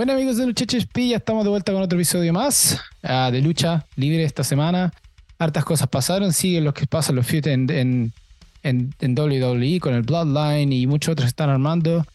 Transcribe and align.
Bueno 0.00 0.14
amigos 0.14 0.38
de 0.38 0.46
Lucha 0.46 0.64
ya 0.64 1.16
estamos 1.18 1.44
de 1.44 1.50
vuelta 1.50 1.74
con 1.74 1.82
otro 1.82 1.98
episodio 1.98 2.32
más 2.32 2.80
ah, 3.02 3.28
de 3.30 3.42
Lucha 3.42 3.84
Libre 3.96 4.24
esta 4.24 4.42
semana. 4.42 4.90
Hartas 5.38 5.62
cosas 5.62 5.88
pasaron, 5.88 6.32
siguen 6.32 6.64
los 6.64 6.72
que 6.72 6.86
pasan 6.86 7.16
los 7.16 7.26
feuds 7.26 7.48
en, 7.48 7.68
en, 7.68 8.14
en, 8.62 8.94
en 8.98 9.18
WWE 9.18 9.78
con 9.78 9.92
el 9.92 10.00
Bloodline 10.00 10.72
y 10.72 10.86
muchos 10.86 11.12
otros 11.12 11.28
están 11.28 11.50
armando. 11.50 12.06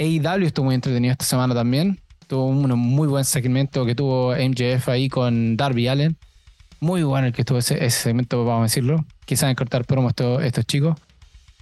AEW 0.00 0.44
estuvo 0.44 0.64
muy 0.64 0.74
entretenido 0.74 1.12
esta 1.12 1.24
semana 1.24 1.54
también. 1.54 2.00
Tuvo 2.26 2.46
un 2.46 2.68
muy 2.76 3.06
buen 3.06 3.24
segmento 3.24 3.86
que 3.86 3.94
tuvo 3.94 4.34
MJF 4.34 4.88
ahí 4.88 5.08
con 5.08 5.56
Darby 5.56 5.86
Allen. 5.86 6.16
Muy 6.80 7.04
bueno 7.04 7.28
el 7.28 7.32
que 7.32 7.42
estuvo 7.42 7.58
ese, 7.58 7.74
ese 7.74 7.96
segmento, 7.96 8.44
vamos 8.44 8.62
a 8.62 8.64
decirlo. 8.64 9.04
Quizás 9.24 9.54
cortar 9.54 9.84
promo 9.84 10.08
estos, 10.08 10.42
estos 10.42 10.66
chicos. 10.66 10.98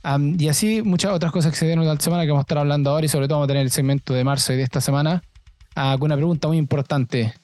Am, 0.02 0.34
y 0.40 0.48
así 0.48 0.80
muchas 0.80 1.12
otras 1.12 1.30
cosas 1.30 1.52
que 1.52 1.58
se 1.58 1.66
dieron 1.66 1.84
la 1.84 2.00
semana 2.00 2.22
que 2.22 2.30
vamos 2.30 2.44
a 2.44 2.46
estar 2.46 2.56
hablando 2.56 2.88
ahora 2.88 3.04
y 3.04 3.10
sobre 3.10 3.28
todo 3.28 3.36
vamos 3.40 3.48
a 3.48 3.52
tener 3.52 3.64
el 3.64 3.70
segmento 3.70 4.14
de 4.14 4.24
marzo 4.24 4.54
y 4.54 4.56
de 4.56 4.62
esta 4.62 4.80
semana 4.80 5.22
con 5.98 6.02
una 6.02 6.16
pregunta 6.16 6.48
muy 6.48 6.56
importante 6.56 7.34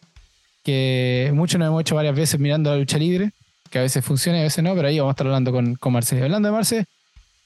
que 0.64 1.30
muchos 1.34 1.58
nos 1.58 1.68
hemos 1.68 1.82
hecho 1.82 1.94
varias 1.94 2.16
veces 2.16 2.40
mirando 2.40 2.70
la 2.70 2.76
lucha 2.76 2.98
libre, 2.98 3.32
que 3.70 3.78
a 3.78 3.82
veces 3.82 4.04
funciona 4.04 4.38
y 4.38 4.40
a 4.40 4.44
veces 4.44 4.64
no, 4.64 4.74
pero 4.74 4.88
ahí 4.88 4.98
vamos 4.98 5.10
a 5.10 5.14
estar 5.14 5.26
hablando 5.26 5.52
con, 5.52 5.74
con 5.76 5.92
Marce. 5.92 6.20
Hablando 6.20 6.48
de 6.48 6.52
Marce, 6.52 6.84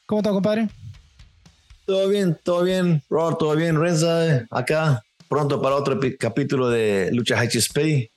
¿cómo 0.06 0.20
está 0.20 0.30
compadre? 0.30 0.68
Todo 1.84 2.08
bien, 2.08 2.38
todo 2.42 2.62
bien, 2.62 3.02
Robert, 3.10 3.38
todo 3.38 3.56
bien, 3.56 3.78
Renza, 3.78 4.46
acá, 4.50 5.02
pronto 5.28 5.60
para 5.60 5.74
otro 5.74 5.98
capítulo 6.18 6.70
de 6.70 7.10
Lucha 7.12 7.36
HSP, 7.42 8.10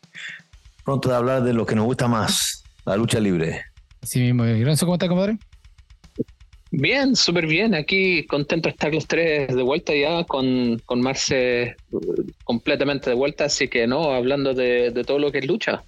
pronto 0.84 1.10
de 1.10 1.16
hablar 1.16 1.44
de 1.44 1.54
lo 1.54 1.66
que 1.66 1.76
nos 1.76 1.86
gusta 1.86 2.08
más, 2.08 2.64
la 2.86 2.96
lucha 2.96 3.20
libre. 3.20 3.66
Así 4.02 4.20
mismo, 4.20 4.44
Renzo, 4.44 4.86
¿cómo 4.86 4.96
está 4.96 5.08
compadre? 5.08 5.38
Bien, 6.72 7.16
súper 7.16 7.48
bien. 7.48 7.76
Aquí 7.76 8.26
contento 8.26 8.70
de 8.70 8.72
estar 8.72 8.94
los 8.94 9.06
tres 9.06 9.54
de 9.54 9.62
vuelta 9.62 9.94
ya 9.94 10.24
con, 10.24 10.82
con 10.86 11.02
Marce 11.02 11.62
eh, 11.62 11.76
completamente 12.46 13.10
de 13.10 13.16
vuelta. 13.16 13.46
Así 13.46 13.68
que 13.68 13.86
no, 13.88 14.14
hablando 14.14 14.54
de, 14.54 14.92
de 14.92 15.04
todo 15.04 15.20
lo 15.20 15.32
que 15.32 15.40
es 15.40 15.46
lucha. 15.46 15.84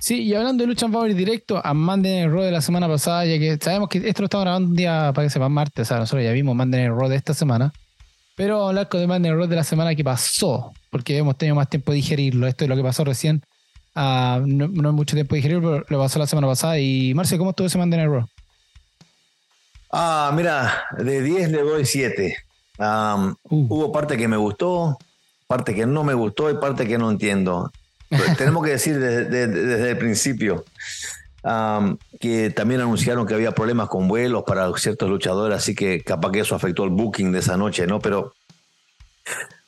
Sí, 0.00 0.22
y 0.22 0.34
hablando 0.34 0.62
de 0.62 0.68
lucha, 0.68 0.86
vamos 0.86 1.06
a 1.06 1.08
ir 1.08 1.16
directo 1.16 1.60
a 1.64 1.74
Monday 1.74 2.20
Night 2.20 2.32
Raw 2.32 2.42
de 2.42 2.52
la 2.52 2.60
semana 2.60 2.86
pasada, 2.86 3.26
ya 3.26 3.36
que 3.38 3.58
sabemos 3.60 3.88
que 3.88 3.98
esto 3.98 4.22
lo 4.22 4.26
estamos 4.26 4.44
grabando 4.44 4.68
un 4.68 4.76
día 4.76 5.12
para 5.12 5.26
que 5.26 5.30
sepa 5.30 5.48
martes, 5.48 5.82
o 5.82 5.84
sea, 5.88 5.98
nosotros 5.98 6.22
ya 6.22 6.30
vimos 6.30 6.54
Monday 6.54 6.82
Night 6.82 6.96
Raw 6.96 7.08
de 7.08 7.16
esta 7.16 7.34
semana, 7.34 7.72
pero 8.36 8.54
vamos 8.54 8.66
a 8.66 8.68
hablar 8.68 8.88
con 8.88 9.00
el 9.00 9.08
Monday 9.08 9.48
de 9.48 9.56
la 9.56 9.64
semana 9.64 9.96
que 9.96 10.04
pasó, 10.04 10.72
porque 10.90 11.16
hemos 11.16 11.36
tenido 11.36 11.56
más 11.56 11.68
tiempo 11.68 11.90
de 11.90 11.96
digerirlo, 11.96 12.46
esto 12.46 12.64
es 12.64 12.70
lo 12.70 12.76
que 12.76 12.82
pasó 12.84 13.02
recién, 13.02 13.42
ah, 13.96 14.40
no, 14.46 14.68
no 14.68 14.92
mucho 14.92 15.16
tiempo 15.16 15.34
de 15.34 15.38
digerirlo, 15.38 15.68
pero 15.68 15.86
lo 15.88 15.98
pasó 15.98 16.20
la 16.20 16.28
semana 16.28 16.46
pasada, 16.46 16.78
y 16.78 17.12
Marce, 17.14 17.36
¿cómo 17.36 17.50
estuvo 17.50 17.66
ese 17.66 17.78
Monday 17.78 17.98
Night 17.98 18.12
Raw? 18.12 18.26
Ah, 19.90 20.30
mira, 20.34 20.84
de 20.98 21.22
10 21.22 21.50
le 21.50 21.62
doy 21.62 21.84
7. 21.86 22.36
Uh, 22.78 23.34
hubo 23.50 23.90
parte 23.92 24.16
que 24.16 24.28
me 24.28 24.36
gustó, 24.36 24.98
parte 25.46 25.74
que 25.74 25.86
no 25.86 26.04
me 26.04 26.14
gustó 26.14 26.50
y 26.50 26.54
parte 26.54 26.86
que 26.86 26.98
no 26.98 27.10
entiendo. 27.10 27.70
Tenemos 28.38 28.64
que 28.64 28.70
decir 28.72 28.98
desde, 28.98 29.24
desde- 29.24 29.66
desde 29.66 29.90
el 29.90 29.98
principio 29.98 30.64
um, 31.42 31.96
que 32.20 32.50
también 32.50 32.80
anunciaron 32.80 33.26
que 33.26 33.34
había 33.34 33.52
problemas 33.52 33.88
con 33.88 34.08
vuelos 34.08 34.44
para 34.46 34.70
ciertos 34.76 35.08
luchadores, 35.10 35.56
así 35.58 35.74
que 35.74 36.02
capaz 36.02 36.30
que 36.32 36.40
eso 36.40 36.54
afectó 36.54 36.84
el 36.84 36.90
booking 36.90 37.32
de 37.32 37.40
esa 37.40 37.56
noche, 37.56 37.86
¿no? 37.86 37.98
Pero 38.00 38.32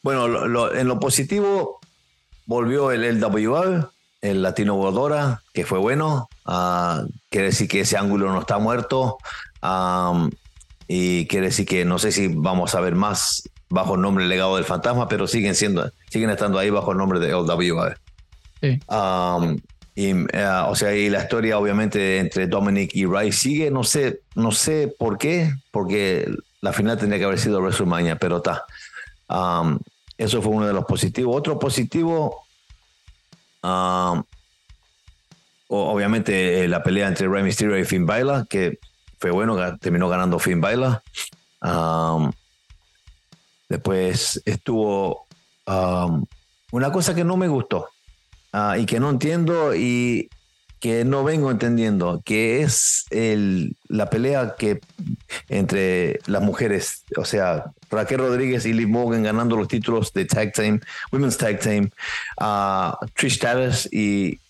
bueno, 0.02 0.28
lo- 0.28 0.46
lo- 0.48 0.74
en 0.74 0.86
lo 0.88 0.98
positivo 1.00 1.80
volvió 2.46 2.90
el 2.92 3.04
LWA, 3.20 3.90
el 4.20 4.42
Latino 4.42 4.76
Voladora, 4.76 5.42
que 5.52 5.64
fue 5.64 5.78
bueno. 5.78 6.28
Ah, 6.44 7.04
quiere 7.28 7.48
decir 7.48 7.68
que 7.68 7.80
ese 7.80 7.96
ángulo 7.96 8.32
no 8.32 8.40
está 8.40 8.58
muerto. 8.58 9.18
Am, 9.60 10.30
y 10.88 11.26
quiere 11.26 11.46
decir 11.46 11.66
que 11.66 11.84
no 11.84 11.98
sé 11.98 12.12
si 12.12 12.28
vamos 12.28 12.74
a 12.74 12.80
ver 12.80 12.94
más 12.94 13.48
bajo 13.68 13.94
el 13.94 14.00
nombre 14.00 14.26
Legado 14.26 14.56
del 14.56 14.64
Fantasma, 14.64 15.08
pero 15.08 15.26
siguen 15.26 15.54
siendo, 15.54 15.90
siguen 16.10 16.30
estando 16.30 16.58
ahí 16.58 16.70
bajo 16.70 16.92
el 16.92 16.98
nombre 16.98 17.20
de 17.20 17.30
LWA. 17.30 17.96
sí. 18.60 18.80
Um, 18.88 19.58
y, 19.94 20.10
eh, 20.10 20.62
o 20.66 20.74
sea, 20.74 20.94
y 20.94 21.10
la 21.10 21.22
historia 21.22 21.58
obviamente 21.58 22.18
entre 22.18 22.46
Dominic 22.46 22.94
y 22.94 23.06
Rice 23.06 23.38
sigue, 23.38 23.70
no 23.70 23.84
sé, 23.84 24.20
no 24.34 24.50
sé 24.50 24.94
por 24.98 25.18
qué, 25.18 25.52
porque 25.70 26.26
la 26.60 26.72
final 26.72 26.96
tendría 26.96 27.18
que 27.18 27.24
haber 27.24 27.38
sido 27.38 27.60
WrestleMania, 27.60 28.16
pero 28.16 28.38
está. 28.38 28.64
Um, 29.28 29.78
eso 30.16 30.40
fue 30.42 30.52
uno 30.52 30.66
de 30.66 30.72
los 30.72 30.84
positivos. 30.84 31.36
Otro 31.36 31.58
positivo, 31.58 32.46
um, 33.62 34.22
obviamente 35.68 36.64
eh, 36.64 36.68
la 36.68 36.82
pelea 36.82 37.08
entre 37.08 37.28
Rey 37.28 37.42
Mysterio 37.42 37.78
y 37.78 37.84
Finn 37.84 38.06
Balor, 38.06 38.46
que 38.48 38.78
fue 39.18 39.30
bueno, 39.30 39.56
terminó 39.78 40.08
ganando 40.08 40.38
Finn 40.38 40.60
Balor. 40.60 41.02
Um, 41.62 42.32
después 43.68 44.42
estuvo 44.44 45.26
um, 45.66 46.24
una 46.72 46.90
cosa 46.90 47.14
que 47.14 47.24
no 47.24 47.36
me 47.36 47.48
gustó 47.48 47.88
ah, 48.52 48.78
y 48.78 48.86
que 48.86 48.98
no 48.98 49.10
entiendo 49.10 49.74
que 50.80 51.04
no 51.04 51.24
vengo 51.24 51.50
entendiendo, 51.50 52.22
que 52.24 52.62
es 52.62 53.04
el, 53.10 53.76
la 53.88 54.08
pelea 54.08 54.54
que 54.58 54.80
entre 55.48 56.20
las 56.26 56.42
mujeres, 56.42 57.04
o 57.16 57.24
sea, 57.24 57.66
Raquel 57.90 58.18
Rodríguez 58.18 58.64
y 58.64 58.72
Liv 58.72 58.88
Morgan 58.88 59.22
ganando 59.22 59.56
los 59.56 59.68
títulos 59.68 60.12
de 60.12 60.24
Tag 60.24 60.52
Team, 60.52 60.80
Women's 61.12 61.36
Tag 61.36 61.60
Team, 61.60 61.90
ah, 62.38 62.98
Trish 63.14 63.34
Stratus 63.34 63.88
y 63.92 64.40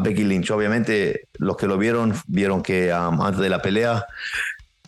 Becky 0.00 0.24
Lynch. 0.24 0.50
Obviamente, 0.50 1.28
los 1.34 1.56
que 1.56 1.66
lo 1.66 1.78
vieron, 1.78 2.14
vieron 2.26 2.62
que 2.62 2.92
um, 2.92 3.20
antes 3.22 3.40
de 3.40 3.48
la 3.48 3.62
pelea, 3.62 4.04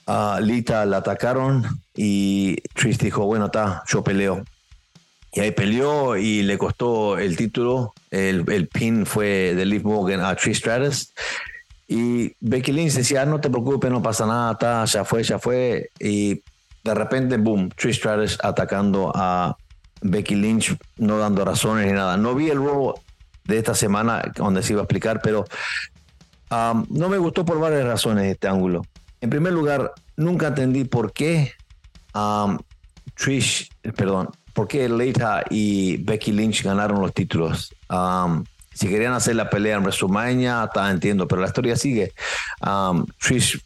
ah, 0.06 0.38
Lita 0.42 0.84
la 0.84 0.98
atacaron 0.98 1.64
y 1.94 2.56
Trish 2.74 2.98
dijo, 2.98 3.24
bueno, 3.24 3.46
está, 3.46 3.82
yo 3.86 4.04
peleo. 4.04 4.44
Y 5.34 5.40
ahí 5.40 5.50
peleó 5.50 6.16
y 6.16 6.42
le 6.42 6.56
costó 6.56 7.18
el 7.18 7.36
título. 7.36 7.92
El, 8.10 8.44
el 8.50 8.68
pin 8.68 9.04
fue 9.04 9.54
de 9.54 9.66
Liv 9.66 9.84
Morgan 9.84 10.20
a 10.20 10.36
Trish 10.36 10.58
Stratus. 10.58 11.12
Y 11.88 12.34
Becky 12.40 12.72
Lynch 12.72 12.92
decía, 12.92 13.22
"Ah, 13.22 13.26
no 13.26 13.40
te 13.40 13.50
preocupes, 13.50 13.90
no 13.90 14.00
pasa 14.00 14.26
nada, 14.26 14.52
está, 14.52 14.84
ya 14.84 15.04
fue, 15.04 15.22
ya 15.24 15.38
fue. 15.40 15.90
Y 15.98 16.42
de 16.84 16.94
repente, 16.94 17.36
boom, 17.36 17.68
Trish 17.70 17.96
Stratus 17.96 18.38
atacando 18.42 19.10
a 19.12 19.56
Becky 20.02 20.36
Lynch, 20.36 20.76
no 20.98 21.18
dando 21.18 21.44
razones 21.44 21.86
ni 21.86 21.92
nada. 21.92 22.16
No 22.16 22.34
vi 22.36 22.50
el 22.50 22.58
Raw 22.58 22.94
de 23.44 23.58
esta 23.58 23.74
semana 23.74 24.22
donde 24.36 24.62
se 24.62 24.72
iba 24.72 24.82
a 24.82 24.84
explicar, 24.84 25.20
pero 25.20 25.44
um, 26.50 26.86
no 26.90 27.08
me 27.08 27.18
gustó 27.18 27.44
por 27.44 27.58
varias 27.58 27.84
razones 27.84 28.30
este 28.30 28.46
ángulo. 28.46 28.82
En 29.20 29.30
primer 29.30 29.52
lugar, 29.52 29.92
nunca 30.16 30.48
entendí 30.48 30.84
por 30.84 31.12
qué 31.12 31.52
um, 32.14 32.58
Trish, 33.16 33.68
perdón, 33.96 34.30
por 34.54 34.68
qué 34.68 34.88
Leita 34.88 35.44
y 35.50 35.98
Becky 35.98 36.32
Lynch 36.32 36.62
ganaron 36.62 37.00
los 37.00 37.12
títulos. 37.12 37.74
Um, 37.90 38.44
si 38.72 38.88
querían 38.88 39.12
hacer 39.12 39.36
la 39.36 39.50
pelea 39.50 39.76
en 39.76 39.82
WrestleMania, 39.82 40.64
está, 40.64 40.90
entiendo, 40.90 41.28
pero 41.28 41.42
la 41.42 41.48
historia 41.48 41.76
sigue. 41.76 42.12
Um, 42.64 43.06
Trish, 43.20 43.60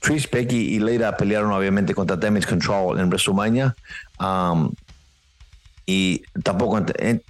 Trish, 0.00 0.30
Becky 0.30 0.74
y 0.74 0.78
Leita 0.78 1.16
pelearon 1.16 1.50
obviamente 1.52 1.94
contra 1.94 2.16
Damage 2.16 2.46
Control 2.46 3.00
en 3.00 3.08
WrestleMania. 3.08 3.74
Um, 4.20 4.70
y 5.90 6.22
tampoco 6.44 6.80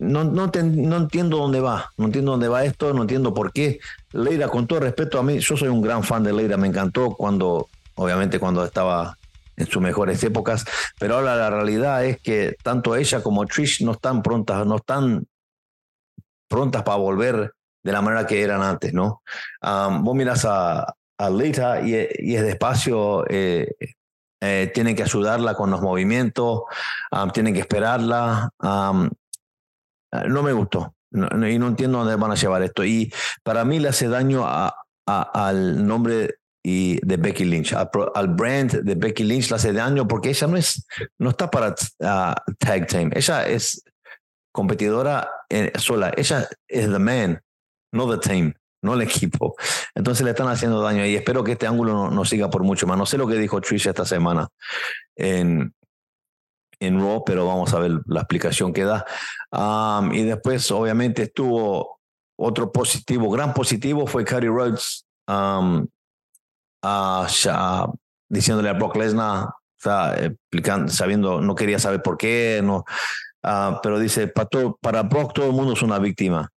no, 0.01 0.25
no, 0.25 0.51
no 0.53 0.97
entiendo 0.97 1.37
dónde 1.37 1.61
va, 1.61 1.93
no 1.97 2.07
entiendo 2.07 2.33
dónde 2.33 2.49
va 2.49 2.65
esto, 2.65 2.93
no 2.93 3.03
entiendo 3.03 3.33
por 3.33 3.53
qué. 3.53 3.79
Leira, 4.13 4.49
con 4.49 4.67
todo 4.67 4.81
respeto 4.81 5.21
a 5.21 5.23
mí, 5.23 5.39
yo 5.39 5.57
soy 5.57 5.69
un 5.69 5.81
gran 5.81 6.03
fan 6.03 6.25
de 6.25 6.33
Leira, 6.33 6.57
me 6.57 6.67
encantó 6.67 7.11
cuando, 7.11 7.69
obviamente 7.95 8.41
cuando 8.41 8.65
estaba 8.65 9.18
en 9.59 9.67
sus 9.67 9.83
mejores 9.83 10.23
épocas, 10.25 10.65
pero 10.99 11.17
ahora 11.17 11.37
la 11.37 11.51
realidad 11.51 12.05
es 12.05 12.21
que 12.21 12.57
tanto 12.63 12.95
ella 12.97 13.23
como 13.23 13.45
Trish 13.47 13.83
no 13.85 13.93
están 13.93 14.23
prontas, 14.23 14.65
no 14.67 14.77
están 14.77 15.27
prontas 16.49 16.83
para 16.83 16.97
volver 16.99 17.53
de 17.85 17.93
la 17.93 18.01
manera 18.01 18.27
que 18.27 18.43
eran 18.43 18.63
antes, 18.63 18.93
¿no? 18.93 19.23
Um, 19.63 20.03
vos 20.05 20.15
miras 20.15 20.45
a, 20.45 20.95
a 21.19 21.31
Leita 21.31 21.81
y, 21.83 21.95
es 21.95 22.43
despacio, 22.43 23.25
eh, 23.29 23.75
eh, 24.41 24.71
tienen 24.73 24.95
que 24.95 25.03
ayudarla 25.03 25.55
con 25.55 25.71
los 25.71 25.81
movimientos, 25.81 26.63
um, 27.13 27.31
tienen 27.31 27.55
que 27.55 27.61
esperarla. 27.61 28.51
um, 28.63 29.11
no 30.29 30.43
me 30.43 30.53
gustó 30.53 30.95
y 31.13 31.59
no 31.59 31.69
entiendo 31.69 31.99
dónde 31.99 32.17
van 32.17 32.31
a 32.31 32.35
llevar 32.35 32.63
esto. 32.63 32.85
Y 32.85 33.13
para 33.43 33.65
mí 33.65 33.79
le 33.79 33.89
hace 33.89 34.09
daño 34.09 34.45
a- 34.47 34.75
al 35.07 35.87
nombre 35.87 36.37
y 36.71 37.01
de 37.01 37.17
Becky 37.17 37.47
Lynch, 37.47 37.73
al, 37.73 38.29
brand 38.29 38.83
de 38.83 38.95
Becky 38.95 39.25
Lynch 39.25 39.49
le 39.49 39.57
hace 39.57 39.73
daño 39.73 40.07
porque 40.07 40.29
ella 40.29 40.47
no 40.47 40.59
es, 40.59 40.87
no 41.19 41.31
está 41.31 41.51
para 41.51 41.75
ah, 42.03 42.35
tag 42.59 42.87
team, 42.87 43.11
ella 43.15 43.49
es 43.49 43.83
competidora 44.53 45.31
eh, 45.49 45.73
sola, 45.79 46.13
ella 46.15 46.47
es 46.69 46.93
the 46.93 46.99
man, 46.99 47.41
no 47.91 48.15
the 48.15 48.19
team, 48.19 48.53
no 48.83 48.93
el 48.93 49.01
equipo. 49.01 49.57
Entonces 49.95 50.27
le 50.27 50.33
están 50.33 50.49
haciendo 50.49 50.83
daño 50.83 51.07
y 51.07 51.17
espero 51.17 51.43
que 51.43 51.53
este 51.53 51.67
ángulo 51.67 51.95
no, 51.95 52.11
no 52.11 52.25
siga 52.27 52.51
por 52.51 52.63
mucho 52.63 52.87
más. 52.87 52.99
No 52.99 53.07
sé 53.07 53.17
lo 53.17 53.27
que 53.27 53.37
dijo 53.37 53.63
Trish 53.63 53.87
esta 53.87 54.05
semana 54.05 54.47
en, 55.17 55.75
en 56.81 57.01
Raw, 57.01 57.25
pero 57.25 57.47
vamos 57.47 57.73
a 57.73 57.79
ver 57.79 57.93
la 58.05 58.21
explicación 58.21 58.75
que 58.75 58.85
da. 58.85 59.07
Um, 59.53 60.13
y 60.13 60.23
después, 60.23 60.71
obviamente, 60.71 61.23
estuvo 61.23 61.99
otro 62.37 62.71
positivo, 62.71 63.31
gran 63.31 63.55
positivo 63.55 64.07
fue 64.07 64.27
Cody 64.27 64.49
Rhodes 64.49 65.07
um, 65.29 65.87
ah, 66.83 67.27
ya, 67.29 67.87
diciéndole 68.29 68.69
a 68.69 68.75
Brock 68.75 68.97
Lesnar, 68.97 69.47
o 69.47 69.53
sea, 69.77 70.15
explicando, 70.17 70.93
sabiendo, 70.93 71.41
no 71.41 71.55
quería 71.55 71.79
saber 71.79 72.03
por 72.03 72.17
qué, 72.17 72.61
no, 72.63 72.85
ah, 73.43 73.81
pero 73.83 73.99
dice, 73.99 74.29
para, 74.29 74.49
para 74.81 75.03
Brock 75.03 75.33
todo 75.35 75.47
el 75.47 75.53
mundo 75.53 75.73
es 75.73 75.83
una 75.83 75.99
víctima. 75.99 76.51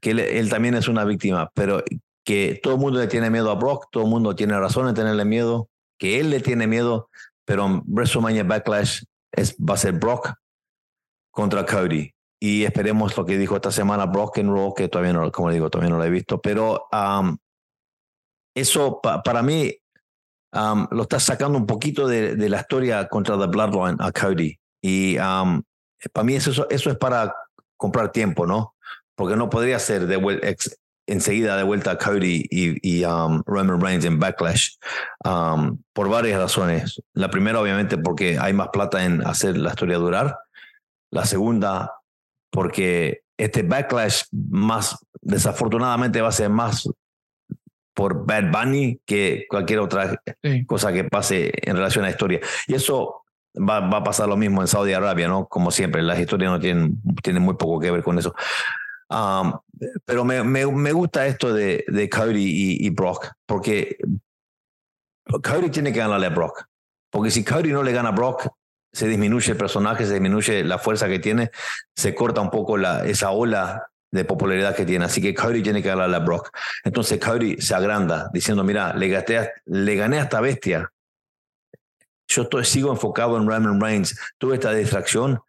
que 0.00 0.10
él, 0.10 0.48
también 0.48 0.74
es 0.74 0.88
una 0.88 1.04
víctima, 1.04 1.50
pero 1.54 1.82
que 2.24 2.58
todo 2.62 2.74
el 2.74 2.80
mundo 2.80 2.98
le 2.98 3.06
tiene 3.06 3.30
miedo 3.30 3.50
a 3.50 3.54
Brock, 3.54 3.86
todo 3.90 4.04
el 4.04 4.10
mundo 4.10 4.34
tiene 4.34 4.58
razón 4.58 4.88
en 4.88 4.94
tenerle 4.94 5.24
miedo, 5.24 5.68
que 5.98 6.18
él 6.20 6.30
le 6.30 6.40
tiene 6.40 6.66
miedo, 6.66 7.08
pero 7.44 7.66
en 7.66 7.82
WrestleMania 7.86 8.42
Backlash 8.44 9.02
es, 9.32 9.56
va 9.56 9.74
a 9.74 9.78
ser 9.78 9.92
Brock 9.92 10.34
contra 11.30 11.64
Cody. 11.64 12.12
Y 12.40 12.64
esperemos 12.64 13.16
lo 13.16 13.24
que 13.24 13.38
dijo 13.38 13.56
esta 13.56 13.70
semana 13.70 14.06
Brock 14.06 14.38
en 14.38 14.48
Raw, 14.48 14.74
que 14.74 14.88
todavía 14.88 15.12
no, 15.12 15.30
como 15.30 15.50
digo, 15.50 15.70
todavía 15.70 15.90
no 15.90 15.98
lo 15.98 16.04
he 16.04 16.10
visto, 16.10 16.40
pero 16.40 16.86
eso 18.56 19.00
para 19.02 19.42
mí 19.42 19.78
lo 20.52 21.02
está 21.02 21.20
sacando 21.20 21.58
un 21.58 21.66
poquito 21.66 22.08
de, 22.08 22.34
de, 22.34 22.48
la 22.48 22.60
historia 22.60 23.06
contra 23.08 23.38
The 23.38 23.46
Bloodline 23.46 23.96
a 24.00 24.10
Cody. 24.10 24.58
Y 24.82 25.16
para 25.16 26.24
mí 26.24 26.34
eso, 26.34 26.66
eso 26.70 26.90
es 26.90 26.96
para 26.96 27.34
comprar 27.76 28.10
tiempo, 28.10 28.46
¿no? 28.46 28.74
Porque 29.14 29.36
no 29.36 29.50
podría 29.50 29.78
ser 29.78 30.06
de 30.06 30.16
enseguida 31.06 31.56
de 31.56 31.62
vuelta 31.62 31.92
a 31.92 31.98
Cody 31.98 32.46
y, 32.50 32.98
y 32.98 33.04
Roman 33.04 33.80
Reigns 33.80 34.04
en 34.04 34.18
Backlash 34.18 34.76
por 35.92 36.08
varias 36.08 36.40
razones. 36.40 37.00
La 37.12 37.30
primera, 37.30 37.60
obviamente, 37.60 37.98
porque 37.98 38.38
hay 38.38 38.52
más 38.52 38.68
plata 38.68 39.04
en 39.04 39.26
hacer 39.26 39.56
la 39.58 39.70
historia 39.70 39.98
durar. 39.98 40.38
La 41.10 41.24
segunda, 41.24 41.92
porque 42.50 43.22
este 43.36 43.62
Backlash 43.62 44.24
más 44.32 44.96
desafortunadamente 45.20 46.20
va 46.20 46.28
a 46.28 46.32
ser 46.32 46.48
más 46.50 46.88
por 47.96 48.26
Bad 48.26 48.52
Bunny 48.52 49.00
que 49.06 49.46
cualquier 49.48 49.78
otra 49.78 50.22
cosa 50.66 50.92
que 50.92 51.04
pase 51.04 51.50
en 51.62 51.76
relación 51.76 52.04
a 52.04 52.08
la 52.08 52.10
historia. 52.12 52.40
Y 52.66 52.74
eso 52.74 53.24
va, 53.56 53.80
va, 53.80 53.98
a 53.98 54.04
pasar 54.04 54.28
lo 54.28 54.36
mismo 54.36 54.60
en 54.60 54.68
Saudi 54.68 54.92
Arabia, 54.92 55.28
¿no? 55.28 55.46
Como 55.46 55.70
siempre, 55.70 56.02
las 56.02 56.20
historias 56.20 56.52
no 56.52 56.60
tienen, 56.60 57.00
tienen 57.22 57.42
muy 57.42 57.54
poco 57.54 57.80
que 57.80 57.90
ver 57.90 58.02
con 58.02 58.18
eso. 58.18 58.34
Um, 59.08 59.54
pero 60.04 60.26
me, 60.26 60.44
me, 60.44 60.66
me, 60.66 60.92
gusta 60.92 61.26
esto 61.26 61.54
de, 61.54 61.86
de 61.88 62.10
Cody 62.10 62.76
y, 62.84 62.90
Brock, 62.90 63.28
porque 63.46 63.96
Cody 65.24 65.70
tiene 65.70 65.90
que 65.90 66.00
ganarle 66.00 66.26
a 66.26 66.30
Brock. 66.30 66.66
Porque 67.10 67.30
si 67.30 67.44
Cody 67.44 67.72
no 67.72 67.82
le 67.82 67.92
gana 67.92 68.10
a 68.10 68.12
Brock, 68.12 68.46
se 68.92 69.08
disminuye 69.08 69.52
el 69.52 69.56
personaje, 69.56 70.04
se 70.04 70.12
disminuye 70.12 70.64
la 70.64 70.78
fuerza 70.78 71.08
que 71.08 71.18
tiene, 71.18 71.50
se 71.94 72.14
corta 72.14 72.42
un 72.42 72.50
poco 72.50 72.76
la, 72.76 73.06
esa 73.06 73.30
ola 73.30 73.88
de 74.10 74.24
popularidad 74.24 74.74
que 74.74 74.86
tiene. 74.86 75.04
Así 75.04 75.20
que 75.20 75.34
Cody 75.34 75.62
tiene 75.62 75.82
que 75.82 75.88
ganarle 75.88 76.16
a 76.16 76.20
Brock. 76.20 76.50
Entonces 76.84 77.20
Cody 77.20 77.60
se 77.60 77.74
agranda 77.74 78.30
diciendo, 78.32 78.64
mira, 78.64 78.94
le, 78.94 79.08
gasté, 79.08 79.52
le 79.66 79.96
gané 79.96 80.18
a 80.18 80.22
esta 80.22 80.40
bestia. 80.40 80.90
Yo 82.28 82.42
estoy, 82.42 82.64
sigo 82.64 82.90
enfocado 82.90 83.36
en 83.36 83.48
Roman 83.48 83.80
Reigns. 83.80 84.18
Tuve 84.38 84.54
esta 84.54 84.72
distracción. 84.72 85.40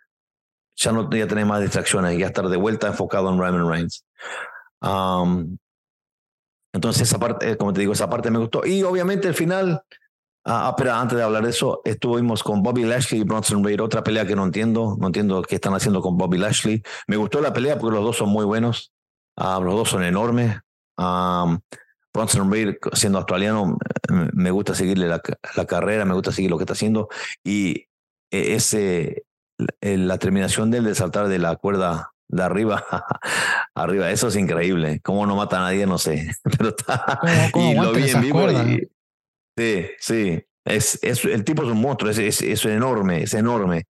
Ya 0.76 0.92
no 0.92 1.08
voy 1.08 1.22
a 1.22 1.28
tener 1.28 1.46
más 1.46 1.62
distracciones. 1.62 2.18
Ya 2.18 2.28
estar 2.28 2.48
de 2.48 2.58
vuelta 2.58 2.88
enfocado 2.88 3.30
en 3.32 3.40
Roman 3.40 3.68
Reigns. 3.68 4.06
Um, 4.82 5.58
entonces, 6.74 7.04
esa 7.04 7.18
parte, 7.18 7.58
como 7.58 7.74
te 7.74 7.80
digo, 7.80 7.94
esa 7.94 8.10
parte 8.10 8.30
me 8.30 8.38
gustó. 8.38 8.64
Y 8.66 8.84
obviamente 8.84 9.28
el 9.28 9.34
final, 9.34 9.82
Ah, 10.50 10.74
pero 10.78 10.94
antes 10.94 11.18
de 11.18 11.24
hablar 11.26 11.44
de 11.44 11.50
eso, 11.50 11.82
estuvimos 11.84 12.42
con 12.42 12.64
Bobby 12.64 12.86
Lashley 12.86 13.20
y 13.20 13.24
Bronson 13.26 13.62
Reed, 13.66 13.82
otra 13.82 14.02
pelea 14.02 14.26
que 14.26 14.34
no 14.34 14.46
entiendo, 14.46 14.96
no 14.98 15.08
entiendo 15.08 15.42
qué 15.42 15.56
están 15.56 15.74
haciendo 15.74 16.02
con 16.02 16.18
Bobby 16.18 16.38
Lashley. 16.38 16.82
Me 17.08 17.18
gustó 17.18 17.42
la 17.42 17.52
pelea 17.52 17.78
porque 17.78 17.98
los 17.98 18.06
dos 18.06 18.16
son 18.16 18.30
muy 18.30 18.46
buenos, 18.46 18.94
ah, 19.36 19.60
los 19.62 19.76
dos 19.76 19.90
son 19.90 20.04
enormes. 20.04 20.58
Um, 20.98 21.60
Bronson 22.14 22.50
Reed, 22.50 22.78
siendo 22.94 23.18
australiano, 23.18 23.78
me 24.10 24.52
gusta 24.52 24.74
seguirle 24.74 25.10
la, 25.10 25.22
la, 25.58 25.66
carrera, 25.66 26.06
me 26.06 26.14
gusta 26.14 26.32
seguir 26.32 26.50
lo 26.50 26.58
que 26.58 26.64
está 26.64 26.74
haciendo 26.74 27.10
y 27.44 27.88
e, 28.32 28.56
ese, 28.56 29.26
la 29.82 30.18
terminación 30.18 30.72
de 30.72 30.78
él 30.78 30.86
de 30.86 30.96
saltar 30.96 31.28
de 31.28 31.40
la 31.40 31.58
cuerda 31.58 32.14
de 32.30 32.42
arriba, 32.42 32.86
arriba, 33.76 34.12
eso 34.12 34.30
es 34.30 34.38
increíble. 34.38 35.02
Cómo 35.04 35.26
no 35.26 35.36
mata 35.36 35.58
a 35.58 35.62
nadie, 35.62 35.86
no 35.86 35.98
sé, 35.98 36.32
pero 36.58 36.70
está. 36.70 37.20
y 37.54 37.76
lo 37.76 37.92
vi 37.92 38.10
en 38.10 38.22
vivo 38.22 38.50
y, 38.50 38.90
Sí, 39.58 39.88
sí. 40.00 40.44
Es, 40.64 41.00
es, 41.02 41.26
el 41.26 41.44
tipo 41.44 41.64
es 41.64 41.70
un 41.70 41.82
monstruo, 41.82 42.12
es, 42.12 42.20
es, 42.20 42.42
es 42.42 42.66
enorme, 42.66 43.24
es 43.24 43.34
enorme. 43.34 43.88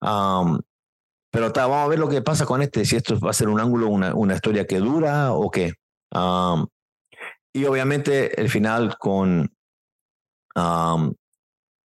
pero 0.00 1.52
vamos 1.54 1.76
a 1.76 1.88
ver 1.88 1.98
lo 1.98 2.08
que 2.08 2.22
pasa 2.22 2.44
con 2.44 2.60
este, 2.60 2.84
si 2.84 2.96
esto 2.96 3.18
va 3.20 3.30
a 3.30 3.34
ser 3.34 3.48
un 3.48 3.60
ángulo, 3.60 3.88
una, 3.88 4.14
una 4.14 4.34
historia 4.34 4.66
que 4.66 4.78
dura 4.78 5.32
o 5.32 5.50
qué. 5.50 5.74
y 7.52 7.64
obviamente 7.64 8.40
el 8.40 8.50
final 8.50 8.98
con 8.98 9.50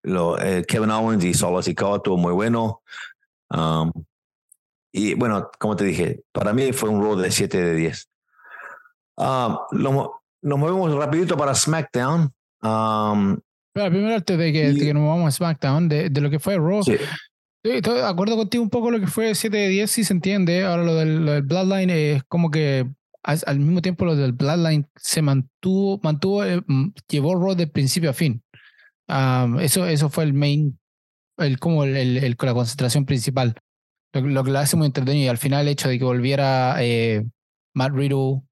eh, 0.05 0.65
Kevin 0.67 0.91
Owens 0.91 1.25
y 1.25 1.35
Solo 1.35 1.61
Sikoa 1.61 1.97
estuvo 1.97 2.17
muy 2.17 2.33
bueno. 2.33 2.83
y 4.93 5.15
bueno, 5.15 5.51
como 5.59 5.77
te 5.77 5.85
dije, 5.85 6.23
para 6.33 6.53
mí 6.53 6.73
fue 6.73 6.89
un 6.89 7.03
rol 7.03 7.21
de 7.21 7.31
7 7.31 7.61
de 7.61 7.75
10. 7.75 8.11
nos 9.17 10.59
movemos 10.59 10.95
rapidito 10.95 11.37
para 11.37 11.55
SmackDown. 11.55 12.33
Um, 12.63 13.39
Pero 13.73 13.91
primero, 13.91 14.15
antes 14.15 14.37
de 14.39 14.53
que, 14.53 14.75
que, 14.75 14.95
nos 14.95 15.07
vamos 15.07 15.29
a 15.29 15.31
SmackDown, 15.37 15.89
de, 15.89 16.11
de, 16.11 16.21
lo 16.21 16.31
que 16.31 16.39
fue 16.39 16.57
Raw, 16.57 16.83
sí. 16.83 16.97
estoy 17.63 17.95
de 17.95 18.05
acuerdo 18.05 18.37
contigo 18.37 18.63
un 18.63 18.71
poco 18.71 18.91
lo 18.91 19.01
que 19.01 19.07
fue 19.07 19.35
7 19.35 19.57
de 19.57 19.69
10, 19.69 19.91
si 19.91 20.05
se 20.05 20.13
entiende. 20.13 20.65
Ahora 20.65 20.83
lo 20.83 20.95
del, 20.95 21.25
lo 21.25 21.33
del 21.33 21.43
Bloodline 21.43 21.91
es 21.91 22.23
como 22.25 22.51
que 22.51 22.87
al, 23.23 23.59
mismo 23.59 23.83
tiempo 23.83 24.05
lo 24.05 24.17
del 24.17 24.33
Bloodline 24.33 24.87
se 24.97 25.23
mantuvo, 25.23 26.01
mantuvo 26.03 26.45
eh, 26.45 26.63
llevó 27.09 27.35
Raw 27.35 27.55
de 27.55 27.67
principio 27.67 28.11
a 28.11 28.15
fin. 28.15 28.43
Um, 29.09 29.59
eso, 29.59 29.87
eso 29.87 30.09
fue 30.09 30.25
el 30.25 30.35
main, 30.35 30.79
el, 31.39 31.59
como 31.59 31.85
el, 31.85 31.97
el, 31.97 32.37
la 32.41 32.55
concentración 32.55 33.07
principal. 33.07 33.55
Lo, 34.13 34.21
lo, 34.23 34.45
que 34.45 34.51
lo 34.51 34.59
hace 34.59 34.77
muy 34.77 34.87
entretenido 34.87 35.27
y 35.27 35.29
al 35.29 35.39
final 35.39 35.63
el 35.63 35.69
hecho 35.69 35.89
de 35.89 35.99
que 35.99 36.05
volviera 36.05 36.77
eh, 36.81 37.25
Matt 37.75 37.93
Riddle 37.93 38.43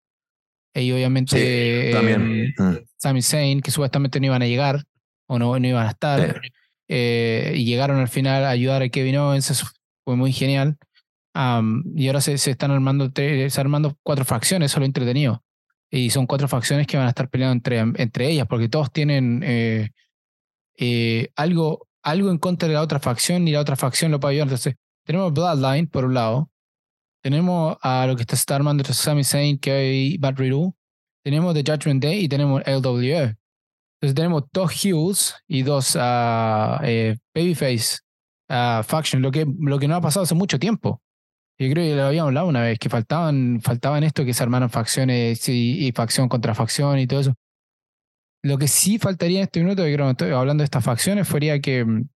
y 0.80 0.92
obviamente 0.92 1.90
también. 1.92 2.54
Em, 2.58 2.64
mm. 2.72 2.78
Sami 2.96 3.22
Zayn, 3.22 3.60
que 3.60 3.70
supuestamente 3.70 4.20
no 4.20 4.26
iban 4.26 4.42
a 4.42 4.46
llegar 4.46 4.84
o 5.26 5.38
no, 5.38 5.58
no 5.58 5.66
iban 5.66 5.86
a 5.86 5.90
estar. 5.90 6.40
Eh, 6.90 7.52
y 7.54 7.66
llegaron 7.66 7.98
al 7.98 8.08
final 8.08 8.46
a 8.46 8.48
ayudar 8.48 8.80
a 8.80 8.88
Kevin 8.88 9.18
Owens, 9.18 9.50
eso 9.50 9.66
fue 10.06 10.16
muy 10.16 10.32
genial. 10.32 10.78
y 11.34 12.06
ahora 12.06 12.22
se, 12.22 12.38
se 12.38 12.52
están 12.52 12.70
armando, 12.70 13.12
se 13.14 13.60
armando 13.60 13.94
cuatro 14.02 14.24
facciones, 14.24 14.70
solo 14.70 14.86
entretenido. 14.86 15.44
Y 15.90 16.08
son 16.08 16.26
cuatro 16.26 16.48
facciones 16.48 16.86
que 16.86 16.96
van 16.96 17.04
a 17.04 17.10
estar 17.10 17.28
peleando 17.28 17.52
entre, 17.52 18.02
entre 18.02 18.30
ellas, 18.30 18.46
porque 18.48 18.70
todos 18.70 18.90
tienen 18.90 19.42
eh, 19.44 19.90
eh, 20.78 21.28
algo, 21.36 21.88
algo 22.02 22.30
en 22.30 22.38
contra 22.38 22.68
de 22.68 22.74
la 22.74 22.82
otra 22.82 23.00
facción 23.00 23.46
y 23.46 23.52
la 23.52 23.60
otra 23.60 23.76
facción 23.76 24.10
lo 24.10 24.20
puede 24.20 24.36
ayudar. 24.36 24.46
Entonces, 24.48 24.76
tenemos 25.04 25.32
Bloodline 25.32 25.88
por 25.88 26.04
un 26.04 26.14
lado, 26.14 26.50
tenemos 27.22 27.76
a 27.82 28.06
lo 28.06 28.16
que 28.16 28.22
está 28.22 28.56
armando 28.56 28.84
Sami 28.84 29.24
Zayn, 29.24 29.58
que 29.58 30.16
Bad 30.18 30.36
Riddle, 30.36 30.72
tenemos 31.24 31.54
The 31.54 31.64
Judgment 31.66 32.02
Day 32.02 32.24
y 32.24 32.28
tenemos 32.28 32.62
LWE. 32.66 33.36
Entonces 34.00 34.14
tenemos 34.14 34.44
dos 34.52 34.72
heels 34.84 35.34
y 35.48 35.62
dos 35.62 35.96
uh, 35.96 36.78
eh, 36.84 37.16
babyface 37.34 37.98
uh, 38.48 38.82
faction, 38.82 39.22
lo 39.22 39.30
que, 39.30 39.44
lo 39.58 39.78
que 39.78 39.88
no 39.88 39.96
ha 39.96 40.00
pasado 40.00 40.24
hace 40.24 40.34
mucho 40.34 40.58
tiempo. 40.58 41.02
Yo 41.58 41.68
creo 41.72 41.84
que 41.84 41.96
lo 41.96 42.04
habíamos 42.04 42.28
hablado 42.28 42.46
una 42.46 42.62
vez, 42.62 42.78
que 42.78 42.88
faltaban, 42.88 43.60
faltaban 43.60 44.04
esto, 44.04 44.24
que 44.24 44.32
se 44.32 44.42
armaran 44.44 44.70
facciones 44.70 45.48
y, 45.48 45.90
facción 45.92 46.28
contra 46.28 46.54
facción 46.54 47.00
y 47.00 47.08
todo 47.08 47.20
eso. 47.20 47.34
Lo 48.42 48.56
que 48.56 48.68
sí 48.68 48.98
faltaría 48.98 49.38
en 49.38 49.44
este 49.44 49.60
minuto, 49.60 49.82
que 49.82 49.92
creo 49.92 50.08
estoy 50.10 50.30
hablando 50.30 50.62
de 50.62 50.66
estas 50.66 50.84
facciones, 50.84 51.26
sería 51.26 51.60
que 51.60 51.84
mm, 51.84 52.08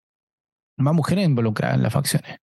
más 0.78 0.94
mujeres 0.94 1.26
involucradas 1.26 1.76
en 1.76 1.82
las 1.82 1.92
facciones. 1.92 2.38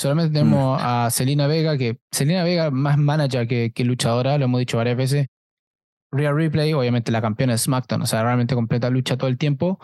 Solamente 0.00 0.32
tenemos 0.32 0.80
mm. 0.80 0.82
a 0.82 1.10
Selena 1.10 1.46
Vega, 1.46 1.76
que 1.76 1.98
Selena 2.10 2.42
Vega 2.42 2.70
más 2.70 2.96
manager 2.96 3.46
que, 3.46 3.70
que 3.70 3.84
luchadora, 3.84 4.38
lo 4.38 4.46
hemos 4.46 4.58
dicho 4.58 4.78
varias 4.78 4.96
veces, 4.96 5.26
Rhea 6.10 6.32
Ripley, 6.32 6.72
obviamente 6.72 7.12
la 7.12 7.20
campeona 7.20 7.52
de 7.52 7.58
SmackDown, 7.58 8.00
o 8.00 8.06
sea, 8.06 8.22
realmente 8.22 8.54
completa 8.54 8.88
lucha 8.88 9.18
todo 9.18 9.28
el 9.28 9.36
tiempo. 9.36 9.78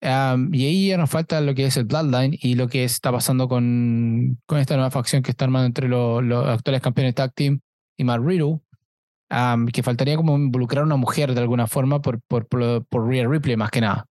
y 0.00 0.06
ahí 0.06 0.88
ya 0.88 0.96
nos 0.98 1.10
falta 1.10 1.40
lo 1.40 1.52
que 1.56 1.66
es 1.66 1.76
el 1.76 1.84
Bloodline 1.84 2.38
y 2.40 2.54
lo 2.54 2.68
que 2.68 2.84
está 2.84 3.10
pasando 3.10 3.48
con, 3.48 4.38
con 4.46 4.58
esta 4.58 4.76
nueva 4.76 4.92
facción 4.92 5.24
que 5.24 5.32
está 5.32 5.46
armando 5.46 5.66
entre 5.66 5.88
los, 5.88 6.22
actuales 6.46 6.80
campeones 6.80 7.16
tag 7.16 7.34
team 7.34 7.58
y 7.96 8.04
Matt 8.04 8.20
Riddle, 8.22 8.60
que 9.72 9.82
faltaría 9.82 10.14
como 10.14 10.36
involucrar 10.36 10.82
a 10.82 10.86
una 10.86 10.96
mujer 10.96 11.34
de 11.34 11.40
alguna 11.40 11.66
forma 11.66 12.00
por, 12.00 12.20
por, 12.22 12.46
por, 12.46 13.08
Rhea 13.08 13.26
Ripley 13.26 13.56
más 13.56 13.72
que 13.72 13.80
nada. 13.80 14.06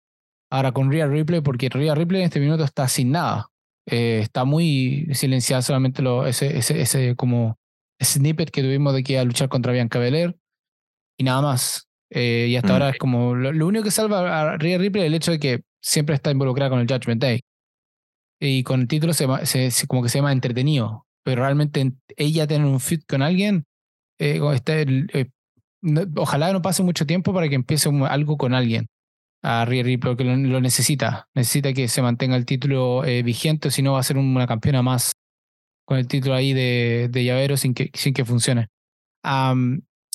Ahora 0.50 0.72
con 0.72 0.92
Rhea 0.92 1.06
Ripley, 1.06 1.42
porque 1.42 1.70
Rhea 1.70 1.94
Ripley 1.94 2.22
en 2.22 2.26
este 2.26 2.40
minuto 2.40 2.64
está 2.64 2.88
sin 2.88 3.12
nada. 3.12 3.50
Eh, 3.86 4.20
está 4.22 4.46
muy 4.46 5.08
silenciada 5.14 5.62
solamente 5.62 6.02
lo, 6.02 6.26
ese, 6.26 6.58
ese, 6.58 6.82
ese 6.82 7.16
como 7.16 7.58
snippet 8.02 8.50
que 8.50 8.62
tuvimos 8.62 8.94
de 8.94 9.04
que 9.04 9.14
iba 9.14 9.22
a 9.22 9.26
luchar 9.26 9.50
contra 9.50 9.74
Bianca 9.74 10.00
Belair 10.00 10.36
y 11.18 11.24
nada 11.24 11.42
más. 11.42 11.88
Eh, 12.10 12.48
y 12.50 12.56
hasta 12.56 12.70
mm. 12.70 12.72
ahora 12.72 12.90
es 12.90 12.98
como 12.98 13.36
lo, 13.36 13.68
único 13.68 13.84
que 13.84 13.92
salva 13.92 14.54
a 14.54 14.58
Rhea 14.58 14.78
Ripley 14.78 15.04
es 15.04 15.08
el 15.08 15.16
hecho 15.16 15.32
de 15.32 15.40
que 15.40 15.64
siempre 15.82 16.16
está 16.16 16.32
involucrada 16.32 16.70
con 16.70 16.80
el 16.80 16.88
Judgment 16.88 17.22
Day. 17.22 17.42
Y 18.40 18.64
con 18.64 18.82
el 18.82 18.88
título 18.88 19.14
se, 19.14 19.28
se, 19.46 19.88
como 19.88 20.04
que 20.04 20.10
se 20.10 20.20
llama 20.20 20.32
entretenido. 20.32 21.06
Pero 21.24 21.42
realmente 21.42 21.94
ella 22.18 22.46
tener 22.48 22.68
un 22.68 22.80
fit 22.80 23.04
con 23.08 23.22
alguien, 23.22 23.66
eh, 24.20 24.42
este, 24.54 24.86
eh, 25.14 25.30
ojalá 26.18 26.52
no 26.52 26.62
pase 26.62 26.84
mucho 26.84 27.06
tiempo 27.06 27.34
para 27.34 27.48
que 27.48 27.56
empiece 27.56 27.90
algo 28.10 28.38
con 28.38 28.54
alguien. 28.54 28.88
A 29.44 29.66
Rhea 29.66 29.84
Ripley, 29.84 30.16
porque 30.16 30.24
lo, 30.24 30.62
necesita. 30.62 31.28
Necesita 31.36 31.74
que 31.74 31.88
se 31.88 32.02
mantenga 32.02 32.36
el 32.36 32.46
título 32.46 33.02
vigente, 33.24 33.72
si 33.72 33.82
no 33.82 33.94
va 33.94 34.00
a 34.00 34.04
ser 34.04 34.18
una 34.18 34.48
campeona 34.48 34.82
más 34.82 35.12
con 35.86 35.98
el 35.98 36.08
título 36.08 36.36
ahí 36.36 36.54
de, 36.54 37.10
de 37.12 37.24
llavero 37.24 37.58
sin 37.58 37.74
que, 37.74 37.92
sin 37.94 38.14
que 38.14 38.26
funcione. 38.26 38.70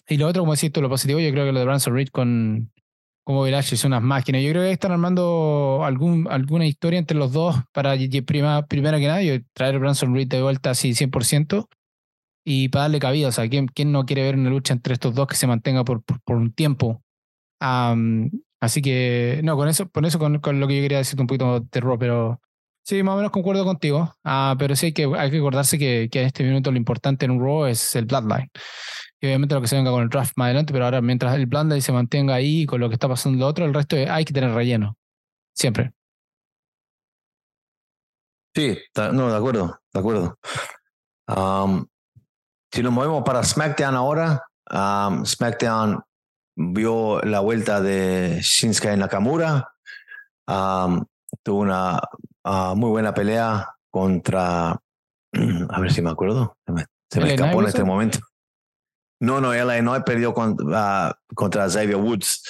y 0.08 0.16
lo 0.16 0.26
otro, 0.26 0.42
como 0.42 0.54
decís 0.54 0.72
tú, 0.72 0.80
lo 0.80 0.88
positivo, 0.88 1.20
yo 1.20 1.30
creo 1.30 1.44
que 1.44 1.52
lo 1.52 1.58
de 1.58 1.64
Branson 1.66 1.94
Reed 1.94 2.08
con, 2.08 2.72
como 3.28 3.46
es 3.46 3.84
unas 3.84 4.02
máquinas. 4.02 4.42
Yo 4.42 4.50
creo 4.52 4.62
que 4.62 4.72
están 4.72 4.90
armando 4.90 5.82
algún, 5.84 6.26
alguna 6.30 6.64
historia 6.64 6.98
entre 6.98 7.18
los 7.18 7.30
dos 7.30 7.56
para 7.72 7.94
prima, 8.24 8.64
primero 8.66 8.96
que 8.96 9.06
nada, 9.06 9.22
yo 9.22 9.34
traer 9.52 9.78
Branson 9.78 10.14
Reed 10.14 10.28
de 10.28 10.40
vuelta 10.40 10.70
así 10.70 10.92
100% 10.94 11.68
y 12.42 12.70
para 12.70 12.84
darle 12.84 13.00
cabida. 13.00 13.28
O 13.28 13.32
sea, 13.32 13.46
¿quién, 13.46 13.66
quién 13.66 13.92
no 13.92 14.06
quiere 14.06 14.22
ver 14.22 14.36
una 14.36 14.48
lucha 14.48 14.72
entre 14.72 14.94
estos 14.94 15.14
dos 15.14 15.26
que 15.26 15.36
se 15.36 15.46
mantenga 15.46 15.84
por, 15.84 16.02
por, 16.02 16.36
un 16.36 16.54
tiempo? 16.54 17.02
Así 18.60 18.82
que, 18.82 19.40
no, 19.44 19.56
con 19.56 19.68
eso, 19.68 19.88
con 19.90 20.04
eso 20.04 20.18
con, 20.18 20.38
con, 20.40 20.60
lo 20.60 20.68
que 20.68 20.76
yo 20.76 20.82
quería 20.82 20.98
decirte 20.98 21.22
un 21.22 21.26
poquito 21.26 21.60
de 21.60 21.80
Raw, 21.80 21.98
pero 21.98 22.40
sí, 22.84 23.02
más 23.02 23.14
o 23.14 23.16
menos 23.16 23.32
concuerdo 23.32 23.64
contigo. 23.64 24.14
Ah, 24.24 24.56
pero 24.58 24.76
sí 24.76 24.86
hay 24.86 24.92
que, 24.92 25.04
hay 25.16 25.30
que 25.30 25.38
acordarse 25.38 25.78
que, 25.78 26.08
que 26.10 26.20
en 26.20 26.26
este 26.26 26.44
minuto 26.44 26.70
lo 26.70 26.76
importante 26.76 27.24
en 27.24 27.32
un 27.32 27.40
Raw 27.40 27.66
es 27.66 27.94
el 27.96 28.06
Bloodline 28.06 28.50
y 29.20 29.26
obviamente 29.26 29.54
lo 29.54 29.60
que 29.60 29.66
se 29.66 29.76
venga 29.76 29.90
con 29.90 30.02
el 30.02 30.08
draft 30.08 30.32
más 30.36 30.46
adelante, 30.46 30.72
pero 30.72 30.84
ahora 30.84 31.00
mientras 31.00 31.34
el 31.34 31.46
Bloodline 31.46 31.82
se 31.82 31.92
mantenga 31.92 32.34
ahí 32.34 32.66
con 32.66 32.80
lo 32.80 32.88
que 32.88 32.94
está 32.94 33.08
pasando 33.08 33.38
lo 33.38 33.46
otro, 33.46 33.64
el 33.64 33.74
resto 33.74 33.96
hay 34.08 34.24
que 34.24 34.32
tener 34.32 34.52
relleno. 34.52 34.96
Siempre. 35.54 35.92
Sí, 38.54 38.78
no, 39.12 39.30
de 39.30 39.36
acuerdo, 39.36 39.80
de 39.92 40.00
acuerdo. 40.00 40.38
Si 42.72 42.82
nos 42.82 42.92
movemos 42.92 43.22
para 43.24 43.42
SmackDown 43.42 43.94
ahora, 43.94 44.42
um, 44.70 45.24
SmackDown 45.24 46.00
vio 46.58 47.20
la 47.22 47.40
vuelta 47.40 47.80
de 47.80 48.40
Shinsuke 48.42 48.96
Nakamura. 48.96 49.72
Um, 50.46 51.04
tuvo 51.42 51.60
una 51.60 52.00
uh, 52.44 52.74
muy 52.74 52.90
buena 52.90 53.14
pelea 53.14 53.68
contra, 53.90 54.70
a 55.70 55.80
ver 55.80 55.92
si 55.92 56.02
me 56.02 56.10
acuerdo, 56.10 56.56
se 56.66 57.20
me, 57.20 57.32
escapó 57.32 57.60
en 57.62 57.68
este 57.68 57.84
momento. 57.84 58.18
No, 59.20 59.40
no, 59.40 59.54
Illinois 59.54 60.02
perdió 60.04 60.34
contra, 60.34 61.10
uh, 61.10 61.34
contra 61.34 61.68
Xavier 61.68 61.96
Woods. 61.96 62.42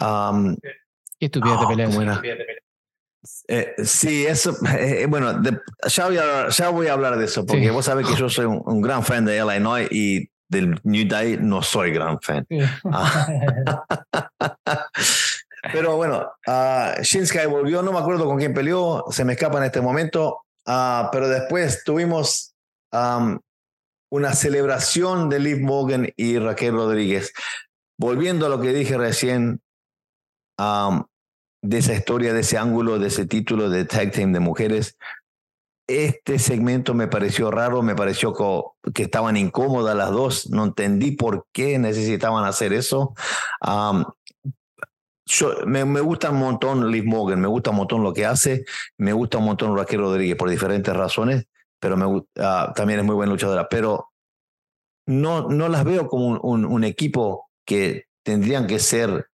Um, 0.00 0.56
¿Qué 1.18 1.26
estupidez 1.26 1.58
de 1.60 1.66
pelea? 1.66 2.22
Eh, 3.46 3.74
sí, 3.84 4.26
eso, 4.26 4.56
eh, 4.78 5.06
bueno, 5.08 5.40
ya, 5.86 6.06
voy 6.06 6.16
a, 6.18 6.48
ya, 6.48 6.68
voy 6.70 6.86
a, 6.88 6.92
hablar 6.92 7.16
de 7.16 7.26
eso, 7.26 7.46
porque 7.46 7.70
vos 7.70 7.84
sabés 7.84 8.06
que 8.06 8.16
yo 8.16 8.28
soy 8.28 8.46
un, 8.46 8.80
gran 8.80 9.04
fan 9.04 9.24
de 9.24 9.36
Illinois 9.36 9.86
y 9.90 10.28
del 10.52 10.78
New 10.84 11.08
Day 11.08 11.38
no 11.40 11.62
soy 11.62 11.92
gran 11.92 12.20
fan. 12.20 12.46
Ah. 12.84 13.26
Pero 15.72 15.96
bueno, 15.96 16.32
uh, 16.46 17.00
Shinsuke 17.02 17.46
volvió, 17.46 17.82
no 17.82 17.92
me 17.92 17.98
acuerdo 17.98 18.26
con 18.26 18.36
quién 18.38 18.52
peleó, 18.52 19.04
se 19.10 19.24
me 19.24 19.34
escapa 19.34 19.58
en 19.58 19.64
este 19.64 19.80
momento, 19.80 20.42
uh, 20.66 21.08
pero 21.12 21.28
después 21.28 21.84
tuvimos 21.84 22.52
um, 22.90 23.38
una 24.10 24.32
celebración 24.32 25.28
de 25.28 25.38
Liv 25.38 25.60
Morgan 25.60 26.08
y 26.16 26.36
Raquel 26.38 26.74
Rodríguez. 26.74 27.32
Volviendo 27.96 28.46
a 28.46 28.48
lo 28.48 28.60
que 28.60 28.72
dije 28.72 28.98
recién, 28.98 29.62
de 31.62 31.78
esa 31.78 31.94
historia, 31.94 32.32
de 32.32 32.40
ese 32.40 32.58
ángulo, 32.58 32.98
de 32.98 33.06
ese 33.06 33.26
título 33.26 33.70
de 33.70 33.84
Tag 33.84 34.10
Team 34.10 34.32
de 34.32 34.40
mujeres, 34.40 34.96
este 35.92 36.38
segmento 36.38 36.94
me 36.94 37.08
pareció 37.08 37.50
raro, 37.50 37.82
me 37.82 37.94
pareció 37.94 38.34
que, 38.94 39.02
estaban 39.02 39.36
incómodas 39.36 39.96
las 39.96 40.10
dos, 40.10 40.50
no 40.50 40.64
entendí 40.64 41.12
por 41.12 41.46
qué 41.52 41.78
necesitaban 41.78 42.44
hacer 42.44 42.72
eso. 42.72 43.14
me, 45.66 45.84
me, 45.84 46.00
gusta 46.00 46.30
un 46.30 46.38
montón 46.38 46.90
Liv 46.90 47.04
Morgan, 47.04 47.40
me 47.40 47.48
gusta 47.48 47.70
un 47.70 47.76
montón 47.76 48.02
lo 48.02 48.12
que 48.12 48.26
hace, 48.26 48.64
me 48.98 49.12
gusta 49.12 49.38
un 49.38 49.44
montón 49.44 49.76
Raquel 49.76 50.00
Rodríguez 50.00 50.36
por 50.36 50.50
diferentes 50.50 50.94
razones, 50.94 51.46
pero 51.80 52.26
ah, 52.38 52.72
también 52.76 53.00
es 53.00 53.04
muy 53.04 53.14
buena 53.14 53.32
luchadora. 53.32 53.68
Pero 53.68 54.12
no, 55.06 55.48
no 55.48 55.68
las 55.68 55.84
veo 55.84 56.08
como 56.08 56.40
un, 56.40 56.64
un, 56.64 56.84
equipo 56.84 57.50
que 57.66 58.04
tendrían 58.22 58.66
que 58.66 58.78
ser 58.78 59.28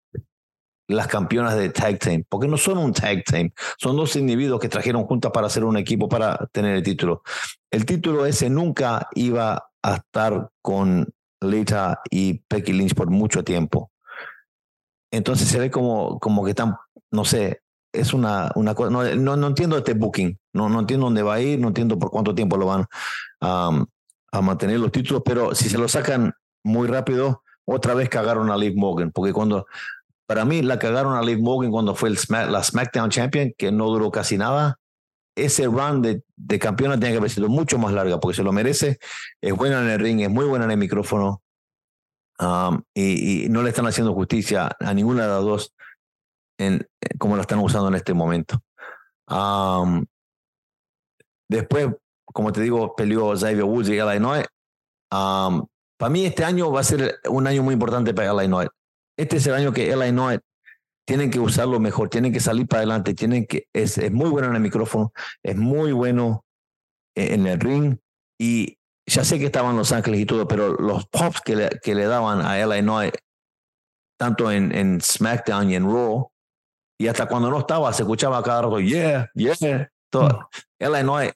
las 0.88 1.07
campeonas 1.07 1.54
de 1.57 1.68
tag 1.68 1.99
team, 1.99 2.25
porque 2.28 2.49
no 2.49 2.57
son 2.57 2.78
un 2.78 2.92
tag 2.92 3.23
team, 3.25 3.50
son 3.78 3.97
dos 3.97 4.16
individuos 4.16 4.59
que 4.59 4.68
trajeron 4.68 5.04
juntas 5.04 5.30
para 5.30 5.47
hacer 5.47 5.64
un 5.64 5.76
equipo 5.76 6.09
para 6.09 6.49
tener 6.50 6.75
el 6.75 6.83
título. 6.83 7.23
El 7.71 7.85
título 7.85 8.26
ese 8.26 8.49
nunca 8.49 9.09
iba 9.14 9.71
a 9.83 9.95
estar 9.95 10.50
con 10.62 11.07
Lita 11.40 12.00
y 12.11 12.42
Becky 12.49 12.73
Lynch 12.73 12.95
por 12.95 13.11
mucho 13.11 13.45
tiempo. 13.45 13.92
Entonces 15.11 15.49
se 15.49 15.59
ve 15.59 15.71
como, 15.71 16.18
como 16.18 16.42
que 16.42 16.50
están, 16.50 16.76
no 17.11 17.25
sé, 17.25 17.61
es 17.92 18.12
una, 18.14 18.50
una 18.54 18.75
cosa, 18.75 18.90
no, 18.90 19.37
no, 19.37 19.47
entiendo 19.47 19.76
este 19.78 19.95
booking, 19.95 20.38
no, 20.54 20.68
no 20.68 20.80
entiendo 20.80 21.07
dónde 21.07 21.23
va 21.23 21.35
a 21.35 21.40
ir, 21.40 21.59
no 21.59 21.68
entiendo 21.68 21.99
por 21.99 22.11
cuánto 22.11 22.35
tiempo 22.35 22.57
lo 22.57 22.66
van 22.66 22.87
a, 23.40 23.85
a 24.33 24.40
mantener 24.40 24.80
los 24.80 24.92
títulos, 24.92 25.23
pero 25.25 25.54
si 25.54 25.68
se 25.68 25.78
lo 25.78 25.88
sacan 25.88 26.33
muy 26.62 26.87
rápido, 26.88 27.42
otra 27.64 27.95
vez 27.95 28.09
cagaron 28.09 28.50
a 28.50 28.57
Liv 28.57 28.75
Morgan, 28.76 29.11
porque 29.11 29.33
cuando, 29.33 29.66
para 30.29 30.45
mí 30.45 30.61
la 30.61 30.79
cagaron 30.79 31.17
a 31.17 31.23
Liv 31.23 31.41
Morgan 31.41 31.71
cuando 31.71 31.95
fue 31.95 32.11
el 32.11 32.19
la 32.29 32.63
SmackDown 32.63 33.09
Champion, 33.09 33.55
que 33.57 33.73
no 33.73 33.87
duró 33.87 34.11
casi 34.11 34.37
nada. 34.37 34.79
Ese 35.35 35.65
run 35.65 36.03
de, 36.03 36.23
de 36.37 36.59
campeona 36.59 36.99
tiene 36.99 37.13
que 37.13 37.19
haber 37.19 37.31
sido 37.31 37.49
mucho 37.49 37.79
más 37.79 37.95
larga, 37.95 38.21
porque 38.21 38.37
se 38.37 38.43
lo 38.43 38.53
merece. 38.53 38.99
Es 39.41 39.55
buena 39.55 39.81
en 39.81 39.89
el 39.89 39.99
ring, 39.99 40.21
es 40.21 40.29
muy 40.29 40.45
buena 40.45 40.67
en 40.67 40.73
el 40.73 40.77
micrófono. 40.77 41.43
Um, 42.39 42.83
y, 42.93 43.49
no 43.49 43.63
le 43.63 43.71
están 43.71 43.87
haciendo 43.87 44.13
justicia 44.13 44.71
a 44.79 44.93
ninguna 44.93 45.23
de 45.23 45.29
las 45.29 45.43
dos 45.43 45.75
en, 46.59 46.87
como 47.19 47.37
la 47.37 47.43
están 47.43 47.61
usando 47.61 47.89
en 47.89 47.95
este 47.95 48.13
momento. 48.13 48.63
Um, 49.29 50.05
después, 51.49 51.89
como 52.27 52.53
te 52.53 52.61
digo, 52.61 52.95
peleó 52.95 53.35
Xavier 53.35 53.65
Woods 53.65 53.89
y 53.89 53.95
Illinois. 53.95 54.45
Um, 55.11 55.67
para 55.97 56.11
mí 56.11 56.27
este 56.27 56.45
año 56.45 56.71
va 56.71 56.81
a 56.81 56.85
ser 56.85 57.19
un 57.31 57.47
año 57.47 57.63
muy 57.63 57.73
importante 57.73 58.13
para 58.13 58.35
Illinois. 58.35 58.69
Este 59.19 59.37
es 59.37 59.47
el 59.47 59.55
año 59.55 59.73
que 59.73 59.87
Illinois 59.87 60.39
tienen 61.07 61.31
que 61.31 61.41
usarlo 61.41 61.81
mejor, 61.81 62.09
tienen 62.09 62.33
que 62.33 62.41
salir 62.41 62.67
para 62.67 62.81
adelante, 62.81 63.15
tienen 63.15 63.47
que, 63.47 63.67
es, 63.73 63.99
es 63.99 64.13
muy 64.13 64.31
bueno 64.31 64.49
en 64.49 64.57
el 64.57 64.61
micrófono, 64.61 65.13
es 65.43 65.57
muy 65.57 65.93
bueno 65.93 66.45
en 67.17 67.47
el 67.47 67.59
ring 67.59 67.97
y 68.39 68.79
ya 69.07 69.25
sé 69.25 69.39
que 69.39 69.47
estaban 69.47 69.77
Los 69.77 69.91
Ángeles 69.93 70.21
y 70.21 70.27
todo, 70.27 70.47
pero 70.47 70.75
los 70.75 71.07
pops 71.09 71.41
que 71.41 71.57
le, 71.57 71.71
que 71.83 71.95
le 71.95 72.05
daban 72.05 72.43
a 72.43 72.61
Illinois, 72.61 73.11
tanto 74.19 74.53
en, 74.53 74.75
en 74.75 75.01
SmackDown 75.01 75.71
y 75.71 75.77
en 75.77 75.85
Raw, 75.85 76.31
y 77.01 77.09
hasta 77.09 77.27
cuando 77.27 77.51
no 77.51 77.59
estaba, 77.59 77.93
se 77.93 78.03
escuchaba 78.03 78.43
cada 78.43 78.63
rato, 78.63 78.81
yeah, 78.81 79.31
yeah, 79.35 79.91
todo. 80.11 80.49
Mm. 80.79 80.85
Illinois 80.85 81.33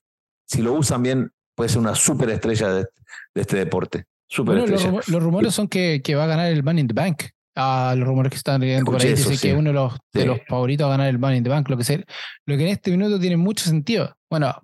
si 0.52 0.60
lo 0.60 0.74
usan 0.74 1.02
bien, 1.02 1.32
puede 1.54 1.70
ser 1.70 1.78
una 1.78 1.94
super 1.94 2.28
estrella 2.28 2.68
de, 2.74 2.86
este 3.34 3.56
deporte. 3.56 4.04
Super 4.28 4.58
estrella. 4.58 5.00
Los, 5.06 5.22
rumores 5.22 5.54
son 5.54 5.66
que, 5.66 6.02
que, 6.04 6.14
va 6.14 6.24
a 6.24 6.26
ganar 6.26 6.52
el 6.52 6.62
Money 6.62 6.82
in 6.82 6.88
the 6.88 6.94
Bank. 6.94 7.22
Ah, 7.54 7.94
los 7.96 8.08
rumores 8.08 8.30
que 8.30 8.36
están 8.36 8.60
leyendo 8.60 8.90
por 8.90 9.00
ahí 9.00 9.10
dicen 9.10 9.36
que 9.38 9.54
uno 9.54 9.70
de 9.70 9.74
los, 9.74 9.94
de 10.12 10.26
los 10.26 10.38
favoritos 10.48 10.86
a 10.86 10.90
ganar 10.90 11.08
el 11.08 11.18
Money 11.18 11.38
in 11.38 11.44
the 11.44 11.50
Bank. 11.50 11.68
Lo 11.68 11.76
que, 11.76 11.84
ser, 11.84 12.06
lo 12.46 12.56
que 12.56 12.62
en 12.62 12.68
este 12.68 12.90
minuto 12.90 13.20
tiene 13.20 13.36
mucho 13.36 13.64
sentido. 13.64 14.16
Bueno, 14.30 14.54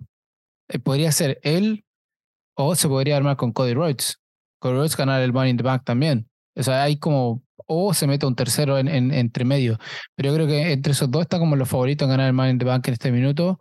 eh, 0.69 0.79
podría 0.79 1.11
ser 1.11 1.39
él 1.43 1.85
o 2.55 2.75
se 2.75 2.87
podría 2.87 3.17
armar 3.17 3.37
con 3.37 3.51
Cody 3.51 3.73
Rhodes. 3.73 4.19
Cody 4.59 4.73
Rhodes 4.73 4.97
ganar 4.97 5.21
el 5.21 5.33
Money 5.33 5.51
in 5.51 5.57
the 5.57 5.63
Bank 5.63 5.83
también. 5.85 6.27
O 6.55 6.63
sea, 6.63 6.83
hay 6.83 6.97
como 6.97 7.43
o 7.71 7.93
se 7.93 8.07
mete 8.07 8.25
un 8.25 8.35
tercero 8.35 8.79
en, 8.79 8.87
en, 8.87 9.13
entre 9.13 9.45
medio. 9.45 9.77
Pero 10.15 10.29
yo 10.29 10.35
creo 10.35 10.47
que 10.47 10.71
entre 10.71 10.93
esos 10.93 11.09
dos 11.11 11.21
está 11.21 11.37
como 11.37 11.55
los 11.55 11.69
favoritos 11.69 12.05
en 12.07 12.09
ganar 12.09 12.27
el 12.27 12.33
Money 12.33 12.51
in 12.53 12.57
the 12.57 12.65
Bank 12.65 12.87
en 12.87 12.93
este 12.93 13.11
minuto. 13.11 13.59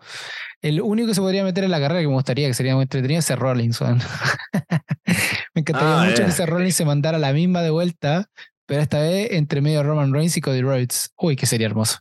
El 0.62 0.80
único 0.80 1.08
que 1.08 1.14
se 1.14 1.20
podría 1.20 1.44
meter 1.44 1.64
en 1.64 1.70
la 1.70 1.78
carrera 1.78 2.00
que 2.00 2.08
me 2.08 2.14
gustaría, 2.14 2.48
que 2.48 2.54
sería 2.54 2.74
muy 2.74 2.84
entretenido, 2.84 3.20
es 3.20 3.38
Rollins. 3.38 3.80
me 5.54 5.60
encantaría 5.60 6.00
ah, 6.00 6.04
mucho 6.06 6.24
que 6.24 6.30
ese 6.30 6.46
Rollins 6.46 6.74
se 6.74 6.86
mandara 6.86 7.18
la 7.18 7.32
misma 7.34 7.60
de 7.60 7.70
vuelta, 7.70 8.30
pero 8.68 8.82
esta 8.82 9.00
vez 9.00 9.30
entre 9.32 9.62
medio 9.62 9.82
Roman 9.82 10.12
Reigns 10.12 10.36
y 10.36 10.42
Cody 10.42 10.60
Rhodes. 10.60 11.10
Uy, 11.16 11.36
que 11.36 11.46
sería 11.46 11.66
hermoso. 11.66 12.00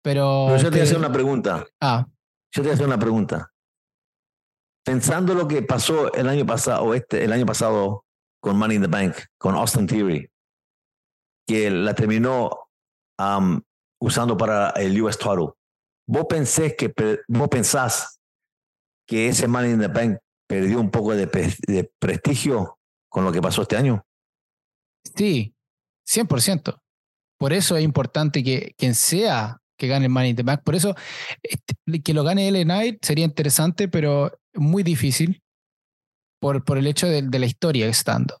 Pero, 0.00 0.46
pero 0.48 0.56
yo 0.56 0.70
te 0.70 0.70
voy 0.70 0.80
a 0.80 0.84
hacer 0.84 0.96
una 0.96 1.12
pregunta. 1.12 1.66
Ah. 1.78 2.06
Yo 2.52 2.62
te 2.62 2.68
voy 2.68 2.70
a 2.70 2.74
hacer 2.74 2.86
una 2.86 2.98
pregunta. 2.98 3.52
Pensando 4.82 5.34
lo 5.34 5.46
que 5.46 5.60
pasó 5.60 6.10
el 6.14 6.26
año 6.26 6.46
pasado, 6.46 6.84
o 6.84 6.94
este, 6.94 7.22
el 7.22 7.32
año 7.34 7.44
pasado 7.44 8.06
con 8.40 8.56
Money 8.56 8.76
in 8.76 8.82
the 8.82 8.88
Bank, 8.88 9.14
con 9.36 9.56
Austin 9.56 9.86
Theory, 9.86 10.30
que 11.46 11.70
la 11.70 11.94
terminó 11.94 12.50
usando 14.00 14.38
para 14.38 14.70
el 14.70 14.98
US 15.02 15.18
Title. 15.18 15.50
¿Vos, 16.08 16.24
pensés 16.30 16.76
que, 16.76 16.94
¿Vos 17.28 17.48
pensás 17.50 18.20
que 19.06 19.28
ese 19.28 19.48
Money 19.48 19.72
in 19.72 19.80
the 19.80 19.88
Bank 19.88 20.16
perdió 20.48 20.80
un 20.80 20.90
poco 20.90 21.14
de, 21.14 21.26
de 21.26 21.92
prestigio 21.98 22.78
con 23.10 23.22
lo 23.22 23.32
que 23.32 23.42
pasó 23.42 23.62
este 23.62 23.76
año? 23.76 24.02
Sí, 25.14 25.55
100%. 26.06 26.78
Por 27.38 27.52
eso 27.52 27.76
es 27.76 27.84
importante 27.84 28.42
que 28.42 28.74
quien 28.78 28.94
sea 28.94 29.58
que 29.78 29.88
gane 29.88 30.06
el 30.06 30.10
Money 30.10 30.30
in 30.30 30.36
the 30.36 30.42
Bank. 30.42 30.62
Por 30.64 30.74
eso 30.74 30.94
este, 31.42 31.74
que 32.02 32.14
lo 32.14 32.24
gane 32.24 32.48
L 32.48 32.64
Knight 32.64 33.04
sería 33.04 33.26
interesante, 33.26 33.88
pero 33.88 34.32
muy 34.54 34.82
difícil 34.82 35.42
por, 36.40 36.64
por 36.64 36.78
el 36.78 36.86
hecho 36.86 37.06
de, 37.06 37.22
de 37.22 37.38
la 37.38 37.46
historia 37.46 37.84
que 37.84 37.90
está 37.90 38.12
dando 38.12 38.40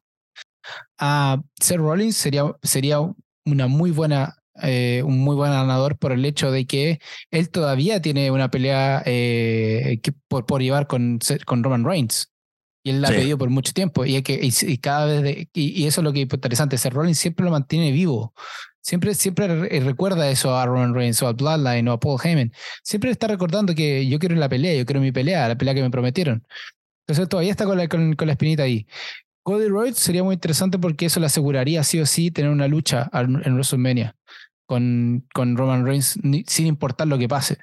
a 0.98 1.42
Seth 1.60 1.78
Rollins 1.78 2.16
sería, 2.16 2.44
sería 2.62 2.98
una 3.44 3.66
muy 3.66 3.90
buena 3.90 4.36
eh, 4.62 5.02
un 5.04 5.18
muy 5.18 5.36
buen 5.36 5.50
ganador 5.50 5.98
por 5.98 6.12
el 6.12 6.24
hecho 6.24 6.50
de 6.50 6.66
que 6.66 6.98
él 7.30 7.50
todavía 7.50 8.00
tiene 8.00 8.30
una 8.30 8.50
pelea 8.50 9.02
eh, 9.04 10.00
por, 10.28 10.46
por 10.46 10.62
llevar 10.62 10.86
con, 10.86 11.18
con 11.44 11.62
Roman 11.62 11.84
Reigns. 11.84 12.32
Y 12.86 12.90
él 12.90 13.02
la 13.02 13.08
ha 13.08 13.10
pedido 13.10 13.36
por 13.36 13.50
mucho 13.50 13.72
tiempo. 13.72 14.04
Y, 14.04 14.22
que, 14.22 14.38
y, 14.40 14.78
cada 14.78 15.06
vez 15.06 15.48
y, 15.52 15.86
eso 15.88 16.00
es 16.00 16.04
lo 16.04 16.12
que 16.12 16.22
es 16.22 16.32
interesante. 16.32 16.78
Seth 16.78 16.92
Rollins 16.92 17.18
siempre 17.18 17.44
lo 17.44 17.50
mantiene 17.50 17.90
vivo. 17.90 18.32
Siempre, 18.80 19.12
siempre 19.16 19.80
recuerda 19.80 20.30
eso 20.30 20.56
a 20.56 20.64
Roman 20.66 20.94
Reigns 20.94 21.20
o 21.20 21.26
a 21.26 21.32
Bloodline 21.32 21.88
o 21.88 21.92
a 21.94 21.98
Paul 21.98 22.20
Heyman. 22.22 22.52
Siempre 22.84 23.10
está 23.10 23.26
recordando 23.26 23.74
que 23.74 24.06
yo 24.06 24.20
quiero 24.20 24.36
la 24.36 24.48
pelea, 24.48 24.72
yo 24.78 24.86
quiero 24.86 25.00
mi 25.00 25.10
pelea, 25.10 25.48
la 25.48 25.58
pelea 25.58 25.74
que 25.74 25.82
me 25.82 25.90
prometieron. 25.90 26.46
Entonces 27.00 27.28
todavía 27.28 27.50
está 27.50 27.64
con 27.64 27.76
la, 27.76 27.88
con, 27.88 28.14
la 28.16 28.32
espinita 28.32 28.62
ahí. 28.62 28.86
Cody 29.42 29.66
Rhodes 29.66 29.98
sería 29.98 30.22
muy 30.22 30.34
interesante 30.34 30.78
porque 30.78 31.06
eso 31.06 31.18
le 31.18 31.26
aseguraría 31.26 31.82
sí 31.82 31.98
o 31.98 32.06
sí 32.06 32.30
tener 32.30 32.52
una 32.52 32.68
lucha 32.68 33.10
en 33.12 33.54
WrestleMania 33.54 34.14
con, 34.64 35.26
con 35.34 35.56
Roman 35.56 35.84
Reigns 35.84 36.20
sin 36.46 36.66
importar 36.68 37.08
lo 37.08 37.18
que 37.18 37.26
pase. 37.26 37.58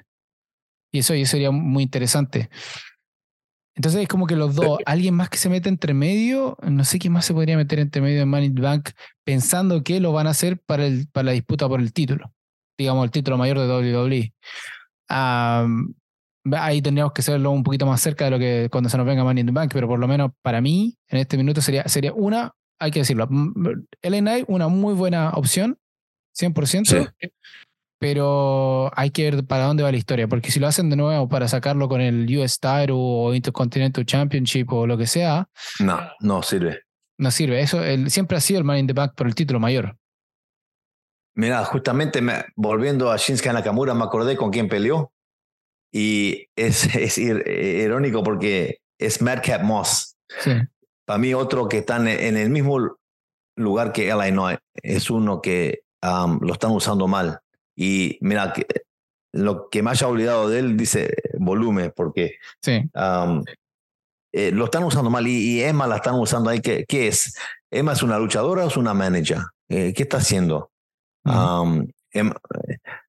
Y 0.92 0.98
eso, 0.98 1.14
y 1.14 1.24
sería 1.24 1.50
muy 1.50 1.82
interesante. 1.82 2.50
Entonces 3.74 4.02
es 4.02 4.08
como 4.08 4.26
que 4.26 4.36
los 4.36 4.54
dos, 4.54 4.78
alguien 4.86 5.14
más 5.14 5.28
que 5.28 5.38
se 5.38 5.48
mete 5.48 5.68
entre 5.68 5.94
medio, 5.94 6.56
no 6.62 6.84
sé 6.84 6.98
quién 6.98 7.12
más 7.12 7.24
se 7.24 7.34
podría 7.34 7.56
meter 7.56 7.78
entre 7.78 8.00
medio 8.00 8.22
en 8.22 8.28
Money 8.28 8.46
in 8.46 8.54
the 8.54 8.62
Bank 8.62 8.90
pensando 9.24 9.82
que 9.82 10.00
lo 10.00 10.12
van 10.12 10.26
a 10.26 10.30
hacer 10.30 10.58
para, 10.58 10.86
el, 10.86 11.08
para 11.08 11.26
la 11.26 11.32
disputa 11.32 11.68
por 11.68 11.80
el 11.80 11.92
título, 11.92 12.32
digamos 12.78 13.04
el 13.04 13.10
título 13.10 13.38
mayor 13.38 13.58
de 13.58 13.66
WWE. 13.66 14.32
ahí 15.08 16.82
tendríamos 16.82 17.12
que 17.12 17.22
hacerlo 17.22 17.50
un 17.50 17.62
poquito 17.62 17.86
más 17.86 18.00
cerca 18.00 18.26
de 18.26 18.30
lo 18.30 18.38
que 18.38 18.68
cuando 18.70 18.88
se 18.88 18.96
nos 18.96 19.06
venga 19.06 19.24
Money 19.24 19.40
in 19.40 19.46
the 19.46 19.52
Bank, 19.52 19.70
pero 19.72 19.88
por 19.88 19.98
lo 19.98 20.08
menos 20.08 20.32
para 20.42 20.60
mí 20.60 20.96
en 21.08 21.18
este 21.18 21.36
minuto 21.36 21.60
sería, 21.60 21.88
sería 21.88 22.12
una, 22.12 22.52
hay 22.78 22.90
que 22.90 23.00
decirlo, 23.00 23.28
LNA 24.02 24.44
una 24.46 24.68
muy 24.68 24.94
buena 24.94 25.30
opción, 25.30 25.78
100%. 26.38 26.84
Sí 26.84 27.28
pero 28.04 28.90
hay 28.96 29.10
que 29.10 29.30
ver 29.30 29.46
para 29.46 29.64
dónde 29.64 29.82
va 29.82 29.90
la 29.90 29.96
historia, 29.96 30.28
porque 30.28 30.50
si 30.50 30.60
lo 30.60 30.66
hacen 30.66 30.90
de 30.90 30.96
nuevo 30.96 31.26
para 31.26 31.48
sacarlo 31.48 31.88
con 31.88 32.02
el 32.02 32.26
US 32.36 32.60
Title 32.60 32.92
o 32.92 33.32
Intercontinental 33.32 34.04
Championship 34.04 34.70
o 34.74 34.86
lo 34.86 34.98
que 34.98 35.06
sea, 35.06 35.48
no, 35.80 35.98
no 36.20 36.42
sirve. 36.42 36.82
No 37.16 37.30
sirve. 37.30 37.62
Eso 37.62 37.80
siempre 38.08 38.36
ha 38.36 38.42
sido 38.42 38.58
el 38.58 38.64
Man 38.64 38.76
in 38.76 38.86
the 38.88 38.92
Back 38.92 39.14
por 39.14 39.26
el 39.26 39.34
título 39.34 39.58
mayor. 39.58 39.96
Mira, 41.34 41.64
justamente 41.64 42.20
volviendo 42.56 43.10
a 43.10 43.16
Shinsuke 43.16 43.54
Nakamura, 43.54 43.94
me 43.94 44.04
acordé 44.04 44.36
con 44.36 44.50
quién 44.50 44.68
peleó. 44.68 45.10
Y 45.90 46.48
es, 46.54 46.84
es 46.94 47.16
irónico 47.16 48.22
porque 48.22 48.80
es 48.98 49.22
Madcap 49.22 49.62
Moss. 49.62 50.18
Para 51.06 51.18
mí, 51.18 51.32
otro 51.32 51.68
que 51.70 51.78
está 51.78 51.96
en 51.96 52.36
el 52.36 52.50
mismo 52.50 52.98
lugar 53.56 53.92
que 53.92 54.08
Illinois 54.08 54.58
es 54.74 55.08
uno 55.08 55.40
que 55.40 55.84
um, 56.02 56.38
lo 56.42 56.52
están 56.52 56.72
usando 56.72 57.08
mal. 57.08 57.40
Y 57.76 58.18
mira, 58.20 58.52
que, 58.52 58.66
lo 59.32 59.68
que 59.68 59.82
me 59.82 59.90
haya 59.90 60.06
olvidado 60.06 60.48
de 60.48 60.60
él 60.60 60.76
dice 60.76 61.14
volumen, 61.38 61.92
porque 61.94 62.36
sí. 62.60 62.90
Eh, 64.36 64.50
lo 64.50 64.64
están 64.64 64.82
usando 64.82 65.10
mal 65.10 65.24
y, 65.28 65.62
Emma 65.62 65.86
la 65.86 65.96
están 65.96 66.16
usando 66.16 66.50
ahí. 66.50 66.60
¿Qué, 66.60 66.84
¿Qué, 66.88 67.06
es? 67.06 67.36
¿Emma 67.70 67.92
es 67.92 68.02
una 68.02 68.18
luchadora 68.18 68.64
o 68.64 68.68
es 68.68 68.76
una 68.76 68.92
manager? 68.92 69.38
Eh, 69.68 69.92
¿Qué 69.94 70.02
está 70.02 70.16
haciendo? 70.16 70.70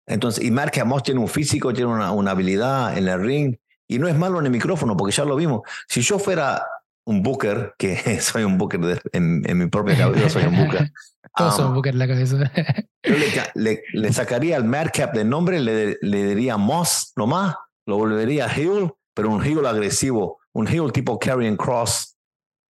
entonces, 0.05 0.43
y 0.43 0.51
Mark 0.51 0.79
Amos 0.79 1.03
tiene 1.03 1.19
un 1.19 1.27
físico, 1.27 1.73
tiene 1.73 1.91
una, 1.91 2.11
una, 2.11 2.31
habilidad 2.31 2.97
en 2.97 3.07
el 3.07 3.21
ring 3.21 3.55
y 3.87 3.99
no 3.99 4.07
es 4.07 4.15
malo 4.15 4.39
en 4.39 4.45
el 4.45 4.51
micrófono 4.51 4.95
porque 4.95 5.15
ya 5.15 5.25
lo 5.25 5.35
vimos. 5.35 5.61
Si 5.87 6.01
yo 6.01 6.19
fuera 6.19 6.63
un 7.05 7.23
booker, 7.23 7.73
que 7.77 7.95
soy 8.21 8.43
un 8.43 8.57
booker 8.59 9.01
en, 9.11 9.41
en, 9.49 9.57
mi 9.57 9.65
propia 9.67 9.97
cabeza, 9.97 10.29
soy 10.29 10.43
un 10.43 10.57
booker. 10.57 10.91
Todos 11.35 11.55
son 11.55 11.73
booker 11.73 11.93
en 11.93 11.99
la 11.99 12.07
cabeza. 12.07 12.37
Yo 13.03 13.15
le, 13.55 13.83
le, 13.93 14.13
sacaría 14.13 14.57
el 14.57 14.63
madcap 14.63 15.13
de 15.13 15.25
nombre, 15.25 15.59
le, 15.59 15.97
le 16.01 16.23
diría 16.27 16.57
Moss 16.57 17.11
nomás, 17.15 17.55
lo 17.85 17.97
volvería 17.97 18.49
Hill, 18.55 18.91
pero 19.13 19.29
un 19.29 19.45
Hill 19.45 19.65
agresivo, 19.65 20.39
un 20.53 20.67
Hill 20.67 20.91
tipo 20.91 21.19
Carrying 21.19 21.57
Cross, 21.57 22.15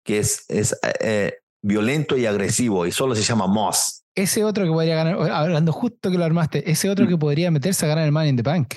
que 0.05 0.19
es, 0.19 0.45
es 0.49 0.79
eh, 1.01 1.35
violento 1.63 2.17
y 2.17 2.27
agresivo, 2.27 2.87
y 2.87 2.93
solo 2.93 3.15
se 3.15 3.23
llama 3.23 3.47
Moss. 3.47 4.05
Ese 4.15 4.45
otro 4.45 4.65
que 4.65 4.71
podría 4.71 4.97
ganar, 4.97 5.31
hablando 5.31 5.73
justo 5.73 6.11
que 6.11 6.19
lo 6.19 6.25
armaste, 6.25 6.71
ese 6.71 6.91
otro 6.91 7.05
mm. 7.05 7.09
que 7.09 7.19
podría 7.19 7.51
meterse 7.51 7.87
a 7.87 7.89
ganar 7.89 8.05
el 8.05 8.13
Man 8.13 8.29
in 8.29 8.37
the 8.37 8.43
Bank. 8.43 8.75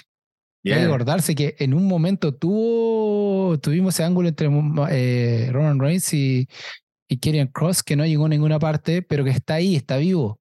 Hay 0.65 0.79
que 0.79 0.85
acordarse 0.85 1.35
que 1.35 1.55
en 1.59 1.75
un 1.75 1.87
momento 1.87 2.33
tuvo, 2.33 3.59
tuvimos 3.59 3.93
ese 3.93 4.03
ángulo 4.03 4.29
entre 4.29 4.49
eh, 4.89 5.49
Roman 5.51 5.79
Reigns 5.79 6.11
y, 6.13 6.47
y 7.07 7.17
Kieran 7.17 7.47
Cross 7.47 7.83
que 7.83 7.95
no 7.95 8.05
llegó 8.05 8.25
a 8.25 8.29
ninguna 8.29 8.59
parte, 8.59 9.01
pero 9.01 9.23
que 9.23 9.29
está 9.29 9.55
ahí, 9.55 9.75
está 9.75 9.97
vivo. 9.97 10.39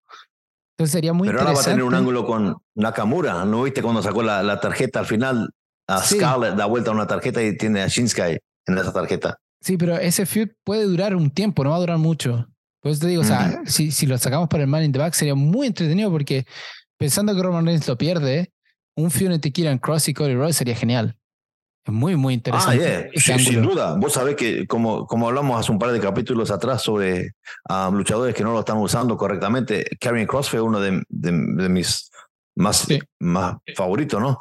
Entonces 0.73 0.93
sería 0.93 1.13
muy 1.13 1.29
Pero 1.29 1.41
ahora 1.41 1.53
va 1.53 1.61
a 1.61 1.65
tener 1.65 1.85
un 1.85 1.95
ángulo 1.95 2.27
con 2.27 2.57
Nakamura. 2.75 3.45
¿No 3.45 3.63
viste 3.63 3.83
cuando 3.83 4.03
sacó 4.03 4.23
la, 4.23 4.43
la 4.43 4.61
tarjeta 4.61 5.01
al 5.01 5.07
final? 5.07 5.51
A 5.87 6.03
Scarlett 6.03 6.55
da 6.55 6.67
vuelta 6.67 6.91
a 6.91 6.95
una 6.95 7.07
tarjeta 7.07 7.43
y 7.43 7.57
tiene 7.57 7.83
a 7.83 7.89
Shinsuke 7.89 8.41
en 8.67 8.79
esa 8.79 8.93
tarjeta. 8.93 9.39
Sí, 9.61 9.77
pero 9.77 9.97
ese 9.97 10.27
feud 10.27 10.49
puede 10.65 10.85
durar 10.85 11.15
un 11.15 11.31
tiempo, 11.31 11.63
no 11.63 11.71
va 11.71 11.77
a 11.77 11.81
durar 11.81 11.99
mucho. 11.99 12.49
Por 12.81 12.91
eso 12.91 13.03
te 13.03 13.09
digo, 13.09 13.23
o 13.23 13.25
sea, 13.25 13.63
si, 13.65 13.91
si 13.91 14.07
lo 14.07 14.19
sacamos 14.19 14.49
para 14.49 14.65
el 14.65 14.69
Man 14.69 14.85
in 14.85 14.93
the 14.93 14.99
Back 14.99 15.15
sería 15.15 15.35
muy 15.35 15.67
entretenido 15.69 16.11
porque 16.11 16.45
pensando 16.99 17.35
que 17.35 17.43
Roman 17.43 17.65
Reigns 17.65 17.89
lo 17.89 17.97
pierde, 17.97 18.53
un 18.97 19.11
feud 19.11 19.33
entre 19.33 19.53
Kieran 19.53 19.79
Cross 19.79 20.09
y 20.09 20.15
Cody 20.15 20.35
Rhodes 20.35 20.57
sería 20.57 20.75
genial. 20.75 21.17
Muy, 21.87 22.17
muy 22.17 22.35
interesante. 22.35 23.11
Ah, 23.15 23.39
sin, 23.39 23.63
duda. 23.63 23.97
Vos 23.97 24.15
sabés 24.15 24.37
que, 24.37 24.67
como, 24.67 25.07
como 25.07 25.29
hablamos 25.29 25.61
hace 25.61 25.71
un 25.71 25.79
par 25.79 25.93
de 25.93 26.01
capítulos 26.01 26.51
atrás 26.51 26.83
sobre 26.83 27.33
um, 27.69 27.95
luchadores 27.95 28.35
que 28.35 28.43
no 28.43 28.53
lo 28.53 28.61
están 28.61 28.79
usando 28.79 29.17
correctamente, 29.19 29.85
Karrion 30.01 30.27
Cross 30.27 30.49
fue 30.49 30.61
uno 30.63 30.81
de, 30.81 31.03
de, 31.09 31.69
mis 31.69 32.11
más, 32.57 32.87
más 33.21 33.57
favoritos, 33.77 34.21
¿no? 34.21 34.39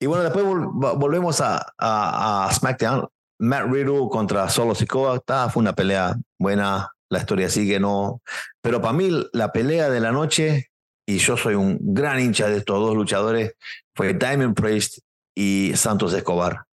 Y 0.00 0.06
bueno, 0.06 0.24
después 0.24 0.44
volvemos 0.44 1.40
a, 1.40 1.66
a, 1.78 2.50
SmackDown. 2.52 3.08
Matt 3.40 3.66
Riddle 3.70 4.08
contra 4.10 4.48
Solo 4.48 4.74
Sikoa, 4.74 5.20
fue 5.50 5.60
una 5.60 5.74
pelea 5.74 6.16
buena, 6.38 6.90
la 7.10 7.18
historia 7.18 7.50
sigue, 7.50 7.78
¿no? 7.78 8.22
Pero 8.62 8.80
para 8.80 8.94
mí 8.94 9.10
la 9.32 9.52
pelea 9.52 9.90
de 9.90 10.00
la 10.00 10.12
noche, 10.12 10.70
y 11.06 11.18
yo 11.18 11.36
soy 11.36 11.56
un 11.56 11.78
gran 11.80 12.20
hincha 12.20 12.48
de 12.48 12.58
estos 12.58 12.78
dos 12.78 12.94
luchadores, 12.94 13.54
fue 13.94 14.14
Diamond 14.14 14.54
Priest 14.54 15.00
y 15.34 15.72
Santos 15.76 16.12
Escobar. 16.14 16.64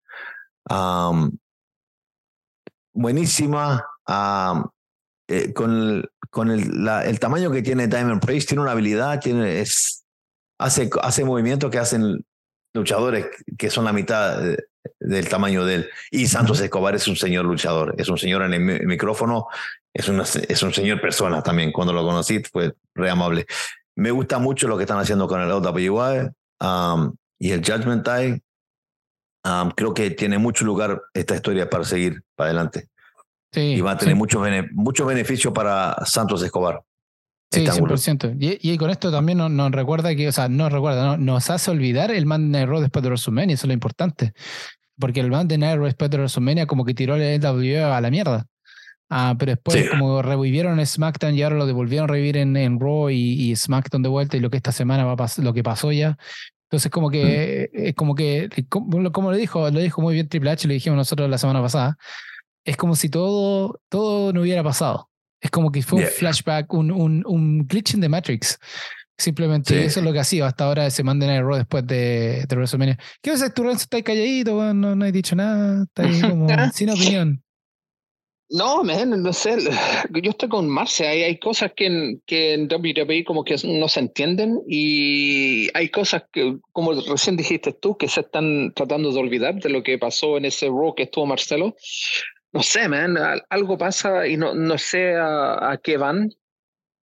buenísima. 2.94 3.86
Eh, 5.28 5.54
con 5.54 5.72
el, 5.72 6.10
con 6.30 6.52
el, 6.52 6.88
el, 7.06 7.20
tamaño 7.20 7.52
que 7.52 7.62
tiene 7.62 7.88
Diamond 7.88 8.22
Priest, 8.22 8.50
tiene 8.50 8.64
una 8.64 8.74
habilidad, 8.74 9.18
tiene, 9.22 9.62
es, 9.62 10.04
hace, 10.60 10.90
hace 11.02 11.24
movimientos 11.24 11.72
que 11.72 11.80
hacen 11.80 12.26
luchadores 12.74 13.28
que 13.58 13.70
son 13.70 13.86
la 13.86 13.94
mitad 13.94 14.42
del 15.00 15.30
tamaño 15.30 15.64
de 15.66 15.76
él. 15.76 15.90
Y 16.10 16.28
Santos 16.28 16.60
Escobar 16.60 16.96
es 16.96 17.08
un 17.08 17.16
señor 17.16 17.46
luchador, 17.46 17.96
es 17.98 18.10
un 18.10 18.18
señor 18.18 18.42
en 18.44 18.54
el 18.54 18.86
micrófono, 18.86 19.48
es, 19.94 20.10
una, 20.10 20.24
es 20.24 20.64
un 20.64 20.74
señor 20.74 21.00
persona 21.00 21.42
también. 21.42 21.72
Cuando 21.72 21.94
lo 21.94 22.04
conocí 22.04 22.42
fue 22.44 22.74
re 22.94 23.10
amable. 23.10 23.46
Me 23.96 24.12
gusta 24.12 24.40
mucho 24.40 24.68
lo 24.68 24.78
que 24.78 24.84
están 24.84 25.00
haciendo 25.00 25.28
con 25.28 25.42
el 25.42 25.52
OWI 25.52 26.30
y 27.40 27.52
el 27.52 27.66
Judgment 27.66 28.06
Day 29.44 29.70
creo 29.76 29.94
que 29.94 30.12
tiene 30.12 30.38
mucho 30.38 30.66
lugar 30.66 31.02
esta 31.14 31.36
historia 31.36 31.70
para 31.70 31.84
seguir 31.84 32.24
para 32.36 32.50
adelante. 32.50 32.88
Sí, 33.52 33.62
y 33.62 33.82
va 33.82 33.92
a 33.92 33.98
tener 33.98 34.16
muchos 34.16 34.42
mucho 34.72 35.06
beneficio 35.06 35.54
para 35.54 35.96
Santos 36.06 36.42
Escobar. 36.42 36.82
Sí, 37.52 37.66
100%. 37.66 38.38
Y, 38.40 38.72
y, 38.72 38.78
con 38.78 38.90
esto 38.90 39.12
también 39.12 39.38
nos, 39.38 39.72
recuerda 39.74 40.16
que, 40.16 40.30
o 40.30 40.32
sea, 40.32 40.48
nos 40.48 40.72
recuerda, 40.72 41.18
nos 41.18 41.50
hace 41.50 41.70
olvidar 41.70 42.10
el 42.10 42.26
Monday 42.26 42.66
Night 42.66 42.82
después 42.82 43.04
de 43.04 43.10
WrestleMania, 43.10 43.56
eso 43.56 43.66
es 43.66 43.68
lo 43.68 43.74
importante. 43.74 44.34
Porque 44.98 45.20
el 45.20 45.30
Monday 45.30 45.58
Night 45.58 45.76
Raw 45.76 45.86
después 45.86 46.10
de 46.10 46.18
WrestleMania 46.18 46.66
como 46.66 46.86
que 46.86 46.94
tiró 46.94 47.16
el 47.16 47.42
W 47.42 47.84
a 47.84 48.00
la 48.00 48.10
mierda. 48.10 48.46
Ah, 49.10 49.36
pero 49.38 49.52
después 49.52 49.90
como 49.90 50.22
revivieron 50.22 50.86
SmackDown 50.86 51.36
y 51.36 51.44
ahora 51.44 51.58
lo 51.58 51.66
devolvieron 51.66 52.10
a 52.10 52.14
revivir 52.14 52.38
en, 52.38 52.56
en 52.56 52.80
Raw 52.80 53.10
y, 53.10 53.52
y, 53.52 53.56
SmackDown 53.58 54.02
de 54.02 54.08
vuelta 54.08 54.38
y 54.38 54.40
lo 54.40 54.50
que 54.50 54.56
esta 54.56 54.72
semana 54.72 55.04
va 55.04 55.22
a 55.22 55.42
lo 55.42 55.54
que 55.54 55.64
pasó 55.64 55.92
ya, 55.92 56.18
entonces, 56.72 56.90
como 56.90 57.10
que, 57.10 57.70
es 57.74 57.96
como 57.96 58.16
que, 58.16 58.48
como, 58.70 59.12
como, 59.12 59.30
lo 59.30 59.36
dijo, 59.36 59.70
lo 59.70 59.80
dijo 59.82 60.02
muy 60.02 60.14
bien 60.14 60.30
Triple 60.30 60.52
H, 60.52 60.70
lo 60.70 60.74
dijimos 60.74 60.96
nosotros 60.96 61.30
la 61.30 61.38
semana 61.38 61.62
pasada, 61.62 61.98
es 62.64 62.78
como 62.78 62.96
si 62.96 63.10
todo, 63.10 63.82
todo 63.90 64.32
no 64.32 64.40
hubiera 64.40 64.64
pasado. 64.64 65.10
Es 65.42 65.52
como 65.52 65.70
que 65.70 65.82
fue 65.82 66.00
un 66.00 66.08
flashback, 66.08 66.72
un, 66.74 66.92
un, 66.92 67.24
un 67.26 67.68
glitch 67.68 67.96
in 67.96 68.00
the 68.00 68.08
Matrix. 68.08 68.58
Simplemente 69.18 69.84
eso 69.84 70.00
es 70.00 70.06
lo 70.06 70.14
que 70.14 70.20
ha 70.20 70.24
sido 70.24 70.46
hasta 70.46 70.64
ahora 70.64 70.86
ese 70.86 71.04
Monday 71.04 71.28
Night 71.28 71.44
Raw 71.44 71.58
después 71.58 71.86
de, 71.86 72.46
de 72.48 72.56
WrestleMania. 72.56 72.98
¿Qué 73.22 73.32
pasa? 73.32 73.54
¿Tú, 73.54 73.64
Renzo, 73.64 73.84
estás 73.84 74.04
calladito? 74.04 74.74
No, 74.74 74.96
no 74.96 75.06
has 75.06 75.12
dicho 75.12 75.36
nada. 75.36 75.84
Estás 75.84 76.22
como 76.30 76.48
sin 76.72 76.90
opinión. 76.90 77.44
No, 78.52 78.84
no 78.84 79.34
sé. 79.34 79.58
Yo 80.10 80.32
estoy 80.32 80.50
con 80.50 80.68
Marce. 80.68 81.08
Hay, 81.08 81.24
hay 81.24 81.40
cosas 81.40 81.72
que 81.74 81.86
en, 81.86 82.22
que 82.26 82.54
en 82.54 82.68
WWE 82.68 83.24
como 83.24 83.46
que 83.46 83.56
no 83.64 83.88
se 83.88 84.02
entienden 84.02 84.62
y 84.68 85.70
hay 85.74 85.90
cosas 85.90 86.24
que, 86.34 86.58
como 86.74 86.92
recién 86.94 87.38
dijiste 87.38 87.72
tú, 87.72 87.98
que 87.98 88.10
se 88.10 88.22
están 88.22 88.74
tratando 88.74 89.12
de 89.12 89.20
olvidar 89.20 89.56
de 89.56 89.70
lo 89.70 89.84
que 89.84 89.98
pasó 89.98 90.36
en 90.36 90.46
ese 90.46 90.68
Raw 90.68 90.94
que 90.96 91.04
estuvo 91.04 91.26
Marcelo. 91.26 91.76
No 92.52 92.62
sé, 92.62 92.90
man. 92.90 93.18
Algo 93.50 93.78
pasa 93.78 94.28
y 94.28 94.36
no, 94.36 94.54
no 94.54 94.78
sé 94.78 95.16
a, 95.16 95.80
qué 95.82 95.96
van. 95.96 96.30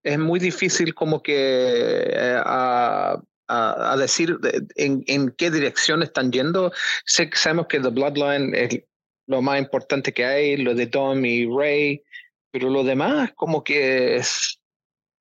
es 0.02 0.18
muy 0.18 0.40
difícil 0.40 0.94
como 0.94 1.22
que 1.22 1.32
eh, 1.34 2.42
a, 2.44 3.22
a, 3.46 3.96
decir 3.96 4.36
en, 4.76 5.02
en, 5.06 5.30
qué 5.30 5.50
dirección 5.50 6.02
están 6.02 6.30
yendo. 6.30 6.72
Sé, 7.06 7.30
sabemos 7.32 7.68
que 7.68 7.80
The 7.80 7.88
Bloodline 7.88 8.54
es 8.54 8.82
lo 9.28 9.42
más 9.42 9.60
importante 9.60 10.12
que 10.12 10.24
hay, 10.24 10.56
lo 10.56 10.74
de 10.74 10.86
Dom 10.86 11.24
y 11.24 11.46
Ray, 11.46 12.02
pero 12.50 12.70
lo 12.70 12.82
demás 12.82 13.32
como 13.34 13.62
que 13.62 14.20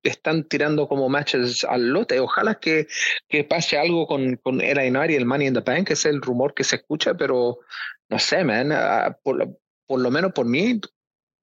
están 0.02 0.44
tirando 0.44 0.88
como 0.88 1.08
matches 1.08 1.64
al 1.64 1.90
lote. 1.90 2.18
Ojalá 2.18 2.58
que, 2.58 2.88
que 3.28 3.44
pase 3.44 3.78
algo 3.78 4.06
con, 4.06 4.36
con 4.36 4.60
el 4.60 4.78
Ainar 4.78 5.10
y 5.10 5.16
el 5.16 5.26
Money 5.26 5.48
in 5.48 5.54
the 5.54 5.60
Bank, 5.60 5.90
es 5.90 6.06
el 6.06 6.22
rumor 6.22 6.54
que 6.54 6.64
se 6.64 6.76
escucha, 6.76 7.14
pero 7.14 7.60
no 8.08 8.18
sé, 8.18 8.44
man, 8.44 8.72
ah, 8.72 9.16
por, 9.22 9.58
por 9.86 10.00
lo 10.00 10.10
menos 10.10 10.32
por 10.32 10.46
mí, 10.46 10.80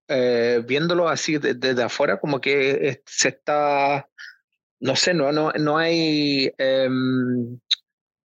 eh, 0.07 0.63
viéndolo 0.65 1.07
así 1.07 1.37
desde 1.37 1.83
afuera, 1.83 2.19
como 2.19 2.41
que 2.41 3.03
se 3.05 3.29
está, 3.29 4.09
no 4.79 4.95
sé, 4.95 5.13
no, 5.13 5.31
no, 5.31 5.51
no 5.51 5.77
hay, 5.77 6.51
em, 6.57 7.59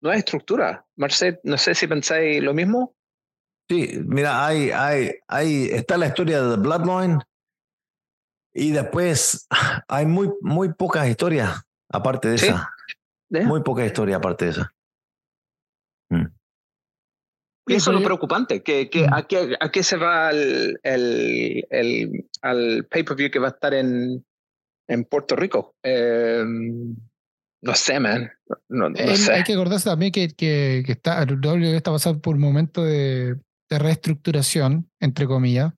no 0.01 0.11
hay 0.11 0.19
estructura. 0.19 0.85
Marcel, 0.97 1.41
no 1.45 1.57
sé 1.57 1.75
si 1.75 1.87
pensáis 1.87 2.43
lo 2.43 2.53
mismo. 2.53 2.96
Sí, 3.69 4.01
mira, 4.05 4.47
hay, 4.47 4.71
hay, 4.71 5.11
hay, 5.27 5.65
está 5.73 5.97
la 5.97 6.07
historia 6.07 6.41
de 6.41 6.57
The 6.57 6.63
Bloodline 6.63 7.19
y 8.55 8.71
después 8.71 9.47
hay 9.89 10.07
muy, 10.07 10.33
muy 10.41 10.73
pocas 10.73 11.09
historias 11.09 11.63
aparte 11.89 12.29
de 12.29 12.37
esa. 12.37 12.71
Muy 13.29 13.63
pocas 13.63 13.87
historias 13.87 14.19
aparte 14.19 14.45
de 14.47 14.51
esa. 14.53 14.75
Mm. 16.11 16.27
Y 17.69 17.75
eso 17.75 17.91
es 17.91 17.99
lo 17.99 18.05
preocupante, 18.05 18.63
que, 18.63 18.89
que 18.89 19.09
a, 19.11 19.27
qué, 19.27 19.57
a, 19.59 19.73
qué, 19.73 19.83
se 19.83 19.97
va 19.97 20.31
el, 20.31 20.79
el, 20.85 21.67
el 21.71 22.29
al 22.41 22.87
pay-per-view 22.89 23.29
que 23.29 23.41
va 23.41 23.49
a 23.49 23.51
estar 23.51 23.75
en, 23.75 24.25
en 24.87 25.05
Puerto 25.05 25.35
Rico. 25.35 25.75
Em, 25.83 26.95
no 27.63 27.75
sé, 27.75 27.99
man. 27.99 28.31
No, 28.69 28.95
sé. 28.95 29.33
Hay 29.33 29.43
que 29.43 29.55
acordarse 29.55 29.91
también 29.91 30.13
que, 30.13 30.29
que, 30.29 30.85
que 30.87 30.93
está, 30.93 31.27
W 31.27 31.77
está 31.77 31.91
pasando 31.91 32.21
por 32.21 32.37
un 32.37 32.41
momento 32.41 32.85
de, 32.85 33.37
de 33.69 33.79
reestructuración, 33.79 34.91
entre 35.01 35.27
comillas. 35.27 35.73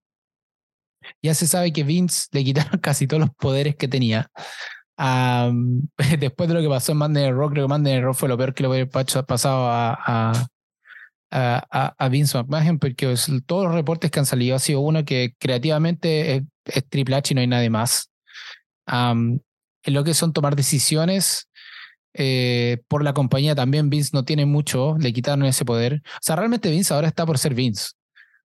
Ya 1.22 1.34
se 1.34 1.46
sabe 1.46 1.72
que 1.72 1.84
Vince 1.84 2.26
le 2.32 2.44
quitaron 2.44 2.80
casi 2.82 3.06
todos 3.06 3.20
los 3.20 3.30
poderes 3.30 3.76
que 3.76 3.88
tenía. 3.88 4.30
después 6.18 6.48
de 6.48 6.54
lo 6.54 6.60
que 6.60 6.68
pasó 6.68 6.92
en 6.92 6.98
Monday 6.98 7.30
Rock, 7.30 7.52
creo 7.52 7.66
que 7.66 7.68
Monday 7.68 8.00
Rock 8.00 8.16
fue 8.16 8.28
lo 8.28 8.36
peor 8.36 8.52
que 8.52 8.64
le 8.64 8.68
hubiera 8.68 8.90
pasado 8.90 9.68
a, 9.68 9.92
a, 9.92 10.46
a, 11.30 11.94
a 11.96 12.08
Vince 12.08 12.36
McMahon, 12.36 12.78
porque 12.78 13.14
todos 13.46 13.66
los 13.66 13.74
reportes 13.74 14.10
que 14.10 14.18
han 14.18 14.26
salido 14.26 14.56
ha 14.56 14.58
sido 14.58 14.80
uno 14.80 15.04
que 15.04 15.34
creativamente 15.38 16.36
es, 16.36 16.42
Triple 16.88 17.16
H 17.16 17.32
y 17.32 17.34
no 17.34 17.40
hay 17.40 17.46
nadie 17.46 17.70
más. 17.70 18.10
en 18.86 19.40
lo 19.84 20.04
que 20.04 20.14
son 20.14 20.32
tomar 20.32 20.56
decisiones 20.56 21.47
eh, 22.20 22.82
por 22.88 23.04
la 23.04 23.14
compañía 23.14 23.54
también 23.54 23.90
Vince 23.90 24.10
no 24.12 24.24
tiene 24.24 24.44
mucho, 24.44 24.96
le 24.98 25.12
quitaron 25.12 25.44
ese 25.44 25.64
poder. 25.64 26.02
O 26.04 26.18
sea, 26.20 26.34
realmente 26.34 26.68
Vince 26.68 26.92
ahora 26.92 27.06
está 27.06 27.24
por 27.24 27.38
ser 27.38 27.54
Vince. 27.54 27.92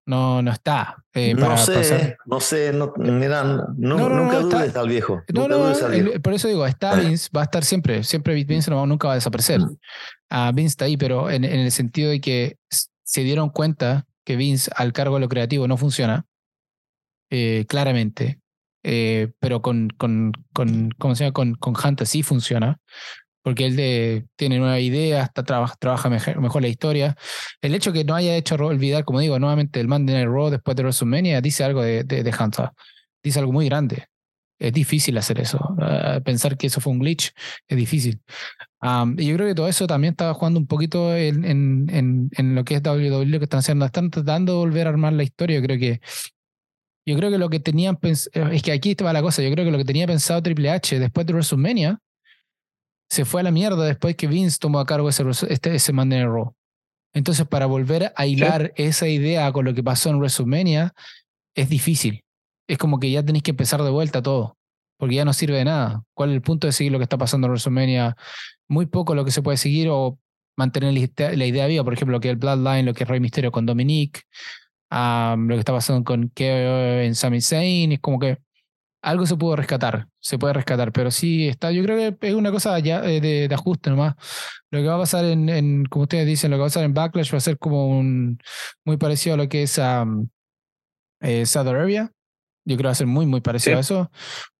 No, 0.06 0.42
no 0.42 0.50
está. 0.50 0.96
Eh, 1.14 1.34
no, 1.34 1.56
sé, 1.56 2.16
no 2.26 2.40
sé, 2.40 2.72
no 2.72 2.92
mira, 2.96 3.44
no, 3.44 4.08
nunca 4.08 4.40
dudes 4.40 4.74
al 4.74 4.88
viejo. 4.88 5.22
No, 5.32 5.46
no, 5.46 5.72
por 6.20 6.32
eso 6.32 6.48
digo, 6.48 6.66
está 6.66 6.96
Vince, 6.96 7.28
va 7.34 7.42
a 7.42 7.44
estar 7.44 7.64
siempre, 7.64 8.02
siempre 8.02 8.34
Vince 8.34 8.72
no, 8.72 8.84
nunca 8.86 9.06
va 9.06 9.12
a 9.12 9.16
desaparecer. 9.16 9.60
Ah, 10.28 10.50
Vince 10.52 10.72
está 10.72 10.86
ahí, 10.86 10.96
pero 10.96 11.30
en, 11.30 11.44
en, 11.44 11.60
el 11.60 11.70
sentido 11.70 12.10
de 12.10 12.20
que 12.20 12.56
se 13.04 13.22
dieron 13.22 13.50
cuenta 13.50 14.04
que 14.24 14.34
Vince 14.34 14.68
al 14.74 14.92
cargo 14.92 15.14
de 15.14 15.20
lo 15.20 15.28
creativo 15.28 15.68
no 15.68 15.76
funciona, 15.76 16.26
eh, 17.30 17.66
claramente, 17.68 18.40
eh, 18.82 19.30
pero 19.38 19.62
con, 19.62 19.90
con, 19.90 20.32
con, 20.52 20.90
¿cómo 20.98 21.14
se 21.14 21.22
llama? 21.22 21.34
Con, 21.34 21.54
con 21.54 21.74
Hunter 21.76 22.08
sí 22.08 22.24
funciona 22.24 22.80
porque 23.50 23.66
él 23.66 23.74
de, 23.74 24.26
tiene 24.36 24.60
nueva 24.60 24.78
idea, 24.78 25.24
hasta 25.24 25.42
trabaja, 25.42 25.74
trabaja 25.76 26.08
mejor, 26.08 26.62
la 26.62 26.68
historia. 26.68 27.16
El 27.60 27.74
hecho 27.74 27.92
que 27.92 28.04
no 28.04 28.14
haya 28.14 28.36
hecho 28.36 28.54
olvidar, 28.54 29.04
como 29.04 29.18
digo, 29.18 29.40
nuevamente 29.40 29.80
el 29.80 29.88
Monday 29.88 30.14
Night 30.14 30.28
Raw 30.28 30.50
después 30.50 30.76
de 30.76 30.84
WrestleMania 30.84 31.40
dice 31.40 31.64
algo 31.64 31.82
de, 31.82 32.04
de, 32.04 32.34
Hunter. 32.38 32.70
Dice 33.24 33.40
algo 33.40 33.50
muy 33.50 33.66
grande. 33.66 34.06
Es 34.56 34.72
difícil 34.72 35.18
hacer 35.18 35.40
eso. 35.40 35.58
Ah, 35.80 36.20
pensar 36.24 36.56
que 36.56 36.68
eso 36.68 36.80
fue 36.80 36.92
un 36.92 37.00
glitch 37.00 37.32
es 37.66 37.76
difícil. 37.76 38.20
y 39.16 39.26
yo 39.26 39.34
creo 39.34 39.48
que 39.48 39.54
todo 39.56 39.66
eso 39.66 39.88
también 39.88 40.12
estaba 40.12 40.32
jugando 40.32 40.60
un 40.60 40.68
poquito 40.68 41.16
en, 41.16 41.44
en, 41.44 42.30
en, 42.30 42.54
lo 42.54 42.62
que 42.62 42.76
es 42.76 42.82
WWE, 42.84 43.38
que 43.38 43.44
están 43.44 43.58
haciendo. 43.58 43.84
Están 43.84 44.10
tratando 44.10 44.52
de 44.52 44.58
volver 44.58 44.86
a 44.86 44.90
armar 44.90 45.12
la 45.12 45.24
historia. 45.24 45.58
Yo 45.58 45.64
creo 45.64 45.78
que 45.80 46.00
yo 47.04 47.16
creo 47.16 47.32
que 47.32 47.38
lo 47.38 47.50
que 47.50 47.58
tenían 47.58 47.98
es 48.00 48.30
que 48.62 48.70
aquí 48.70 48.92
estaba 48.92 49.12
la 49.12 49.22
cosa. 49.22 49.42
Yo 49.42 49.50
creo 49.50 49.64
que 49.64 49.72
lo 49.72 49.78
que 49.78 49.84
tenía 49.84 50.06
pensado 50.06 50.40
Triple 50.40 50.70
H 50.70 51.00
después 51.00 51.26
de 51.26 51.32
WrestleMania 51.32 51.98
se 53.10 53.24
fue 53.24 53.40
a 53.40 53.44
la 53.44 53.50
mierda 53.50 53.84
después 53.84 54.14
que 54.14 54.28
Vince 54.28 54.58
tomó 54.60 54.78
a 54.78 54.86
cargo 54.86 55.08
ese, 55.08 55.24
este, 55.48 55.74
ese 55.74 55.92
Monday 55.92 56.24
Raw. 56.24 56.54
Entonces, 57.12 57.44
para 57.46 57.66
volver 57.66 58.12
a 58.14 58.26
hilar 58.26 58.72
esa 58.76 59.08
idea 59.08 59.50
con 59.52 59.64
lo 59.64 59.74
que 59.74 59.82
pasó 59.82 60.10
en 60.10 60.16
WrestleMania, 60.16 60.94
es 61.56 61.68
difícil. 61.68 62.22
Es 62.68 62.78
como 62.78 63.00
que 63.00 63.10
ya 63.10 63.24
tenéis 63.24 63.42
que 63.42 63.50
empezar 63.50 63.82
de 63.82 63.90
vuelta 63.90 64.22
todo, 64.22 64.56
porque 64.96 65.16
ya 65.16 65.24
no 65.24 65.32
sirve 65.32 65.58
de 65.58 65.64
nada. 65.64 66.04
¿Cuál 66.14 66.30
es 66.30 66.36
el 66.36 66.42
punto 66.42 66.68
de 66.68 66.72
seguir 66.72 66.92
lo 66.92 66.98
que 66.98 67.02
está 67.02 67.18
pasando 67.18 67.46
en 67.46 67.50
WrestleMania? 67.50 68.16
Muy 68.68 68.86
poco 68.86 69.16
lo 69.16 69.24
que 69.24 69.32
se 69.32 69.42
puede 69.42 69.56
seguir 69.56 69.88
o 69.90 70.16
mantener 70.56 70.94
la 71.16 71.46
idea 71.46 71.66
viva, 71.66 71.82
por 71.82 71.94
ejemplo, 71.94 72.12
lo 72.12 72.20
que 72.20 72.28
es 72.28 72.32
el 72.32 72.38
Bloodline, 72.38 72.86
lo 72.86 72.94
que 72.94 73.02
es 73.02 73.08
Rey 73.08 73.18
Misterio 73.18 73.50
con 73.50 73.66
Dominique, 73.66 74.20
lo 74.90 75.48
que 75.48 75.58
está 75.58 75.72
pasando 75.72 76.04
con 76.04 76.28
Keo 76.28 77.00
en 77.00 77.16
Sami 77.16 77.40
Zayn, 77.40 77.90
es 77.90 78.00
como 78.00 78.20
que 78.20 78.38
algo 79.02 79.26
se 79.26 79.36
pudo 79.36 79.56
rescatar, 79.56 80.08
se 80.20 80.38
puede 80.38 80.54
rescatar, 80.54 80.92
pero 80.92 81.10
sí 81.10 81.48
está, 81.48 81.72
yo 81.72 81.82
creo 81.82 82.18
que 82.18 82.28
es 82.28 82.34
una 82.34 82.50
cosa 82.50 82.78
ya 82.78 83.02
eh, 83.04 83.20
de, 83.20 83.54
ajuste 83.54 83.90
nomás. 83.90 84.14
Lo 84.70 84.80
que 84.80 84.86
va 84.86 84.96
a 84.96 84.98
pasar 84.98 85.24
en, 85.24 85.48
en, 85.48 85.84
como 85.86 86.04
ustedes 86.04 86.26
dicen, 86.26 86.50
lo 86.50 86.56
que 86.56 86.60
va 86.60 86.66
a 86.66 86.68
pasar 86.68 86.84
en 86.84 86.94
Backlash 86.94 87.32
va 87.32 87.38
a 87.38 87.40
ser 87.40 87.58
como 87.58 87.88
un, 87.88 88.38
muy 88.84 88.96
parecido 88.96 89.34
a 89.34 89.36
lo 89.38 89.48
que 89.48 89.62
es 89.62 89.78
um, 89.78 90.28
eh, 91.20 91.46
Saudi 91.46 91.70
Arabia. 91.70 92.12
Yo 92.66 92.76
creo 92.76 92.84
que 92.84 92.88
va 92.88 92.92
a 92.92 92.94
ser 92.94 93.06
muy, 93.06 93.26
muy 93.26 93.40
parecido 93.40 93.78
a 93.78 93.80
eso. 93.80 94.10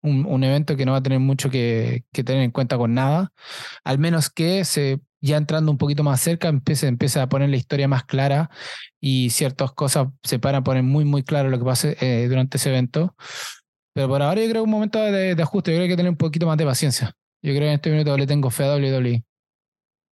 Un, 0.00 0.24
un, 0.26 0.42
evento 0.42 0.74
que 0.76 0.86
no 0.86 0.92
va 0.92 0.98
a 0.98 1.02
tener 1.02 1.20
mucho 1.20 1.50
que, 1.50 2.04
que, 2.12 2.24
tener 2.24 2.42
en 2.42 2.50
cuenta 2.50 2.78
con 2.78 2.94
nada. 2.94 3.32
Al 3.84 3.98
menos 3.98 4.30
que 4.30 4.64
se, 4.64 5.00
ya 5.20 5.36
entrando 5.36 5.70
un 5.70 5.78
poquito 5.78 6.02
más 6.02 6.20
cerca, 6.20 6.48
empiece, 6.48 6.86
empiece 6.86 7.20
a 7.20 7.28
poner 7.28 7.50
la 7.50 7.56
historia 7.56 7.88
más 7.88 8.04
clara 8.04 8.50
y 9.00 9.30
ciertas 9.30 9.72
cosas 9.72 10.08
se 10.22 10.38
van 10.38 10.56
a 10.56 10.64
poner 10.64 10.82
muy, 10.82 11.04
muy 11.04 11.22
claro 11.22 11.50
lo 11.50 11.58
que 11.58 11.64
pase 11.64 11.96
eh, 12.00 12.26
durante 12.28 12.56
ese 12.56 12.70
evento. 12.70 13.14
Pero 13.94 14.08
por 14.08 14.22
ahora 14.22 14.40
yo 14.40 14.48
creo 14.48 14.52
que 14.52 14.58
es 14.58 14.64
un 14.64 14.70
momento 14.70 14.98
de, 15.00 15.42
ajuste. 15.42 15.72
Yo 15.72 15.76
creo 15.76 15.80
que 15.80 15.82
hay 15.82 15.88
que 15.88 15.96
tener 15.96 16.10
un 16.10 16.16
poquito 16.16 16.46
más 16.46 16.56
de 16.56 16.64
paciencia. 16.64 17.12
Yo 17.42 17.52
creo 17.52 17.62
que 17.62 17.68
en 17.68 17.74
este 17.74 17.90
minuto 17.90 18.16
le 18.16 18.26
tengo 18.26 18.50
fe 18.50 18.64
a 18.64 18.76
WWE. 18.76 19.24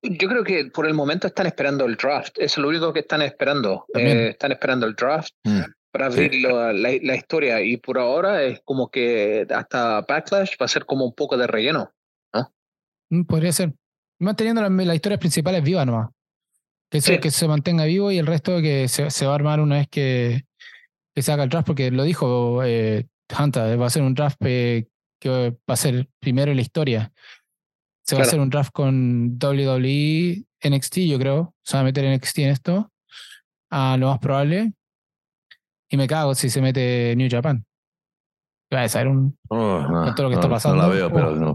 Yo 0.03 0.29
creo 0.29 0.43
que 0.43 0.65
por 0.65 0.87
el 0.87 0.93
momento 0.93 1.27
están 1.27 1.47
esperando 1.47 1.85
el 1.85 1.95
draft. 1.95 2.37
Eso 2.37 2.43
es 2.43 2.57
lo 2.57 2.69
único 2.69 2.93
que 2.93 2.99
están 2.99 3.21
esperando. 3.21 3.85
Eh, 3.93 4.29
están 4.29 4.51
esperando 4.51 4.85
el 4.85 4.95
draft 4.95 5.31
mm. 5.43 5.61
para 5.91 6.05
abrir 6.07 6.31
la, 6.41 7.15
historia. 7.15 7.61
Y 7.61 7.77
por 7.77 7.99
ahora 7.99 8.43
es 8.43 8.61
como 8.63 8.89
que 8.89 9.45
hasta 9.49 10.01
Backlash 10.01 10.55
va 10.61 10.65
a 10.65 10.69
ser 10.69 10.85
como 10.85 11.05
un 11.05 11.13
poco 11.13 11.37
de 11.37 11.47
relleno. 11.47 11.91
Mm, 13.09 13.23
podría 13.23 13.51
ser. 13.51 13.73
Manteniendo 14.19 14.61
las 14.61 14.95
historias 14.95 15.19
principales 15.19 15.63
vivas 15.63 15.85
nomás. 15.85 16.09
Que, 16.89 16.99
eso, 16.99 17.19
que 17.19 17.31
se 17.31 17.47
mantenga 17.47 17.83
vivo 17.83 18.11
y 18.11 18.17
el 18.17 18.25
resto 18.25 18.61
que 18.61 18.87
se, 18.87 19.11
se 19.11 19.25
va 19.25 19.33
a 19.33 19.35
armar 19.35 19.59
una 19.59 19.75
vez 19.75 19.87
que, 19.89 20.45
que 21.13 21.21
se 21.21 21.31
haga 21.31 21.43
el 21.43 21.49
draft, 21.49 21.67
porque 21.67 21.91
lo 21.91 22.03
dijo 22.03 22.63
eh, 22.63 23.07
Hunter, 23.37 23.79
va 23.79 23.87
a 23.87 23.89
ser 23.89 24.03
un 24.03 24.13
draft 24.13 24.37
que 24.39 24.87
va 25.69 25.73
a 25.73 25.75
ser 25.75 26.07
primero 26.19 26.51
en 26.51 26.57
la 26.57 26.61
historia. 26.61 27.11
Se 28.05 28.15
va 28.15 28.21
a 28.21 28.25
hacer 28.25 28.39
un 28.39 28.49
draft 28.49 28.71
con 28.71 29.37
WWE, 29.37 30.45
NXT, 30.63 30.97
yo 30.99 31.19
creo. 31.19 31.53
Se 31.61 31.75
va 31.75 31.81
a 31.81 31.83
meter 31.83 32.05
NXT 32.15 32.39
en 32.39 32.49
esto. 32.49 32.91
a 33.69 33.97
lo 33.97 34.07
más 34.07 34.19
probable. 34.19 34.73
Y 35.89 35.97
me 35.97 36.07
cago 36.07 36.33
si 36.33 36.49
se 36.49 36.61
mete 36.61 37.15
New 37.17 37.27
Japan. 37.29 37.65
Va 38.73 38.83
a 38.83 38.89
ser 38.89 39.07
un. 39.07 39.37
Oh, 39.49 39.83
con 39.87 40.15
todo 40.15 40.23
lo 40.23 40.29
que 40.29 40.35
está 40.35 40.49
pasando. 40.49 40.77
No 40.77 40.89
la 40.89 40.93
veo, 40.93 41.11
pero 41.11 41.35
no. 41.35 41.53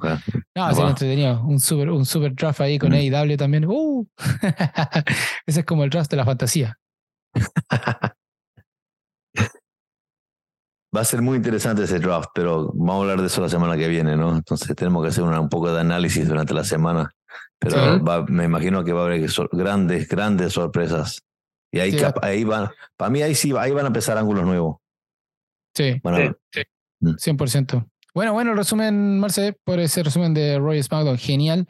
No, 0.54 0.72
no 0.72 0.88
entretenido. 0.88 1.42
Un 1.42 1.60
super, 1.60 1.90
un 1.90 2.06
super 2.06 2.34
draft 2.34 2.60
ahí 2.60 2.78
con 2.78 2.90
mm. 2.90 3.14
AEW 3.14 3.36
también. 3.36 3.66
Uh. 3.66 4.06
Ese 5.46 5.60
es 5.60 5.66
como 5.66 5.84
el 5.84 5.90
draft 5.90 6.10
de 6.10 6.16
la 6.16 6.24
fantasía. 6.24 6.78
Va 10.94 11.00
a 11.00 11.04
ser 11.04 11.22
muy 11.22 11.36
interesante 11.36 11.84
ese 11.84 11.98
draft, 11.98 12.30
pero 12.34 12.70
vamos 12.74 12.96
a 12.96 13.00
hablar 13.00 13.20
de 13.20 13.26
eso 13.26 13.40
la 13.40 13.48
semana 13.48 13.76
que 13.76 13.88
viene, 13.88 14.16
¿no? 14.16 14.36
Entonces 14.36 14.76
tenemos 14.76 15.02
que 15.02 15.08
hacer 15.08 15.24
un 15.24 15.48
poco 15.48 15.72
de 15.72 15.80
análisis 15.80 16.28
durante 16.28 16.52
la 16.52 16.64
semana. 16.64 17.10
Pero 17.58 18.24
me 18.28 18.44
imagino 18.44 18.84
que 18.84 18.92
va 18.92 19.02
a 19.02 19.04
haber 19.06 19.26
grandes, 19.52 20.08
grandes 20.08 20.52
sorpresas. 20.52 21.22
Y 21.70 21.80
ahí, 21.80 21.96
ahí 22.20 22.44
van, 22.44 22.68
para 22.96 23.10
mí 23.10 23.22
ahí 23.22 23.34
sí, 23.34 23.52
ahí 23.56 23.72
van 23.72 23.84
a 23.84 23.88
empezar 23.88 24.18
ángulos 24.18 24.44
nuevos. 24.44 24.76
Sí, 25.74 26.02
sí, 26.50 26.62
100%. 27.00 27.76
Mm. 27.76 27.86
Bueno, 28.14 28.34
bueno, 28.34 28.54
resumen, 28.54 29.18
Marce, 29.18 29.56
por 29.64 29.80
ese 29.80 30.02
resumen 30.02 30.34
de 30.34 30.58
Roy 30.58 30.82
SmackDown, 30.82 31.16
genial. 31.16 31.66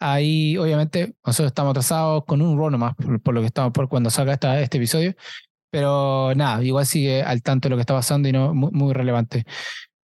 Ahí, 0.00 0.58
obviamente, 0.58 1.14
nosotros 1.24 1.48
estamos 1.48 1.70
atrasados 1.70 2.24
con 2.26 2.42
un 2.42 2.58
run 2.58 2.72
nomás, 2.72 2.94
por, 3.22 3.34
lo 3.34 3.40
que 3.40 3.46
estamos 3.46 3.72
por 3.72 3.88
cuando 3.88 4.10
salga 4.10 4.32
esta, 4.32 4.60
este 4.60 4.78
episodio. 4.78 5.14
Pero 5.70 6.34
nada, 6.34 6.62
igual 6.62 6.86
sigue 6.86 7.22
al 7.22 7.42
tanto 7.42 7.68
de 7.68 7.70
lo 7.70 7.76
que 7.76 7.82
está 7.82 7.94
pasando 7.94 8.28
y 8.28 8.32
no 8.32 8.54
muy, 8.54 8.92
relevante. 8.92 9.44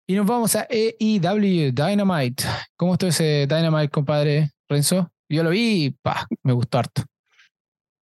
Y 0.07 0.15
nos 0.15 0.27
vamos 0.27 0.57
a 0.57 0.67
EEW 0.69 1.73
Dynamite. 1.73 2.45
¿Cómo 2.77 2.95
estuvo 2.95 3.11
ese 3.11 3.47
Dynamite, 3.47 3.89
compadre 3.89 4.51
Renzo? 4.69 5.11
Yo 5.29 5.43
lo 5.43 5.51
vi 5.51 5.87
y 5.87 5.97
me 6.43 6.53
gustó 6.53 6.79
harto. 6.79 7.03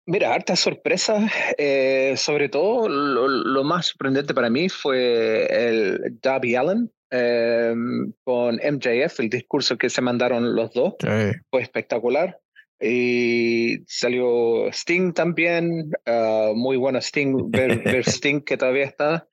Mira, 0.07 0.35
harta 0.35 0.57
sorpresa. 0.57 1.31
Eh, 1.57 2.14
sobre 2.16 2.49
todo, 2.49 2.88
lo, 2.88 3.62
más 3.62 3.87
sorprendente 3.87 4.35
para 4.35 4.51
mí 4.51 4.68
fue 4.68 5.46
el 5.46 6.18
Darby 6.20 6.57
Allen 6.57 6.90
em, 7.11 8.12
con 8.25 8.57
MJF, 8.57 9.20
el 9.20 9.31
discurso 9.31 9.79
que 9.79 9.88
se 9.88 10.01
mandaron 10.01 10.57
los 10.57 10.73
dos. 10.73 10.94
Fue 10.99 11.62
espectacular. 11.62 12.40
Y 12.80 13.84
salió 13.86 14.68
Sting 14.72 15.12
también, 15.12 15.90
ah, 16.06 16.52
muy 16.54 16.76
bueno 16.76 16.98
Sting, 16.98 17.50
ver, 17.50 17.82
Sting 18.06 18.40
que 18.40 18.56
todavía 18.56 18.84
está. 18.84 19.28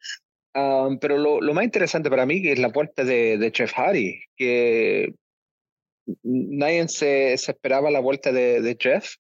Ah, 0.54 0.90
pero 1.00 1.18
lo, 1.18 1.40
lo, 1.40 1.54
más 1.54 1.64
interesante 1.64 2.10
para 2.10 2.26
mí 2.26 2.42
es 2.48 2.60
la 2.60 2.70
vuelta 2.70 3.04
de, 3.04 3.38
de 3.38 3.52
Jeff 3.54 3.74
Hardy, 3.74 4.20
que 4.36 5.14
nadie 6.24 6.88
se, 6.88 7.34
esperaba 7.34 7.92
la 7.92 8.00
vuelta 8.00 8.32
de, 8.32 8.78
Jeff 8.80 9.16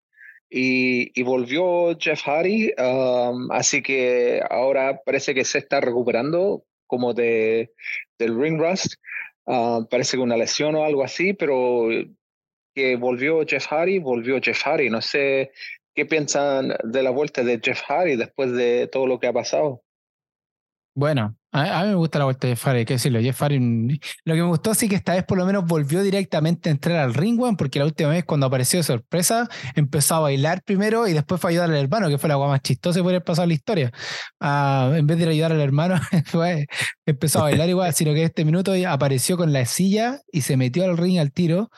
y, 0.50 1.20
y, 1.20 1.24
volvió 1.24 1.98
Jeff 2.00 2.22
Hardy, 2.24 2.72
um, 2.78 3.52
así 3.52 3.82
que 3.82 4.42
ahora 4.50 5.02
parece 5.06 5.34
que 5.34 5.44
se 5.44 5.60
está 5.60 5.82
recuperando 5.82 6.64
como 6.88 7.14
de, 7.14 7.72
del 8.18 8.40
ring 8.40 8.60
rust, 8.60 8.94
uh, 9.46 9.86
parece 9.90 10.18
que 10.18 10.24
una 10.24 10.38
lesión 10.38 10.76
o 10.76 10.86
algo 10.86 11.04
así, 11.04 11.34
pero 11.34 11.90
que 12.78 12.96
volvió 12.96 13.44
Jeff 13.44 13.66
Hardy, 13.72 13.98
volvió 13.98 14.40
Jeff 14.40 14.62
Hardy, 14.64 14.92
no 14.92 15.02
sé 15.02 15.52
qué 15.96 16.06
piensan 16.06 16.76
de 16.84 17.02
la 17.02 17.10
vuelta 17.10 17.44
de 17.44 17.60
Jeff 17.60 17.82
Hardy 17.88 18.16
después 18.16 18.52
de 18.52 18.86
todo 18.86 19.08
lo 19.08 19.20
que 19.20 19.26
ha 19.26 19.34
pasado. 19.34 19.82
Bueno, 20.94 21.36
a, 21.52 21.84
mí 21.84 21.90
me 21.90 21.96
gusta 21.96 22.20
la 22.20 22.26
vuelta 22.26 22.46
de 22.46 22.56
Jeff 22.56 22.68
Hardy, 22.68 22.86
que 22.86 22.94
decirlo. 22.94 23.20
Jeff 23.20 23.42
Hardy, 23.42 24.00
lo 24.26 24.36
que 24.36 24.42
me 24.42 24.48
gustó 24.48 24.76
sí 24.76 24.88
que 24.88 24.96
esta 24.96 25.16
vez 25.16 25.24
por 25.24 25.40
lo 25.40 25.46
menos 25.48 25.66
volvió 25.66 26.04
directamente 26.04 26.70
a 26.70 26.72
entrar 26.72 26.98
al 26.98 27.16
ring, 27.16 27.42
one, 27.42 27.58
porque 27.58 27.80
la 27.80 27.86
última 27.86 28.10
vez 28.10 28.26
cuando 28.26 28.46
apareció 28.46 28.78
de 28.78 28.84
sorpresa 28.84 29.50
empezó 29.76 30.14
a 30.14 30.20
bailar 30.20 30.62
primero 30.62 31.08
y 31.08 31.14
después 31.14 31.42
fue 31.42 31.50
a 31.50 31.52
ayudar 31.54 31.72
al 31.72 31.78
hermano, 31.78 32.10
que 32.10 32.20
fue 32.20 32.28
la 32.28 32.36
agua 32.36 32.48
más 32.48 32.62
chistosa 32.62 33.02
por 33.02 33.10
haber 33.10 33.24
pasado 33.24 33.48
la 33.48 33.56
historia. 33.56 33.92
Ah, 34.40 34.94
en 34.96 35.08
vez 35.08 35.18
de 35.18 35.28
ayudar 35.28 35.52
al 35.52 35.62
hermano, 35.62 35.96
empezó 37.08 37.40
a 37.40 37.44
bailar 37.44 37.70
igual, 37.70 37.92
sino 37.96 38.14
que 38.14 38.22
este 38.22 38.46
minuto 38.46 38.72
apareció 38.88 39.36
con 39.36 39.52
la 39.52 39.66
silla 39.66 40.22
y 40.32 40.42
se 40.42 40.58
metió 40.58 40.84
al 40.86 40.96
ring 40.96 41.18
al 41.18 41.32
tiro. 41.32 41.72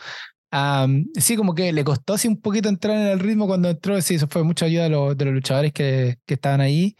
Sí, 1.15 1.35
como 1.35 1.53
que 1.55 1.71
le 1.73 1.83
costó 1.83 2.13
así 2.13 2.27
un 2.27 2.41
poquito 2.41 2.69
entrar 2.69 2.97
en 2.97 3.07
el 3.07 3.19
ritmo 3.19 3.47
cuando 3.47 3.69
entró, 3.69 3.99
sí, 4.01 4.15
eso 4.15 4.27
fue 4.29 4.43
mucha 4.43 4.65
ayuda 4.65 4.83
de 4.83 4.89
los, 4.89 5.17
de 5.17 5.25
los 5.25 5.33
luchadores 5.33 5.73
que, 5.73 6.17
que 6.25 6.33
estaban 6.33 6.61
ahí. 6.61 6.95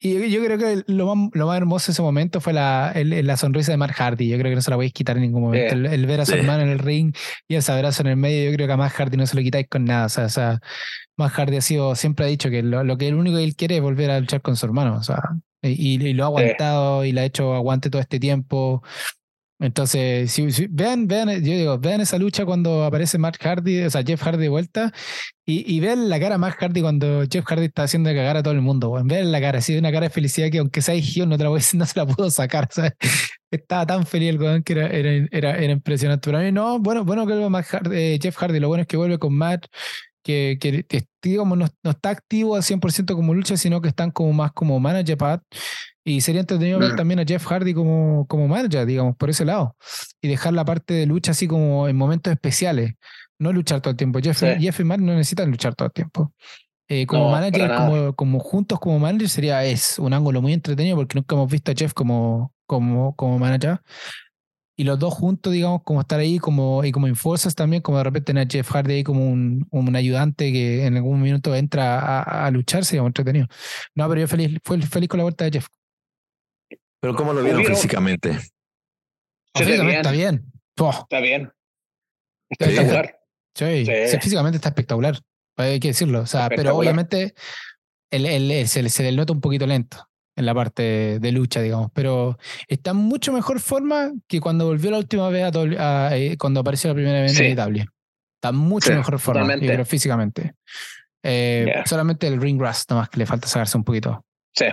Y 0.00 0.30
yo 0.30 0.44
creo 0.44 0.58
que 0.58 0.84
lo 0.86 1.12
más, 1.12 1.30
lo 1.32 1.46
más 1.48 1.56
hermoso 1.56 1.88
de 1.88 1.92
ese 1.92 2.02
momento 2.02 2.40
fue 2.40 2.52
la, 2.52 2.92
la 2.94 3.36
sonrisa 3.36 3.72
de 3.72 3.78
Mark 3.78 3.94
Hardy. 3.94 4.28
Yo 4.28 4.38
creo 4.38 4.52
que 4.52 4.54
no 4.54 4.62
se 4.62 4.70
la 4.70 4.76
a 4.76 4.88
quitar 4.90 5.16
en 5.16 5.22
ningún 5.22 5.42
momento. 5.42 5.74
El, 5.74 6.06
ver 6.06 6.20
a 6.20 6.26
su 6.26 6.34
hermano 6.34 6.62
en 6.62 6.68
el 6.68 6.78
ring 6.78 7.12
y 7.48 7.56
ese 7.56 7.72
abrazo 7.72 8.02
en 8.02 8.08
el 8.08 8.16
medio, 8.16 8.48
yo 8.48 8.54
creo 8.54 8.68
que 8.68 8.72
a 8.74 8.76
Mark 8.76 8.94
Hardy 8.94 9.16
no 9.16 9.26
se 9.26 9.34
lo 9.34 9.42
quitáis 9.42 9.66
con 9.68 9.84
nada. 9.84 10.06
O 10.06 10.08
sea, 10.08 10.26
o 10.26 10.28
sea 10.28 10.60
Mark 11.16 11.32
Hardy 11.34 11.56
ha 11.56 11.60
sido, 11.60 11.96
siempre 11.96 12.26
ha 12.26 12.28
dicho 12.28 12.48
que 12.48 12.62
lo, 12.62 12.96
que 12.96 13.08
el 13.08 13.16
único 13.16 13.38
que 13.38 13.44
él 13.44 13.56
quiere 13.56 13.76
es 13.76 13.82
volver 13.82 14.12
a 14.12 14.20
luchar 14.20 14.40
con 14.40 14.56
su 14.56 14.66
hermano. 14.66 14.96
O 14.96 15.02
sea, 15.02 15.20
y, 15.62 16.00
y 16.00 16.12
lo 16.14 16.22
ha 16.22 16.26
aguantado 16.28 17.04
y 17.04 17.10
le 17.10 17.22
ha 17.22 17.24
hecho 17.24 17.54
aguante 17.54 17.90
todo 17.90 18.00
este 18.00 18.20
tiempo. 18.20 18.84
Entonces, 19.60 20.32
vean, 20.70 21.08
vean, 21.08 21.28
yo 21.30 21.52
digo, 21.52 21.78
vean 21.78 22.00
esa 22.00 22.16
lucha 22.16 22.44
cuando 22.44 22.84
aparece 22.84 23.18
Mark 23.18 23.38
Hardy, 23.42 23.82
o 23.82 23.90
sea, 23.90 24.04
Jeff 24.04 24.22
Hardy 24.22 24.42
de 24.42 24.48
vuelta, 24.48 24.92
y, 25.44 25.80
vean 25.80 26.10
la 26.10 26.20
cara 26.20 26.34
de 26.34 26.38
Mark 26.38 26.56
Hardy 26.60 26.82
cuando 26.82 27.24
Jeff 27.30 27.44
Hardy 27.46 27.64
está 27.66 27.84
haciendo 27.84 28.10
cagar 28.10 28.36
a 28.36 28.42
todo 28.42 28.52
el 28.52 28.60
mundo. 28.60 28.92
Vean 29.04 29.32
la 29.32 29.40
cara, 29.40 29.58
así 29.58 29.76
una 29.76 29.90
cara 29.90 30.04
de 30.04 30.10
felicidad 30.10 30.50
que 30.50 30.58
aunque 30.58 30.82
sea 30.82 30.94
hijo 30.94 31.24
no, 31.26 31.38
te 31.38 31.44
la 31.44 31.50
no 31.74 31.86
se 31.86 31.98
la 31.98 32.06
pudo 32.06 32.30
sacar. 32.30 32.68
¿sabes? 32.70 32.92
Estaba 33.50 33.86
tan 33.86 34.06
feliz 34.06 34.28
el 34.28 34.38
weón 34.38 34.62
que 34.62 34.74
era, 34.74 34.88
era, 34.88 35.56
era, 35.56 35.72
impresionante. 35.72 36.30
Pero 36.30 36.38
a 36.38 36.50
no, 36.52 36.78
bueno, 36.80 37.04
bueno 37.04 37.26
que 37.26 37.34
eh, 37.92 38.18
Jeff 38.22 38.36
Hardy, 38.36 38.60
lo 38.60 38.68
bueno 38.68 38.82
es 38.82 38.88
que 38.88 38.98
vuelve 38.98 39.18
con 39.18 39.34
Matt, 39.34 39.66
que, 40.22 40.86
digamos, 41.22 41.56
no, 41.56 41.66
no, 41.82 41.90
está 41.90 42.10
activo 42.10 42.54
al 42.54 42.62
100% 42.62 43.14
como 43.14 43.32
lucha, 43.32 43.56
sino 43.56 43.80
que 43.80 43.88
están 43.88 44.10
como 44.10 44.32
más 44.32 44.52
como 44.52 44.78
manager, 44.78 45.16
Pat, 45.16 45.42
y 46.08 46.22
sería 46.22 46.40
entretenido 46.40 46.78
ver 46.78 46.94
mm. 46.94 46.96
también 46.96 47.20
a 47.20 47.24
Jeff 47.24 47.44
Hardy 47.44 47.74
como, 47.74 48.26
como 48.26 48.48
manager, 48.48 48.86
digamos, 48.86 49.14
por 49.16 49.28
ese 49.28 49.44
lado. 49.44 49.76
Y 50.22 50.28
dejar 50.28 50.54
la 50.54 50.64
parte 50.64 50.94
de 50.94 51.06
lucha 51.06 51.32
así 51.32 51.46
como 51.46 51.86
en 51.86 51.96
momentos 51.96 52.32
especiales. 52.32 52.94
No 53.38 53.52
luchar 53.52 53.80
todo 53.80 53.90
el 53.90 53.96
tiempo. 53.96 54.18
Jeff, 54.20 54.42
Jeff 54.58 54.80
y 54.80 54.84
Matt 54.84 55.00
no 55.00 55.12
necesitan 55.12 55.50
luchar 55.50 55.74
todo 55.74 55.86
el 55.86 55.92
tiempo. 55.92 56.32
Eh, 56.88 57.06
como 57.06 57.30
manager, 57.30 57.70
como, 57.74 58.12
como, 58.14 58.38
juntos 58.40 58.80
como 58.80 58.98
manager, 58.98 59.28
sería 59.28 59.62
es 59.64 59.98
un 59.98 60.14
ángulo 60.14 60.40
muy 60.40 60.54
entretenido 60.54 60.96
porque 60.96 61.18
nunca 61.18 61.34
hemos 61.34 61.50
visto 61.50 61.70
a 61.70 61.74
Jeff 61.76 61.92
como, 61.92 62.54
como, 62.66 63.14
como 63.14 63.38
manager. 63.38 63.80
Y 64.74 64.84
los 64.84 64.98
dos 64.98 65.12
juntos, 65.12 65.52
digamos, 65.52 65.82
como 65.84 66.00
estar 66.00 66.18
ahí 66.20 66.38
como, 66.38 66.84
y 66.84 66.92
como 66.92 67.06
enforcers 67.06 67.54
también, 67.54 67.82
como 67.82 67.98
de 67.98 68.04
repente 68.04 68.26
tener 68.26 68.46
a 68.46 68.50
Jeff 68.50 68.70
Hardy 68.70 68.94
ahí 68.94 69.04
como 69.04 69.28
un, 69.28 69.66
un 69.70 69.94
ayudante 69.96 70.52
que 70.52 70.86
en 70.86 70.96
algún 70.96 71.20
minuto 71.20 71.54
entra 71.54 71.98
a, 71.98 72.46
a 72.46 72.50
luchar, 72.50 72.84
sería 72.84 73.02
muy 73.02 73.08
entretenido. 73.08 73.48
No, 73.94 74.08
pero 74.08 74.22
yo 74.22 74.28
feliz, 74.28 74.58
feliz 74.88 75.08
con 75.08 75.18
la 75.18 75.24
vuelta 75.24 75.44
de 75.44 75.50
Jeff. 75.50 75.66
Pero 77.00 77.14
¿cómo 77.14 77.32
lo 77.32 77.42
vieron 77.42 77.64
físicamente? 77.64 78.38
Físicamente 79.54 79.96
está 79.96 80.12
bien. 80.12 80.52
Está 80.76 81.20
bien. 81.20 81.52
Espectacular. 82.50 83.20
Sí, 83.54 83.86
físicamente 84.20 84.56
está 84.56 84.68
espectacular. 84.68 85.18
Hay 85.56 85.80
que 85.80 85.88
decirlo. 85.88 86.20
O 86.20 86.26
sea, 86.26 86.48
pero 86.48 86.76
obviamente 86.76 87.34
el, 88.10 88.68
se, 88.68 88.82
le 88.82 89.12
nota 89.12 89.32
un 89.32 89.40
poquito 89.40 89.66
lento 89.66 90.08
en 90.36 90.46
la 90.46 90.54
parte 90.54 91.18
de 91.18 91.32
lucha, 91.32 91.60
digamos. 91.60 91.90
Pero 91.92 92.38
está 92.68 92.92
en 92.92 92.98
mucho 92.98 93.32
mejor 93.32 93.60
forma 93.60 94.12
que 94.28 94.40
cuando 94.40 94.66
volvió 94.66 94.90
la 94.90 94.98
última 94.98 95.28
vez 95.28 95.52
a, 95.78 96.16
eh, 96.16 96.36
cuando 96.38 96.60
apareció 96.60 96.90
la 96.90 96.94
primera 96.94 97.20
vez 97.20 97.38
en 97.38 97.56
W. 97.56 97.86
Está 98.36 98.50
en 98.50 98.56
mucho 98.56 98.92
mejor 98.92 99.18
forma, 99.18 99.54
pero 99.58 99.84
físicamente. 99.84 100.54
Eh, 101.24 101.82
solamente 101.84 102.28
el 102.28 102.40
ring 102.40 102.60
rust, 102.60 102.88
nomás 102.90 103.08
que 103.08 103.18
le 103.18 103.26
falta 103.26 103.48
sacarse 103.48 103.76
un 103.76 103.82
poquito. 103.82 104.24
Sí. 104.54 104.66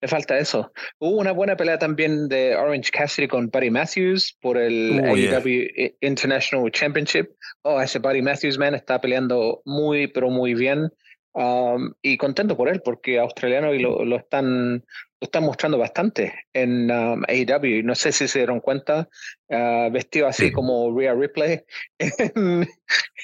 Le 0.00 0.08
falta 0.08 0.38
eso. 0.38 0.72
Hubo 0.98 1.18
una 1.18 1.32
buena 1.32 1.56
pelea 1.56 1.78
también 1.78 2.28
de 2.28 2.56
Orange 2.56 2.90
Cassidy 2.90 3.28
con 3.28 3.50
Buddy 3.50 3.70
Matthews 3.70 4.36
por 4.40 4.56
el 4.56 4.98
AEW 4.98 5.94
International 6.00 6.70
Championship. 6.72 7.28
Oh, 7.62 7.80
ese 7.80 7.98
Buddy 7.98 8.22
Matthews, 8.22 8.58
man, 8.58 8.74
está 8.74 9.00
peleando 9.00 9.60
muy, 9.66 10.06
pero 10.06 10.30
muy 10.30 10.54
bien. 10.54 10.90
Um, 11.32 11.92
y 12.02 12.16
contento 12.16 12.56
por 12.56 12.68
él, 12.68 12.80
porque 12.82 13.18
australiano 13.18 13.72
y 13.74 13.78
lo, 13.78 14.04
lo, 14.04 14.16
están, 14.16 14.72
lo 14.72 15.24
están 15.24 15.44
mostrando 15.44 15.78
bastante 15.78 16.32
en 16.54 16.90
um, 16.90 17.22
AEW. 17.28 17.84
No 17.84 17.94
sé 17.94 18.10
si 18.10 18.26
se 18.26 18.40
dieron 18.40 18.60
cuenta, 18.60 19.06
uh, 19.48 19.90
vestido 19.92 20.26
así 20.26 20.50
como 20.50 20.98
Rhea 20.98 21.14
Ripley 21.14 21.60
en, 21.98 22.66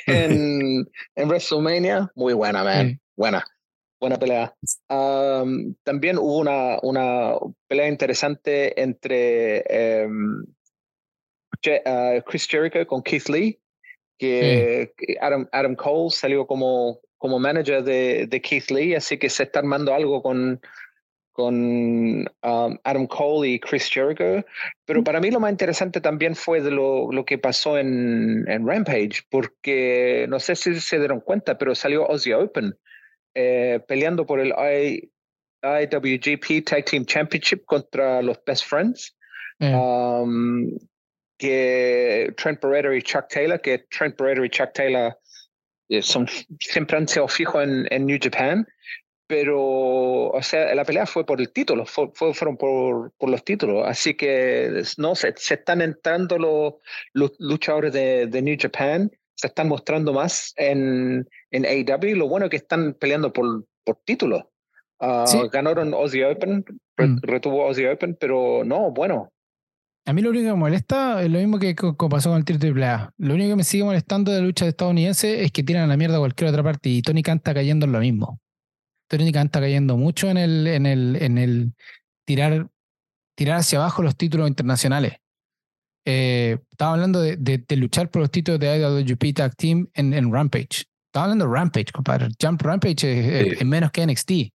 en, 0.06 0.86
en, 1.16 1.28
WrestleMania. 1.28 2.10
Muy 2.14 2.34
buena, 2.34 2.62
man. 2.62 3.00
Buena 3.16 3.44
buena 4.00 4.18
pelea. 4.18 4.54
también 4.88 6.18
hubo 6.18 6.38
una, 6.38 6.78
una 6.82 7.34
pelea 7.68 7.88
interesante 7.88 8.80
entre 8.80 9.64
em, 9.68 10.44
ah, 11.84 12.14
Chris 12.26 12.46
Jericho 12.46 12.86
con 12.86 13.02
Keith 13.02 13.28
Lee, 13.28 13.58
que 14.18 14.92
Adam, 15.20 15.48
Adam 15.52 15.74
Cole 15.76 16.10
salió 16.10 16.46
como, 16.46 17.00
como 17.18 17.38
manager 17.38 17.82
de, 17.82 18.26
de, 18.26 18.40
Keith 18.40 18.70
Lee, 18.70 18.94
así 18.94 19.18
que 19.18 19.28
se 19.28 19.44
está 19.44 19.58
armando 19.60 19.92
algo 19.94 20.22
con, 20.22 20.60
con 21.32 22.24
Adam 22.42 23.06
Cole 23.06 23.48
y 23.48 23.60
Chris 23.60 23.90
Jericho. 23.90 24.44
Pero 24.84 25.04
para 25.04 25.20
mí 25.20 25.30
lo 25.30 25.40
más 25.40 25.50
interesante 25.50 26.00
también 26.00 26.34
fue 26.34 26.60
de 26.62 26.70
lo, 26.70 27.10
lo 27.12 27.24
que 27.24 27.38
pasó 27.38 27.78
en, 27.78 28.44
en 28.48 28.66
Rampage, 28.66 29.22
porque 29.30 30.26
no 30.28 30.40
sé 30.40 30.56
si 30.56 30.80
se 30.80 30.98
dieron 30.98 31.20
cuenta, 31.20 31.58
pero 31.58 31.74
salió 31.74 32.06
Ozzy 32.06 32.32
Open 32.32 32.76
eh, 33.38 33.80
peleando 33.86 34.24
por 34.24 34.40
el 34.40 34.48
IWGP 35.62 36.64
Tag 36.64 36.86
Team 36.86 37.04
Championship 37.04 37.66
contra 37.66 38.22
los 38.22 38.42
Best 38.46 38.64
Friends. 38.64 39.14
Eh. 39.60 39.74
Um, 39.74 40.70
que 41.38 42.32
Trent 42.36 42.60
Barrett 42.62 42.96
y 42.96 43.02
Chuck 43.02 43.28
Taylor, 43.28 43.60
que 43.60 43.86
Trent 43.90 44.16
Barrett 44.16 44.46
y 44.46 44.48
Chuck 44.48 44.72
Taylor 44.72 45.18
eh, 45.90 46.00
son, 46.00 46.26
siempre 46.60 46.96
han 46.96 47.06
sido 47.06 47.28
fijos 47.28 47.62
en, 47.62 47.86
en, 47.90 48.06
New 48.06 48.18
Japan, 48.18 48.66
pero, 49.26 50.28
o 50.28 50.42
sea, 50.42 50.74
la 50.74 50.84
pelea 50.84 51.04
fue 51.04 51.26
por 51.26 51.40
el 51.40 51.52
título, 51.52 51.84
fueron 51.84 52.56
por, 52.56 53.12
por, 53.18 53.28
los 53.28 53.44
títulos, 53.44 53.84
así 53.86 54.14
que 54.14 54.82
no 54.96 55.14
se, 55.14 55.34
se 55.36 55.54
están 55.54 55.82
entrando 55.82 56.38
los, 56.38 56.74
los 57.12 57.32
luchadores 57.38 57.92
de, 57.92 58.26
de, 58.28 58.42
New 58.42 58.56
Japan, 58.58 59.10
se 59.36 59.46
están 59.46 59.68
mostrando 59.68 60.12
más 60.12 60.52
en, 60.56 61.28
en 61.50 61.64
AEW. 61.64 62.16
Lo 62.16 62.28
bueno 62.28 62.46
es 62.46 62.50
que 62.50 62.56
están 62.56 62.94
peleando 62.94 63.32
por, 63.32 63.64
por 63.84 63.98
título. 64.04 64.50
Ah, 64.98 65.24
ganaron 65.52 65.92
Aussie 65.94 66.24
Open, 66.24 66.64
mm. 66.96 67.18
retuvo 67.22 67.66
Aussie 67.66 67.90
Open, 67.90 68.16
pero 68.18 68.64
no, 68.64 68.90
bueno. 68.90 69.30
A 70.06 70.12
mí 70.12 70.22
lo 70.22 70.30
único 70.30 70.46
que 70.46 70.52
me 70.52 70.58
molesta 70.58 71.22
es 71.22 71.30
lo 71.30 71.38
mismo 71.38 71.58
que 71.58 71.74
pasó 72.08 72.30
con 72.30 72.38
el 72.38 72.44
Triple 72.44 72.86
A. 72.86 73.12
Lo 73.18 73.34
único 73.34 73.50
que 73.50 73.56
me 73.56 73.64
sigue 73.64 73.84
molestando 73.84 74.32
de 74.32 74.40
la 74.40 74.46
lucha 74.46 74.64
de 74.64 74.70
estadounidense 74.70 75.44
es 75.44 75.52
que 75.52 75.62
tiran 75.62 75.84
a 75.84 75.86
la 75.88 75.96
mierda 75.96 76.16
a 76.16 76.20
cualquier 76.20 76.50
otra 76.50 76.62
parte 76.62 76.88
y 76.88 77.02
Tony 77.02 77.22
Khan 77.22 77.38
está 77.38 77.52
cayendo 77.52 77.86
en 77.86 77.92
lo 77.92 77.98
mismo. 77.98 78.40
Tony 79.08 79.32
Khan 79.32 79.46
está 79.46 79.60
cayendo 79.60 79.96
mucho 79.96 80.30
en 80.30 80.38
el, 80.38 80.66
en 80.66 80.86
el, 80.86 81.16
en 81.20 81.38
el 81.38 81.72
tirar 82.24 82.68
tirar 83.36 83.58
hacia 83.58 83.78
abajo 83.78 84.02
los 84.02 84.16
títulos 84.16 84.48
internacionales. 84.48 85.14
Eh, 86.08 86.56
estaba 86.70 86.92
hablando 86.92 87.20
de, 87.20 87.36
de, 87.36 87.76
luchar 87.76 88.08
por 88.10 88.22
los 88.22 88.30
títulos 88.30 88.60
de 88.60 88.78
IWGP 88.78 89.34
Tag 89.34 89.56
Team 89.56 89.88
en, 89.92 90.14
en 90.14 90.32
Rampage. 90.32 90.84
Estaba 91.06 91.24
hablando 91.24 91.46
de 91.46 91.52
Rampage, 91.52 91.92
compadre. 91.92 92.28
Jump 92.40 92.62
Rampage 92.62 93.52
es, 93.58 93.64
menos 93.66 93.90
que 93.90 94.06
NXT. 94.06 94.30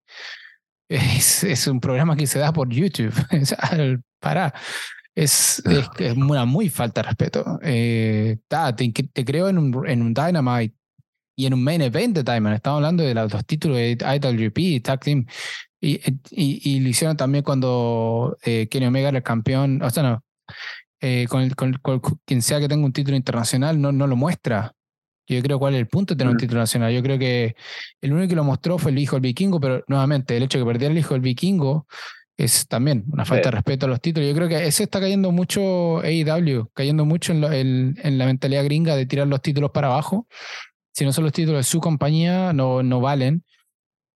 Es, 0.91 1.45
es, 1.45 1.67
un 1.67 1.79
programa 1.79 2.17
que 2.17 2.27
se 2.27 2.37
da 2.37 2.51
por 2.51 2.67
YouTube. 2.67 3.13
para. 4.19 4.53
Es, 5.15 5.63
es, 5.65 6.17
una 6.17 6.43
muy 6.43 6.67
falta 6.67 7.01
de 7.01 7.07
respeto. 7.07 7.59
Eh, 7.63 8.39
te, 8.49 8.91
te, 8.91 9.23
creo 9.23 9.47
en 9.47 9.57
un, 9.57 9.87
en 9.87 10.01
un 10.01 10.13
Dynamite 10.13 10.75
y 11.37 11.45
en 11.45 11.53
un 11.53 11.63
main 11.63 11.81
event 11.81 12.13
de 12.17 12.23
Diamond. 12.23 12.55
Estamos 12.55 12.79
hablando 12.79 13.03
de 13.03 13.13
los, 13.13 13.45
títulos 13.45 13.77
de 13.77 13.91
IWGP, 13.91 14.83
Tag 14.83 14.99
Team. 14.99 15.25
Y, 15.79 15.93
y, 16.29 16.75
y, 16.75 16.79
lo 16.81 16.89
hicieron 16.89 17.15
también 17.15 17.45
cuando 17.45 18.37
eh, 18.43 18.67
Kenny 18.69 18.87
Omega 18.87 19.09
era 19.09 19.19
el 19.19 19.23
campeón. 19.23 19.81
O 19.81 19.89
sea, 19.89 20.03
no. 20.03 20.23
Eh, 21.01 21.25
con, 21.27 21.49
con, 21.49 22.01
quien 22.25 22.41
sea 22.41 22.59
que 22.59 22.67
tenga 22.67 22.85
un 22.85 22.93
título 22.93 23.17
internacional, 23.17 23.81
no, 23.81 23.91
no 23.91 24.07
lo 24.07 24.15
muestra. 24.15 24.73
Yo 25.27 25.41
creo 25.41 25.59
cuál 25.59 25.73
es 25.73 25.79
el 25.79 25.87
punto 25.87 26.13
de 26.13 26.19
tener 26.19 26.29
un 26.29 26.35
mm. 26.35 26.39
título 26.39 26.59
nacional. 26.59 26.93
Yo 26.93 27.01
creo 27.01 27.17
que 27.17 27.55
el 28.01 28.13
único 28.13 28.29
que 28.29 28.35
lo 28.35 28.43
mostró 28.43 28.77
fue 28.77 28.91
el 28.91 28.99
hijo 28.99 29.15
del 29.15 29.21
vikingo, 29.21 29.59
pero 29.59 29.83
nuevamente, 29.87 30.37
el 30.37 30.43
hecho 30.43 30.57
de 30.57 30.63
que 30.63 30.67
perdiera 30.67 30.91
el 30.91 30.99
hijo 30.99 31.13
del 31.13 31.21
vikingo 31.21 31.87
es 32.37 32.67
también 32.67 33.03
una 33.11 33.25
falta 33.25 33.49
de 33.49 33.55
respeto 33.55 33.85
a 33.85 33.89
los 33.89 34.01
títulos. 34.01 34.27
Yo 34.29 34.35
creo 34.35 34.47
que 34.47 34.65
ese 34.65 34.83
está 34.83 34.99
cayendo 34.99 35.31
mucho 35.31 35.99
AEW, 35.99 36.69
cayendo 36.73 37.05
mucho 37.05 37.33
en, 37.33 37.95
en, 38.01 38.17
la 38.17 38.25
mentalidad 38.25 38.63
gringa 38.63 38.95
de 38.95 39.05
tirar 39.05 39.27
los 39.27 39.41
títulos 39.41 39.71
para 39.71 39.87
abajo. 39.87 40.27
Si 40.93 41.05
no 41.05 41.13
son 41.13 41.23
los 41.23 41.33
títulos 41.33 41.59
de 41.59 41.63
su 41.63 41.79
compañía, 41.79 42.51
no, 42.53 42.83
no 42.83 42.99
valen. 42.99 43.43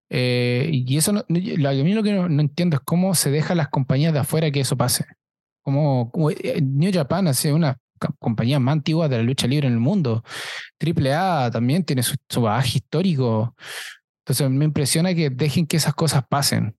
Eh, 0.09 0.69
y 0.71 0.97
eso, 0.97 1.11
a 1.11 1.25
mí 1.27 1.93
lo 1.93 2.03
que 2.03 2.13
no, 2.13 2.41
entiendo 2.41 2.77
es 2.77 2.81
cómo 2.83 3.15
se 3.15 3.31
dejan 3.31 3.57
las 3.57 3.69
compañías 3.69 4.13
de 4.13 4.19
afuera 4.19 4.51
que 4.51 4.61
eso 4.61 4.75
pase. 4.77 5.05
Como, 5.65 6.11
eh, 6.29 6.61
New 6.61 6.93
Japan 6.93 7.27
hace 7.27 7.51
una 7.51 7.77
compañía 8.19 8.59
más 8.59 8.73
antigua 8.73 9.09
de 9.09 9.17
la 9.17 9.23
lucha 9.23 9.47
libre 9.47 9.67
en 9.67 9.73
el 9.73 9.79
mundo. 9.79 10.23
AAA 10.79 11.51
también 11.51 11.83
tiene 11.83 12.03
su, 12.03 12.15
su 12.29 12.41
bagaje 12.41 12.77
histórico. 12.77 13.55
Entonces 14.23 14.49
me 14.49 14.63
impresiona 14.63 15.13
que 15.13 15.29
dejen 15.29 15.67
que 15.67 15.77
esas 15.77 15.93
cosas 15.93 16.23
pasen. 16.29 16.75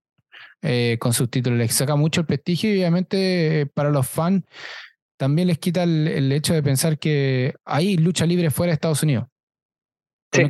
Eh, 0.63 0.97
con 0.99 1.13
sus 1.13 1.31
títulos. 1.31 1.59
Les 1.59 1.75
saca 1.75 1.97
mucho 1.97 2.23
el 2.23 2.27
prestigio 2.27 2.75
y 2.75 2.79
obviamente 2.79 3.61
eh, 3.61 3.67
para 3.67 3.91
los 3.91 4.09
fans 4.09 4.43
también 5.17 5.49
les 5.49 5.59
quita 5.59 5.83
el, 5.85 6.33
hecho 6.33 6.55
de 6.55 6.63
pensar 6.63 6.99
que 6.99 7.55
hay 7.65 7.97
lucha 7.97 8.27
libre 8.27 8.51
fuera 8.51 8.71
de 8.71 8.75
Estados 8.75 9.03
Unidos. 9.03 9.27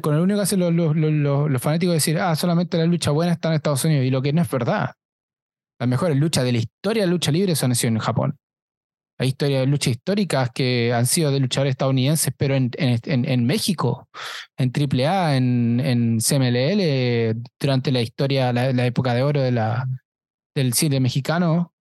Con, 0.00 0.14
el 0.14 0.20
único 0.20 0.38
que 0.38 0.42
hacen 0.42 0.60
los, 0.60 0.72
los, 0.72 0.96
los, 0.96 1.62
fanáticos 1.62 1.94
decir, 1.94 2.18
ah, 2.18 2.34
solamente 2.34 2.78
la 2.78 2.86
lucha 2.86 3.10
buena 3.10 3.32
está 3.32 3.48
en 3.48 3.54
Estados 3.54 3.84
Unidos, 3.84 4.04
y 4.04 4.10
lo 4.10 4.22
que 4.22 4.32
no 4.32 4.42
es 4.42 4.50
verdad. 4.50 4.92
Las 5.78 5.88
mejores 5.88 6.16
luchas 6.16 6.44
de 6.44 6.52
la 6.52 6.58
historia 6.58 7.04
de 7.04 7.10
lucha 7.10 7.30
libre 7.30 7.54
son 7.54 7.72
en 7.72 7.98
Japón. 7.98 8.38
Hay 9.18 9.28
historias 9.28 9.60
de 9.60 9.66
luchas 9.66 9.92
históricas 9.92 10.50
que 10.52 10.92
han 10.92 11.06
sido 11.06 11.30
de 11.30 11.40
luchadores 11.40 11.72
estadounidenses, 11.72 12.34
pero 12.36 12.54
en, 12.54 13.46
México, 13.46 14.08
en 14.58 14.72
AAA, 14.74 15.36
en, 15.36 15.80
en 15.80 16.18
CMLL, 16.20 17.42
durante 17.58 17.92
la 17.92 18.02
historia, 18.02 18.52
la, 18.52 18.86
época 18.86 19.14
de 19.14 19.22
oro 19.22 19.40
del 19.40 20.72
cine 20.74 21.00
mexicano, 21.00 21.72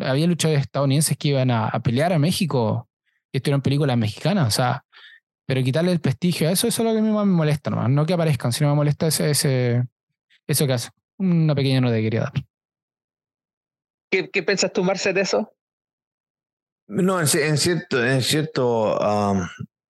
había 0.00 0.26
luchadores 0.26 0.62
estadounidenses 0.62 1.16
que 1.16 1.28
iban 1.28 1.50
a, 1.50 1.70
pelear 1.80 2.12
a 2.12 2.18
México 2.18 2.88
y 3.32 3.38
estuvieron 3.38 3.62
películas 3.62 3.96
mexicanas, 3.96 4.48
o 4.48 4.50
sea, 4.50 4.84
pero 5.46 5.62
quitarle 5.62 5.92
el 5.92 6.00
prestigio 6.00 6.48
a 6.48 6.52
eso, 6.52 6.66
eso 6.66 6.82
es 6.82 6.86
lo 6.86 6.92
que 6.92 6.98
a 6.98 7.02
mí 7.02 7.10
más 7.10 7.26
me 7.26 7.34
molesta, 7.34 7.70
nomás. 7.70 7.90
no 7.90 8.06
que 8.06 8.14
aparezcan, 8.14 8.52
sino 8.52 8.70
me 8.70 8.76
molesta 8.76 9.06
ese, 9.08 9.30
ese, 9.30 9.84
eso 10.46 10.66
que 10.66 10.72
hace. 10.72 10.90
Una 11.18 11.54
pequeña 11.54 11.80
nota 11.80 11.94
que 11.94 12.02
quería 12.02 12.20
dar. 12.20 12.32
¿Qué, 14.14 14.30
qué 14.30 14.44
piensas 14.44 14.72
tú, 14.72 14.84
Marce, 14.84 15.12
de 15.12 15.22
eso? 15.22 15.52
No, 16.86 17.18
en, 17.18 17.26
cierto, 17.26 18.06
en 18.06 18.22
cierto, 18.22 18.96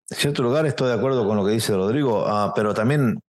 cierto 0.07 0.43
lugar 0.43 0.65
estoy 0.65 0.89
de 0.89 0.95
acuerdo 0.95 1.29
con 1.29 1.37
lo 1.37 1.45
que 1.45 1.53
dice 1.53 1.75
Rodrigo, 1.75 2.25
ah, 2.27 2.55
pero 2.57 2.73
también 2.73 3.21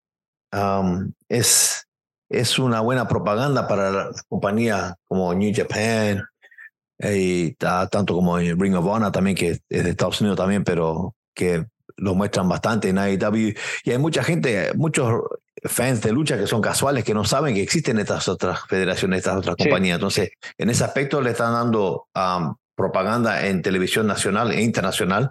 es, 1.28 1.86
es 2.30 2.60
una 2.60 2.80
buena 2.80 3.10
propaganda 3.10 3.68
para 3.68 3.92
la 3.92 4.12
compañía 4.30 4.96
como 5.04 5.34
New 5.34 5.52
Japan 5.54 6.24
eh, 7.00 7.18
y 7.18 7.52
tanto 7.56 8.14
como 8.14 8.38
Ring 8.38 8.76
of 8.76 8.86
Honor 8.86 9.12
también, 9.12 9.36
que 9.36 9.50
es 9.50 9.62
de 9.68 9.90
Estados 9.90 10.22
Unidos 10.22 10.38
también, 10.38 10.64
pero 10.64 11.14
que 11.34 11.66
lo 11.98 12.16
muestran 12.16 12.50
bastante 12.50 12.90
en 12.90 12.98
AEW. 12.98 13.54
Y 13.84 13.92
hay 13.92 13.98
mucha 13.98 14.24
gente, 14.24 14.72
muchos 14.76 15.22
fans 15.64 16.02
de 16.02 16.12
lucha 16.12 16.38
que 16.38 16.48
son 16.48 16.62
casuales, 16.62 17.04
que 17.04 17.14
no 17.14 17.24
saben 17.24 17.56
que 17.56 17.62
existen 17.62 18.00
estas 18.00 18.28
otras 18.28 18.62
federaciones, 18.68 19.20
estas 19.20 19.38
otras 19.38 19.56
compañías. 19.56 19.96
Entonces, 19.96 20.32
en 20.58 20.70
ese 20.70 20.84
aspecto 20.84 21.22
le 21.22 21.32
están 21.32 21.54
dando 21.54 22.08
propaganda 22.76 23.48
en 23.48 23.62
televisión 23.62 24.08
nacional 24.08 24.52
e 24.52 24.62
internacional 24.62 25.30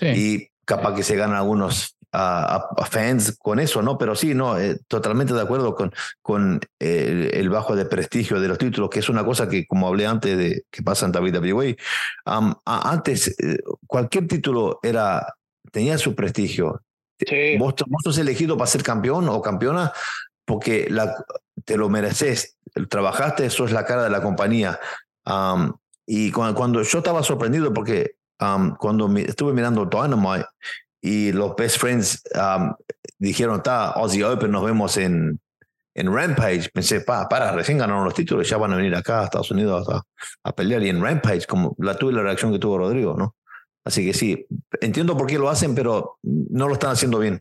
y 0.00 0.48
capaz 0.64 0.94
que 0.94 1.02
se 1.02 1.16
ganan 1.16 1.36
algunos 1.36 1.96
fans 2.88 3.36
con 3.38 3.58
eso, 3.58 3.82
¿no? 3.82 3.98
Pero 3.98 4.14
sí, 4.14 4.34
no, 4.34 4.58
eh, 4.58 4.78
totalmente 4.86 5.34
de 5.34 5.40
acuerdo 5.40 5.74
con, 5.74 5.92
con 6.22 6.60
el, 6.78 7.48
bajo 7.50 7.74
de 7.74 7.86
prestigio 7.86 8.40
de 8.40 8.48
los 8.48 8.58
títulos, 8.58 8.88
que 8.88 9.00
es 9.00 9.08
una 9.08 9.24
cosa 9.24 9.48
que, 9.48 9.66
como 9.66 9.88
hablé 9.88 10.06
antes 10.06 10.36
de 10.38 10.62
que 10.70 10.82
pasa 10.82 11.06
en 11.06 11.12
WWE, 11.12 11.76
antes 12.64 13.34
eh, 13.38 13.58
cualquier 13.86 14.28
título 14.28 14.78
era, 14.82 15.26
tenía 15.70 15.98
su 15.98 16.14
prestigio. 16.14 16.82
Vos, 17.58 17.74
vos 17.86 18.02
sos 18.02 18.18
elegido 18.18 18.56
para 18.56 18.66
ser 18.66 18.82
campeón 18.82 19.28
o 19.28 19.40
campeona 19.40 19.92
porque 20.44 20.88
la, 20.90 21.14
te 21.64 21.76
lo 21.76 21.88
mereces, 21.88 22.58
trabajaste, 22.88 23.46
eso 23.46 23.64
es 23.64 23.72
la 23.72 23.84
cara 23.84 24.04
de 24.04 24.10
la 24.10 24.22
compañía. 24.22 24.78
Y 26.06 26.30
cuando, 26.30 26.82
yo 26.82 26.98
estaba 26.98 27.22
sorprendido 27.22 27.72
porque 27.72 28.16
cuando 28.78 29.10
estuve 29.18 29.52
mirando 29.52 29.86
Dynamite 29.86 30.46
y 31.00 31.32
los 31.32 31.54
Best 31.56 31.78
Friends 31.78 32.22
dijeron, 33.18 33.56
está, 33.56 33.90
Aussie 33.90 34.24
Open, 34.24 34.50
nos 34.50 34.64
vemos 34.64 34.96
en, 34.96 35.40
en 35.94 36.14
Rampage, 36.14 36.68
pensé, 36.72 37.00
pa, 37.00 37.28
para, 37.28 37.52
recién 37.52 37.78
ganaron 37.78 38.04
los 38.04 38.14
títulos, 38.14 38.48
ya 38.48 38.56
van 38.56 38.72
a 38.72 38.76
venir 38.76 38.94
acá 38.94 39.20
a 39.20 39.24
Estados 39.24 39.50
Unidos 39.50 39.88
a, 39.88 40.02
a, 40.42 40.52
pelear. 40.52 40.82
Y 40.82 40.88
en 40.88 41.02
Rampage, 41.02 41.46
como 41.46 41.74
la 41.78 41.96
tuve 41.96 42.12
la 42.12 42.22
reacción 42.22 42.52
que 42.52 42.58
tuvo 42.58 42.78
Rodrigo, 42.78 43.14
¿no? 43.16 43.36
Así 43.84 44.04
que 44.04 44.14
sí, 44.14 44.46
entiendo 44.80 45.16
por 45.16 45.26
qué 45.26 45.38
lo 45.38 45.50
hacen, 45.50 45.74
pero 45.74 46.18
no 46.22 46.68
lo 46.68 46.74
están 46.74 46.92
haciendo 46.92 47.18
bien. 47.18 47.40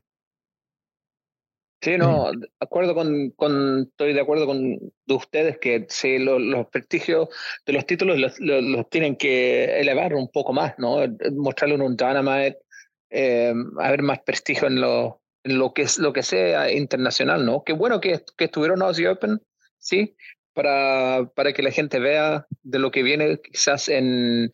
Sí, 1.82 1.98
no, 1.98 2.32
acuerdo 2.62 2.96
con, 2.96 3.32
con, 3.32 3.90
estoy 3.90 4.14
de 4.14 4.22
acuerdo 4.22 4.46
con 4.46 4.80
ustedes 5.08 5.58
que 5.58 5.86
sí, 5.90 6.18
los, 6.18 6.68
prestigios 6.68 7.28
de 7.66 7.74
los 7.74 7.86
títulos 7.86 8.40
los, 8.40 8.90
tienen 8.90 9.18
que 9.18 9.66
elevar 9.82 10.14
un 10.16 10.30
poco 10.32 10.54
más, 10.54 10.76
¿no? 10.78 11.00
Mostrarle 11.34 11.76
un 11.76 11.98
Dynamite, 11.98 12.60
eh, 13.10 13.54
haber 13.80 14.02
más 14.02 14.20
prestigio 14.22 14.68
en 14.68 14.80
lo, 14.80 15.22
en 15.44 15.58
lo 15.60 15.74
que 15.74 15.82
es 15.82 15.98
lo 15.98 16.14
que 16.14 16.24
sea 16.24 16.72
internacional, 16.72 17.46
¿no? 17.46 17.64
Qué 17.66 17.74
bueno 17.74 18.00
que, 18.00 18.24
que 18.38 18.46
estuvieron 18.46 18.82
Aussie 18.82 19.10
Open, 19.10 19.42
sí, 19.78 20.16
para, 20.54 21.30
para 21.36 21.52
que 21.52 21.64
la 21.64 21.72
gente 21.72 22.00
vea 22.00 22.48
de 22.62 22.80
lo 22.80 22.92
que 22.92 23.04
viene 23.04 23.42
quizás 23.42 23.90
en, 23.90 24.54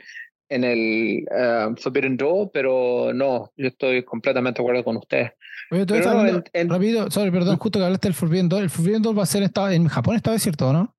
en 0.50 0.64
el 0.64 1.26
uh, 1.32 1.76
Forbidden 1.76 2.18
Door, 2.18 2.52
pero 2.52 3.14
no, 3.14 3.52
yo 3.56 3.68
estoy 3.68 4.04
completamente 4.04 4.62
de 4.62 4.64
acuerdo 4.64 4.84
con 4.84 4.98
ustedes. 4.98 5.32
Oye, 5.72 5.86
tú 5.86 5.94
rápido, 5.94 7.12
sorry, 7.12 7.32
perdón, 7.32 7.58
justo 7.58 7.80
que 7.80 7.86
hablaste 7.86 8.08
del 8.08 8.16
Forbidden 8.16 8.50
Door. 8.50 8.64
El 8.64 8.70
Forbidden 8.70 9.02
Door 9.04 9.18
va 9.20 9.24
a 9.24 9.28
ser 9.28 9.44
en, 9.44 9.88
Japón, 9.88 10.16
esta 10.16 10.32
vez, 10.32 10.42
¿cierto 10.42 10.74
no? 10.74 10.96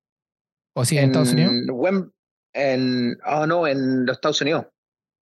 ¿O 0.74 0.84
sí, 0.84 0.96
en, 0.96 1.06
Estados 1.06 1.32
Unidos? 1.32 1.52
en, 2.52 3.18
oh, 3.26 3.46
no, 3.46 3.66
en 3.66 4.06
los 4.06 4.16
Estados 4.16 4.40
Unidos. 4.40 4.66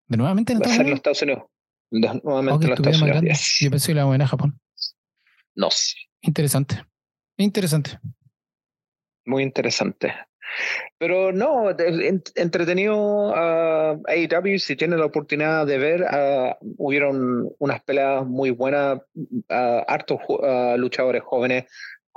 ¿De 0.07 0.17
nuevamente 0.17 0.53
en 0.53 0.57
Estados 0.57 0.79
Unidos? 0.79 0.85
en 0.85 0.91
los 0.91 0.97
Estados 0.97 1.21
Unidos. 1.21 1.43
De, 1.89 2.21
nuevamente 2.23 2.65
en 2.65 2.69
los 2.69 2.79
Estados 2.79 3.01
Unidos. 3.01 3.57
Yo 3.59 3.71
pensé 3.71 3.87
que 3.87 3.95
la 3.95 4.01
iba 4.01 4.25
a 4.25 4.27
Japón. 4.27 4.59
No 5.55 5.71
sé. 5.71 5.95
Interesante. 6.21 6.83
Interesante. 7.37 7.99
Muy 9.25 9.43
interesante. 9.43 10.13
Pero 10.97 11.31
no, 11.31 11.69
entretenido 12.35 13.35
a 13.35 13.97
AEW, 14.07 14.57
si 14.59 14.75
tienen 14.75 14.99
la 14.99 15.05
oportunidad 15.05 15.65
de 15.65 15.77
ver, 15.77 16.01
uh, 16.01 16.55
hubieron 16.77 17.49
unas 17.59 17.81
peleas 17.83 18.25
muy 18.25 18.49
buenas, 18.51 18.99
uh, 19.15 19.83
hartos 19.87 20.19
luchadores 20.77 21.23
jóvenes 21.23 21.65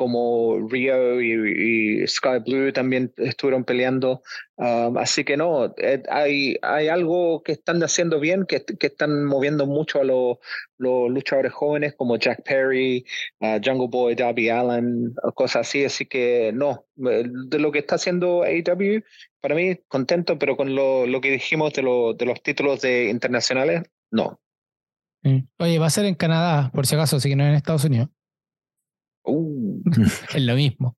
como 0.01 0.67
Rio 0.71 1.21
y, 1.21 2.07
Sky 2.07 2.39
Blue 2.47 2.73
también 2.73 3.13
estuvieron 3.19 3.65
peleando. 3.65 4.23
Um, 4.57 4.97
así 4.97 5.25
que 5.25 5.37
no, 5.37 5.75
eh, 5.77 6.03
hay, 6.09 6.57
hay 6.63 6.89
algo 6.89 7.43
que 7.43 7.53
están 7.53 7.83
haciendo 7.83 8.19
bien, 8.19 8.47
que, 8.47 8.65
que 8.65 8.87
están 8.87 9.27
moviendo 9.27 9.67
mucho 9.67 10.01
a 10.01 10.05
los, 10.05 10.39
los 10.79 11.11
luchadores 11.11 11.53
jóvenes 11.53 11.93
como 11.99 12.17
Jack 12.17 12.43
Perry, 12.45 13.05
uh, 13.41 13.61
Jungle 13.63 13.89
Boy, 13.91 14.15
Darby 14.15 14.49
Allen, 14.49 15.13
cosas 15.35 15.69
así. 15.69 15.85
Así 15.85 16.07
que 16.07 16.51
no, 16.55 16.87
eh, 17.07 17.25
de 17.49 17.59
lo 17.59 17.71
que 17.71 17.81
está 17.81 17.97
haciendo 17.97 18.43
AEW, 18.43 19.03
para 19.43 19.55
mí 19.55 19.77
contento, 19.87 20.39
pero 20.39 20.57
con 20.57 20.75
lo, 20.75 21.05
lo 21.05 21.21
que 21.21 21.31
dijimos 21.31 21.75
de, 21.75 21.83
lo, 21.83 22.15
de 22.15 22.25
los 22.25 22.43
títulos 22.43 22.81
de 22.81 23.11
internacionales, 23.11 23.83
no. 24.11 24.41
Oye, 25.59 25.79
va 25.79 25.89
a 25.89 25.91
ser 25.91 26.07
en 26.07 26.15
Canadá, 26.15 26.71
por 26.73 26.87
si 26.87 26.95
acaso, 26.95 27.17
así 27.17 27.29
que 27.29 27.37
no 27.37 27.45
en 27.45 27.53
Estados 27.53 27.85
Unidos. 27.85 28.09
Uh. 29.25 29.83
es 30.35 30.43
lo 30.43 30.55
mismo. 30.55 30.97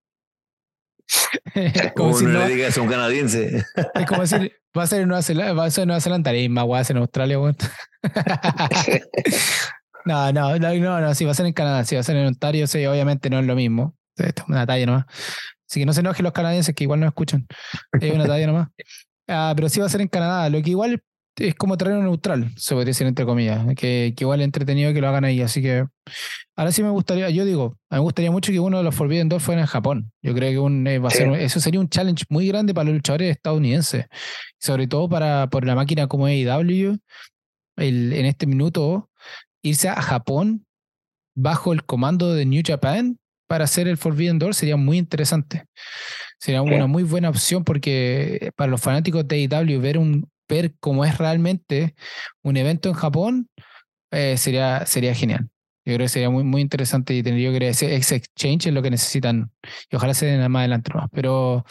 como 1.96 2.18
no, 2.20 2.46
le 2.46 2.54
digas 2.54 2.78
a 2.78 2.82
un 2.82 2.88
canadiense. 2.88 3.64
Es 3.94 4.06
como 4.06 4.22
decir, 4.22 4.52
va 4.76 4.84
a 4.84 4.86
ser 4.86 5.02
en 5.02 5.08
Nueva 5.08 5.22
Zelanda, 5.22 5.52
va 5.52 5.64
a 5.64 5.70
ser 5.70 5.82
en 5.82 5.88
Nueva 5.88 6.00
Zelanda, 6.00 6.34
y 6.36 6.48
más 6.48 6.66
va 6.66 6.78
a 6.78 6.84
ser 6.84 6.96
en 6.96 7.02
Australia, 7.02 7.38
bueno. 7.38 7.58
no, 10.04 10.32
no, 10.32 10.58
no, 10.58 11.00
no, 11.00 11.14
sí, 11.14 11.24
va 11.24 11.32
a 11.32 11.34
ser 11.34 11.46
en 11.46 11.52
Canadá, 11.52 11.84
sí, 11.84 11.94
va 11.94 12.00
a 12.00 12.04
ser 12.04 12.16
en 12.16 12.26
Ontario, 12.26 12.66
sí, 12.66 12.84
obviamente 12.86 13.28
no 13.30 13.40
es 13.40 13.46
lo 13.46 13.54
mismo. 13.54 13.94
Esto 14.16 14.42
es 14.42 14.48
una 14.48 14.66
talla 14.66 14.86
nomás. 14.86 15.06
Así 15.68 15.80
que 15.80 15.86
no 15.86 15.92
se 15.92 16.00
enojen 16.00 16.24
los 16.24 16.32
canadienses 16.32 16.74
que 16.74 16.84
igual 16.84 17.00
no 17.00 17.06
escuchan. 17.06 17.46
Es 18.00 18.12
una 18.12 18.26
talla 18.26 18.46
nomás. 18.46 18.68
Ah, 19.28 19.52
pero 19.56 19.68
sí 19.68 19.80
va 19.80 19.86
a 19.86 19.88
ser 19.88 20.00
en 20.00 20.08
Canadá, 20.08 20.48
lo 20.50 20.62
que 20.62 20.70
igual 20.70 21.02
es 21.36 21.54
como 21.54 21.76
terreno 21.76 22.02
neutral, 22.02 22.52
se 22.56 22.74
podría 22.74 22.90
decir 22.90 23.06
entre 23.06 23.24
comillas, 23.24 23.66
que, 23.76 24.12
que, 24.16 24.24
igual 24.24 24.40
es 24.40 24.44
entretenido 24.44 24.92
que 24.92 25.00
lo 25.00 25.08
hagan 25.08 25.24
ahí. 25.24 25.40
Así 25.40 25.62
que 25.62 25.86
ahora 26.56 26.72
sí 26.72 26.82
me 26.82 26.90
gustaría, 26.90 27.30
yo 27.30 27.44
digo, 27.44 27.78
me 27.90 27.98
gustaría 27.98 28.30
mucho 28.30 28.52
que 28.52 28.60
uno 28.60 28.78
de 28.78 28.84
los 28.84 28.94
Forbidden 28.94 29.28
Doors 29.28 29.44
fuera 29.44 29.60
en 29.60 29.66
Japón. 29.66 30.12
Yo 30.22 30.34
creo 30.34 30.50
que 30.50 30.58
un, 30.58 30.86
eh, 30.86 30.98
va 30.98 31.08
a 31.08 31.10
ser, 31.10 31.28
eso 31.34 31.60
sería 31.60 31.80
un 31.80 31.88
challenge 31.88 32.24
muy 32.28 32.46
grande 32.48 32.74
para 32.74 32.86
los 32.86 32.94
luchadores 32.94 33.36
estadounidenses, 33.36 34.06
sobre 34.60 34.86
todo 34.86 35.08
para 35.08 35.48
por 35.48 35.64
la 35.64 35.74
máquina 35.74 36.06
como 36.06 36.26
AEW. 36.26 36.98
El, 37.76 38.12
en 38.12 38.26
este 38.26 38.46
minuto, 38.46 39.08
irse 39.62 39.88
a 39.88 40.00
Japón 40.02 40.66
bajo 41.34 41.72
el 41.72 41.84
comando 41.84 42.34
de 42.34 42.44
New 42.44 42.62
Japan 42.64 43.18
para 43.46 43.64
hacer 43.64 43.88
el 43.88 43.96
Forbidden 43.96 44.38
Door 44.38 44.54
sería 44.54 44.76
muy 44.76 44.98
interesante. 44.98 45.64
Sería 46.38 46.62
una 46.62 46.86
muy 46.86 47.02
buena 47.02 47.28
opción 47.28 47.64
porque 47.64 48.50
para 48.56 48.70
los 48.70 48.80
fanáticos 48.80 49.26
de 49.28 49.46
AEW 49.48 49.80
ver 49.80 49.98
un, 49.98 50.28
ver 50.48 50.74
cómo 50.80 51.04
es 51.04 51.18
realmente 51.18 51.94
un 52.42 52.56
evento 52.56 52.88
en 52.88 52.94
Japón, 52.94 53.48
eh, 54.10 54.36
sería, 54.36 54.86
sería 54.86 55.14
genial. 55.14 55.48
Yo 55.84 55.94
creo 55.94 56.04
que 56.04 56.10
sería 56.10 56.30
muy, 56.30 56.44
muy 56.44 56.62
interesante 56.62 57.12
y 57.12 57.24
tendría 57.24 57.58
que 57.58 57.68
ese, 57.68 57.96
exchange 57.96 58.66
es 58.66 58.72
lo 58.72 58.82
que 58.82 58.90
necesitan. 58.90 59.50
Y 59.90 59.96
ojalá 59.96 60.14
se 60.14 60.26
den 60.26 60.48
más 60.50 60.60
adelante 60.60 60.92
más. 60.94 61.08
Pero 61.12 61.64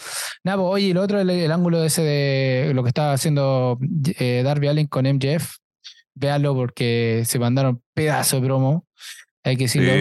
nada, 0.44 0.58
pues, 0.58 0.70
oye, 0.70 0.92
el 0.92 0.98
otro, 0.98 1.22
el, 1.22 1.52
ángulo 1.52 1.80
de 1.80 1.88
ese 1.88 2.02
de 2.02 2.74
lo 2.74 2.84
que 2.84 2.90
estaba 2.90 3.14
haciendo 3.14 3.80
eh, 4.20 4.42
Darby 4.44 4.68
Allen 4.68 4.88
con 4.88 5.06
MJF, 5.06 5.56
véalo 6.14 6.54
porque 6.54 7.24
se 7.26 7.40
mandaron 7.40 7.82
pedazo 7.94 8.42
de 8.42 8.48
promo. 8.48 8.86
Hay 9.44 9.56
que 9.56 9.64
decirlo 9.64 9.94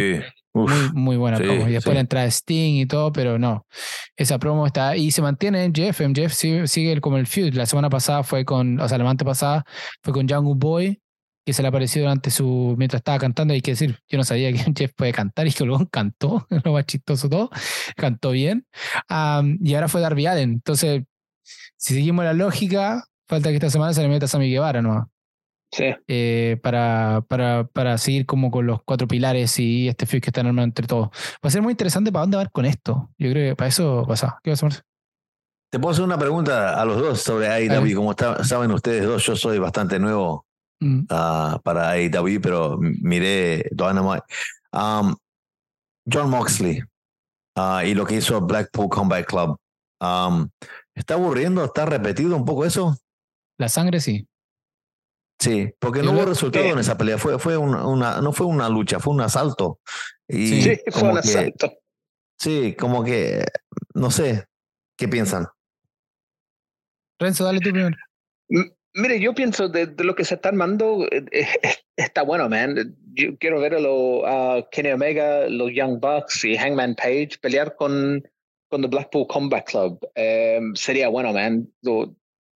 muy, 0.52 0.72
muy 0.92 1.16
buena 1.16 1.38
promo. 1.38 1.68
Y 1.68 1.72
después 1.72 1.94
la 1.94 2.00
entrada 2.00 2.26
Sting 2.26 2.80
y 2.80 2.86
todo, 2.86 3.12
pero 3.12 3.38
no. 3.38 3.66
Esa 4.16 4.38
promo 4.38 4.66
está. 4.66 4.96
Y 4.96 5.10
se 5.12 5.22
mantiene 5.22 5.68
MJF. 5.68 6.00
MJF 6.00 6.32
sigue, 6.32 6.66
sigue 6.66 7.00
como 7.00 7.18
el 7.18 7.26
feud. 7.26 7.54
La 7.54 7.66
semana 7.66 7.88
pasada 7.90 8.22
fue 8.22 8.44
con. 8.44 8.80
O 8.80 8.88
sea, 8.88 8.98
la 8.98 9.04
semana 9.04 9.24
pasada 9.24 9.64
fue 10.02 10.12
con 10.12 10.28
Jungle 10.28 10.54
Boy, 10.56 11.00
que 11.44 11.52
se 11.52 11.62
le 11.62 11.68
apareció 11.68 12.02
durante 12.02 12.30
su. 12.30 12.74
mientras 12.76 13.00
estaba 13.00 13.18
cantando. 13.18 13.54
Hay 13.54 13.60
que 13.60 13.72
decir, 13.72 13.98
yo 14.08 14.18
no 14.18 14.24
sabía 14.24 14.52
que 14.52 14.58
MJF 14.70 14.94
puede 14.96 15.12
cantar 15.12 15.46
y 15.46 15.52
que 15.52 15.64
luego 15.64 15.88
cantó. 15.88 16.46
lo 16.64 16.72
más 16.72 16.84
chistoso 16.86 17.28
todo. 17.28 17.50
Cantó 17.96 18.32
bien. 18.32 18.66
y 19.60 19.74
ahora 19.74 19.88
fue 19.88 20.00
Darby 20.00 20.26
Allen. 20.26 20.50
Entonces, 20.50 21.02
si 21.76 21.94
seguimos 21.94 22.24
la 22.24 22.32
lógica, 22.32 23.04
falta 23.28 23.50
que 23.50 23.56
esta 23.56 23.70
semana 23.70 23.92
se 23.94 24.02
le 24.02 24.08
meta 24.08 24.24
a 24.24 24.28
Sammy 24.28 24.50
Guevara, 24.50 24.82
¿no? 24.82 25.10
Sí. 25.72 25.84
Eh, 26.08 26.58
para, 26.62 27.24
para, 27.28 27.64
para, 27.64 27.96
seguir 27.96 28.26
como 28.26 28.50
con 28.50 28.66
los 28.66 28.82
cuatro 28.82 29.06
pilares 29.06 29.56
y 29.60 29.88
este 29.88 30.04
feud 30.04 30.20
que 30.20 30.30
están 30.30 30.46
armando 30.46 30.64
entre 30.64 30.86
todos. 30.86 31.08
Va 31.08 31.48
a 31.48 31.50
ser 31.50 31.62
muy 31.62 31.72
interesante 31.72 32.10
para 32.10 32.22
dónde 32.22 32.38
va 32.38 32.46
con 32.46 32.64
esto. 32.64 33.10
Yo 33.18 33.30
creo 33.30 33.52
que 33.52 33.56
para 33.56 33.68
eso 33.68 34.04
pasa. 34.06 34.38
¿Qué 34.42 34.50
vas 34.50 34.62
a 34.62 34.66
hacer? 34.66 34.84
Te 35.70 35.78
puedo 35.78 35.92
hacer 35.92 36.04
una 36.04 36.18
pregunta 36.18 36.80
a 36.80 36.84
los 36.84 36.98
dos 36.98 37.20
sobre 37.20 37.48
AEW. 37.48 37.94
Como 37.94 38.14
saben 38.42 38.72
ustedes 38.72 39.04
dos, 39.04 39.24
yo 39.24 39.36
soy 39.36 39.60
bastante 39.60 40.00
nuevo 40.00 40.44
mm. 40.80 41.02
uh, 41.02 41.60
para 41.62 41.90
AEW, 41.90 42.40
pero 42.40 42.76
miré 42.80 43.68
Dynamite. 43.70 44.24
Um, 44.72 45.14
John 46.12 46.30
Moxley 46.30 46.82
uh, 47.56 47.86
y 47.86 47.94
lo 47.94 48.04
que 48.04 48.16
hizo 48.16 48.40
Blackpool 48.40 48.88
Combat 48.88 49.24
Club. 49.24 49.56
Um, 50.00 50.48
¿Está 50.94 51.14
aburriendo? 51.14 51.64
¿Está 51.64 51.86
repetido 51.86 52.34
un 52.36 52.44
poco 52.44 52.64
eso? 52.64 52.96
La 53.56 53.68
sangre 53.68 54.00
sí. 54.00 54.26
Sí, 55.40 55.72
porque 55.78 56.02
no 56.02 56.12
hubo 56.12 56.26
resultado 56.26 56.66
en 56.66 56.78
esa 56.78 56.98
pelea, 56.98 57.16
fue, 57.16 57.38
fue 57.38 57.56
una, 57.56 58.20
no 58.20 58.32
fue 58.32 58.46
una 58.46 58.68
lucha, 58.68 59.00
fue 59.00 59.14
un 59.14 59.22
asalto. 59.22 59.80
Y 60.28 60.62
sí, 60.62 60.80
fue 60.92 61.08
un 61.08 61.18
asalto. 61.18 61.72
Sí, 62.38 62.74
como 62.78 63.02
que, 63.02 63.44
no 63.94 64.10
sé, 64.10 64.44
¿qué 64.98 65.08
piensan? 65.08 65.46
Renzo, 67.18 67.44
dale 67.44 67.60
tú 67.60 67.70
primero. 67.70 67.96
Mire, 68.94 69.18
yo 69.18 69.34
pienso 69.34 69.68
de, 69.68 69.86
lo 69.98 70.14
que 70.14 70.24
se 70.24 70.34
está 70.34 70.50
armando, 70.50 71.06
eh, 71.10 71.24
eh, 71.32 71.46
está 71.96 72.22
bueno, 72.22 72.48
man. 72.50 72.94
Yo 73.14 73.38
quiero 73.38 73.60
ver 73.60 73.74
a, 73.74 73.80
lo, 73.80 74.22
Kenny 74.70 74.90
Omega, 74.90 75.48
los 75.48 75.72
Young 75.72 76.00
Bucks 76.00 76.44
y 76.44 76.56
Hangman 76.56 76.96
Page 76.96 77.38
pelear 77.40 77.76
con, 77.76 78.22
con 78.68 78.82
The 78.82 78.88
Blackpool 78.88 79.26
Combat 79.26 79.66
Club. 79.66 80.06
Eh, 80.14 80.60
sería 80.74 81.08
bueno, 81.08 81.32
man 81.32 81.66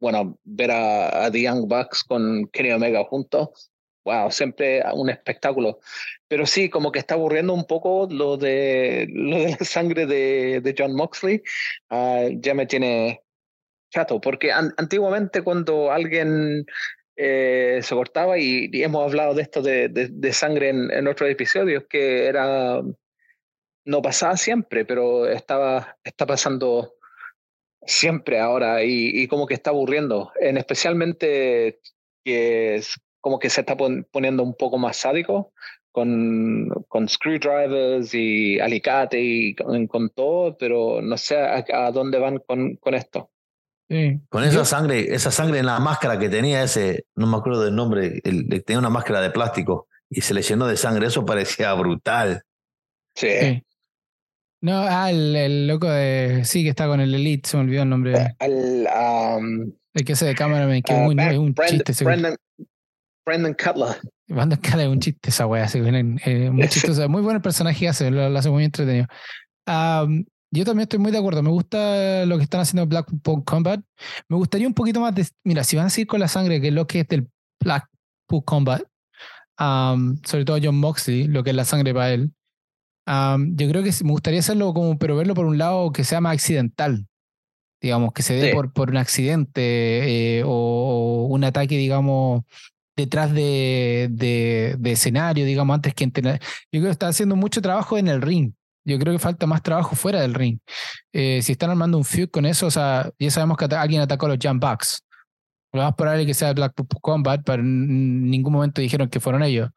bueno, 0.03 0.37
ver 0.43 0.69
a, 0.71 1.31
The 1.31 1.41
Young 1.41 1.65
Bucks 1.65 2.03
con 2.03 2.49
Kenny 2.51 2.71
Omega 2.73 3.05
juntos, 3.05 3.71
wow, 4.03 4.29
siempre 4.29 4.83
un 4.93 5.09
espectáculo. 5.09 5.79
Pero 6.27 6.45
sí, 6.45 6.69
como 6.69 6.91
que 6.91 6.99
está 6.99 7.13
aburriendo 7.15 7.53
un 7.53 7.65
poco 7.65 8.09
lo 8.11 8.35
de, 8.35 9.07
lo 9.09 9.37
de 9.37 9.51
la 9.57 9.65
sangre 9.65 10.05
de, 10.05 10.59
de 10.61 10.75
John 10.77 10.93
Moxley, 10.93 11.41
ah, 11.89 12.27
ya 12.33 12.53
me 12.53 12.65
tiene 12.65 13.23
chato, 13.91 14.19
porque 14.19 14.51
antiguamente 14.51 15.41
cuando 15.41 15.89
alguien 15.89 16.65
eh, 17.15 17.79
se 17.81 17.95
cortaba, 17.95 18.37
y, 18.37 18.69
hemos 18.73 19.05
hablado 19.05 19.35
de 19.35 19.43
esto 19.43 19.61
de, 19.61 19.87
de, 19.87 20.33
sangre 20.33 20.67
en, 20.69 20.91
en, 20.91 21.07
otros 21.07 21.29
episodios, 21.29 21.85
que 21.89 22.25
era, 22.25 22.81
no 23.85 24.01
pasaba 24.01 24.35
siempre, 24.35 24.83
pero 24.83 25.27
estaba, 25.27 25.97
está 26.03 26.25
pasando 26.25 26.95
siempre 27.85 28.39
ahora 28.39 28.83
y, 28.83 29.27
como 29.27 29.47
que 29.47 29.53
está 29.53 29.69
aburriendo, 29.71 30.31
en 30.39 30.57
especialmente 30.57 31.79
que 32.23 32.75
es 32.75 32.99
como 33.19 33.39
que 33.39 33.49
se 33.49 33.61
está 33.61 33.75
poniendo 33.75 34.43
un 34.43 34.55
poco 34.55 34.77
más 34.77 34.97
sádico 34.97 35.53
con, 35.91 36.69
con 36.87 37.07
screwdrivers 37.07 38.13
y 38.13 38.59
alicate 38.59 39.21
y 39.21 39.55
con, 39.55 40.09
todo, 40.09 40.57
pero 40.57 41.01
no 41.01 41.17
sé 41.17 41.37
a, 41.37 41.91
dónde 41.91 42.19
van 42.19 42.39
con, 42.39 42.75
con 42.77 42.93
esto. 42.93 43.29
Con 44.29 44.43
esa 44.43 44.65
sangre, 44.65 45.13
esa 45.13 45.29
sangre 45.29 45.59
en 45.59 45.67
la 45.67 45.79
máscara 45.79 46.17
que 46.17 46.27
tenía 46.27 46.63
ese, 46.63 47.05
no 47.15 47.27
me 47.27 47.37
acuerdo 47.37 47.63
del 47.63 47.75
nombre, 47.75 48.21
tenía 48.21 48.79
una 48.79 48.89
máscara 48.89 49.21
de 49.21 49.29
plástico 49.29 49.87
y 50.09 50.21
se 50.21 50.33
le 50.33 50.41
llenó 50.41 50.65
de 50.67 50.77
sangre, 50.77 51.07
eso 51.07 51.25
parecía 51.25 51.73
brutal. 51.73 52.43
sí. 53.15 53.63
No, 54.63 54.79
ah, 54.79 55.11
el, 55.11 55.67
loco 55.67 55.89
de. 55.89 56.43
Sí, 56.45 56.63
que 56.63 56.69
está 56.69 56.87
con 56.87 57.01
el 57.01 57.13
Elite, 57.13 57.49
se 57.49 57.57
me 57.57 57.63
olvidó 57.63 57.83
el 57.83 57.89
nombre. 57.89 58.33
El, 58.39 58.87
um, 58.87 59.73
el 59.93 60.05
que 60.05 60.13
hace 60.13 60.25
de 60.25 60.35
cámara, 60.35 60.65
que 60.81 60.93
uh, 60.93 61.11
es 61.11 61.37
un 61.37 61.53
chiste. 61.53 62.05
Brendan, 62.05 62.37
Brendan 63.25 63.55
Cutler. 63.55 63.99
Brendan 64.29 64.57
Cutler 64.61 64.87
es 64.87 64.87
un 64.87 65.01
chiste 65.01 65.29
esa 65.29 65.47
wea, 65.47 65.67
eh, 65.73 66.49
muy 66.49 66.65
chistoso. 66.69 67.09
Muy 67.09 67.21
buen 67.21 67.35
el 67.35 67.41
personaje 67.41 67.89
hace, 67.89 68.09
lo, 68.09 68.25
hace 68.37 68.49
muy 68.49 68.63
entretenido. 68.63 69.05
Um, 69.67 70.23
yo 70.49 70.63
también 70.63 70.83
estoy 70.83 70.99
muy 70.99 71.11
de 71.11 71.17
acuerdo. 71.17 71.43
Me 71.43 71.49
gusta 71.49 72.25
lo 72.25 72.37
que 72.37 72.43
están 72.43 72.61
haciendo 72.61 72.87
Blackpool 72.87 73.43
Combat. 73.43 73.81
Me 74.29 74.37
gustaría 74.37 74.65
un 74.65 74.73
poquito 74.73 75.01
más 75.01 75.13
de. 75.13 75.27
Mira, 75.43 75.65
si 75.65 75.75
van 75.75 75.87
a 75.87 75.89
seguir 75.89 76.07
con 76.07 76.21
la 76.21 76.29
sangre, 76.29 76.61
que 76.61 76.69
es 76.69 76.73
lo 76.73 76.87
que 76.87 77.01
es 77.01 77.07
del 77.09 77.27
Blackpool 77.61 78.45
Combat, 78.45 78.81
um, 79.59 80.17
sobre 80.23 80.45
todo 80.45 80.57
John 80.63 80.77
Moxley, 80.77 81.27
lo 81.27 81.43
que 81.43 81.49
es 81.49 81.55
la 81.57 81.65
sangre 81.65 81.93
para 81.93 82.13
él 82.13 82.31
yo 83.05 83.69
creo 83.69 83.83
que 83.83 83.91
me 84.03 84.11
gustaría 84.11 84.39
hacerlo 84.39 84.73
como, 84.73 84.97
pero 84.97 85.15
verlo 85.15 85.33
por 85.33 85.45
un 85.45 85.57
lado 85.57 85.91
que 85.91 86.03
sea 86.03 86.21
más 86.21 86.33
accidental, 86.33 87.07
digamos, 87.81 88.13
que 88.13 88.23
se 88.23 88.35
dé 88.35 88.53
por, 88.53 88.71
por 88.71 88.89
un 88.89 88.97
accidente 88.97 90.37
eh, 90.39 90.43
o, 90.45 91.27
un 91.29 91.43
ataque, 91.43 91.77
digamos, 91.77 92.43
detrás 92.95 93.33
de, 93.33 94.07
de, 94.09 94.91
escenario, 94.91 95.45
digamos, 95.45 95.73
antes 95.73 95.93
que 95.93 96.03
entrenar. 96.03 96.39
Yo 96.71 96.79
creo 96.79 96.85
que 96.85 96.91
está 96.91 97.07
haciendo 97.07 97.35
mucho 97.35 97.61
trabajo 97.61 97.97
en 97.97 98.07
el 98.07 98.21
ring. 98.21 98.53
Yo 98.85 98.99
creo 98.99 99.13
que 99.13 99.19
falta 99.19 99.47
más 99.47 99.63
trabajo 99.63 99.95
fuera 99.95 100.21
del 100.21 100.33
ring. 100.33 100.59
Eh, 101.13 101.41
si 101.41 101.53
están 101.53 101.69
armando 101.69 101.97
un 101.97 102.03
feud 102.03 102.29
con 102.29 102.45
eso, 102.45 102.67
o 102.67 102.71
sea, 102.71 103.09
ya 103.17 103.31
sabemos 103.31 103.57
que 103.57 103.65
alguien 103.65 104.01
atacó 104.01 104.25
a 104.25 104.29
los 104.29 104.37
Jump 104.41 104.61
Bucks. 104.61 105.03
Lo 105.71 105.81
más 105.81 105.95
probable 105.95 106.25
que 106.25 106.33
sea 106.33 106.53
Black 106.53 106.73
Combat, 107.01 107.41
pero 107.43 107.63
en 107.63 108.29
ningún 108.29 108.53
momento 108.53 108.81
dijeron 108.81 109.09
que 109.09 109.19
fueron 109.19 109.41
ellos. 109.43 109.69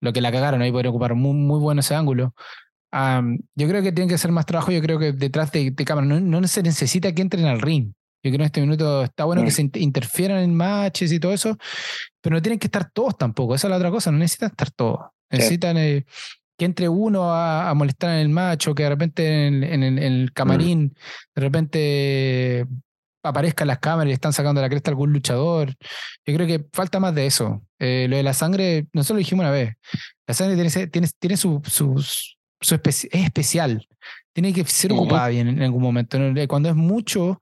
Lo 0.00 0.12
que 0.12 0.20
la 0.20 0.32
cagaron, 0.32 0.62
ahí 0.62 0.72
podrían 0.72 0.90
ocupar 0.90 1.14
muy, 1.14 1.34
muy 1.34 1.60
bueno 1.60 1.80
ese 1.80 1.94
ángulo 1.94 2.34
yo 3.54 3.68
creo 3.68 3.82
que 3.82 3.92
tiene 3.92 4.08
que 4.08 4.18
ser 4.18 4.30
más 4.30 4.46
trabajo, 4.46 4.70
yo 4.70 4.80
creo 4.80 4.98
que 4.98 5.12
detrás 5.12 5.50
de, 5.52 5.74
cámara 5.74 6.06
no, 6.06 6.20
no, 6.20 6.48
se 6.48 6.62
necesita 6.62 7.12
que 7.12 7.22
entren 7.22 7.46
al 7.46 7.60
ring. 7.60 7.92
Yo 8.22 8.30
creo 8.30 8.38
que 8.38 8.42
en 8.42 8.46
este 8.46 8.60
minuto 8.60 9.02
está 9.02 9.24
bueno 9.24 9.42
que 9.42 9.48
mm. 9.48 9.70
se 9.72 9.80
interfieran 9.80 10.38
en 10.38 10.54
matches 10.54 11.12
y 11.12 11.20
todo 11.20 11.32
eso, 11.32 11.58
pero 12.22 12.36
no 12.36 12.42
tienen 12.42 12.58
que 12.58 12.68
estar 12.68 12.90
todos 12.90 13.18
tampoco. 13.18 13.54
Esa 13.54 13.66
es 13.66 13.70
la 13.70 13.76
otra 13.76 13.90
cosa, 13.90 14.10
no 14.10 14.18
necesitan 14.18 14.50
estar 14.50 14.70
todos. 14.70 15.00
Necesitan 15.30 15.76
eh, 15.76 16.06
que 16.56 16.64
entre 16.64 16.88
uno 16.88 17.34
a, 17.34 17.72
molestar 17.74 18.10
en 18.10 18.20
el 18.20 18.28
match 18.28 18.68
o 18.68 18.74
que 18.74 18.84
de 18.84 18.88
repente 18.88 19.46
en, 19.46 19.82
el 19.82 20.26
mm. 20.26 20.32
camarín, 20.32 20.94
de 21.34 21.42
repente 21.42 22.66
aparezcan 23.22 23.66
las 23.68 23.78
cámaras 23.78 24.10
y 24.10 24.14
están 24.14 24.32
sacando 24.32 24.60
la 24.60 24.68
cresta 24.68 24.90
a 24.90 24.92
algún 24.92 25.12
luchador. 25.12 25.74
Yo 26.24 26.34
creo 26.34 26.46
que 26.46 26.64
falta 26.72 27.00
más 27.00 27.14
de 27.14 27.26
eso. 27.26 27.62
Eh, 27.78 28.06
lo 28.08 28.16
de 28.16 28.22
la 28.22 28.34
sangre, 28.34 28.86
nosotros 28.92 29.16
lo 29.16 29.18
dijimos 29.18 29.42
una 29.42 29.50
vez. 29.50 29.74
La 30.26 30.34
sangre 30.34 30.54
tiene, 30.54 30.86
tiene, 30.88 31.08
tiene 31.18 31.36
es 32.72 33.08
especial. 33.12 33.86
Tiene 34.32 34.52
que 34.52 34.64
ser 34.64 34.92
ocupada 34.92 35.28
bien 35.28 35.48
en 35.48 35.62
algún 35.62 35.82
momento. 35.82 36.18
Cuando 36.48 36.68
es 36.68 36.74
mucho, 36.74 37.40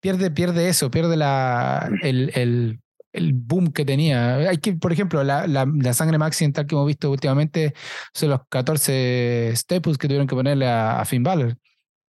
pierde, 0.00 0.30
pierde 0.30 0.68
eso, 0.68 0.90
pierde 0.90 1.16
la, 1.16 1.90
el, 2.02 2.32
el, 2.34 2.80
el 3.12 3.32
boom 3.34 3.72
que 3.72 3.84
tenía. 3.84 4.36
Hay 4.36 4.58
que, 4.58 4.72
por 4.74 4.92
ejemplo, 4.92 5.22
la, 5.24 5.46
la, 5.46 5.66
la 5.66 5.94
sangre 5.94 6.18
más 6.18 6.28
accidental 6.28 6.66
que 6.66 6.74
hemos 6.74 6.86
visto 6.86 7.10
últimamente 7.10 7.74
son 8.14 8.30
los 8.30 8.40
14 8.48 9.52
staples 9.54 9.98
que 9.98 10.08
tuvieron 10.08 10.26
que 10.26 10.34
ponerle 10.34 10.68
a, 10.68 11.04
Finn 11.04 11.22
Balor, 11.22 11.56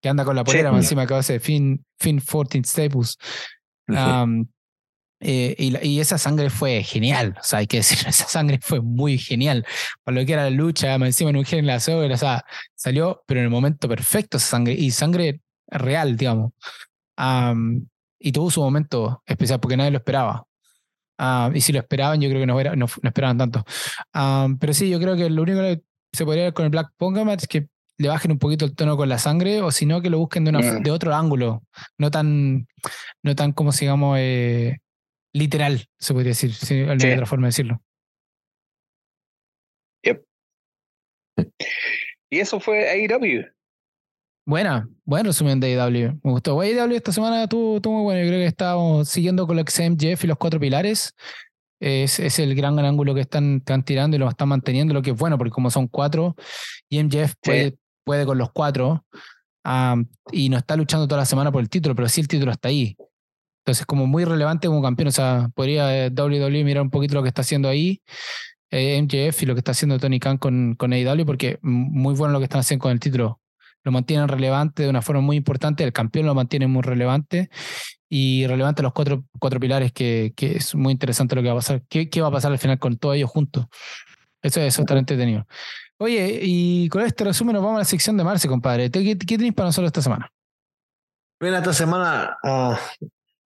que 0.02 0.10
anda 0.10 0.24
con 0.24 0.36
la 0.36 0.44
polera 0.44 0.70
encima 0.70 1.08
que 1.08 1.16
hace 1.16 1.40
Finn, 1.40 1.84
Finn 2.00 2.20
14 2.20 2.64
staples. 2.64 3.18
Eh, 5.24 5.56
y, 5.58 5.88
y, 5.88 6.00
esa 6.00 6.18
sangre 6.18 6.50
fue 6.50 6.82
genial, 6.82 7.36
o 7.40 7.44
sea, 7.44 7.60
hay 7.60 7.68
que 7.68 7.78
decir, 7.78 8.00
esa 8.08 8.28
sangre 8.28 8.60
fue 8.62 8.82
muy 8.82 9.20
genial. 9.20 9.66
Para 10.04 10.20
lo 10.20 10.26
que 10.26 10.34
era 10.34 10.44
la 10.46 10.50
lucha, 10.50 10.96
encima 10.96 11.30
en 11.30 11.38
un 11.38 11.46
gen 11.46 11.68
la 11.68 11.76
o 11.76 12.18
sea, 12.18 12.44
salió, 12.76 13.24
pero 13.28 13.40
en 13.40 13.46
el 13.46 13.52
momento 13.52 13.88
perfecto 13.88 14.38
esa 14.38 14.48
sangre, 14.48 14.74
y 14.74 14.90
sangre 14.92 15.42
real, 15.68 16.18
digamos. 16.18 16.54
y 18.20 18.32
tuvo 18.32 18.50
su 18.50 18.62
momento 18.62 19.22
especial 19.26 19.60
porque 19.60 19.78
nadie 19.78 19.92
lo 19.92 19.98
esperaba. 19.98 20.46
y 21.54 21.62
si 21.62 21.72
lo 21.72 21.80
esperaban, 21.80 22.20
yo 22.20 22.28
creo 22.30 22.42
que 22.42 22.48
no, 22.48 22.60
era, 22.60 22.76
no, 22.76 22.88
esperaban 23.04 23.38
tanto. 23.38 23.64
pero 24.60 24.74
sí, 24.74 24.90
yo 24.90 25.00
creo 25.00 25.16
que 25.16 25.30
lo 25.30 25.44
único 25.44 25.60
que 25.60 25.84
se 26.14 26.26
podría 26.26 26.46
ver 26.46 26.54
con 26.54 26.66
el 26.66 26.72
Black 26.72 26.90
Ponga 26.98 27.32
es 27.34 27.48
que 27.48 27.68
le 27.98 28.10
bajen 28.10 28.32
un 28.32 28.40
poquito 28.40 28.66
el 28.66 28.76
tono 28.76 28.98
con 28.98 29.08
la 29.08 29.20
sangre, 29.20 29.62
o 29.62 29.70
si 29.70 29.86
no, 29.86 30.02
que 30.02 30.10
lo 30.10 30.18
busquen 30.18 30.44
de, 30.46 30.50
una, 30.50 30.60
mm. 30.60 30.82
de 30.82 30.92
otro 30.92 31.14
ángulo, 31.14 31.64
no 32.00 32.10
tan, 32.10 32.68
no 33.22 33.36
tan 33.36 33.52
como 33.52 33.72
sigamos, 33.72 34.18
eh, 34.20 34.80
literal, 35.34 35.86
se 35.98 36.14
podría 36.14 36.32
decir, 36.32 36.54
si 36.54 36.76
hay 36.76 37.14
otra 37.14 37.26
forma 37.26 37.48
de 37.48 37.50
decirlo. 37.50 37.82
Yep. 40.04 40.24
Y 42.30 42.40
eso 42.40 42.60
fue 42.60 42.90
AEW. 42.90 43.46
Buena, 44.46 44.90
buen 45.04 45.26
resumen 45.26 45.60
de 45.60 45.80
AEW. 45.80 46.20
Me 46.24 46.32
gustó. 46.32 46.60
AEW 46.60 46.96
esta 46.96 47.12
semana 47.12 47.44
estuvo, 47.44 47.80
muy 47.92 48.04
bueno. 48.04 48.22
Yo 48.22 48.28
creo 48.28 48.40
que 48.40 48.48
estábamos 48.48 49.10
siguiendo 49.10 49.46
con 49.46 49.56
lo 49.56 49.64
que 49.64 49.72
es 49.72 49.98
Jeff 50.00 50.24
y 50.24 50.28
los 50.28 50.38
cuatro 50.38 50.60
pilares. 50.60 51.14
Es, 51.80 52.20
es 52.20 52.38
el 52.40 52.54
gran 52.56 52.78
ángulo 52.80 53.16
que 53.16 53.22
están, 53.22 53.58
están, 53.58 53.84
tirando 53.84 54.16
y 54.16 54.20
lo 54.20 54.30
están 54.30 54.50
manteniendo, 54.50 54.94
lo 54.94 55.02
que 55.02 55.12
es 55.12 55.18
bueno, 55.18 55.38
porque 55.38 55.52
como 55.52 55.72
son 55.72 55.88
cuatro, 55.88 56.36
y 56.88 57.04
MJF 57.04 57.34
puede, 57.42 57.76
puede 58.04 58.24
con 58.24 58.38
los 58.38 58.52
cuatro 58.52 59.04
y 60.32 60.50
no 60.50 60.58
está 60.58 60.76
luchando 60.76 61.08
toda 61.08 61.22
la 61.22 61.26
semana 61.26 61.52
por 61.52 61.62
el 61.62 61.70
título, 61.70 61.96
pero 61.96 62.10
sí 62.10 62.22
el 62.22 62.28
título 62.28 62.52
está 62.52 62.70
ahí. 62.70 62.96
Entonces, 63.62 63.86
como 63.86 64.08
muy 64.08 64.26
relevante 64.26 64.68
como 64.68 64.82
campeón. 64.82 65.10
O 65.10 65.12
sea, 65.12 65.50
podría 65.56 66.06
eh, 66.06 66.10
WWE 66.10 66.64
mirar 66.64 66.84
un 66.84 66.90
poquito 66.90 67.16
lo 67.16 67.22
que 67.22 67.30
está 67.30 67.42
haciendo 67.42 67.70
ahí, 67.70 68.02
eh, 68.72 69.02
MJF 69.02 69.44
y 69.44 69.46
lo 69.46 69.54
que 69.54 69.60
está 69.60 69.72
haciendo 69.72 70.00
Tony 70.00 70.20
Khan 70.20 70.38
con, 70.38 70.76
con 70.76 70.94
AEW, 70.94 71.26
porque 71.26 71.60
muy 71.62 72.16
bueno 72.16 72.34
lo 72.34 72.40
que 72.40 72.46
están 72.46 72.62
haciendo 72.62 72.84
con 72.84 72.92
el 72.92 73.00
título. 73.00 73.40
Lo 73.84 73.92
mantienen 73.92 74.28
relevante 74.28 74.84
de 74.84 74.90
una 74.90 75.02
forma 75.02 75.22
muy 75.22 75.38
importante. 75.38 75.84
El 75.84 75.94
campeón 75.94 76.26
lo 76.26 76.36
mantiene 76.36 76.68
muy 76.68 76.82
relevante 76.84 77.50
y 78.10 78.46
relevante 78.46 78.84
los 78.84 78.94
cuatro, 78.94 79.26
cuatro 79.40 79.60
pilares, 79.60 79.92
que, 79.92 80.34
que 80.36 80.58
es 80.58 80.76
muy 80.76 80.92
interesante 80.92 81.36
lo 81.36 81.42
que 81.42 81.48
va 81.48 81.54
a 81.54 81.58
pasar. 81.58 81.84
¿Qué, 81.90 82.10
¿Qué, 82.10 82.22
va 82.22 82.28
a 82.28 82.32
pasar 82.32 82.52
al 82.52 82.60
final 82.60 82.78
con 82.78 82.98
todos 82.98 83.16
ellos 83.16 83.30
juntos? 83.30 83.66
Eso, 84.42 84.62
eso 84.62 84.82
está 84.82 84.98
entretenido. 84.98 85.48
Oye, 85.98 86.40
y 86.42 86.90
con 86.90 87.04
este 87.04 87.24
resumen 87.24 87.54
nos 87.54 87.64
vamos 87.64 87.78
a 87.78 87.80
la 87.80 87.86
sección 87.86 88.18
de 88.18 88.24
Marce, 88.24 88.48
compadre. 88.48 88.90
¿Qué, 88.90 89.18
qué 89.18 89.38
tenéis 89.38 89.54
para 89.54 89.70
nosotros 89.70 89.88
esta 89.88 90.02
semana? 90.02 90.32
Bien, 91.40 91.54
esta 91.56 91.74
semana 91.74 92.38
uh, 92.44 92.76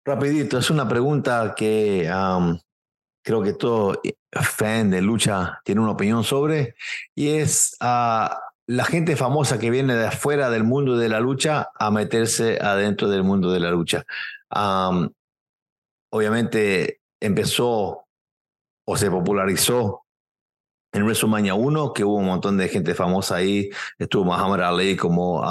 Rapidito, 0.07 0.59
es 0.59 0.69
una 0.69 0.87
pregunta 0.87 1.55
que 1.57 2.07
creo 3.23 3.41
que 3.41 3.53
todo 3.53 3.99
fan 4.31 4.91
de 4.91 5.01
lucha 5.01 5.59
tiene 5.65 5.81
una 5.81 5.93
opinión 5.93 6.23
sobre 6.23 6.75
y 7.15 7.29
es 7.29 7.75
a 7.79 8.39
la 8.67 8.85
gente 8.85 9.15
famosa 9.15 9.57
que 9.57 9.71
viene 9.71 9.95
de 9.95 10.05
afuera 10.05 10.51
del 10.51 10.63
mundo 10.63 10.95
de 10.95 11.09
la 11.09 11.19
lucha 11.19 11.71
a 11.73 11.89
meterse 11.89 12.59
adentro 12.61 13.09
del 13.09 13.23
mundo 13.23 13.51
de 13.51 13.59
la 13.59 13.71
lucha. 13.71 14.05
obviamente 16.11 17.01
empezó 17.19 18.05
o 18.87 18.97
se 18.97 19.09
popularizó 19.09 20.03
en 20.93 21.01
WrestleMania 21.03 21.55
1, 21.55 21.93
que 21.93 22.03
hubo 22.03 22.17
un 22.17 22.27
montón 22.27 22.57
de 22.57 22.69
gente 22.69 22.93
famosa 22.93 23.37
ahí. 23.37 23.71
Estuvo 23.97 24.25
Muhammad 24.25 24.61
Ali 24.61 24.95
como 24.95 25.41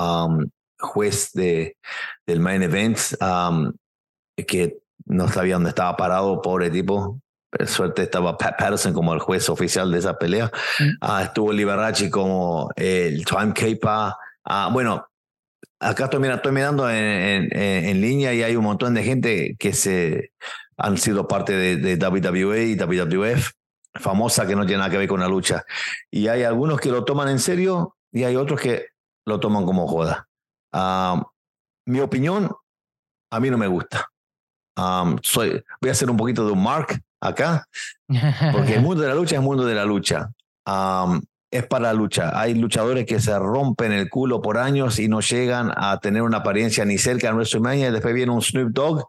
juez 0.79 1.33
de, 1.33 1.77
del 2.25 2.39
main 2.39 2.63
event 2.63 2.99
que 4.43 4.85
no 5.07 5.29
sabía 5.29 5.55
dónde 5.55 5.71
estaba 5.71 5.97
parado, 5.97 6.41
pobre 6.43 6.71
tipo. 6.71 7.21
Por 7.51 7.67
suerte 7.69 8.03
estaba 8.03 8.37
Pat 8.37 8.59
Patterson 8.59 8.93
como 8.93 9.15
el 9.15 9.21
juez 9.21 9.49
oficial 9.49 9.91
de 9.93 9.99
esa 9.99 10.19
pelea. 10.19 10.51
Mm. 10.81 10.91
Ah, 11.01 11.23
estuvo 11.23 11.53
Liberace 11.53 12.11
como 12.11 12.71
el 12.75 13.25
timekeeper. 13.25 14.13
Ah, 14.45 14.71
bueno, 14.73 15.07
acá 15.79 16.05
estoy, 16.05 16.27
estoy 16.27 16.53
mirando 16.53 16.91
en, 16.91 17.49
en, 17.53 18.01
línea 18.01 18.35
y 18.35 18.43
hay 18.43 18.57
un 18.57 18.65
montón 18.65 18.95
de 18.95 19.05
gente 19.05 19.57
que 19.59 19.73
se 19.73 20.33
han 20.77 20.99
sido 20.99 21.29
parte 21.29 21.53
de, 21.53 21.77
de 21.77 21.97
WWE 21.97 22.65
y 22.65 22.75
WWF, 22.77 23.53
famosa 23.95 24.47
que 24.47 24.57
no 24.57 24.67
tiene 24.67 24.79
nada 24.79 24.91
que 24.91 24.99
ver 24.99 25.09
con 25.09 25.21
la 25.21 25.29
lucha. 25.29 25.65
Y 26.11 26.27
hay 26.27 26.43
algunos 26.43 26.81
que 26.81 26.91
lo 26.91 27.05
toman 27.05 27.29
en 27.29 27.39
serio 27.39 27.97
y 28.11 28.25
hay 28.25 28.35
otros 28.35 28.61
que 28.61 28.87
lo 29.27 29.39
toman 29.39 29.65
como 29.65 29.87
joda. 29.87 30.29
Ah, 30.73 31.23
mi 31.87 32.01
opinión, 32.01 32.51
a 33.31 33.39
mí 33.39 33.49
no 33.49 33.59
me 33.59 33.69
gusta 33.69 34.09
soy, 35.23 35.63
voy 35.81 35.89
a 35.89 35.93
hacer 35.93 36.11
un 36.11 36.17
poquito 36.17 36.47
de 36.47 36.53
un 36.53 36.63
mark 36.63 37.01
acá, 37.21 37.67
porque 38.53 38.75
el 38.75 38.83
mundo 38.83 39.03
de 39.03 39.09
la 39.09 39.15
lucha 39.15 39.35
es 39.35 39.41
el 39.41 39.45
mundo 39.45 39.65
de 39.65 39.75
la 39.75 39.85
lucha. 39.85 40.31
es 41.51 41.67
para 41.67 41.85
la 41.85 41.93
lucha. 41.93 42.39
Hay 42.39 42.55
luchadores 42.55 43.07
que 43.07 43.21
se 43.21 43.39
rompen 43.39 43.93
el 43.93 44.11
culo 44.11 44.43
por 44.43 44.59
años 44.59 44.99
y 44.99 45.09
no 45.09 45.21
llegan 45.21 45.73
a 45.77 45.99
tener 46.01 46.23
una 46.23 46.39
apariencia 46.39 46.85
ni 46.85 46.99
cerca 46.99 47.29
de 47.29 47.35
WrestleMania. 47.35 47.89
Y 47.89 47.93
después 47.93 48.15
viene 48.15 48.33
un 48.33 48.43
Snoop 48.43 48.71
Dogg 48.73 49.05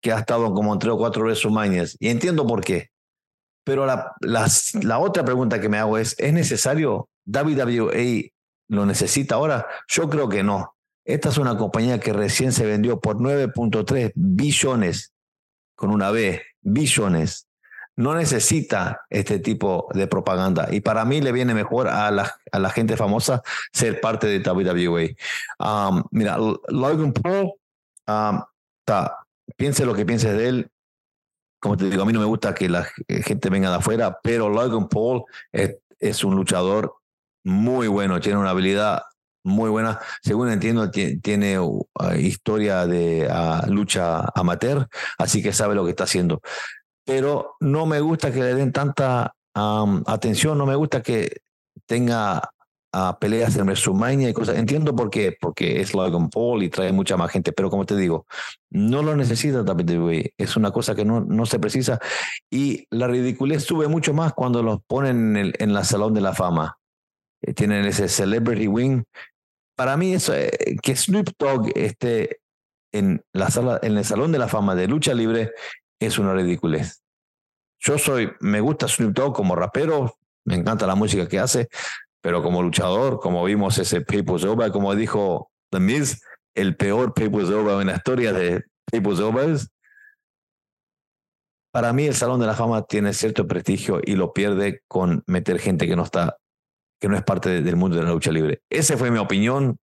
que 0.00 0.12
ha 0.12 0.18
estado 0.18 0.52
como 0.52 0.72
en 0.72 0.78
tres 0.78 0.92
o 0.92 0.98
cuatro 0.98 1.22
WrestleMania. 1.22 1.84
Y 1.98 2.08
entiendo 2.08 2.46
por 2.46 2.62
qué. 2.62 2.90
Pero 3.64 3.86
la, 3.86 4.12
la 4.20 4.98
otra 4.98 5.24
pregunta 5.24 5.60
que 5.60 5.68
me 5.68 5.78
hago 5.78 5.98
es, 5.98 6.16
¿es 6.18 6.32
necesario? 6.32 7.08
¿WWE 7.26 8.32
lo 8.68 8.86
necesita 8.86 9.36
ahora? 9.36 9.66
Yo 9.88 10.08
creo 10.08 10.28
que 10.28 10.42
no. 10.42 10.74
Esta 11.04 11.30
es 11.30 11.38
una 11.38 11.56
compañía 11.56 11.98
que 11.98 12.12
recién 12.12 12.52
se 12.52 12.64
vendió 12.64 13.00
por 13.00 13.16
9.3 13.16 14.12
billones, 14.14 15.12
con 15.74 15.90
una 15.90 16.10
B, 16.10 16.42
billones. 16.60 17.48
No 17.96 18.14
necesita 18.14 19.02
este 19.10 19.38
tipo 19.38 19.88
de 19.92 20.06
propaganda. 20.06 20.68
Y 20.70 20.80
para 20.80 21.04
mí 21.04 21.20
le 21.20 21.32
viene 21.32 21.54
mejor 21.54 21.88
a 21.88 22.10
la, 22.10 22.34
a 22.50 22.58
la 22.58 22.70
gente 22.70 22.96
famosa 22.96 23.42
ser 23.72 24.00
parte 24.00 24.26
de 24.26 24.48
WWE. 24.48 25.16
Um, 25.58 26.02
mira, 26.10 26.38
Logan 26.68 27.12
Paul, 27.12 27.52
um, 28.06 28.40
piense 29.56 29.84
lo 29.84 29.94
que 29.94 30.06
pienses 30.06 30.36
de 30.36 30.48
él. 30.48 30.70
Como 31.60 31.76
te 31.76 31.90
digo, 31.90 32.02
a 32.02 32.06
mí 32.06 32.12
no 32.12 32.20
me 32.20 32.26
gusta 32.26 32.54
que 32.54 32.68
la 32.68 32.88
gente 33.06 33.50
venga 33.50 33.70
de 33.70 33.76
afuera, 33.76 34.18
pero 34.22 34.48
Logan 34.48 34.88
Paul 34.88 35.24
es, 35.52 35.76
es 35.98 36.24
un 36.24 36.34
luchador 36.34 36.94
muy 37.44 37.88
bueno, 37.88 38.20
tiene 38.20 38.38
una 38.38 38.50
habilidad 38.50 39.02
muy 39.44 39.70
buena. 39.70 39.98
Según 40.22 40.50
entiendo, 40.50 40.90
tiene 40.90 41.58
uh, 41.58 41.86
historia 42.18 42.86
de 42.86 43.28
uh, 43.28 43.70
lucha 43.70 44.28
amateur, 44.34 44.88
así 45.18 45.42
que 45.42 45.52
sabe 45.52 45.74
lo 45.74 45.84
que 45.84 45.90
está 45.90 46.04
haciendo. 46.04 46.40
Pero 47.04 47.56
no 47.60 47.86
me 47.86 48.00
gusta 48.00 48.32
que 48.32 48.40
le 48.40 48.54
den 48.54 48.72
tanta 48.72 49.34
atención, 49.54 50.56
no 50.56 50.64
me 50.64 50.76
gusta 50.76 51.02
que 51.02 51.42
tenga 51.86 52.42
uh, 52.94 53.18
peleas 53.18 53.56
en 53.56 53.66
WrestleMania 53.66 54.28
y 54.28 54.32
cosas. 54.32 54.56
Entiendo 54.56 54.94
por 54.94 55.10
qué, 55.10 55.36
porque 55.38 55.80
es 55.80 55.94
Logan 55.94 56.30
Paul 56.30 56.62
y 56.62 56.68
trae 56.68 56.92
mucha 56.92 57.16
más 57.16 57.30
gente, 57.30 57.52
pero 57.52 57.70
como 57.70 57.84
te 57.84 57.96
digo, 57.96 58.26
no 58.70 59.02
lo 59.02 59.16
necesita 59.16 59.62
WWE. 59.62 60.34
Es 60.36 60.56
una 60.56 60.70
cosa 60.70 60.94
que 60.94 61.04
no, 61.04 61.20
no 61.20 61.46
se 61.46 61.58
precisa. 61.58 61.98
Y 62.50 62.86
la 62.90 63.08
ridiculez 63.08 63.64
sube 63.64 63.88
mucho 63.88 64.14
más 64.14 64.32
cuando 64.32 64.62
los 64.62 64.80
ponen 64.86 65.36
en, 65.36 65.52
el, 65.58 65.72
la 65.72 65.84
Salón 65.84 66.14
de 66.14 66.20
la 66.20 66.34
Fama 66.34 66.78
eh, 67.42 67.54
tienen 67.54 67.84
ese 67.84 68.08
celebrity 68.08 68.68
wing 68.68 69.02
para 69.76 69.96
mí 69.96 70.14
eso, 70.14 70.34
eh, 70.34 70.76
que 70.82 70.96
Snoop 70.96 71.30
Dogg 71.38 71.70
esté 71.74 72.40
en, 72.92 73.24
la 73.32 73.50
sala, 73.50 73.78
en 73.82 73.96
el 73.96 74.04
Salón 74.04 74.32
de 74.32 74.38
la 74.38 74.48
Fama 74.48 74.74
de 74.74 74.86
Lucha 74.86 75.14
Libre 75.14 75.52
es 76.00 76.18
una 76.18 76.34
ridiculez. 76.34 77.02
Yo 77.80 77.98
soy, 77.98 78.32
me 78.40 78.60
gusta 78.60 78.88
Snoop 78.88 79.12
Dogg 79.12 79.34
como 79.34 79.56
rapero, 79.56 80.16
me 80.44 80.54
encanta 80.54 80.86
la 80.86 80.94
música 80.94 81.28
que 81.28 81.38
hace, 81.38 81.68
pero 82.20 82.42
como 82.42 82.62
luchador, 82.62 83.18
como 83.20 83.44
vimos 83.44 83.78
ese 83.78 84.00
People's 84.02 84.44
Over, 84.44 84.70
como 84.70 84.94
dijo 84.94 85.50
The 85.70 85.80
Miz, 85.80 86.22
el 86.54 86.76
peor 86.76 87.14
People's 87.14 87.50
Over 87.50 87.80
en 87.80 87.88
la 87.88 87.96
historia 87.96 88.32
de 88.32 88.64
People's 88.90 89.20
Over. 89.20 89.58
Para 91.72 91.92
mí 91.92 92.06
el 92.06 92.14
Salón 92.14 92.38
de 92.40 92.46
la 92.46 92.54
Fama 92.54 92.82
tiene 92.82 93.14
cierto 93.14 93.46
prestigio 93.46 94.00
y 94.04 94.14
lo 94.14 94.32
pierde 94.32 94.82
con 94.86 95.24
meter 95.26 95.58
gente 95.58 95.86
que 95.88 95.96
no 95.96 96.04
está 96.04 96.36
que 97.02 97.08
no 97.08 97.16
es 97.16 97.24
parte 97.24 97.62
del 97.62 97.74
mundo 97.74 97.96
de 97.96 98.04
la 98.04 98.12
lucha 98.12 98.30
libre. 98.30 98.62
Esa 98.70 98.96
fue 98.96 99.10
mi 99.10 99.18
opinión, 99.18 99.76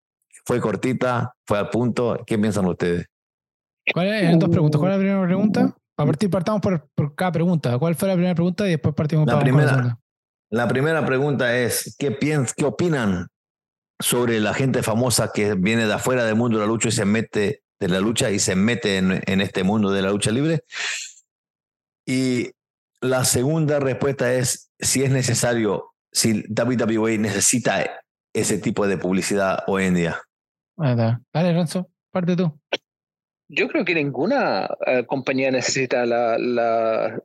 fue 0.46 0.62
cortita, 0.62 1.34
fue 1.46 1.60
al 1.60 1.70
punto. 1.70 2.18
¿Qué 2.26 2.40
piensan 2.40 2.66
ustedes? 2.66 3.08
¿Cuál 3.94 4.08
es, 4.08 4.40
dos 4.40 4.48
preguntas. 4.48 4.80
¿Cuál 4.80 4.94
es 4.94 4.98
la 4.98 5.02
primera 5.02 5.26
pregunta? 5.26 5.76
A 5.98 6.06
partir, 6.06 6.30
partamos 6.30 6.62
por, 6.62 6.88
por, 6.96 7.16
cada 7.16 7.34
pregunta. 7.34 7.78
¿Cuál 7.78 7.96
fue 7.96 8.08
la 8.08 8.14
primera 8.14 8.34
pregunta? 8.34 8.66
Y 8.68 8.70
después 8.70 8.96
partimos 8.96 9.28
la 9.28 9.38
primera, 9.38 9.76
la, 9.76 10.00
la 10.50 10.68
primera 10.70 11.06
pregunta 11.06 11.58
es, 11.58 11.94
¿qué, 12.00 12.12
piensan, 12.12 12.54
¿qué 12.56 12.64
opinan 12.64 13.28
sobre 14.00 14.40
la 14.40 14.54
gente 14.54 14.82
famosa 14.82 15.34
que 15.34 15.56
viene 15.56 15.88
de 15.88 15.94
afuera 15.94 16.24
del 16.24 16.38
mundo 16.38 16.58
de 16.58 16.66
la 16.66 16.72
lucha 16.72 16.88
y 16.88 16.94
se 16.94 17.04
mete 17.04 17.64
de 17.82 17.90
la 17.90 18.00
lucha 18.00 18.32
y 18.32 18.40
se 18.40 18.56
mete 18.56 18.96
en, 18.96 19.22
en 19.26 19.42
este 19.42 19.66
mundo 19.66 19.92
de 19.92 20.04
la 20.04 20.12
lucha 20.12 20.32
libre. 20.32 20.64
Y 22.06 22.52
la 23.02 23.26
segunda 23.26 23.82
respuesta 23.82 24.34
es 24.34 24.72
si 24.80 25.04
es 25.04 25.12
necesario, 25.12 25.89
si 26.12 26.44
WWE 26.50 27.18
necesita 27.18 28.04
ese 28.34 28.58
tipo 28.58 28.88
de 28.88 28.98
publicidad 28.98 29.64
hoy 29.68 29.86
en 29.86 29.96
día. 29.96 30.22
Vale, 30.76 31.20
Renzo, 31.34 31.90
parte 32.12 32.36
tú. 32.36 32.60
Yo 33.50 33.68
creo 33.68 33.84
que 33.84 33.96
ninguna 33.96 34.70
eh, 34.86 35.06
compañía 35.06 35.50
necesita 35.52 36.06
la, 36.06 36.38
la 36.38 37.24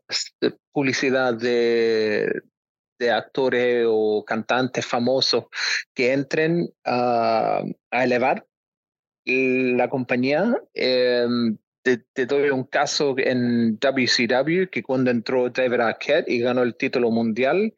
publicidad 0.72 1.35
de, 1.35 2.43
de, 2.99 3.11
actores 3.11 3.85
o 3.87 4.24
cantantes 4.24 4.87
famosos 4.87 5.45
que 5.95 6.14
entren 6.14 6.70
a, 6.85 7.62
a 7.91 8.05
elevar 8.05 8.47
la 9.26 9.89
compañía. 9.89 10.55
Em, 10.72 11.59
te, 11.82 12.26
doy 12.26 12.51
un 12.51 12.64
caso 12.64 13.14
en 13.18 13.78
WCW 13.78 14.70
que 14.70 14.82
cuando 14.82 15.11
entró 15.11 15.51
David 15.51 15.80
Arquette 15.80 16.28
y 16.28 16.41
ganó 16.41 16.62
el 16.62 16.76
título 16.76 17.11
mundial, 17.11 17.74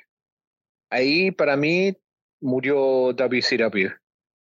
ahí 0.90 1.30
para 1.30 1.56
mí 1.56 1.96
murió 2.40 3.12
WCW. 3.12 3.88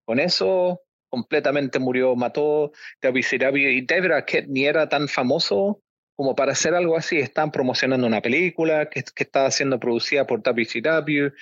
Con 0.05 0.19
eso 0.19 0.81
completamente 1.09 1.79
murió, 1.79 2.15
mató 2.15 2.71
WCW 3.01 3.57
y 3.57 3.85
David 3.85 4.11
Arquette 4.11 4.47
ni 4.47 4.65
era 4.65 4.89
tan 4.89 5.07
famoso 5.07 5.81
como 6.15 6.35
para 6.35 6.53
hacer 6.53 6.73
algo 6.73 6.97
así. 6.97 7.17
Están 7.17 7.51
promocionando 7.51 8.07
una 8.07 8.21
película 8.21 8.89
que, 8.89 9.03
que 9.03 9.23
estaba 9.23 9.49
siendo 9.51 9.79
producida 9.79 10.25
por 10.27 10.41
WCW, 10.41 11.33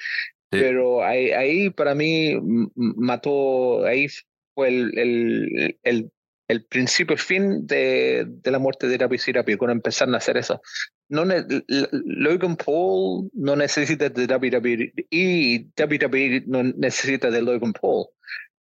pero 0.49 1.03
ahí, 1.03 1.31
ahí, 1.31 1.69
para 1.71 1.95
mí 1.95 2.35
mató, 2.75 3.85
ahí 3.85 4.07
fue 4.53 4.67
el, 4.67 4.97
el, 4.97 5.79
el, 5.81 6.11
el 6.53 6.65
principio, 6.65 7.13
el 7.13 7.19
fin 7.19 7.67
de, 7.67 8.25
de 8.27 8.51
la 8.51 8.59
muerte 8.59 8.87
de 8.87 8.97
WCW, 8.97 9.57
cuando 9.57 9.73
empezaron 9.73 10.13
a 10.13 10.17
hacer 10.17 10.37
eso. 10.37 10.61
No 11.09 11.25
Logan 11.25 12.55
Paul 12.55 13.29
no 13.33 13.55
necesita 13.55 14.09
de 14.09 14.25
WWE 14.25 14.93
y 15.09 15.65
WWE 15.79 16.43
no 16.47 16.63
necesita 16.63 17.29
de 17.29 17.41
Logan 17.41 17.73
Paul. 17.73 18.07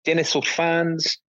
Tiene 0.03 0.23
sus 0.23 0.47
fans. 0.47 1.23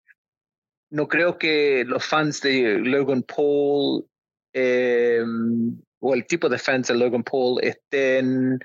No 0.90 1.08
creo 1.08 1.38
que 1.38 1.84
los 1.86 2.04
fans 2.04 2.40
de 2.40 2.78
Logan 2.78 3.22
Paul 3.22 4.04
em, 4.52 5.80
o 6.00 6.14
el 6.14 6.26
tipo 6.26 6.48
de 6.48 6.58
fans 6.58 6.88
de 6.88 6.94
Logan 6.94 7.22
Paul 7.22 7.58
estén 7.62 8.58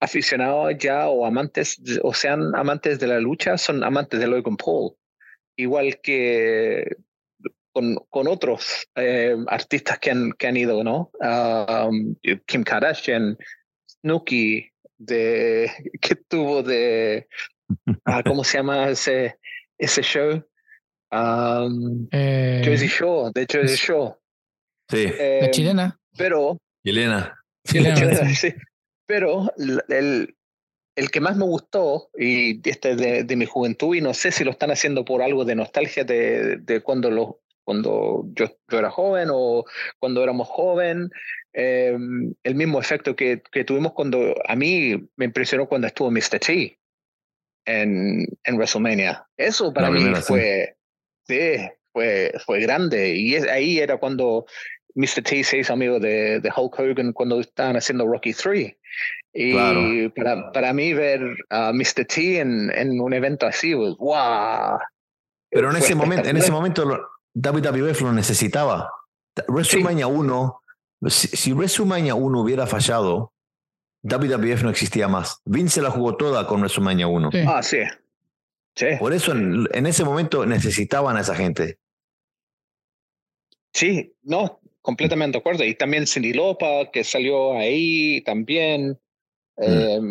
aficionados 0.00 0.74
ya 0.78 1.08
o 1.08 1.24
amantes 1.24 1.80
o 2.02 2.12
sean 2.12 2.54
amantes 2.54 2.98
de 2.98 3.06
la 3.06 3.20
lucha, 3.20 3.56
son 3.56 3.84
amantes 3.84 4.18
de 4.20 4.26
Logan 4.26 4.56
Paul. 4.56 4.96
Igual 5.56 6.00
que 6.02 6.96
con, 7.74 7.96
con 8.08 8.28
otros 8.28 8.86
eh, 8.94 9.36
artistas 9.48 9.98
que 9.98 10.12
han, 10.12 10.32
que 10.32 10.46
han 10.46 10.56
ido, 10.56 10.84
¿no? 10.84 11.10
Um, 11.20 12.14
Kim 12.46 12.62
Kardashian, 12.62 13.36
Snooki, 14.00 14.70
de, 14.96 15.70
que 16.00 16.14
tuvo 16.14 16.62
de, 16.62 17.26
ah, 18.04 18.22
¿cómo 18.24 18.44
se 18.44 18.58
llama 18.58 18.88
ese, 18.88 19.38
ese 19.76 20.02
show? 20.02 20.42
Um, 21.10 22.08
eh, 22.12 22.62
Jersey 22.64 22.88
Show, 22.88 23.30
de 23.32 23.46
Jersey 23.50 23.76
Show. 23.76 24.16
Sí. 24.88 25.06
la 25.06 25.50
chilena. 25.50 26.00
Pero. 26.16 26.58
Chilena. 26.84 27.34
Chilena, 27.66 28.28
sí. 28.34 28.54
Pero 29.06 29.52
el, 29.58 30.34
el 30.96 31.10
que 31.10 31.20
más 31.20 31.36
me 31.36 31.44
gustó, 31.44 32.10
y 32.16 32.68
este 32.68 32.94
de, 32.94 33.24
de, 33.24 33.36
mi 33.36 33.46
juventud, 33.46 33.94
y 33.94 34.00
no 34.00 34.14
sé 34.14 34.30
si 34.30 34.44
lo 34.44 34.52
están 34.52 34.70
haciendo 34.70 35.04
por 35.04 35.22
algo 35.22 35.44
de 35.44 35.54
nostalgia 35.54 36.04
de, 36.04 36.58
de 36.58 36.80
cuando 36.82 37.10
los 37.10 37.34
cuando 37.64 38.24
yo, 38.34 38.46
yo 38.70 38.78
era 38.78 38.90
joven 38.90 39.28
o 39.32 39.64
cuando 39.98 40.22
éramos 40.22 40.48
joven. 40.48 41.10
Em, 41.52 42.34
el 42.42 42.54
mismo 42.54 42.80
efecto 42.80 43.14
que, 43.14 43.42
que, 43.52 43.64
tuvimos 43.64 43.92
cuando 43.92 44.34
a 44.46 44.56
mí 44.56 45.08
me 45.16 45.24
impresionó 45.24 45.68
cuando 45.68 45.86
estuvo 45.86 46.10
Mr. 46.10 46.40
T 46.40 46.78
en, 47.64 48.26
en 48.44 48.56
WrestleMania. 48.56 49.26
Eso 49.36 49.72
para 49.72 49.90
mí 49.90 50.00
fue, 50.16 50.76
sí. 51.26 51.56
fue, 51.92 52.32
fue 52.44 52.60
grande. 52.60 53.14
Y 53.14 53.36
ahí 53.36 53.78
era 53.78 53.96
cuando 53.98 54.46
Mr. 54.94 55.22
T 55.22 55.44
se 55.44 55.58
hizo 55.58 55.72
amigo 55.72 55.98
de, 55.98 56.40
de 56.40 56.52
Hulk 56.54 56.78
Hogan 56.78 57.12
cuando 57.12 57.40
estaban 57.40 57.76
haciendo 57.76 58.06
Rocky 58.06 58.32
3. 58.32 58.76
Y 59.32 60.08
para, 60.10 60.52
para 60.52 60.72
mí 60.72 60.92
ver 60.92 61.20
a 61.50 61.72
Mr. 61.72 62.04
T 62.06 62.38
en, 62.38 62.70
en 62.74 63.00
un 63.00 63.12
evento 63.12 63.46
así, 63.46 63.74
wow. 63.74 64.78
Pero 65.50 65.70
en 65.70 65.76
ese 65.76 65.94
momento, 65.94 66.28
en 66.28 66.36
ese 66.36 66.52
momento 66.52 66.84
WWF 67.34 68.00
lo 68.02 68.12
necesitaba. 68.12 68.90
WrestleMania 69.48 70.06
1, 70.06 70.60
si, 71.08 71.52
WrestleMania 71.52 72.14
1 72.14 72.40
hubiera 72.40 72.66
fallado, 72.66 73.32
WWF 74.02 74.62
no 74.62 74.70
existía 74.70 75.08
más. 75.08 75.40
Vince 75.44 75.82
la 75.82 75.90
jugó 75.90 76.16
toda 76.16 76.46
con 76.46 76.60
WrestleMania 76.60 77.08
1. 77.08 77.30
Ah, 77.48 77.62
sí. 77.62 77.78
sí. 78.76 78.86
Por 78.98 79.12
eso 79.12 79.32
en, 79.32 79.66
en, 79.72 79.86
ese 79.86 80.04
momento 80.04 80.46
necesitaban 80.46 81.16
a 81.16 81.20
esa 81.20 81.34
gente. 81.34 81.78
Sí, 83.72 84.14
no, 84.22 84.60
completamente 84.82 85.36
de 85.36 85.40
acuerdo. 85.40 85.64
Y 85.64 85.74
también 85.74 86.06
Cindy 86.06 86.32
Lopa, 86.32 86.90
que 86.92 87.02
salió 87.02 87.56
ahí 87.56 88.20
también. 88.22 89.00
Mm. 89.56 89.62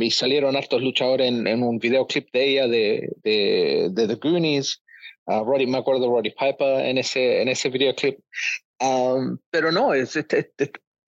Eh, 0.01 0.05
y 0.05 0.11
salieron 0.11 0.55
hartos 0.55 0.81
luchadores 0.81 1.27
en, 1.27 1.47
en, 1.47 1.63
un 1.63 1.77
videoclip 1.77 2.31
de 2.31 2.49
ella 2.49 2.67
de, 2.67 3.09
de, 3.23 3.89
de 3.91 4.07
The 4.07 4.15
Goonies. 4.15 4.82
Roddy, 5.25 5.67
me 5.67 5.77
acuerdo 5.77 6.01
de 6.01 6.07
Roddy 6.07 6.31
Piper 6.31 6.85
en 6.85 6.97
ese, 6.97 7.41
en 7.41 7.47
ese 7.47 7.69
videoclip. 7.69 8.19
Um, 8.79 9.37
pero 9.49 9.71
no, 9.71 9.93
estoy 9.93 10.45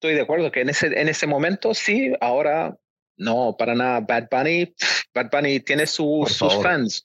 de 0.00 0.20
acuerdo 0.20 0.50
que 0.50 0.62
en 0.62 0.70
ese, 0.70 0.86
en 0.98 1.08
ese 1.08 1.26
momento 1.26 1.74
sí, 1.74 2.12
ahora 2.20 2.76
no, 3.18 3.56
para 3.58 3.74
nada. 3.74 4.00
Bad 4.00 4.28
Bunny, 4.30 4.74
Bad 5.14 5.30
Bunny 5.30 5.60
tiene 5.60 5.86
sus 5.86 6.38
fans. 6.62 7.04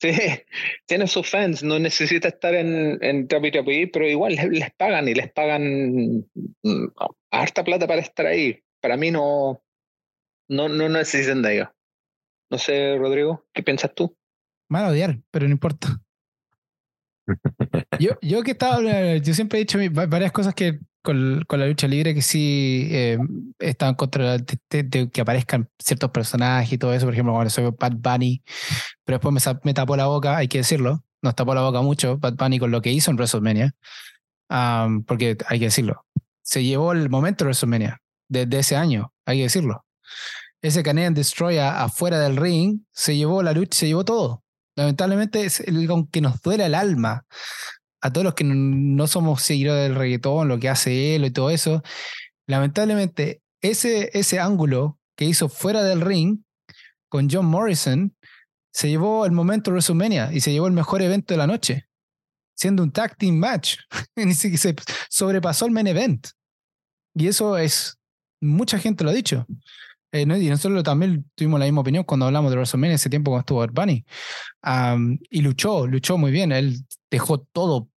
Sí, 0.00 0.10
tiene 0.86 1.06
sus 1.06 1.28
fans, 1.28 1.62
no 1.62 1.78
necesita 1.78 2.28
estar 2.28 2.54
en, 2.54 2.98
en 3.02 3.28
WWE, 3.30 3.90
pero 3.92 4.08
igual 4.08 4.34
les, 4.34 4.72
pagan 4.72 5.08
y 5.08 5.14
les 5.14 5.30
pagan 5.32 6.26
mm, 6.62 6.86
harta 7.30 7.64
plata 7.64 7.86
para 7.86 8.00
estar 8.00 8.26
ahí. 8.26 8.62
Para 8.80 8.96
mí 8.96 9.10
no, 9.10 9.62
no, 10.48 10.68
no 10.68 10.88
necesitan 10.88 11.42
de 11.42 11.54
ellos. 11.54 11.68
No 12.50 12.58
sé, 12.58 12.96
Rodrigo, 12.96 13.46
¿qué 13.52 13.62
piensas 13.62 13.94
tú? 13.94 14.16
Van 14.68 14.86
a 14.86 14.88
odiar, 14.88 15.18
pero 15.30 15.46
no 15.46 15.52
importa. 15.52 16.00
Yo, 17.98 18.12
yo 18.22 18.42
que 18.42 18.52
estaba, 18.52 18.80
yo 19.16 19.34
siempre 19.34 19.58
he 19.58 19.64
dicho 19.64 19.78
varias 19.92 20.32
cosas 20.32 20.54
que 20.54 20.78
con, 21.02 21.44
con 21.46 21.60
la 21.60 21.66
lucha 21.66 21.86
libre 21.88 22.14
que 22.14 22.22
sí 22.22 22.88
eh, 22.90 23.18
están 23.58 23.94
contra 23.94 24.38
de, 24.38 25.10
que 25.10 25.20
aparezcan 25.20 25.68
ciertos 25.78 26.10
personajes 26.10 26.72
y 26.72 26.78
todo 26.78 26.94
eso, 26.94 27.06
por 27.06 27.14
ejemplo, 27.14 27.32
cuando 27.32 27.50
soy 27.50 27.70
Bad 27.78 27.96
Bunny, 27.96 28.42
pero 29.04 29.18
después 29.18 29.46
me, 29.46 29.60
me, 29.64 29.74
tapó 29.74 29.96
la 29.96 30.06
boca, 30.06 30.36
hay 30.36 30.48
que 30.48 30.58
decirlo, 30.58 31.04
nos 31.22 31.34
tapó 31.34 31.54
la 31.54 31.62
boca 31.62 31.82
mucho 31.82 32.18
Bad 32.18 32.34
Bunny 32.34 32.58
con 32.58 32.70
lo 32.70 32.80
que 32.80 32.92
hizo 32.92 33.10
en 33.10 33.16
WrestleMania, 33.16 33.74
porque 35.06 35.36
hay 35.46 35.58
que 35.58 35.66
decirlo, 35.66 36.04
se 36.42 36.64
llevó 36.64 36.92
el 36.92 37.08
momento 37.10 37.44
de 37.44 37.48
WrestleMania 37.48 38.00
desde 38.28 38.58
ese 38.58 38.76
año, 38.76 39.12
hay 39.26 39.38
que 39.38 39.42
decirlo. 39.44 39.84
Ese 40.62 40.82
Canadian 40.82 41.14
Destroy 41.14 41.58
afuera 41.58 42.18
del 42.18 42.36
ring 42.36 42.80
se 42.92 43.16
llevó 43.16 43.42
la 43.42 43.52
lucha, 43.52 43.78
se 43.78 43.86
llevó 43.86 44.04
todo. 44.04 44.42
Lamentablemente, 44.80 45.44
es 45.44 45.62
aunque 45.90 46.22
nos 46.22 46.40
duela 46.40 46.64
el 46.64 46.74
alma 46.74 47.26
a 48.00 48.10
todos 48.10 48.24
los 48.24 48.32
que 48.34 48.44
no 48.44 49.06
somos 49.06 49.42
seguidores 49.42 49.82
del 49.82 49.94
reggaetón, 49.94 50.48
lo 50.48 50.58
que 50.58 50.70
hace 50.70 51.14
él 51.14 51.26
y 51.26 51.30
todo 51.30 51.50
eso, 51.50 51.82
lamentablemente 52.46 53.42
ese, 53.60 54.08
ese 54.18 54.40
ángulo 54.40 54.98
que 55.18 55.26
hizo 55.26 55.50
fuera 55.50 55.82
del 55.82 56.00
ring 56.00 56.38
con 57.10 57.28
John 57.30 57.44
Morrison 57.44 58.16
se 58.72 58.88
llevó 58.88 59.26
el 59.26 59.32
momento 59.32 59.70
WrestleMania 59.70 60.32
y 60.32 60.40
se 60.40 60.50
llevó 60.50 60.66
el 60.66 60.72
mejor 60.72 61.02
evento 61.02 61.34
de 61.34 61.38
la 61.38 61.46
noche, 61.46 61.86
siendo 62.56 62.82
un 62.82 62.90
tag 62.90 63.18
team 63.18 63.34
match. 63.34 63.76
se 64.34 64.74
sobrepasó 65.10 65.66
el 65.66 65.72
main 65.72 65.88
event. 65.88 66.26
Y 67.14 67.28
eso 67.28 67.58
es, 67.58 67.98
mucha 68.40 68.78
gente 68.78 69.04
lo 69.04 69.10
ha 69.10 69.12
dicho. 69.12 69.46
Eh, 70.12 70.22
y 70.22 70.48
nosotros 70.48 70.82
también 70.82 71.30
tuvimos 71.34 71.60
la 71.60 71.66
misma 71.66 71.82
opinión 71.82 72.04
cuando 72.04 72.26
hablamos 72.26 72.50
de 72.50 72.56
WrestleMania 72.56 72.96
ese 72.96 73.10
tiempo 73.10 73.30
cuando 73.30 73.40
estuvo 73.40 73.66
Bunny. 73.66 74.04
y 75.30 75.40
luchó, 75.42 75.86
luchó 75.86 76.18
muy 76.18 76.30
bien. 76.30 76.52
Él 76.52 76.84
dejó 77.10 77.38
todo 77.40 77.88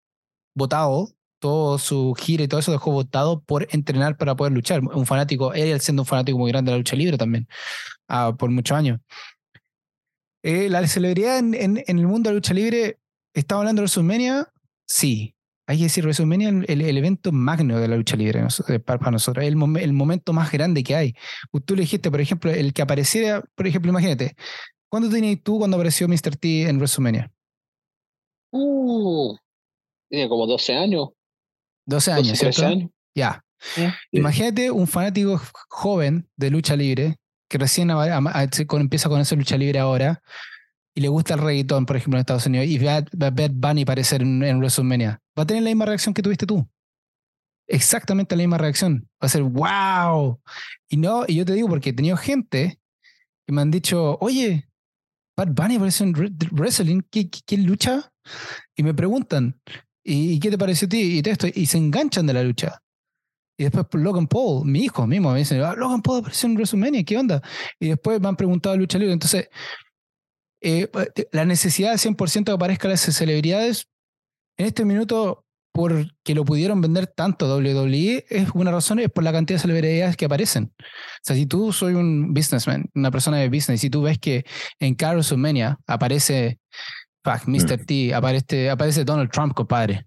votado, 0.55 1.09
todo 1.39 1.78
su 1.78 2.14
gira 2.18 2.43
y 2.43 2.47
todo 2.47 2.59
eso 2.59 2.72
dejó 2.72 2.91
votado 2.91 3.41
por 3.41 3.68
entrenar 3.72 4.18
para 4.18 4.36
poder 4.36 4.53
luchar. 4.53 4.82
Un 4.82 5.05
fanático, 5.05 5.53
él 5.53 5.80
siendo 5.82 6.03
un 6.03 6.07
fanático 6.07 6.38
muy 6.38 6.51
grande 6.51 6.72
de 6.72 6.76
la 6.76 6.80
lucha 6.80 6.95
libre 6.95 7.18
también, 7.18 7.47
uh, 8.09 8.36
por 8.38 8.49
muchos 8.49 8.78
años. 8.78 8.99
Eh, 10.43 10.70
la 10.70 10.86
celebridad 10.88 11.39
en, 11.39 11.53
en, 11.53 11.84
en, 11.88 11.99
el 11.99 12.07
mundo 12.07 12.30
de 12.30 12.34
la 12.34 12.38
lucha 12.38 12.53
libre, 12.53 12.99
¿estaba 13.34 13.61
hablando 13.61 13.82
de 13.82 13.84
WrestleMania? 13.84 14.51
Sí, 14.86 15.32
hay 15.68 15.78
que 15.78 15.84
decir, 15.84 16.03
WrestleMania 16.03 16.49
el, 16.49 16.82
el, 16.82 16.97
evento 16.97 17.32
magno 17.32 17.80
de 17.80 17.88
la 17.88 17.95
lucha 17.95 18.16
libre 18.18 18.45
para 18.86 19.11
nosotros, 19.11 19.45
el, 19.45 19.55
el 19.80 19.93
momento 19.93 20.34
más 20.34 20.51
grande 20.51 20.84
que 20.84 20.95
hay. 20.95 21.16
Tú 21.66 21.76
le 21.76 21.82
dijiste, 21.82 22.11
por 22.11 22.20
ejemplo, 22.22 22.51
el 22.51 22.74
que 22.74 22.82
apareciera, 22.82 23.43
por 23.55 23.68
ejemplo, 23.68 23.89
imagínate, 23.91 24.36
¿Cuánto 24.93 25.09
tenías 25.09 25.39
tú 25.41 25.57
cuando 25.57 25.76
apareció 25.76 26.07
Mr. 26.07 26.36
T 26.39 26.70
en 26.70 26.78
WrestleMania? 26.78 27.32
Uh, 28.51 29.36
tenía 30.07 30.30
como 30.30 30.45
12 30.45 30.76
años. 30.76 31.09
12 31.88 32.11
años, 32.11 32.38
13 32.38 32.53
¿cierto? 32.53 32.72
años. 32.72 32.89
Ya. 33.16 33.43
Imagínate 34.11 34.70
un 34.70 34.86
fanático 34.86 35.41
joven 35.68 36.30
de 36.36 36.51
lucha 36.51 36.76
libre 36.76 37.16
que 37.49 37.57
recién 37.57 37.89
a- 37.89 38.47
se- 38.51 38.68
con- 38.68 38.82
empieza 38.82 39.07
a 39.07 39.09
conocer 39.09 39.36
lucha 39.36 39.57
libre 39.57 39.80
ahora 39.80 40.22
y 40.93 41.01
le 41.01 41.07
gusta 41.07 41.34
el 41.34 41.39
reggaetón, 41.39 41.88
por 41.88 41.95
ejemplo, 41.95 42.20
en 42.20 42.22
Estados 42.22 42.45
Unidos, 42.45 42.68
y 42.68 42.78
ve 42.78 42.91
a, 42.91 43.03
ve 43.14 43.26
a 43.26 43.32
Bad 43.32 43.51
Bunny 43.51 43.82
aparecer 43.82 44.22
en, 44.22 44.43
en 44.43 44.57
WrestleMania. 44.59 45.22
Va 45.38 45.43
a 45.43 45.45
tener 45.45 45.63
la 45.63 45.69
misma 45.69 45.86
reacción 45.86 46.13
que 46.13 46.21
tuviste 46.21 46.45
tú. 46.45 46.67
Exactamente 47.67 48.36
la 48.36 48.43
misma 48.43 48.57
reacción. 48.57 49.09
Va 49.21 49.25
a 49.25 49.29
ser 49.29 49.43
wow. 49.43 50.39
Y 50.89 50.97
no, 50.97 51.23
y 51.27 51.36
yo 51.36 51.45
te 51.45 51.53
digo 51.53 51.67
porque 51.69 51.89
he 51.89 51.93
tenido 51.93 52.17
gente 52.17 52.79
que 53.45 53.53
me 53.53 53.61
han 53.61 53.71
dicho, 53.71 54.17
oye, 54.19 54.69
Bad 55.36 55.49
Bunny 55.49 55.75
aparece 55.75 56.03
en 56.03 56.13
re- 56.13 56.31
wrestling, 56.51 57.01
¿qué, 57.09 57.29
qué, 57.29 57.39
qué 57.45 57.57
lucha? 57.57 58.11
Y 58.75 58.84
me 58.84 58.93
preguntan, 58.93 59.59
¿y, 60.03 60.39
qué 60.39 60.51
te 60.51 60.57
pareció 60.57 60.86
a 60.86 60.89
ti? 60.89 61.17
Y, 61.17 61.21
todo 61.21 61.31
esto, 61.31 61.47
y 61.53 61.65
se 61.65 61.77
enganchan 61.77 62.25
de 62.27 62.34
la 62.34 62.43
lucha. 62.43 62.79
Y 63.57 63.63
después 63.63 63.86
por 63.86 64.01
Logan 64.01 64.27
Paul, 64.27 64.65
mi 64.65 64.86
hijo 64.86 65.05
mismo, 65.07 65.31
me 65.31 65.39
dicen, 65.39 65.61
ah, 65.61 65.75
Logan 65.75 66.01
Paul 66.01 66.19
apareció 66.19 66.49
en 66.49 66.55
WrestleMania, 66.55 67.03
¿qué 67.03 67.17
onda? 67.17 67.41
Y 67.79 67.89
después 67.89 68.19
me 68.19 68.27
han 68.27 68.36
preguntado 68.36 68.73
de 68.73 68.79
lucha 68.79 68.97
libre. 68.97 69.13
Entonces, 69.13 69.49
eh, 70.61 70.89
la 71.31 71.45
necesidad 71.45 71.91
de 71.91 71.97
100% 71.97 72.45
que 72.45 72.51
aparezcan 72.51 72.91
las 72.91 73.01
celebridades, 73.01 73.88
en 74.58 74.66
este 74.66 74.86
minuto, 74.86 75.45
porque 75.74 76.36
lo 76.36 76.45
pudieron 76.45 76.82
vender 76.82 77.08
tanto 77.08 77.47
WWE, 77.58 78.26
es 78.30 78.49
una 78.54 78.72
razón, 78.72 78.99
es 78.99 79.10
por 79.10 79.24
la 79.24 79.32
cantidad 79.32 79.58
de 79.58 79.62
celebridades 79.62 80.16
que 80.16 80.26
aparecen. 80.26 80.72
O 80.78 80.84
sea, 81.24 81.36
si 81.36 81.45
tú 81.45 81.74
soy 81.74 81.93
un 81.95 82.34
businessman, 82.34 82.86
una 82.93 83.10
persona 83.10 83.38
de 83.38 83.49
business, 83.49 83.84
y 83.84 83.89
tú 83.89 84.04
ves 84.04 84.20
que 84.20 84.45
en 84.80 84.95
WrestleMania 84.95 85.80
aparece, 85.88 86.60
fuck, 87.24 87.47
Mr. 87.47 87.86
T, 87.86 88.14
aparece, 88.14 88.70
aparece 88.70 89.04
Donald 89.04 89.32
Trump, 89.32 89.54
compadre. 89.54 90.06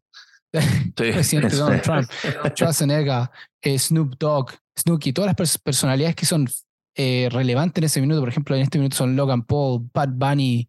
Sí. 0.53 0.61
Presidente 0.95 1.57
Donald 1.57 1.83
Trump, 1.83 2.09
Schwarzenegger, 2.55 3.29
eh, 3.61 3.79
Snoop 3.79 4.15
Dogg, 4.19 4.53
Snooki, 4.79 5.13
todas 5.13 5.29
las 5.31 5.37
pers- 5.37 5.61
personalidades 5.61 6.15
que 6.15 6.27
son 6.27 6.47
eh, 6.95 7.29
relevantes 7.31 7.83
en 7.83 7.85
ese 7.87 8.01
minuto, 8.01 8.21
por 8.21 8.29
ejemplo, 8.29 8.55
en 8.55 8.63
este 8.63 8.79
minuto 8.79 8.97
son 8.97 9.17
Logan 9.17 9.43
Paul, 9.43 9.89
Bad 9.93 10.11
Bunny, 10.11 10.69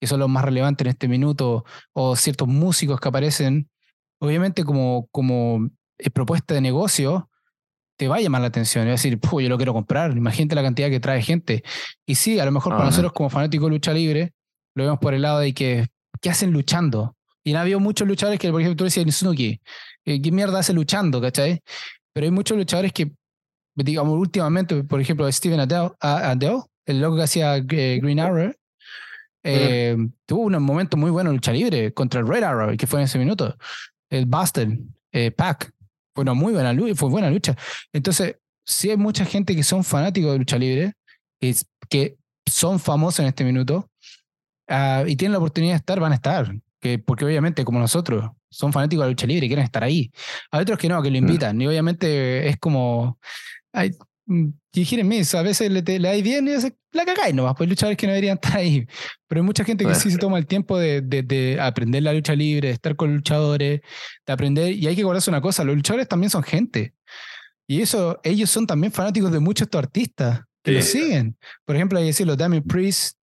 que 0.00 0.06
son 0.06 0.20
los 0.20 0.28
más 0.28 0.44
relevantes 0.44 0.84
en 0.84 0.90
este 0.90 1.08
minuto, 1.08 1.64
o 1.92 2.16
ciertos 2.16 2.48
músicos 2.48 3.00
que 3.00 3.08
aparecen, 3.08 3.68
obviamente 4.20 4.64
como, 4.64 5.08
como 5.10 5.68
eh, 5.98 6.10
propuesta 6.10 6.54
de 6.54 6.60
negocio, 6.60 7.30
te 7.98 8.06
va 8.06 8.16
a 8.16 8.20
llamar 8.20 8.40
la 8.42 8.46
atención. 8.48 8.86
A 8.86 8.92
decir, 8.92 9.18
"Puh, 9.18 9.40
yo 9.40 9.48
lo 9.48 9.56
quiero 9.56 9.72
comprar. 9.72 10.16
Imagínate 10.16 10.54
la 10.54 10.62
cantidad 10.62 10.88
que 10.88 11.00
trae 11.00 11.20
gente. 11.20 11.64
Y 12.06 12.14
sí, 12.14 12.38
a 12.38 12.44
lo 12.44 12.52
mejor 12.52 12.72
para 12.72 12.84
Ajá. 12.84 12.90
nosotros 12.90 13.12
como 13.12 13.28
fanáticos 13.28 13.66
de 13.66 13.70
lucha 13.70 13.92
libre, 13.92 14.32
lo 14.76 14.84
vemos 14.84 14.98
por 15.00 15.14
el 15.14 15.22
lado 15.22 15.40
de 15.40 15.52
que, 15.52 15.88
¿qué 16.20 16.30
hacen 16.30 16.52
luchando? 16.52 17.16
Y 17.42 17.52
no 17.52 17.58
ha 17.58 17.62
habido 17.62 17.80
muchos 17.80 18.06
luchadores 18.06 18.38
que, 18.38 18.50
por 18.52 18.60
ejemplo, 18.60 18.76
tú 18.76 18.84
decías, 18.84 19.12
Suzuki, 19.16 19.60
eh, 20.04 20.22
¿qué 20.22 20.30
mierda 20.30 20.60
hace 20.60 20.72
luchando, 20.72 21.20
cachai? 21.20 21.60
Pero 22.12 22.24
hay 22.26 22.30
muchos 22.30 22.56
luchadores 22.56 22.92
que, 22.92 23.10
digamos, 23.74 24.16
últimamente, 24.16 24.84
por 24.84 25.00
ejemplo, 25.00 25.30
Steven 25.32 25.60
Adele, 25.60 25.90
Adele 26.00 26.62
el 26.86 27.00
loco 27.00 27.16
que 27.16 27.22
hacía 27.22 27.56
eh, 27.56 28.00
Green 28.00 28.20
Arrow, 28.20 28.52
eh, 29.42 29.96
tuvo 30.26 30.42
un 30.42 30.62
momento 30.62 30.96
muy 30.96 31.10
bueno 31.10 31.30
en 31.30 31.36
lucha 31.36 31.52
libre 31.52 31.92
contra 31.92 32.20
el 32.20 32.26
Red 32.26 32.42
Arrow, 32.42 32.76
que 32.76 32.86
fue 32.86 33.00
en 33.00 33.04
ese 33.04 33.18
minuto. 33.18 33.56
El 34.10 34.26
Boston, 34.26 34.94
eh, 35.12 35.30
Pac, 35.30 35.70
fue 36.14 36.22
una 36.22 36.34
muy 36.34 36.52
buena 36.52 36.72
lucha, 36.72 36.94
fue 36.94 37.08
buena 37.08 37.30
lucha. 37.30 37.56
Entonces, 37.92 38.36
sí 38.64 38.90
hay 38.90 38.96
mucha 38.96 39.24
gente 39.24 39.54
que 39.54 39.62
son 39.62 39.84
fanáticos 39.84 40.32
de 40.32 40.38
lucha 40.38 40.58
libre, 40.58 40.92
que, 41.40 41.54
que 41.88 42.16
son 42.46 42.80
famosos 42.80 43.20
en 43.20 43.26
este 43.26 43.44
minuto, 43.44 43.90
ah, 44.68 45.04
y 45.06 45.16
tienen 45.16 45.32
la 45.32 45.38
oportunidad 45.38 45.74
de 45.74 45.78
estar, 45.78 46.00
van 46.00 46.12
a 46.12 46.16
estar. 46.16 46.54
Que, 46.80 46.98
porque 46.98 47.24
obviamente, 47.24 47.64
como 47.64 47.80
nosotros, 47.80 48.30
son 48.50 48.72
fanáticos 48.72 49.02
de 49.02 49.06
la 49.06 49.10
lucha 49.10 49.26
libre 49.26 49.46
y 49.46 49.48
quieren 49.48 49.64
estar 49.64 49.82
ahí. 49.82 50.10
Hay 50.50 50.62
otros 50.62 50.78
que 50.78 50.88
no, 50.88 51.02
que 51.02 51.10
lo 51.10 51.16
invitan. 51.16 51.60
Y 51.60 51.66
obviamente 51.66 52.48
es 52.48 52.56
como. 52.58 53.18
Ay, 53.72 53.92
mm, 54.72 54.78
digieren 54.78 55.08
mis, 55.08 55.34
a 55.34 55.42
veces 55.42 55.70
le, 55.70 55.82
te- 55.82 55.98
le 55.98 56.08
hay 56.08 56.22
bien 56.22 56.46
y 56.48 56.52
a 56.52 56.54
veces 56.54 56.72
la 56.92 57.04
cagáis 57.04 57.34
nomás, 57.34 57.54
pues 57.56 57.68
luchadores 57.68 57.96
que 57.96 58.06
no 58.06 58.12
deberían 58.12 58.36
estar 58.42 58.56
ahí. 58.58 58.86
Pero 59.26 59.40
hay 59.40 59.44
mucha 59.46 59.64
gente 59.64 59.84
que 59.84 59.88
Bueno. 59.88 60.00
sí 60.00 60.10
se 60.10 60.18
toma 60.18 60.38
el 60.38 60.46
tiempo 60.46 60.78
de, 60.78 61.00
de- 61.02 61.22
de 61.22 61.60
aprender 61.60 62.02
la 62.02 62.12
lucha 62.12 62.34
libre, 62.34 62.68
de 62.68 62.74
estar 62.74 62.96
con 62.96 63.14
luchadores, 63.14 63.80
de 64.26 64.32
aprender. 64.32 64.72
Y 64.72 64.86
hay 64.86 64.94
que 64.96 65.02
acordarse 65.02 65.30
una 65.30 65.40
cosa: 65.40 65.64
los 65.64 65.76
luchadores 65.76 66.08
también 66.08 66.30
son 66.30 66.42
gente. 66.42 66.94
Y 67.66 67.82
eso, 67.82 68.18
ellos 68.24 68.48
son 68.50 68.66
también 68.66 68.92
fanáticos 68.92 69.30
de 69.30 69.40
muchos 69.40 69.60
de 69.60 69.64
estos 69.68 69.78
artistas 69.80 70.40
que 70.64 70.70
Sí. 70.70 70.76
los 70.76 70.84
siguen. 70.86 71.36
Por 71.66 71.76
ejemplo, 71.76 71.98
hay 71.98 72.04
que 72.04 72.08
decirlo, 72.08 72.34
Damien 72.36 72.62
Priest, 72.62 73.18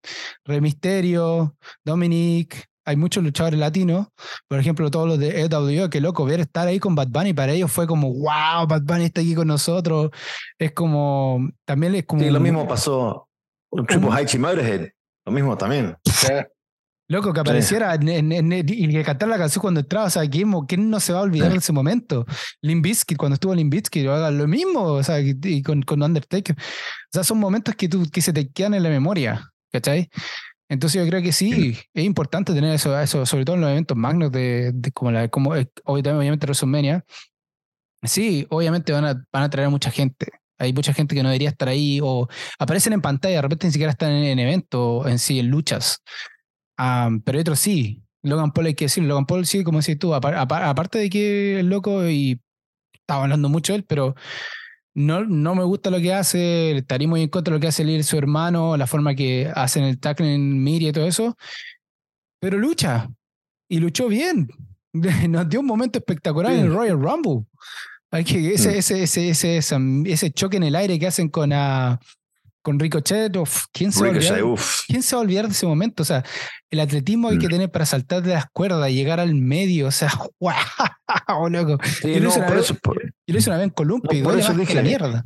Rey 0.46 0.62
Mysterio, 0.62 1.56
Dominic, 1.84 2.66
hay 2.86 2.96
muchos 2.96 3.24
luchadores 3.24 3.60
latinos, 3.60 4.08
por 4.48 4.60
ejemplo, 4.60 4.90
todos 4.92 5.08
los 5.08 5.20
de 5.20 5.42
EWO, 5.42 5.90
que 5.90 6.00
loco, 6.02 6.24
ver 6.26 6.40
estar 6.40 6.68
ahí 6.68 6.80
con 6.80 6.94
Bad 6.96 7.08
Bunny 7.10 7.34
para 7.34 7.52
ellos 7.54 7.72
fue 7.72 7.88
como, 7.88 8.14
wow, 8.14 8.68
Bad 8.68 8.84
Bunny 8.84 9.06
está 9.06 9.22
aquí 9.22 9.34
con 9.36 9.48
nosotros. 9.48 10.12
Es 10.60 10.72
como, 10.74 11.50
también 11.66 11.96
es 11.96 12.06
como. 12.06 12.22
Sí, 12.22 12.30
lo 12.30 12.40
mismo 12.40 12.68
pasó 12.68 13.28
con 13.70 13.86
Triple 13.86 14.10
H 14.12 14.38
y 14.38 14.40
Motorhead. 14.40 14.88
Lo 15.26 15.32
mismo 15.32 15.58
también. 15.58 15.96
Loco, 17.08 17.32
que 17.34 17.40
apareciera 17.40 17.94
en- 17.94 18.10
en- 18.10 18.32
en- 18.32 18.52
y 18.68 18.88
que 18.90 19.04
cantar 19.04 19.30
la 19.30 19.38
canción 19.38 19.62
cuando 19.62 19.80
entraba, 19.82 20.08
o 20.08 20.10
sea, 20.10 20.28
¿quién, 20.28 20.52
quién 20.68 20.90
no 20.90 21.00
se 21.00 21.14
va 21.14 21.20
a 21.20 21.22
olvidar 21.22 21.50
Sí. 21.50 21.54
de 21.54 21.60
ese 21.60 21.72
momento? 21.72 22.26
Limp 22.64 22.84
Bizkit, 22.84 23.16
cuando 23.16 23.36
estuvo 23.36 23.54
Limp 23.54 23.72
Bizkit, 23.72 24.08
haga 24.08 24.32
lo 24.32 24.48
mismo, 24.48 24.82
o 24.82 25.04
sea, 25.04 25.20
y 25.20 25.36
y 25.44 25.62
con, 25.62 25.84
con 25.84 26.02
Undertaker. 26.02 26.56
O 26.58 27.10
sea, 27.14 27.24
son 27.24 27.38
momentos 27.40 27.76
que, 27.76 27.88
tú, 27.90 28.08
que 28.12 28.22
se 28.22 28.34
te 28.34 28.50
quedan 28.50 28.74
en 28.74 28.82
la 28.82 28.90
memoria, 28.90 29.52
¿cachai? 29.72 30.10
Entonces 30.70 31.01
yo 31.03 31.07
creo 31.07 31.22
que 31.22 31.32
sí, 31.32 31.78
es 31.93 32.03
importante 32.05 32.53
tener 32.53 32.74
eso, 32.74 32.99
eso 32.99 33.26
sobre 33.26 33.45
todo 33.45 33.55
en 33.55 33.61
los 33.61 33.70
eventos 33.72 33.95
magnos 33.95 34.32
de, 34.32 34.72
de 34.74 34.91
como 34.91 35.11
la, 35.11 35.28
como 35.30 35.55
eh, 35.55 35.70
obviamente, 35.86 36.45
WrestleMania. 36.47 37.05
Sí, 38.03 38.45
obviamente 38.49 38.91
van 38.93 39.05
a, 39.05 39.26
van 39.32 39.43
a 39.43 39.49
traer 39.49 39.68
a 39.68 39.70
mucha 39.70 39.91
gente. 39.91 40.28
Hay 40.57 40.72
mucha 40.74 40.93
gente 40.93 41.16
que 41.16 41.22
no 41.24 41.30
debería 41.30 41.49
estar 41.49 41.68
ahí 41.68 41.99
o 42.01 42.28
aparecen 42.59 42.93
en 42.93 43.01
pantalla, 43.01 43.36
de 43.36 43.41
repente 43.41 43.68
ni 43.68 43.74
siquiera 43.74 43.91
están 43.91 44.11
en, 44.11 44.24
en 44.26 44.39
eventos 44.39 45.05
en 45.07 45.20
sí, 45.20 45.39
en 45.39 45.49
luchas. 45.49 46.01
Am, 46.78 47.22
pero 47.22 47.39
otros 47.39 47.59
sí. 47.59 48.01
Logan 48.22 48.51
Paul 48.51 48.68
hay 48.68 48.74
que 48.76 48.86
decirlo. 48.86 49.09
Logan 49.09 49.26
Paul 49.26 49.45
sí, 49.45 49.63
como 49.63 49.80
decís 49.80 49.99
tú, 49.99 50.13
apa- 50.16 50.39
apa- 50.39 50.70
aparte 50.70 50.97
de 50.99 51.09
que 51.09 51.59
es 51.59 51.66
loco 51.66 52.07
y 52.09 52.39
estaba 52.93 53.24
hablando 53.24 53.49
mucho 53.49 53.74
de 53.74 53.78
él, 53.80 53.86
pero 53.88 54.16
no, 54.96 55.26
no 55.26 55.56
me 55.56 55.64
gusta 55.64 55.89
lo 55.91 56.00
que 56.00 56.14
hace, 56.14 56.78
estaría 56.78 57.08
muy 57.08 57.22
en 57.22 57.30
contra 57.30 57.52
de 57.52 57.58
lo 57.58 57.62
que 57.62 57.68
hace 57.68 57.84
y 57.84 58.02
su 58.04 58.18
hermano, 58.18 58.76
la 58.78 58.88
forma 58.88 59.14
que 59.14 59.52
hacen 59.54 59.84
el 59.84 60.00
tackle 60.00 60.34
en 60.34 60.64
media 60.64 60.89
y 60.89 60.91
todo 60.93 61.06
eso, 61.06 61.38
pero 62.39 62.58
lucha 62.58 63.10
y 63.70 63.80
luchó 63.80 64.08
bien. 64.08 64.48
Nos 65.30 65.50
dio 65.50 65.60
un 65.60 65.66
momento 65.66 66.00
espectacular 66.00 66.54
en 66.54 66.60
el 66.62 66.70
Sí. 66.70 66.76
Royal 66.76 67.00
Rumble. 67.00 67.46
Hay 68.12 68.24
que, 68.24 68.54
ese, 68.54 68.70
Mm. 68.70 68.76
ese, 68.78 69.04
ese, 69.04 69.30
ese, 69.30 69.58
ese, 69.58 69.78
ese 70.06 70.32
choque 70.32 70.58
en 70.58 70.64
el 70.64 70.76
aire 70.76 70.98
que 70.98 71.08
hacen 71.08 71.28
con, 71.28 71.52
ah, 71.52 72.00
con 72.66 72.80
Ricochet, 72.80 73.38
uf, 73.38 73.66
¿quién 73.72 73.91
se 73.91 73.99
a 74.03 74.09
olvidar? 74.09 74.36
Ricochet, 74.38 74.43
uff. 74.53 74.80
¿Quién 74.88 75.03
se 75.03 75.16
va 75.16 75.20
a 75.22 75.24
olvidar 75.24 75.45
de 75.45 75.51
ese 75.51 75.68
momento? 75.68 76.01
O 76.01 76.05
sea, 76.05 76.24
el 76.72 76.80
atletismo 76.80 77.30
hay 77.30 77.38
que 77.38 77.45
Mm. 77.47 77.51
tener 77.51 77.72
para 77.72 77.86
saltar 77.86 78.24
de 78.24 78.34
las 78.34 78.45
cuerdas 78.51 78.89
y 78.89 78.95
llegar 78.95 79.20
al 79.20 79.36
medio. 79.36 79.88
O 79.88 79.91
sea, 79.91 80.09
wow, 80.39 81.47
loco. 81.49 81.78
Sí, 82.01 82.13
Yo 82.13 82.20
lo 82.20 82.24
no, 82.24 82.30
hice 82.30 82.39
una 82.39 82.47
por 82.47 82.55
vez- 82.57 82.66
eso, 82.66 82.76
por- 82.82 83.01
Yo 83.03 83.09
lo 83.34 83.38
hice 83.38 83.49
una 83.51 83.57
vez 83.57 83.63
en 83.66 83.70
Columpio 83.70 84.11
No, 84.11 84.18
y 84.18 84.24
por 84.24 84.38
eso 84.39 84.53
dije- 84.53 84.74
la 84.74 84.82
mierda. 84.82 85.24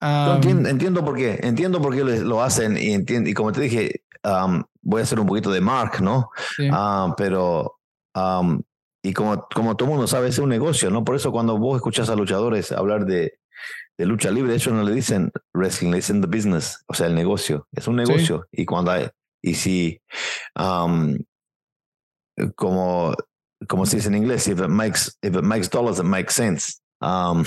Ah, 0.00 0.32
entiendo, 0.36 0.68
entiendo 0.68 1.04
por 1.04 1.16
qué, 1.16 1.38
entiendo 1.42 1.80
por 1.80 1.94
qué 1.94 2.04
lo, 2.04 2.42
hacen 2.42 2.76
y 2.76 2.92
entiendo, 2.92 3.30
y 3.30 3.34
como 3.34 3.52
te 3.52 3.60
dije, 3.62 4.02
um, 4.24 4.62
voy 4.82 5.00
a 5.00 5.04
hacer 5.04 5.18
un 5.20 5.26
poquito 5.26 5.50
de 5.50 5.60
Mark, 5.60 6.00
¿no? 6.02 6.28
sí. 6.56 6.68
Ah, 6.72 7.14
pero, 7.16 7.78
um, 8.14 8.60
y 9.02 9.12
como, 9.12 9.46
como 9.54 9.76
todo 9.76 9.88
mundo 9.88 10.06
sabe, 10.06 10.28
es 10.28 10.38
un 10.38 10.48
negocio, 10.50 10.90
¿no? 10.90 11.04
Por 11.04 11.16
eso 11.16 11.30
cuando 11.32 11.56
vos 11.58 11.76
escuchás 11.76 12.08
a 12.10 12.14
luchadores 12.16 12.72
hablar 12.72 13.06
de, 13.06 13.38
de 13.98 14.06
lucha 14.06 14.30
libre, 14.30 14.54
ellos 14.54 14.74
no 14.74 14.82
le 14.82 14.92
dicen 14.92 15.32
wrestling, 15.54 15.90
le 15.90 15.96
dicen 15.96 16.20
the 16.20 16.26
business, 16.26 16.84
o 16.86 16.94
sea, 16.94 17.06
el 17.06 17.14
negocio, 17.14 17.66
es 17.72 17.86
un 17.88 17.96
negocio. 17.96 18.46
Y 18.52 18.64
cuando 18.66 18.90
hay, 18.90 19.08
y 19.42 19.54
si, 19.54 20.00
um, 20.58 21.16
como, 22.54 23.14
como 23.68 23.86
se 23.86 23.96
dice 23.96 24.08
en 24.08 24.16
inglés, 24.16 24.46
if 24.48 24.58
it 24.60 24.68
makes, 24.68 25.12
if 25.22 25.34
it 25.34 25.42
makes 25.42 25.68
dollars, 25.68 25.98
it 25.98 26.04
makes 26.04 26.34
sense. 26.34 26.80
Um, 27.00 27.44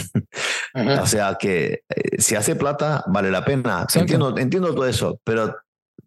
o 1.02 1.06
sea 1.08 1.36
que 1.40 1.82
eh, 1.90 2.22
si 2.22 2.36
hace 2.36 2.56
plata, 2.56 3.04
vale 3.08 3.32
la 3.32 3.44
pena. 3.44 3.84
Exacto. 3.84 4.00
Entiendo, 4.00 4.38
entiendo 4.38 4.74
todo 4.74 4.86
eso, 4.88 5.20
pero 5.24 5.56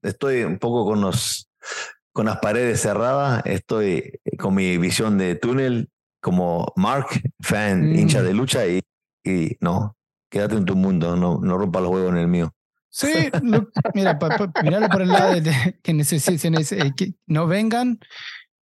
estoy 0.03 0.43
un 0.45 0.59
poco 0.59 0.85
con 0.85 1.01
los 1.01 1.49
con 2.15 2.27
las 2.27 2.39
paredes 2.39 2.83
cerradas, 2.83 3.43
estoy 3.47 4.21
con 4.39 4.55
mi 4.55 4.77
visión 4.77 5.17
de 5.17 5.35
túnel 5.35 5.89
como 6.21 6.73
Mark, 6.77 7.07
fan, 7.41 7.93
Mm. 7.93 7.99
hincha 7.99 8.23
de 8.23 8.35
lucha 8.35 8.67
y, 8.67 8.83
y 9.25 9.57
no, 9.61 9.97
quédate 10.33 10.57
en 10.57 10.65
tu 10.65 10.75
mundo, 10.75 11.15
no, 11.15 11.39
no 11.41 11.59
rompa 11.59 11.81
los 11.81 11.91
huevos 11.91 12.11
en 12.11 12.17
el 12.19 12.27
mío. 12.27 12.53
Sí, 12.89 13.13
lo- 13.43 13.69
mira, 13.95 14.19
pa- 14.19 14.37
pa- 14.37 14.63
mirarlo 14.63 14.89
por 14.89 15.03
el 15.03 15.09
lado 15.09 15.35
de, 15.35 15.43
de 15.43 15.79
que 15.83 15.93
necesiten, 15.93 16.55
eh, 16.55 16.93
que 16.97 17.15
no 17.27 17.47
vengan, 17.47 17.99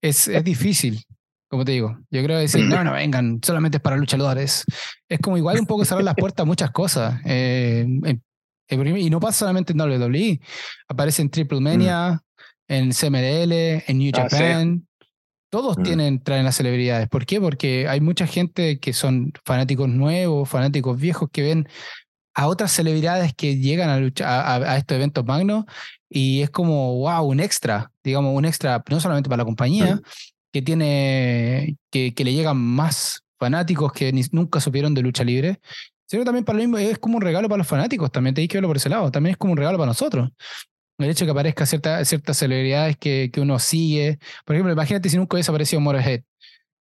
es, 0.02 0.26
es 0.28 0.44
difícil, 0.44 1.02
como 1.48 1.64
te 1.64 1.72
digo. 1.72 1.96
Yo 2.10 2.22
creo 2.24 2.36
que 2.38 2.42
decir, 2.42 2.64
no, 2.64 2.82
no 2.84 2.92
vengan, 2.92 3.40
solamente 3.42 3.78
es 3.78 3.82
para 3.82 3.96
luchadores. 3.96 4.64
Es 5.08 5.20
como 5.20 5.36
igual 5.36 5.58
un 5.60 5.66
poco 5.66 5.84
cerrar 5.84 6.04
las 6.04 6.16
puertas 6.16 6.42
a 6.42 6.46
muchas 6.46 6.70
cosas. 6.72 7.20
Eh, 7.24 7.86
en, 8.04 8.22
Y 8.96 9.10
no 9.10 9.20
pasa 9.20 9.40
solamente 9.40 9.72
en 9.72 9.80
WWE, 9.80 10.40
aparece 10.88 11.22
en 11.22 11.30
Triple 11.30 11.60
Mania, 11.60 12.20
mm. 12.68 12.72
en 12.72 12.90
CMDL, 12.92 13.52
en 13.86 13.98
New 13.98 14.12
ah, 14.14 14.26
Japan. 14.28 14.86
Todos 15.50 15.76
mm. 15.78 15.82
tienen, 15.82 16.22
traen 16.22 16.44
las 16.44 16.56
celebridades. 16.56 17.08
¿Por 17.08 17.26
qué? 17.26 17.40
Porque 17.40 17.88
hay 17.88 18.00
mucha 18.00 18.26
gente 18.26 18.78
que 18.78 18.92
son 18.92 19.32
fanáticos 19.44 19.88
nuevos, 19.88 20.48
fanáticos 20.48 20.98
viejos, 20.98 21.28
que 21.30 21.42
ven 21.42 21.68
a 22.34 22.46
otras 22.46 22.72
celebridades 22.72 23.34
que 23.34 23.56
llegan 23.56 23.90
a, 23.90 23.98
luchar, 23.98 24.62
a, 24.64 24.76
estos 24.76 24.94
eventos 24.94 25.24
magnos 25.26 25.64
y 26.08 26.42
es 26.42 26.50
como, 26.50 26.96
wow, 26.98 27.24
un 27.24 27.40
extra, 27.40 27.90
digamos, 28.02 28.34
un 28.34 28.44
extra 28.44 28.82
no 28.88 29.00
solamente 29.00 29.28
para 29.28 29.42
la 29.42 29.44
compañía, 29.44 30.00
que 30.52 30.62
tiene, 30.62 31.76
que, 31.90 32.14
que, 32.14 32.24
le 32.24 32.32
llegan 32.32 32.56
más 32.56 33.22
fanáticos 33.38 33.92
que 33.92 34.12
nunca 34.32 34.60
supieron 34.60 34.94
de 34.94 35.02
lucha 35.02 35.24
libre, 35.24 35.60
sino 36.06 36.24
también 36.24 36.44
para 36.44 36.58
lo 36.58 36.64
mismo, 36.64 36.78
es 36.78 36.98
como 36.98 37.16
un 37.16 37.22
regalo 37.22 37.48
para 37.48 37.58
los 37.58 37.68
fanáticos, 37.68 38.10
también 38.10 38.34
te 38.34 38.46
que 38.48 38.56
verlo 38.56 38.68
por 38.68 38.76
ese 38.76 38.88
lado, 38.88 39.12
también 39.12 39.32
es 39.32 39.36
como 39.36 39.52
un 39.52 39.56
regalo 39.56 39.78
para 39.78 39.90
nosotros. 39.90 40.30
El 41.04 41.10
hecho 41.10 41.24
de 41.24 41.28
que 41.28 41.32
aparezca 41.32 41.66
cierta, 41.66 42.04
ciertas 42.04 42.36
celebridades 42.36 42.96
que, 42.96 43.30
que 43.32 43.40
uno 43.40 43.58
sigue. 43.58 44.18
Por 44.44 44.54
ejemplo, 44.54 44.72
imagínate 44.72 45.08
si 45.08 45.16
nunca 45.16 45.36
hubiese 45.36 45.50
aparecido 45.50 45.80
Motorhead 45.80 46.22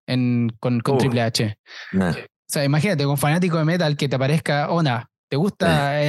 en, 0.08 0.52
con, 0.60 0.80
con 0.82 0.98
Triple 0.98 1.22
H. 1.22 1.58
O 1.94 2.52
sea, 2.52 2.64
imagínate 2.66 3.04
con 3.04 3.18
fanático 3.18 3.58
de 3.58 3.66
metal 3.66 3.96
que 3.96 4.10
te 4.10 4.16
aparezca, 4.16 4.70
Ona, 4.70 5.10
¿te 5.30 5.38
gusta, 5.38 6.00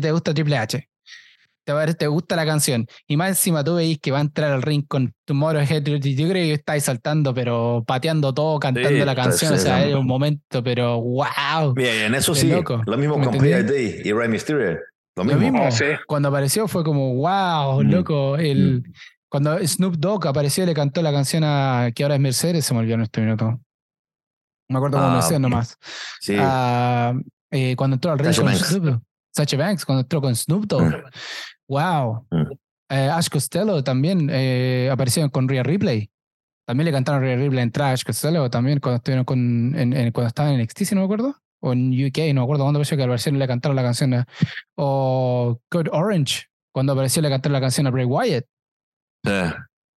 te 0.00 0.12
gusta 0.12 0.32
Triple 0.32 0.56
H? 0.56 0.88
Te, 1.64 1.94
te 1.94 2.06
gusta 2.06 2.36
la 2.36 2.46
canción. 2.46 2.86
Y 3.06 3.16
más 3.16 3.30
encima 3.30 3.62
tú 3.62 3.74
veis 3.74 3.98
que 3.98 4.10
va 4.10 4.18
a 4.18 4.22
entrar 4.22 4.52
al 4.52 4.62
ring 4.62 4.86
con 4.88 5.12
Motorhead. 5.28 5.82
Yo 5.82 5.98
creo 6.00 6.32
que 6.32 6.52
estáis 6.54 6.84
saltando, 6.84 7.34
pero 7.34 7.84
pateando 7.86 8.32
todo, 8.32 8.58
cantando 8.58 9.04
la 9.04 9.14
canción. 9.14 9.52
o 9.52 9.58
sea, 9.58 9.84
es 9.84 9.94
un 9.94 10.06
momento, 10.06 10.62
pero 10.62 11.00
wow. 11.00 11.74
Bien, 11.74 12.14
eso 12.14 12.34
sí. 12.34 12.50
Lo 12.86 12.96
mismo 12.96 13.20
con 13.20 13.36
P.I.D. 13.36 14.02
y 14.04 14.12
Rey 14.12 14.28
Mysterio. 14.28 14.78
Lo 15.24 15.24
mismo. 15.36 15.62
Oh, 15.62 15.96
cuando 16.06 16.28
apareció 16.28 16.68
fue 16.68 16.84
como, 16.84 17.14
wow, 17.14 17.82
mm. 17.82 17.90
loco. 17.90 18.36
El, 18.36 18.82
mm. 18.82 18.92
Cuando 19.28 19.58
Snoop 19.58 19.96
Dogg 19.96 20.26
apareció 20.26 20.64
y 20.64 20.66
le 20.66 20.74
cantó 20.74 21.02
la 21.02 21.12
canción 21.12 21.42
a 21.44 21.90
que 21.94 22.02
ahora 22.02 22.14
es 22.14 22.20
Mercedes, 22.20 22.64
se 22.64 22.72
me 22.72 22.80
olvidó 22.80 22.94
en 22.94 23.02
este 23.02 23.20
minuto. 23.20 23.44
No 23.44 23.60
me 24.68 24.76
acuerdo 24.78 24.98
cómo 24.98 25.10
lo 25.10 25.16
decía 25.16 25.38
nomás. 25.38 25.76
Sí. 26.20 26.36
Ah, 26.38 27.14
eh, 27.50 27.76
cuando 27.76 27.94
entró 27.94 28.12
al 28.12 28.18
con 28.18 28.32
Snoop 28.32 29.02
Sacha 29.34 29.56
Banks, 29.56 29.84
cuando 29.84 30.00
entró 30.00 30.20
con 30.20 30.34
Snoop 30.34 30.66
Dogg. 30.66 30.84
Mm. 30.84 31.02
Wow. 31.68 32.26
Eh, 32.90 33.10
Ash 33.10 33.28
Costello 33.28 33.84
también 33.84 34.30
eh, 34.32 34.88
apareció 34.90 35.30
con 35.30 35.46
Rhea 35.48 35.62
Ripley. 35.62 36.10
También 36.66 36.86
le 36.86 36.92
cantaron 36.92 37.20
Rhea 37.20 37.36
Ripley 37.36 37.62
en 37.62 37.70
Trash 37.70 38.04
Costello 38.04 38.48
también 38.48 38.80
cuando 38.80 38.96
estuvieron 38.96 39.24
con, 39.24 39.74
en, 39.76 40.12
cuando 40.12 40.28
estaban 40.28 40.54
en 40.54 40.62
NXT, 40.62 40.84
si 40.84 40.94
no 40.94 41.02
me 41.02 41.04
acuerdo 41.04 41.36
o 41.60 41.72
en 41.72 41.90
UK, 41.92 42.18
no 42.32 42.40
me 42.40 42.42
acuerdo 42.42 42.64
cuándo 42.64 42.78
apareció 42.78 42.96
que 42.96 43.02
apareció 43.02 43.32
le 43.32 43.46
cantaron 43.46 43.76
la 43.76 43.82
canción. 43.82 44.24
O 44.76 45.60
Code 45.68 45.90
Orange, 45.92 46.46
cuando 46.72 46.92
apareció 46.92 47.22
le 47.22 47.28
cantaron 47.28 47.52
la 47.54 47.60
canción 47.60 47.86
a 47.86 47.90
Bray 47.90 48.04
Wyatt. 48.04 48.44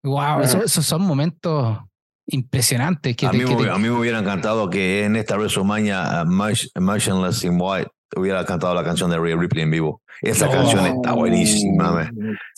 Wow, 0.03 0.41
esos, 0.41 0.72
son 0.72 1.03
momentos 1.03 1.78
impresionantes. 2.28 3.16
Que 3.16 3.28
a, 3.28 3.32
mí, 3.32 3.43
a 3.43 3.78
mí 3.78 3.84
me 3.84 3.91
hubiera 3.91 4.20
encantado 4.20 4.70
que 4.70 5.05
en 5.05 5.16
esta 5.16 5.38
WrestleMania 5.38 6.26
Motionless 6.26 7.43
in 7.43 7.57
White 7.59 7.91
hubiera 8.16 8.43
cantado 8.45 8.74
la 8.74 8.84
canción 8.84 9.09
de 9.12 9.20
Rhea 9.20 9.38
Ripley 9.38 9.64
en 9.64 9.72
vivo. 9.72 10.01
Esa 10.22 10.47
oh. 10.49 10.51
canción 10.51 10.86
está 10.86 11.14
buenísima, 11.14 12.12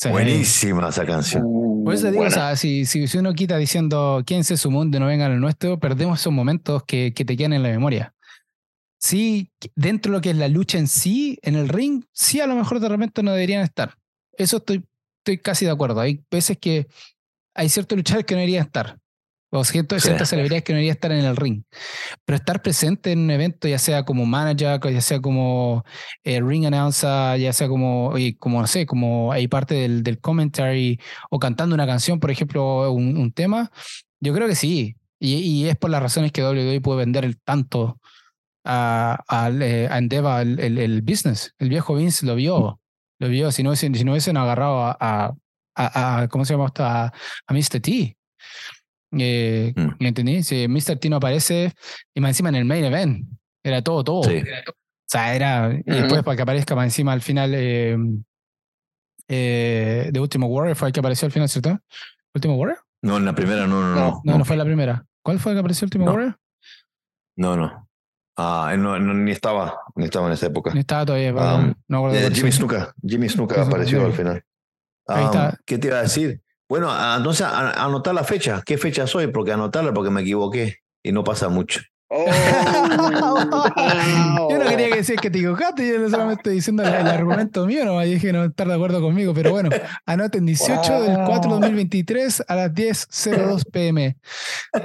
buenísima 0.10 0.89
esa 0.89 1.06
canción. 1.06 1.43
Por 1.84 1.93
eso 1.93 2.10
digo, 2.12 2.24
o 2.24 2.30
sea, 2.30 2.56
si, 2.56 2.86
si, 2.86 3.18
uno 3.18 3.34
quita 3.34 3.58
diciendo 3.58 4.24
quién 4.26 4.43
se 4.45 4.56
su 4.56 4.72
mundo 4.72 4.99
no 4.99 5.08
venga 5.08 5.26
al 5.26 5.39
nuestro, 5.39 5.80
perdemos 5.80 6.20
esos 6.20 6.32
momentos 6.32 6.84
que, 6.84 7.14
que 7.14 7.26
te 7.26 7.36
quedan 7.36 7.54
en 7.54 7.64
la 7.64 7.70
memoria 7.70 8.12
sí, 9.04 9.51
dentro 9.76 10.12
de 10.12 10.18
lo 10.18 10.22
que 10.22 10.30
es 10.30 10.38
la 10.38 10.47
lucha 10.47 10.78
en 10.78 10.88
sí, 10.88 11.38
en 11.41 11.56
el 11.56 11.68
ring, 11.68 12.06
sí 12.14 12.39
a 12.39 12.47
lo 12.47 12.56
mejor 12.56 12.80
de 12.80 12.88
repente 12.88 13.22
no 13.22 13.34
deberían 13.34 13.62
estar. 13.62 13.97
Eso 14.38 14.58
estoy, 14.58 14.86
estoy 15.20 15.39
casi 15.39 15.66
de 15.66 15.72
acuerdo. 15.72 15.99
Hay 15.99 16.24
veces 16.32 16.58
que 16.58 16.88
hay 17.54 17.68
ciertos 17.68 17.97
luchadores 17.97 18.26
que 18.26 18.34
no 18.34 18.39
deberían 18.39 18.66
estar. 18.66 18.97
O 19.51 19.64
ciertas, 19.66 20.01
celebridades 20.04 20.64
que 20.64 20.74
no 20.74 20.78
deberían 20.78 20.95
estar 20.95 21.12
en 21.12 21.26
el 21.26 21.36
ring. 21.36 21.64
Pero 22.26 22.38
estar 22.38 22.62
presente 22.62 23.12
en 23.12 23.20
un 23.20 23.32
evento, 23.32 23.68
ya 23.68 23.78
sea 23.78 24.04
como 24.04 24.26
manager, 24.26 24.80
ya 24.91 25.01
sea 25.01 25.20
como 25.20 25.84
eh, 26.24 26.41
ring 26.41 26.66
announcer, 26.66 27.39
ya 27.39 27.54
sea 27.54 27.68
como, 27.68 28.14
como, 28.39 28.62
no 28.62 28.68
sé, 28.68 28.86
como 28.86 29.32
hay 29.34 29.47
parte 29.47 29.76
del, 29.76 30.01
del 30.01 30.20
commentary 30.20 30.99
o 31.30 31.39
cantando 31.39 31.76
una 31.76 31.86
canción, 31.86 32.20
por 32.20 32.32
ejemplo, 32.32 32.91
un, 32.91 33.32
tema, 33.34 33.70
yo 34.22 34.34
creo 34.34 34.47
que 34.47 34.56
sí. 34.56 34.95
Y, 35.20 35.36
y, 35.36 35.68
es 35.68 35.76
por 35.78 35.89
las 35.89 36.01
razones 36.01 36.32
que 36.32 36.41
WWE 36.41 36.82
puede 36.82 36.99
vender 36.99 37.24
el 37.26 37.38
tanto 37.39 37.99
a, 38.64 39.24
a, 39.28 39.49
eh, 39.49 39.88
a 39.89 39.97
Endeva 39.97 40.41
el, 40.41 40.59
el, 40.59 41.01
business. 41.01 41.53
El 41.59 41.70
viejo 41.70 41.95
Vince 41.95 42.26
lo 42.26 42.36
vio, 42.36 42.80
lo 43.20 43.28
vio. 43.28 43.51
Si 43.51 43.64
no, 43.64 43.76
si, 43.76 43.89
no 43.89 44.11
hubiesen 44.11 44.38
agarrado 44.38 44.84
a, 44.84 44.97
a, 44.99 46.22
a, 46.22 46.28
¿cómo 46.28 46.45
se 46.45 46.53
llama 46.53 46.68
esto? 46.68 46.84
A, 46.84 47.11
Mr. 47.49 47.80
T. 47.82 48.18
Eh, 49.16 49.74
mm. 49.76 49.89
¿Me 49.99 50.07
entendí? 50.07 50.43
Si 50.43 50.68
Mr. 50.68 50.97
T 50.97 51.09
no 51.09 51.18
aparece, 51.18 51.74
y 52.14 52.22
más 52.22 52.30
encima 52.30 52.49
en 52.49 52.55
el 52.55 52.66
main 52.66 52.84
event, 52.86 53.28
era 53.64 53.82
todo, 53.82 54.03
todo. 54.03 54.20
O 54.22 54.32
sea, 55.07 55.36
era. 55.36 55.72
Y 55.74 55.84
después 55.91 56.24
para 56.24 56.36
que 56.36 56.41
aparezca 56.41 56.76
más 56.76 56.86
encima 56.86 57.14
al 57.14 57.22
final 57.22 57.53
eh, 57.53 57.97
eh, 59.28 60.09
de 60.11 60.20
Último 60.20 60.47
Warrior, 60.47 60.76
fue 60.76 60.89
el 60.89 60.93
que 60.93 60.99
apareció 60.99 61.26
al 61.26 61.32
final, 61.32 61.49
¿cierto? 61.49 61.80
¿Último 62.34 62.55
Warrior? 62.55 62.80
No, 63.01 63.18
en 63.18 63.26
la 63.26 63.36
primera 63.36 63.68
no, 63.68 63.82
no, 63.82 63.95
no. 63.95 64.22
No, 64.24 64.38
no, 64.38 64.45
fue 64.45 64.57
la 64.57 64.66
primera. 64.66 65.05
¿Cuál 65.22 65.39
fue 65.39 65.51
el 65.51 65.57
que 65.57 65.59
apareció 65.59 65.86
Último 65.86 66.05
Warrior? 66.05 66.39
No, 67.36 67.55
no. 67.55 67.89
Ah, 68.36 68.74
no, 68.78 69.00
ni 69.00 69.32
estaba, 69.32 69.80
ni 69.96 70.06
estaba 70.06 70.28
en 70.28 70.34
esa 70.34 70.48
época. 70.48 70.74
Ni 70.74 70.80
estaba 70.80 71.06
todavía. 71.06 71.34
Um, 71.34 71.74
no 71.88 72.14
eh, 72.14 72.32
Jimmy 72.34 72.52
Snuka, 72.52 72.94
Jimmy 73.06 73.30
Snuka 73.30 73.62
apareció 73.62 74.06
al 74.06 74.14
final. 74.14 74.44
Um, 75.08 75.52
¿Qué 75.66 75.78
te 75.78 75.88
iba 75.88 76.00
a 76.00 76.04
decir? 76.04 76.42
Bueno, 76.68 76.90
entonces 77.16 77.46
anotar 77.46 78.16
la 78.16 78.24
fecha. 78.24 78.64
¿Qué 78.66 78.78
fecha 78.78 79.06
soy? 79.06 79.28
Porque 79.28 79.52
anotarla 79.52 79.94
porque 79.94 80.10
me 80.10 80.22
equivoqué 80.22 80.78
y 81.04 81.12
no 81.12 81.24
pasa 81.24 81.50
mucho. 81.50 81.82
Oh, 82.16 82.26
yo 84.50 84.60
no 84.60 84.70
quería 84.70 84.90
que 84.90 84.98
decir 84.98 85.20
que 85.20 85.32
te 85.32 85.40
equivocaste, 85.40 85.88
yo 85.88 86.08
solamente 86.10 86.42
estoy 86.42 86.54
diciendo 86.56 86.84
el, 86.84 87.08
argumento 87.08 87.66
mío, 87.66 87.86
no 87.86 88.00
dije 88.02 88.28
que 88.28 88.34
no 88.34 88.44
estar 88.44 88.68
de 88.68 88.76
acuerdo 88.76 89.02
conmigo, 89.02 89.34
pero 89.34 89.50
bueno, 89.50 89.70
anoten 90.06 90.46
18 90.46 91.02
del 91.02 91.18
4 91.26 91.50
2023 91.50 92.44
a 92.48 92.56
las 92.56 92.72
10.02 92.72 93.64
pm, 93.72 94.16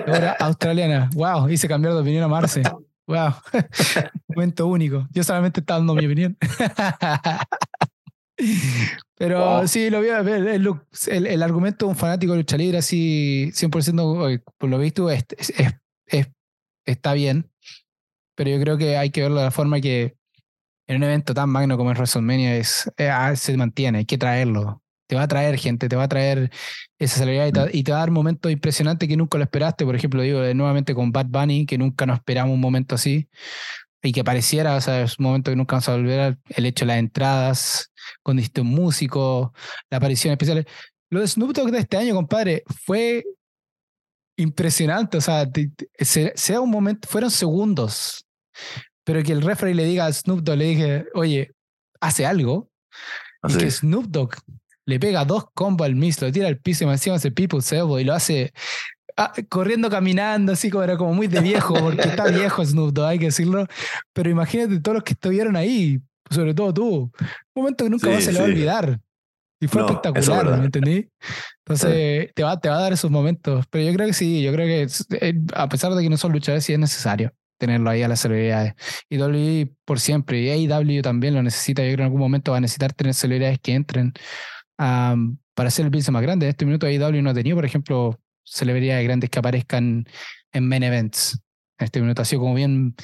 hora 0.07 0.36
australiana. 0.40 1.11
Wow, 1.14 1.51
hice 1.51 1.68
cambiar 1.68 1.92
de 1.92 2.01
opinión 2.01 2.24
a 2.24 2.28
Marce. 2.28 2.62
Wow, 3.09 3.34
momento 4.28 4.66
único. 4.66 5.09
Yo 5.12 5.24
solamente 5.24 5.61
estaba 5.61 5.80
dando 5.80 5.94
mi 5.94 6.04
opinión. 6.04 6.36
Pero 9.16 9.66
sí, 9.66 9.88
lo 9.88 10.02
vi 10.02 10.09
ver. 10.09 10.46
El, 10.46 11.26
el, 11.26 11.42
argumento 11.42 11.86
de 11.86 11.90
un 11.90 11.96
fanático 11.96 12.32
de 12.32 12.38
lucha 12.38 12.59
libre, 12.59 12.78
así 12.78 13.50
100% 13.52 14.42
por 14.59 14.68
lo 14.68 14.78
visto, 14.78 15.11
es, 15.11 15.24
es, 16.06 16.28
está 16.84 17.14
bien. 17.14 17.50
Pero 18.36 18.50
yo 18.50 18.61
creo 18.61 18.76
que 18.76 18.98
hay 18.98 19.11
que 19.11 19.22
verlo 19.22 19.38
de 19.38 19.44
la 19.44 19.50
forma 19.50 19.80
que 19.80 20.18
en 20.86 20.96
un 20.96 21.04
evento 21.04 21.32
tan 21.32 21.48
magno 21.48 21.78
como 21.78 21.90
es 21.90 21.96
WrestleMania 21.96 22.56
es, 22.56 22.92
eh, 22.98 23.09
ah, 23.09 23.34
se 23.34 23.56
mantiene, 23.56 23.98
hay 23.98 24.04
que 24.04 24.18
traerlo 24.18 24.82
te 25.09 25.16
va 25.16 25.22
a 25.22 25.28
traer 25.28 25.59
gente, 25.59 25.88
te 25.88 25.96
va 25.96 26.04
a 26.04 26.09
traer 26.09 26.50
esa 26.98 27.18
celebridad 27.18 27.70
y 27.72 27.82
te, 27.82 27.90
va 27.90 27.98
a 27.98 28.00
dar 28.00 28.11
momentos 28.11 28.52
impresionantes 28.52 29.09
que 29.09 29.16
nunca 29.16 29.38
lo 29.38 29.44
esperaste. 29.44 29.84
Por 29.84 29.96
ejemplo, 29.96 30.22
digo 30.22 30.40
nuevamente 30.54 30.94
con 30.94 31.11
Bad 31.11 31.26
Bunny, 31.26 31.66
que 31.66 31.78
nunca 31.78 32.06
nos 32.06 32.18
esperamos 32.18 32.54
un 32.54 32.61
momento 32.61 32.94
así 32.94 33.28
y 34.02 34.12
que 34.12 34.22
pareciera, 34.22 34.76
o 34.76 34.80
sea, 34.80 35.02
es 35.02 35.18
un 35.18 35.24
momento 35.24 35.50
que 35.50 35.56
nunca 35.56 35.76
vamos 35.76 35.88
a 35.88 35.96
volver, 35.96 36.38
el 36.50 36.66
hecho 36.66 36.84
de 36.84 36.88
las 36.88 36.98
entradas, 36.98 37.90
con 38.22 38.36
distintos 38.36 38.64
músicos, 38.64 39.50
la 39.90 39.96
aparición 39.96 40.32
especial. 40.32 40.66
Lo 41.11 41.20
de 41.20 41.26
Snoop 41.26 41.52
Dogg 41.52 41.70
de 41.70 41.78
este 41.78 41.96
año, 41.96 42.14
compadre, 42.14 42.62
fue 42.84 43.24
impresionante, 44.36 45.16
o 45.16 45.20
sea, 45.20 45.48
sea 46.34 46.61
un 46.61 46.70
momento, 46.70 47.09
fueron 47.09 47.30
segundos, 47.30 48.24
pero 49.04 49.22
que 49.22 49.32
el 49.32 49.42
referee 49.42 49.74
le 49.74 49.84
diga 49.84 50.06
a 50.06 50.12
Snoop 50.12 50.42
Dogg, 50.42 50.59
le 50.59 50.64
dije, 50.64 51.06
oye, 51.14 51.50
hace 51.98 52.24
algo, 52.24 52.70
y 53.48 53.56
que 53.56 53.70
Snoop 53.70 54.06
Dogg 54.06 54.34
le 54.89 54.99
pega 54.99 55.26
dos 55.26 55.45
combos 55.53 55.84
al 55.84 55.95
Miss, 55.95 56.20
lo 56.22 56.32
tira 56.32 56.49
al 56.49 56.57
piso 56.57 56.84
y 56.84 56.89
encima 56.89 57.16
hace 57.16 57.30
People's 57.30 57.70
Elbow 57.70 57.99
y 57.99 58.05
lo 58.05 58.14
hace 58.14 58.55
ah, 59.18 59.34
corriendo, 59.51 59.91
caminando, 59.91 60.53
así 60.53 60.70
como 60.70 60.82
era 60.82 60.97
como 60.97 61.12
muy 61.12 61.26
de 61.26 61.41
viejo, 61.43 61.74
porque 61.74 62.09
está 62.09 62.24
viejo 62.30 62.64
Snoop 62.64 62.95
Dogg, 62.95 63.07
hay 63.07 63.18
que 63.18 63.26
decirlo. 63.26 63.66
Pero 64.14 64.30
imagínate 64.30 64.80
todos 64.80 64.95
los 64.95 65.05
que 65.05 65.12
estuvieron 65.12 65.57
ahí, 65.57 66.01
sobre 66.30 66.55
todo 66.55 66.72
tú. 66.72 67.12
Un 67.55 67.62
momento 67.62 67.84
que 67.84 67.91
nunca 67.91 68.09
más 68.09 68.24
se 68.24 68.32
le 68.32 68.39
va 68.39 68.47
a 68.47 68.49
olvidar. 68.49 68.99
Y 69.61 69.66
fue 69.66 69.82
espectacular, 69.82 70.59
¿me 70.59 70.64
entendí? 70.64 71.07
Entonces, 71.66 72.30
te, 72.34 72.43
va, 72.43 72.59
te 72.59 72.70
va 72.70 72.78
a 72.78 72.80
dar 72.80 72.93
esos 72.95 73.11
momentos. 73.11 73.66
Pero 73.68 73.84
yo 73.84 73.93
creo 73.93 74.07
que 74.07 74.14
sí, 74.14 74.41
yo 74.41 74.53
creo 74.53 74.66
que 74.66 74.86
eh, 75.20 75.34
a 75.53 75.68
pesar 75.68 75.93
de 75.93 76.03
que 76.03 76.09
no 76.09 76.16
son 76.16 76.32
luchadores, 76.32 76.64
sí 76.64 76.72
es 76.72 76.78
necesario 76.78 77.34
tenerlo 77.59 77.91
ahí 77.91 78.03
a 78.03 78.09
las 78.09 78.20
celebridades. 78.20 78.72
Y 79.11 79.18
WWE 79.18 79.70
por 79.84 80.01
siempre, 80.01 80.41
y 80.41 80.70
AEW 80.70 81.03
también 81.03 81.34
lo 81.34 81.43
necesita. 81.43 81.82
Yo 81.82 81.89
creo 81.89 81.97
que 81.97 82.03
en 82.03 82.07
algún 82.07 82.20
momento 82.20 82.53
va 82.53 82.59
a 82.59 82.61
necesitar 82.62 82.95
tener 82.95 83.12
celebridades 83.12 83.59
que 83.59 83.74
entren 83.74 84.14
para 84.78 85.66
hacer 85.68 85.84
el 85.84 85.90
business 85.90 86.10
más 86.12 86.22
grande. 86.22 86.46
En 86.46 86.50
este 86.50 86.64
minuto 86.64 86.86
AEW 86.86 87.20
no 87.22 87.30
ha 87.30 87.34
tenido, 87.34 87.56
por 87.56 87.64
ejemplo, 87.64 88.18
celebridades 88.44 89.04
grandes 89.04 89.28
que 89.28 89.38
aparezcan 89.38 90.06
en 90.52 90.68
main 90.68 90.82
events. 90.84 91.38
En 91.78 91.84
este 91.84 92.00
minuto 92.00 92.22
ha 92.22 92.24
sido 92.24 92.40
como 92.42 92.54
bien, 92.54 92.94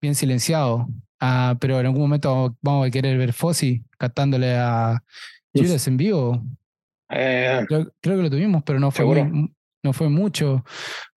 bien 0.00 0.14
silenciado. 0.14 0.86
Ah, 1.20 1.56
pero 1.60 1.80
en 1.80 1.86
algún 1.86 2.02
momento 2.02 2.56
vamos 2.62 2.86
a 2.86 2.90
querer 2.90 3.18
ver 3.18 3.32
Fossi 3.32 3.82
cantándole 3.98 4.54
a 4.56 5.02
Judas 5.52 5.86
en 5.88 5.96
vivo. 5.96 6.42
Eh, 7.10 7.64
Creo, 7.68 7.92
creo 8.00 8.16
que 8.16 8.22
lo 8.22 8.30
tuvimos, 8.30 8.62
pero 8.64 8.78
no 8.78 8.90
fue, 8.90 9.04
muy- 9.24 9.52
no 9.82 9.92
fue 9.92 10.08
mucho. 10.08 10.64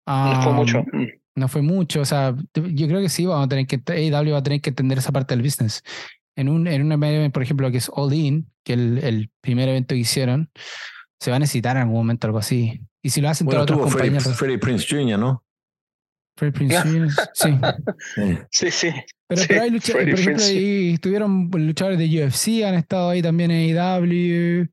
no 0.07 0.41
fue 0.41 0.53
mucho. 0.53 0.84
Mm. 0.91 1.05
No 1.36 1.47
fue 1.47 1.62
mucho. 1.62 2.01
O 2.01 2.05
sea, 2.05 2.36
yo 2.53 2.88
creo 2.88 3.01
que 3.01 3.10
sí, 3.10 3.26
vamos 3.26 3.45
a 3.45 3.49
tener 3.49 3.66
que, 3.68 3.82
AEW 3.86 4.32
va 4.34 4.39
a 4.39 4.43
tener 4.43 4.60
que 4.62 4.72
entender 4.72 4.97
esa 4.97 5.12
parte 5.12 5.36
del 5.36 5.43
business. 5.43 5.82
En 6.36 6.48
un, 6.50 6.68
en 6.68 6.82
un 6.84 6.92
evento, 7.04 7.34
por 7.34 7.44
ejemplo, 7.44 7.70
que 7.72 7.78
es 7.78 7.90
All 7.94 8.14
In, 8.14 8.50
que 8.64 8.74
el, 8.74 8.98
el 9.04 9.30
primer 9.42 9.68
evento 9.70 9.94
que 9.96 10.00
hicieron, 10.02 10.50
se 11.20 11.32
va 11.32 11.38
a 11.38 11.40
necesitar 11.40 11.76
en 11.76 11.82
algún 11.84 11.98
momento 11.98 12.28
algo 12.28 12.40
así. 12.40 12.82
Y 13.02 13.10
si 13.10 13.20
lo 13.22 13.30
hacen 13.30 13.46
Bueno, 13.46 13.66
todas 13.66 13.78
tuvo 13.78 13.88
otras 13.88 13.96
compañías. 14.02 14.38
Freddie 14.38 14.58
Prince 14.58 14.86
Jr., 14.90 15.20
¿no? 15.20 15.44
Freddie 16.38 16.54
Prinze 16.54 16.74
Ya. 16.76 16.82
Jr., 16.84 17.10
sí. 17.34 17.50
Sí. 18.52 18.72
Sí. 18.72 18.90
Pero, 19.28 19.42
Sí, 19.42 19.48
pero 19.50 19.62
hay 19.64 19.70
lucha- 19.70 19.94
Freddie 19.94 20.12
por 20.14 20.20
ejemplo, 20.22 20.44
ahí 20.46 20.94
estuvieron 20.94 21.50
luchadores 21.54 22.00
de 22.00 22.06
UFC, 22.26 22.64
han 22.66 22.76
estado 22.76 23.10
ahí 23.10 23.22
también 23.22 23.52
en 23.52 23.78
AEW. 23.78 24.66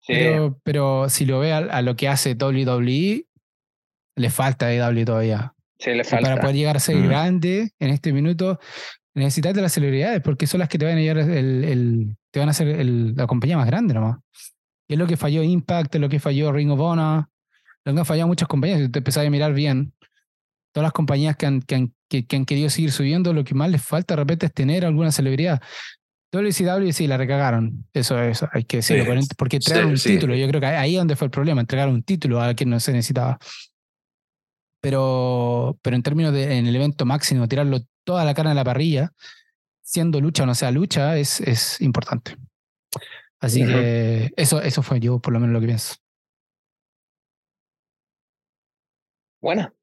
Sí. 0.00 0.12
Pero, 0.12 0.60
pero 0.64 1.08
si 1.08 1.24
lo 1.26 1.38
ve 1.38 1.52
a, 1.52 1.58
a 1.58 1.80
lo 1.82 1.96
que 1.96 2.08
hace 2.08 2.34
WWE, 2.34 3.26
le 4.16 4.30
falta 4.30 4.66
a 4.66 4.68
AEW 4.70 5.04
todavía. 5.04 5.54
Sí, 5.78 5.90
le 5.90 6.00
Y 6.00 6.04
falta. 6.04 6.28
para 6.30 6.40
poder 6.40 6.56
llegar 6.56 6.76
a 6.76 6.80
ser 6.80 6.96
Mm. 6.96 7.06
grande 7.08 7.70
en 7.78 7.90
este 7.90 8.12
minuto, 8.12 8.58
necesitas 9.14 9.54
de 9.54 9.62
las 9.62 9.72
celebridades, 9.72 10.20
porque 10.22 10.46
son 10.46 10.60
las 10.60 10.68
que 10.68 10.78
te 10.78 10.84
van 10.86 10.96
a 10.96 11.00
llevar 11.00 11.18
el, 11.30 11.64
el- 11.64 12.16
te 12.32 12.40
van 12.40 12.48
a 12.48 12.50
hacer 12.50 12.68
el- 12.68 13.14
la 13.14 13.26
compañía 13.26 13.56
más 13.56 13.66
grande 13.66 13.94
nomás. 13.94 14.18
Y 14.88 14.94
es 14.94 14.98
lo 14.98 15.06
que 15.06 15.16
falló 15.16 15.42
Impact, 15.42 15.94
es 15.94 16.00
lo 16.00 16.08
que 16.08 16.18
falló 16.20 16.52
Ring 16.52 16.70
of 16.70 16.80
Honor, 16.80 17.26
lo 17.84 17.92
que 17.94 17.98
han 18.00 18.06
fallado 18.06 18.28
muchas 18.28 18.48
compañías. 18.48 18.80
Si 18.80 18.88
te 18.88 18.98
empezás 18.98 19.26
a 19.26 19.30
mirar 19.30 19.52
bien, 19.54 19.92
todas 20.72 20.84
las 20.84 20.92
compañías 20.92 21.36
que 21.36 21.46
han, 21.46 21.62
que 21.62 21.74
han, 21.76 21.94
que, 22.08 22.26
que 22.26 22.36
han 22.36 22.44
querido 22.44 22.68
seguir 22.70 22.90
subiendo, 22.92 23.32
lo 23.32 23.44
que 23.44 23.54
más 23.54 23.70
les 23.70 23.82
falta 23.82 24.14
de 24.14 24.20
repente 24.22 24.46
es 24.46 24.52
tener 24.52 24.84
alguna 24.84 25.12
celebridad. 25.12 25.62
WCW 26.32 26.90
sí 26.90 27.06
la 27.06 27.16
recagaron, 27.16 27.86
eso 27.92 28.20
es, 28.20 28.44
hay 28.52 28.64
que 28.64 28.78
decirlo, 28.78 29.04
Sí. 29.22 29.28
porque 29.38 29.56
entregaron 29.56 29.90
un 29.90 29.96
Sí, 29.98 30.08
sí. 30.08 30.14
título. 30.16 30.34
Yo 30.34 30.48
creo 30.48 30.60
que 30.60 30.66
ahí 30.66 30.94
es 30.96 30.98
donde 30.98 31.14
fue 31.14 31.26
el 31.26 31.30
problema, 31.30 31.60
entregaron 31.60 31.94
un 31.94 32.02
título 32.02 32.42
a 32.42 32.52
quien 32.54 32.70
no 32.70 32.80
se 32.80 32.92
necesitaba 32.92 33.38
pero, 34.80 35.78
pero 35.82 35.96
en 35.96 36.02
términos 36.02 36.32
de 36.32 36.58
en 36.58 36.66
el 36.66 36.76
evento 36.76 37.06
máximo, 37.06 37.48
tirarlo 37.48 37.80
toda 38.04 38.24
la 38.24 38.34
carne 38.34 38.52
a 38.52 38.54
la 38.54 38.64
parrilla, 38.64 39.12
siendo 39.82 40.20
lucha 40.20 40.44
o 40.44 40.46
no 40.46 40.54
sea 40.54 40.70
lucha, 40.70 41.16
es, 41.16 41.40
es 41.40 41.80
importante. 41.80 42.36
Así 43.40 43.64
que 43.64 44.32
eso, 44.36 44.62
eso 44.62 44.82
fue 44.82 45.00
yo 45.00 45.18
por 45.18 45.32
lo 45.32 45.40
menos 45.40 45.52
lo 45.52 45.60
que 45.60 45.66
pienso. 45.66 45.96
Buena. 49.42 49.74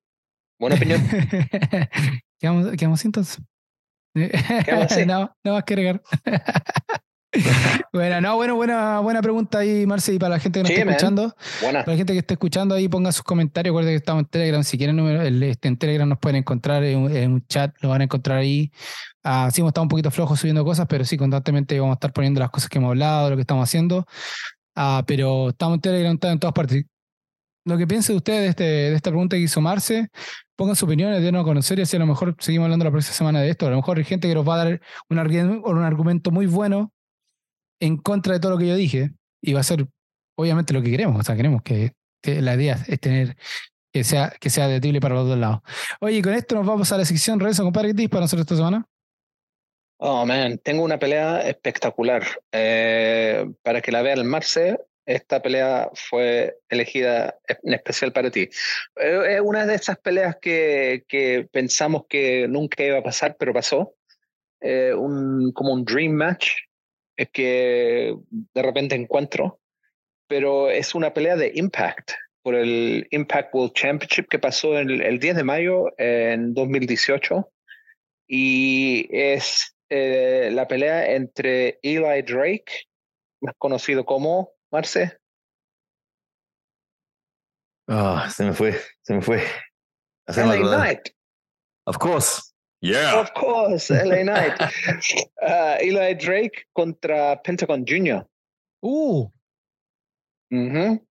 Buena 0.58 0.76
opinión. 0.76 1.02
¿Quedamos, 2.40 2.72
quedamos 2.72 3.06
entonces? 3.06 3.42
No, 5.08 5.36
no 5.44 5.54
más 5.54 5.64
que 5.64 5.74
agregar. 5.74 6.02
bueno, 7.94 8.20
no, 8.22 8.36
bueno, 8.36 8.56
buena, 8.56 9.00
buena 9.00 9.22
pregunta 9.22 9.60
ahí, 9.60 9.86
Marce, 9.86 10.14
y 10.14 10.20
para 10.20 10.36
la 10.36 10.40
gente 10.40 10.60
que 10.60 10.64
nos 10.64 10.68
Sí, 10.70 10.74
está 10.74 10.86
man. 10.86 10.94
escuchando. 10.96 11.36
Buena. 11.62 11.80
Para 11.80 11.92
la 11.94 11.98
gente 11.98 12.14
que 12.14 12.20
esté 12.20 12.34
escuchando 12.34 12.76
ahí, 12.76 12.88
ponga 12.90 13.12
sus 13.12 13.24
comentarios. 13.24 13.72
Recuerden 13.72 13.94
que 13.94 13.98
estamos 13.98 14.24
en 14.24 14.28
Telegram. 14.30 14.64
Si 14.64 14.78
quieren, 14.78 14.96
número, 14.98 15.22
este, 15.22 15.68
en 15.68 15.78
Telegram 15.78 16.08
nos 16.10 16.20
pueden 16.20 16.38
encontrar 16.38 16.84
en, 16.84 16.98
un- 17.00 17.16
en 17.16 17.32
un 17.32 17.46
chat, 17.48 17.74
lo 17.82 17.90
van 17.90 18.02
a 18.02 18.04
encontrar 18.04 18.38
ahí. 18.38 18.72
Ah, 19.24 19.50
sí, 19.54 19.62
hemos 19.62 19.70
estado 19.70 19.84
un 19.84 19.90
poquito 19.90 20.12
flojos 20.12 20.40
subiendo 20.40 20.66
cosas, 20.66 20.88
pero 20.90 21.06
sí, 21.06 21.16
constantemente 21.18 21.80
vamos 21.80 21.94
a 21.94 21.96
estar 21.96 22.12
poniendo 22.12 22.40
las 22.40 22.50
cosas 22.50 22.70
que 22.70 22.80
hemos 22.80 22.90
hablado, 22.90 23.30
lo 23.30 23.36
que 23.38 23.42
estamos 23.42 23.64
haciendo. 23.64 24.06
Ah, 24.76 25.04
pero 25.08 25.50
estamos 25.50 25.76
en 25.76 25.82
Telegram, 25.82 26.14
estamos 26.14 26.34
en 26.34 26.40
todas 26.40 26.54
partes. 26.54 26.86
Lo 27.64 27.78
que 27.78 27.86
piensen 27.86 28.16
ustedes 28.16 28.42
de, 28.42 28.48
este, 28.48 28.64
de 28.64 28.96
esta 28.96 29.12
pregunta 29.12 29.36
que 29.36 29.44
hizo 29.44 29.62
Marce, 29.62 30.10
pongan 30.56 30.76
sus 30.76 30.84
opiniones, 30.88 31.22
denos 31.22 31.42
a 31.42 31.46
conocer 31.46 31.78
y 31.78 31.84
así 31.84 31.96
a 31.96 32.00
lo 32.00 32.08
mejor 32.08 32.36
seguimos 32.40 32.66
hablando 32.66 32.86
la 32.86 32.92
próxima 32.92 33.14
semana 33.14 33.40
de 33.42 33.52
esto. 33.52 33.68
A 33.68 33.70
lo 33.70 33.76
mejor 33.76 34.00
hay 34.00 34.04
gente 34.04 34.28
que 34.28 34.34
nos 34.34 34.48
va 34.48 34.56
a 34.56 34.66
dar 34.66 34.82
un, 35.10 35.20
un 35.64 35.84
argumento 35.84 36.32
muy 36.32 36.48
bueno 36.48 36.92
en 37.82 37.98
contra 37.98 38.34
de 38.34 38.40
todo 38.40 38.52
lo 38.52 38.58
que 38.58 38.68
yo 38.68 38.76
dije 38.76 39.12
y 39.42 39.54
va 39.54 39.60
a 39.60 39.64
ser 39.64 39.86
obviamente 40.38 40.74
lo 40.74 40.82
que 40.82 40.92
queremos. 40.92 41.20
O 41.20 41.24
sea, 41.24 41.36
queremos 41.36 41.62
que, 41.64 41.94
la 42.24 42.56
idea 42.56 42.78
es 42.88 43.00
tener 43.00 43.36
que 43.92 44.04
sea, 44.04 44.32
que 44.40 44.50
sea 44.50 44.68
para 45.02 45.16
los 45.16 45.28
dos 45.28 45.38
lados. 45.38 45.60
Oye, 46.00 46.22
con 46.22 46.34
esto 46.34 46.56
nos 46.56 46.66
vamos 46.66 46.92
a 46.92 46.98
la 46.98 47.06
sección 47.06 47.40
Renzo, 47.40 47.64
compadre, 47.64 47.94
¿qué 47.94 48.08
para 48.08 48.22
nosotros 48.22 48.46
esta 48.46 48.56
semana? 48.56 48.86
Oh, 49.98 50.26
man, 50.26 50.60
tengo 50.60 50.84
una 50.84 50.98
pelea 50.98 51.42
espectacular. 51.42 52.24
Eh, 52.52 53.52
para 53.64 53.82
que 53.82 53.92
la 53.92 54.02
vea 54.02 54.14
el 54.14 54.24
Marce, 54.24 54.80
esta 55.06 55.42
pelea 55.42 55.90
fue 55.94 56.58
elegida 56.70 57.36
en 57.64 57.74
especial 57.74 58.14
para 58.14 58.30
ti. 58.30 58.50
Eh, 58.96 59.36
Es 59.36 59.42
una 59.42 59.66
de 59.66 59.76
esas 59.76 59.98
peleas 59.98 60.38
que, 60.40 61.48
pensamos 61.52 62.06
que 62.08 62.48
nunca 62.48 62.84
iba 62.84 63.00
a 63.00 63.04
pasar, 63.04 63.36
pero 63.38 63.54
pasó. 63.54 63.96
Eh, 64.60 64.94
un, 64.94 65.52
como 65.54 65.74
un 65.74 65.84
dream 65.84 66.12
match 66.12 66.52
que 67.32 68.16
de 68.30 68.62
repente 68.62 68.96
encuentro, 68.96 69.60
pero 70.28 70.70
es 70.70 70.96
una 70.96 71.14
pelea 71.14 71.36
de 71.36 71.52
Impact 71.56 72.12
por 72.44 72.56
el 72.56 73.08
Impact 73.12 73.54
World 73.54 73.74
Championship 73.74 74.28
que 74.30 74.40
pasó 74.40 74.78
el, 74.78 75.02
el 75.02 75.20
10 75.20 75.36
de 75.38 75.44
mayo 75.44 75.86
en 75.98 76.54
2018 76.54 77.52
y 78.28 79.08
es 79.12 79.76
eh, 79.90 80.50
la 80.52 80.68
pelea 80.68 81.14
entre 81.14 81.80
Eli 81.84 82.22
Drake, 82.24 82.88
más 83.42 83.56
conocido 83.58 84.06
como 84.06 84.54
Marce, 84.72 85.22
Ah, 87.94 88.30
se 88.34 88.46
me 88.46 88.54
fue, 88.54 88.80
se 89.02 89.14
me 89.14 89.22
fue. 89.22 89.44
LA. 90.28 90.58
Knight, 90.60 91.10
Of 91.86 91.98
course. 91.98 92.51
Yeah. 92.82 93.20
of 93.20 93.32
course, 93.34 93.90
LA 93.92 94.24
Knight, 94.24 94.54
Ah, 95.42 95.78
Eli 95.80 96.16
Drake 96.16 96.66
contra 96.74 97.42
Pentagon 97.44 97.86
Jr. 97.88 98.26
Uh. 98.82 99.28
Ujú. 100.52 101.02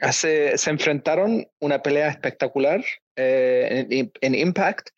Hace- 0.00 0.58
se 0.58 0.70
enfrentaron 0.70 1.46
una 1.60 1.82
pelea 1.82 2.08
espectacular 2.08 2.82
eh, 3.16 3.86
en, 3.90 4.12
en 4.20 4.34
Impact. 4.34 4.88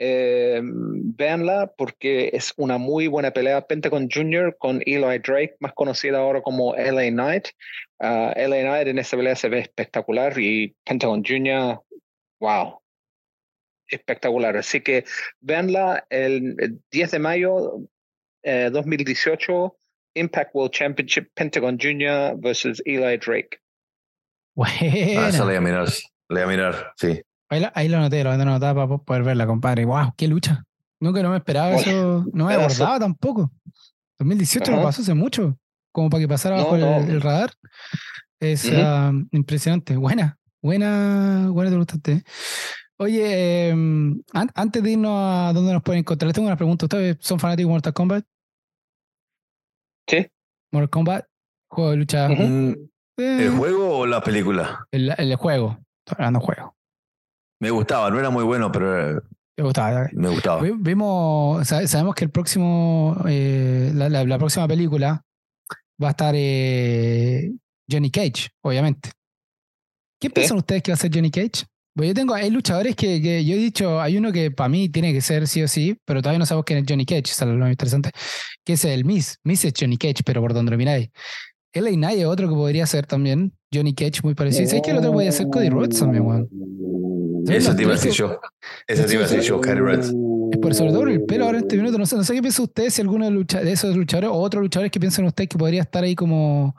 Eh, 0.00 0.60
véanla 0.64 1.72
porque 1.78 2.30
es 2.32 2.52
una 2.56 2.78
muy 2.78 3.06
buena 3.06 3.30
pelea. 3.30 3.66
Pentagon 3.66 4.08
Jr. 4.10 4.56
con 4.58 4.82
Eli 4.86 5.18
Drake, 5.18 5.56
más 5.60 5.72
conocida 5.74 6.18
ahora 6.18 6.42
como 6.42 6.74
LA 6.74 7.10
Knight. 7.10 7.48
Ah, 8.00 8.32
LA 8.36 8.62
Knight 8.62 8.88
en 8.88 8.98
esa 8.98 9.16
pelea 9.16 9.36
se 9.36 9.48
ve 9.48 9.60
espectacular 9.60 10.36
y 10.38 10.74
Pentagon 10.84 11.22
Jr. 11.24 11.80
Wow. 12.40 12.80
Espectacular. 13.94 14.56
Así 14.56 14.80
que 14.80 15.04
véanla 15.40 16.06
el, 16.10 16.56
el 16.58 16.80
10 16.90 17.10
de 17.12 17.18
mayo 17.18 17.78
eh, 18.42 18.70
2018. 18.72 19.76
Impact 20.16 20.54
World 20.54 20.72
Championship, 20.72 21.28
Pentagon 21.34 21.76
Jr. 21.80 22.36
versus 22.38 22.80
Eli 22.84 23.16
Drake. 23.18 23.58
Ah, 24.56 25.28
esa 25.28 25.38
la 25.38 25.44
buena. 25.44 25.44
voy 25.44 25.56
a 25.56 25.60
mirar. 25.60 25.88
La 26.28 26.34
voy 26.34 26.42
a 26.42 26.46
mirar, 26.46 26.92
sí. 26.96 27.20
Ahí, 27.48 27.60
la- 27.60 27.72
ahí 27.74 27.88
lo 27.88 27.96
anoté, 27.98 28.22
lo 28.22 28.30
para 28.30 28.86
po- 28.86 29.02
poder 29.04 29.24
verla, 29.24 29.46
compadre. 29.46 29.84
Wow, 29.84 30.12
qué 30.16 30.28
lucha. 30.28 30.64
Nunca 31.00 31.22
no 31.22 31.30
me 31.30 31.36
esperaba 31.38 31.74
eso. 31.74 32.24
No 32.32 32.46
me 32.46 32.54
acordaba 32.54 32.98
tampoco. 33.00 33.50
2018 34.18 34.70
lo 34.70 34.76
Ajá. 34.78 34.86
pasó 34.86 35.02
hace 35.02 35.14
mucho. 35.14 35.58
Como 35.92 36.08
para 36.10 36.20
que 36.20 36.28
pasara 36.28 36.56
No, 36.56 36.62
bajo 36.64 36.76
el- 36.76 36.80
no. 36.82 36.96
el, 36.98 37.20
radar. 37.20 37.50
Es 38.40 38.70
ah, 38.72 39.12
impresionante. 39.32 39.96
Buena, 39.96 40.38
buena, 40.62 41.48
buena 41.50 41.70
te 41.70 41.76
gustaste. 41.76 42.22
Oye, 42.98 43.68
eh, 43.68 43.72
an- 43.72 44.50
antes 44.54 44.82
de 44.82 44.90
irnos 44.92 45.12
a 45.12 45.52
dónde 45.52 45.72
nos 45.72 45.82
pueden 45.82 46.00
encontrar, 46.00 46.28
les 46.28 46.34
tengo 46.34 46.46
una 46.46 46.56
pregunta. 46.56 46.86
¿Ustedes 46.86 47.16
son 47.20 47.40
fanáticos 47.40 47.68
de 47.68 47.72
Mortal 47.72 47.92
Kombat? 47.92 48.24
Sí. 50.08 50.26
Mortal 50.72 50.90
Kombat, 50.90 51.26
juego 51.70 51.90
de 51.90 51.96
lucha. 51.96 52.28
Mm, 52.28 52.70
eh, 53.18 53.38
¿El 53.46 53.50
juego 53.56 53.98
o 53.98 54.06
la 54.06 54.20
película? 54.22 54.86
el, 54.92 55.12
el 55.18 55.34
juego. 55.36 55.78
Estoy 56.06 56.16
hablando 56.24 56.38
de 56.40 56.44
juego. 56.46 56.76
Me 57.60 57.70
gustaba, 57.70 58.10
no 58.10 58.18
era 58.18 58.30
muy 58.30 58.44
bueno, 58.44 58.70
pero 58.70 59.16
eh, 59.18 59.20
¿Te 59.56 59.62
gustaba? 59.62 60.08
me 60.12 60.28
gustaba. 60.28 60.60
Vi- 60.62 60.74
Vimos, 60.76 61.66
sa- 61.66 61.86
sabemos 61.86 62.14
que 62.14 62.24
el 62.24 62.30
próximo, 62.30 63.16
eh, 63.26 63.90
la, 63.94 64.08
la- 64.08 64.24
la 64.24 64.38
próxima 64.38 64.68
película 64.68 65.24
va 66.02 66.08
a 66.08 66.10
estar 66.10 66.34
eh, 66.36 67.50
Johnny 67.90 68.10
Cage, 68.10 68.50
obviamente. 68.62 69.10
¿Qué 70.20 70.30
piensan 70.30 70.58
ustedes 70.58 70.82
que 70.82 70.90
va 70.92 70.94
a 70.94 70.98
ser 70.98 71.10
Johnny 71.12 71.30
Cage? 71.30 71.64
Pues 71.94 72.08
yo 72.08 72.14
tengo, 72.14 72.34
hay 72.34 72.50
luchadores 72.50 72.96
que, 72.96 73.22
que 73.22 73.44
yo 73.44 73.54
he 73.54 73.58
dicho, 73.58 74.00
hay 74.00 74.16
uno 74.16 74.32
que 74.32 74.50
para 74.50 74.68
mí 74.68 74.88
tiene 74.88 75.12
que 75.12 75.20
ser 75.20 75.46
sí 75.46 75.62
o 75.62 75.68
sí, 75.68 75.96
pero 76.04 76.20
todavía 76.22 76.40
no 76.40 76.46
sabemos 76.46 76.64
quién 76.64 76.80
es 76.80 76.84
Johnny 76.88 77.06
Cage, 77.06 77.30
eso 77.30 77.48
es 77.48 77.56
lo 77.56 77.68
interesante, 77.70 78.10
que 78.64 78.72
es 78.72 78.84
el 78.84 79.04
Miss. 79.04 79.38
Miss 79.44 79.64
es 79.64 79.72
Johnny 79.78 79.96
Cage, 79.96 80.22
pero 80.24 80.40
por 80.40 80.54
donde 80.54 80.72
lo 80.72 80.76
miráis. 80.76 81.10
LA 81.72 81.90
Knight 81.90 82.18
es 82.18 82.26
otro 82.26 82.48
que 82.48 82.54
podría 82.54 82.86
ser 82.86 83.06
también 83.06 83.52
Johnny 83.72 83.94
Cage, 83.94 84.20
muy 84.22 84.34
parecido. 84.34 84.66
¿Sabes 84.68 84.82
que 84.82 84.90
el 84.90 84.98
otro 84.98 85.12
podría 85.12 85.32
ser 85.32 85.46
Cody 85.48 85.68
Rhodes 85.68 85.98
también, 85.98 86.24
weón? 86.24 86.48
Ese 87.48 87.74
te 87.74 87.82
iba 87.82 87.92
a 87.92 87.94
decir 87.94 88.10
Eso- 88.10 88.28
yo. 88.28 88.40
Ese 88.86 89.04
te 89.04 89.14
iba 89.14 89.24
a 89.24 89.28
decir 89.28 89.40
yo, 89.42 89.60
Cody 89.60 89.74
Rhodes. 89.74 90.12
Es 90.52 90.58
por 90.58 90.74
sobre 90.74 90.92
todo 90.92 91.06
el 91.06 91.24
pelo 91.24 91.44
ahora 91.44 91.58
en 91.58 91.64
este 91.64 91.76
minuto. 91.76 91.98
No 91.98 92.06
sé, 92.06 92.16
no 92.16 92.24
sé 92.24 92.34
qué 92.34 92.40
piensa 92.40 92.62
usted, 92.62 92.90
si 92.90 93.02
alguno 93.02 93.28
de, 93.30 93.72
esos 93.72 93.96
luchadores 93.96 94.30
o 94.30 94.34
otros 94.34 94.62
luchadores 94.62 94.90
que 94.90 95.00
piensan 95.00 95.24
usted 95.26 95.48
que 95.48 95.58
podría 95.58 95.82
estar 95.82 96.02
ahí 96.04 96.14
como 96.14 96.76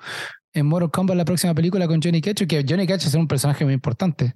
en 0.53 0.65
Mortal 0.65 0.91
Kombat 0.91 1.17
la 1.17 1.25
próxima 1.25 1.53
película 1.53 1.87
con 1.87 2.01
Johnny 2.01 2.21
Cage, 2.21 2.47
que 2.47 2.65
Johnny 2.67 2.87
Cage 2.87 3.07
es 3.07 3.13
un 3.13 3.27
personaje 3.27 3.63
muy 3.65 3.73
importante. 3.73 4.33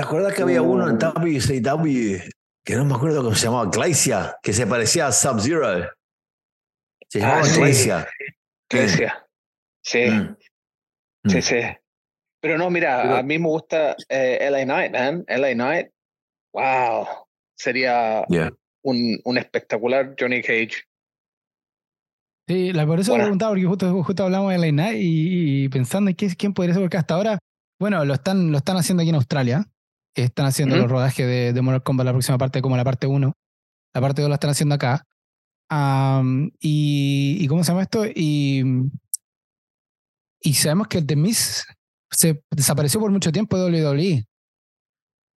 ¿Te 0.00 0.06
acuerdas 0.06 0.32
que 0.32 0.40
había 0.40 0.62
uno 0.62 0.88
en 0.88 0.96
WCW 0.98 2.22
que 2.64 2.74
no 2.74 2.86
me 2.86 2.94
acuerdo 2.94 3.22
cómo 3.22 3.34
se 3.36 3.44
llamaba, 3.44 3.70
Glacia, 3.70 4.34
que 4.42 4.54
se 4.54 4.66
parecía 4.66 5.08
a 5.08 5.12
Sub-Zero. 5.12 5.90
Se 7.06 7.18
Ah, 7.22 7.26
llamaba 7.42 7.44
sí. 7.44 7.60
Glacia. 7.60 8.08
¿Qué 8.66 8.80
decía? 8.80 9.26
Sí, 9.84 10.06
Mm. 10.10 10.36
sí, 11.26 11.36
Mm. 11.36 11.42
sí. 11.42 11.56
Pero 12.40 12.56
no, 12.56 12.70
mira, 12.70 13.02
Pero- 13.02 13.16
a 13.16 13.22
mí 13.22 13.38
me 13.38 13.46
gusta 13.46 13.94
eh, 14.08 14.38
LA 14.40 14.64
Knight, 14.64 14.92
man. 14.92 15.24
LA 15.28 15.52
Knight, 15.52 15.88
wow. 16.54 17.06
Sería 17.58 18.24
Yeah. 18.30 18.50
un, 18.82 19.20
un 19.22 19.36
espectacular 19.36 20.14
Johnny 20.18 20.40
Cage. 20.40 20.84
Sí, 22.48 22.72
la, 22.72 22.86
por 22.86 23.00
eso 23.00 23.10
Bueno. 23.12 23.24
me 23.24 23.26
preguntaba, 23.26 23.50
porque 23.52 23.66
justo, 23.66 24.02
justo 24.02 24.24
hablamos 24.24 24.50
de 24.50 24.58
la 24.58 24.72
Night 24.72 24.96
y, 24.98 25.64
y 25.64 25.68
pensando 25.68 26.08
en 26.08 26.16
qué, 26.16 26.34
quién 26.36 26.54
podría 26.54 26.72
ser, 26.72 26.82
porque 26.84 26.96
hasta 26.96 27.12
ahora, 27.16 27.38
bueno, 27.78 28.02
lo 28.06 28.14
están, 28.14 28.50
lo 28.50 28.56
están 28.56 28.78
haciendo 28.78 29.02
aquí 29.02 29.10
en 29.10 29.16
Australia. 29.16 29.66
Están 30.14 30.46
haciendo 30.46 30.76
los 30.76 30.90
rodajes 30.90 31.26
de, 31.26 31.52
de 31.52 31.62
Mortal 31.62 31.82
Kombat, 31.82 32.04
la 32.06 32.12
próxima 32.12 32.38
parte, 32.38 32.60
como 32.62 32.76
la 32.76 32.84
parte 32.84 33.06
1. 33.06 33.32
La 33.94 34.00
parte 34.00 34.22
2 34.22 34.28
la 34.28 34.34
están 34.34 34.50
haciendo 34.50 34.74
acá. 34.74 35.06
Am, 35.68 36.50
y, 36.60 37.36
y 37.40 37.46
¿cómo 37.46 37.62
se 37.62 37.70
llama 37.70 37.82
esto? 37.82 38.04
Y, 38.06 38.64
y 40.40 40.54
sabemos 40.54 40.88
que 40.88 40.98
el 40.98 41.06
The 41.06 41.16
Miz 41.16 41.64
se 42.10 42.42
desapareció 42.50 42.98
por 43.00 43.10
mucho 43.10 43.30
tiempo 43.30 43.56
de 43.56 43.82
WWE. 43.82 44.24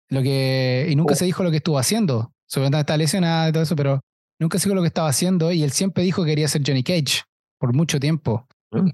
Lo 0.09 0.21
que, 0.21 0.87
y 0.89 0.95
nunca 0.95 1.13
Oh. 1.13 1.17
se 1.17 1.25
dijo 1.25 1.43
lo 1.43 1.51
que 1.51 1.57
estuvo 1.57 1.77
haciendo. 1.77 2.33
Sobre 2.47 2.67
está 2.77 2.97
lesionado 2.97 3.49
y 3.49 3.51
todo 3.51 3.63
eso, 3.63 3.75
pero 3.75 4.01
nunca 4.39 4.59
se 4.59 4.65
dijo 4.67 4.75
lo 4.75 4.81
que 4.81 4.87
estaba 4.87 5.09
haciendo. 5.09 5.51
Y 5.51 5.63
él 5.63 5.71
siempre 5.71 6.03
dijo 6.03 6.23
que 6.23 6.31
quería 6.31 6.47
ser 6.47 6.61
Johnny 6.65 6.83
Cage 6.83 7.23
por 7.59 7.73
mucho 7.73 7.99
tiempo. 7.99 8.47
Mm. 8.71 8.89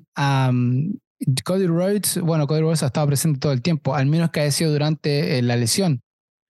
Cody 1.43 1.67
Rhodes, 1.67 2.19
bueno, 2.21 2.47
Cody 2.47 2.61
Rhodes 2.61 2.83
ha 2.83 2.87
estado 2.87 3.07
presente 3.07 3.39
todo 3.39 3.51
el 3.51 3.61
tiempo, 3.61 3.95
al 3.95 4.05
menos 4.05 4.31
que 4.31 4.41
haya 4.41 4.51
sido 4.51 4.71
durante 4.71 5.37
eh, 5.37 5.41
la 5.41 5.55
lesión. 5.55 6.01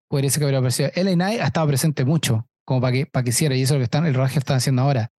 Podría 0.10 0.30
ser 0.30 0.40
que 0.40 0.46
hubiera 0.46 0.60
aparecido. 0.60 0.90
LA 0.96 1.14
Knight 1.14 1.42
ha 1.42 1.48
estado 1.48 1.68
presente 1.68 2.06
mucho, 2.06 2.48
como 2.66 2.82
para 2.82 2.94
que, 2.94 3.06
para 3.06 3.24
que 3.24 3.30
hiciera, 3.30 3.56
y 3.56 3.64
eso 3.64 3.74
es 3.74 3.78
lo 3.78 3.80
que 3.80 3.86
están, 3.86 4.06
el 4.06 4.14
rodaje 4.14 4.40
están 4.40 4.58
haciendo 4.58 4.82
ahora. 4.84 5.12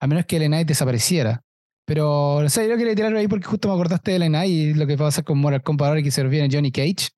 A 0.00 0.06
menos 0.06 0.26
que 0.26 0.38
LA 0.38 0.46
Knight 0.46 0.68
desapareciera. 0.68 1.42
Pero 1.86 2.40
no 2.42 2.48
sé, 2.48 2.68
yo 2.68 2.76
quería 2.76 2.94
tirarlo 2.94 3.18
ahí 3.18 3.26
porque 3.26 3.46
justo 3.46 3.68
me 3.68 3.74
acordaste 3.74 4.12
de 4.12 4.18
LA 4.20 4.26
Knight 4.28 4.50
y 4.50 4.74
lo 4.74 4.86
que 4.86 4.96
va 4.96 5.06
a 5.06 5.08
hacer 5.08 5.24
con 5.24 5.42
Kombat 5.42 5.88
ahora 5.88 6.02
que 6.02 6.10
se 6.10 6.22
refiere 6.22 6.48
Johnny 6.50 6.70
Cage. 6.70 7.08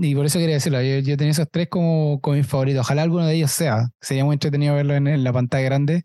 Y 0.00 0.14
por 0.14 0.26
eso 0.26 0.38
quería 0.38 0.56
decirlo. 0.56 0.80
Yo, 0.82 0.98
yo 1.00 1.16
tenía 1.16 1.32
esos 1.32 1.48
tres 1.50 1.68
como, 1.68 2.20
como 2.20 2.36
mis 2.36 2.46
favoritos. 2.46 2.80
Ojalá 2.80 3.02
alguno 3.02 3.26
de 3.26 3.34
ellos 3.34 3.50
sea. 3.52 3.90
Sería 4.00 4.24
muy 4.24 4.34
entretenido 4.34 4.74
verlo 4.74 4.94
en 4.94 5.22
la 5.22 5.32
pantalla 5.32 5.64
grande. 5.64 6.04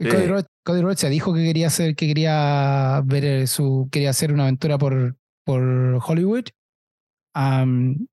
Sí. 0.00 0.08
Cody, 0.08 0.26
Rhodes, 0.26 0.46
Cody 0.64 0.82
Rhodes 0.82 1.00
ya 1.00 1.08
dijo 1.08 1.32
que 1.34 1.44
quería 1.44 1.68
hacer, 1.68 1.94
que 1.94 2.06
quería 2.08 3.00
ver 3.04 3.24
eh, 3.24 3.46
su, 3.46 3.88
quería 3.92 4.10
hacer 4.10 4.32
una 4.32 4.42
aventura 4.44 4.76
por, 4.78 5.16
por 5.44 5.62
Hollywood. 6.04 6.44
Am, 7.34 8.06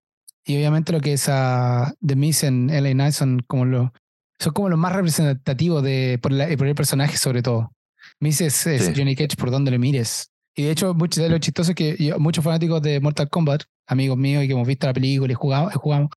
y 0.46 0.56
obviamente 0.58 0.92
lo 0.92 1.00
que 1.00 1.14
es 1.14 1.28
a 1.30 1.94
The 2.06 2.16
Miz 2.16 2.44
en 2.44 2.68
LA 2.70 2.92
Knight 2.94 3.14
son 3.14 3.40
como 3.48 3.66
los, 3.66 3.90
son 4.40 4.54
como 4.54 4.70
los 4.70 4.80
más 4.80 4.94
representativos 4.94 5.84
de, 5.84 6.20
por, 6.22 6.32
la- 6.32 6.48
por 6.58 6.68
el 6.68 6.76
personaje 6.76 7.18
sobre 7.18 7.42
todo. 7.42 7.72
Miz 8.20 8.42
es, 8.42 8.66
es 8.68 8.86
Sí. 8.88 8.94
Johnny 8.96 9.16
Cage 9.16 9.36
por 9.38 9.52
donde 9.52 9.72
le 9.72 9.78
mires. 9.80 10.30
Y 10.56 10.64
de 10.64 10.72
hecho, 10.72 10.94
muchos 10.94 11.24
de 11.24 11.30
los 11.30 11.40
chistosos 11.40 11.76
que 11.76 11.96
yo- 11.98 12.20
muchos 12.20 12.44
fanáticos 12.44 12.82
de 12.82 13.00
Mortal 13.00 13.30
Kombat, 13.30 13.64
amigos 13.88 14.18
míos 14.18 14.44
y 14.44 14.48
que 14.48 14.54
hemos 14.54 14.68
visto 14.68 14.88
la 14.88 14.94
película 14.94 15.32
y 15.32 15.36
jugamos, 15.36 15.74
jugamos 15.76 16.10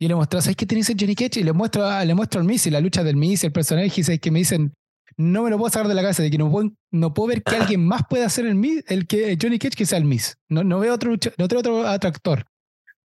y 0.00 0.08
le 0.08 0.14
mostré, 0.16 0.40
¿sabes 0.42 0.56
qué 0.56 0.66
tiene 0.66 0.80
ese 0.80 0.96
Johnny 0.98 1.14
Cage? 1.14 1.40
Y 1.40 1.44
le 1.44 1.52
muestro, 1.52 1.86
le 2.04 2.14
muestro 2.14 2.40
al 2.40 2.46
Miz 2.46 2.66
y 2.66 2.70
la 2.70 2.80
lucha 2.80 3.04
del 3.04 3.16
Miz, 3.16 3.44
el 3.44 3.52
personaje, 3.52 4.00
y 4.00 4.02
¿sabes 4.02 4.18
que 4.20 4.30
me 4.32 4.40
dicen, 4.40 4.72
no 5.16 5.42
me 5.42 5.50
lo 5.50 5.58
puedo 5.58 5.70
sacar 5.70 5.88
de 5.88 5.94
la 5.94 6.02
cabeza, 6.02 6.22
de 6.22 6.30
que 6.30 6.38
no 6.38 6.50
puedo, 6.50 6.70
no 6.90 7.14
puedo 7.14 7.28
ver 7.28 7.42
que 7.42 7.56
alguien 7.56 7.86
más 7.86 8.02
pueda 8.08 8.26
hacer 8.26 8.46
el 8.46 8.54
Miz, 8.54 8.84
el 8.88 9.06
que 9.06 9.36
Johnny 9.40 9.58
Cage 9.58 9.76
que 9.76 9.86
sea 9.86 9.98
el 9.98 10.04
Miz. 10.04 10.36
No, 10.48 10.64
no 10.64 10.78
veo 10.80 10.94
otro 10.94 11.10
no 11.12 11.44
otro, 11.44 11.58
otro 11.60 11.84
actor. 12.08 12.44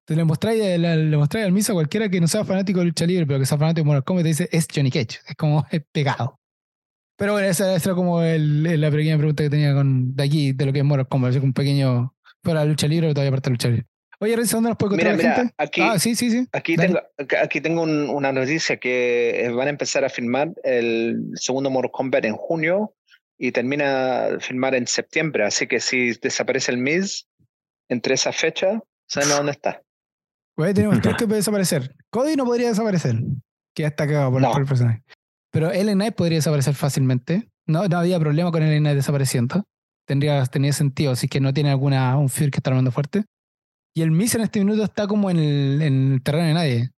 Entonces 0.10 0.18
le 0.18 1.18
mostré 1.18 1.43
al 1.43 1.51
Miz 1.51 1.70
a 1.70 1.74
cualquiera 1.74 2.10
que 2.10 2.22
no 2.22 2.28
sea 2.28 2.45
fanático 2.45 2.80
de 2.80 2.86
lucha 2.86 3.05
libre, 3.05 3.26
pero 3.26 3.39
que 3.39 3.45
sea 3.45 3.58
fanático 3.58 3.84
de 3.84 3.88
Mortal 3.88 4.03
Kombat, 4.05 4.24
te 4.24 4.30
dice, 4.30 4.49
es 4.51 4.68
Johnny 4.74 4.89
Cage. 4.89 5.20
Es 5.28 5.36
como 5.38 5.66
es 5.70 5.82
pegado. 5.91 6.39
Pero 7.18 7.34
bueno, 7.34 7.47
esa, 7.47 7.76
esa 7.76 7.89
era 7.89 7.95
como 7.95 8.22
el- 8.22 8.80
la 8.80 8.91
pequeña 8.91 9.18
pregunta 9.18 9.43
que 9.43 9.49
tenía 9.49 9.74
con, 9.74 10.16
de 10.16 10.24
aquí, 10.24 10.51
de 10.53 10.66
lo 10.66 10.72
que 10.72 10.80
es 10.80 10.86
Mortal 10.86 11.08
Kombat. 11.08 11.34
Que 11.34 11.39
un 11.39 11.51
pequeño, 11.53 12.14
fuera 12.43 12.62
de 12.62 12.68
lucha 12.68 12.88
libre, 12.88 13.08
pero 13.08 13.16
todavía 13.16 13.32
parte 13.32 13.49
de 13.49 13.53
lucha 13.53 13.68
libre. 13.70 13.88
Oye, 14.20 14.36
Renzo, 14.36 14.57
¿dónde 14.57 14.70
nos 14.70 14.78
puede 14.78 14.95
Mira, 14.97 15.11
encontrar 15.11 15.30
la 15.30 15.36
mira, 15.36 15.43
gente? 15.49 15.55
aquí, 15.57 15.82
Ah, 15.82 15.99
sí, 15.99 16.15
sí, 16.15 16.32
sí. 16.32 16.47
aquí 16.51 16.76
dale. 16.76 17.01
tengo, 17.18 17.38
aquí 17.43 17.61
tengo 17.61 17.82
un- 17.84 18.09
una 18.09 18.32
noticia 18.32 18.78
que 18.78 19.45
eh, 19.45 19.49
van 19.51 19.68
a 19.68 19.70
empezar 19.70 20.03
a 20.03 20.09
filmar 20.09 20.53
el 20.63 21.30
segundo 21.36 21.70
Mortal 21.70 21.91
Kombat 21.91 22.26
en 22.26 22.36
junio 22.36 22.95
y 23.38 23.51
termina 23.51 24.30
de 24.32 24.39
filmar 24.39 24.74
en 24.74 24.88
septiembre. 24.88 25.45
Así 25.45 25.68
que 25.68 25.80
si 25.80 26.13
desaparece 26.13 26.72
el 26.72 26.78
Miz 26.80 27.28
entre 27.89 28.15
esa 28.15 28.32
fecha, 28.32 28.80
¿saben 29.07 29.32
a 29.32 29.36
dónde 29.36 29.51
está? 29.51 29.82
Güey, 30.57 30.74
tenemos 30.74 30.99
tres 31.01 31.15
que 31.20 31.26
puede 31.28 31.38
desaparecer. 31.38 31.95
Cody 32.09 32.36
no 32.36 32.43
podría 32.45 32.70
desaparecer, 32.70 33.18
que 33.76 33.84
ya 33.84 33.89
está 33.89 34.07
cagado 34.07 34.32
por, 34.32 34.41
No. 34.41 34.51
por 34.51 34.61
el 34.61 34.68
personaje. 34.68 35.03
Pero 35.51 35.72
Ellen 35.72 35.99
Knight 35.99 36.15
podría 36.15 36.39
desaparecer 36.39 36.74
fácilmente. 36.74 37.47
No, 37.68 37.88
no 37.88 37.99
había 37.99 38.20
problema 38.20 38.51
con 38.51 38.63
Ellen 38.63 38.82
Knight 38.82 38.95
desapareciendo. 38.95 39.63
Tendría, 40.07 40.43
tenía 40.47 40.74
sentido, 40.74 41.11
así 41.11 41.28
que 41.28 41.39
no 41.39 41.53
tiene 41.53 41.70
alguna 41.70 42.18
un 42.18 42.30
fear 42.30 42.49
que 42.49 42.57
está 42.57 42.72
armando 42.72 42.91
fuerte. 42.91 43.26
Y 43.98 44.04
el 44.04 44.12
Miz 44.12 44.36
en 44.36 44.41
este 44.41 44.60
minuto 44.60 44.84
está 44.84 45.08
como 45.08 45.32
en 45.32 45.39
el, 45.39 45.82
en 45.82 46.14
el 46.14 46.22
terreno 46.22 46.48
de 46.48 46.54
nadie. 46.54 46.91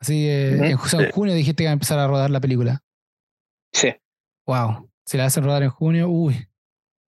Así 0.00 0.22
que 0.24 0.52
Ujú. 0.54 0.64
en, 0.64 0.74
o 0.76 0.86
sea, 0.86 1.00
en 1.02 1.10
junio 1.10 1.34
dijiste 1.34 1.62
que 1.62 1.66
va 1.66 1.70
a 1.70 1.74
empezar 1.74 1.98
a 1.98 2.06
rodar 2.06 2.30
la 2.30 2.40
película. 2.40 2.82
Sí. 3.74 3.94
Wow. 4.46 4.90
Si 5.04 5.18
la 5.18 5.26
hacen 5.26 5.44
rodar 5.44 5.62
en 5.62 5.68
junio, 5.68 6.08
uy. 6.08 6.48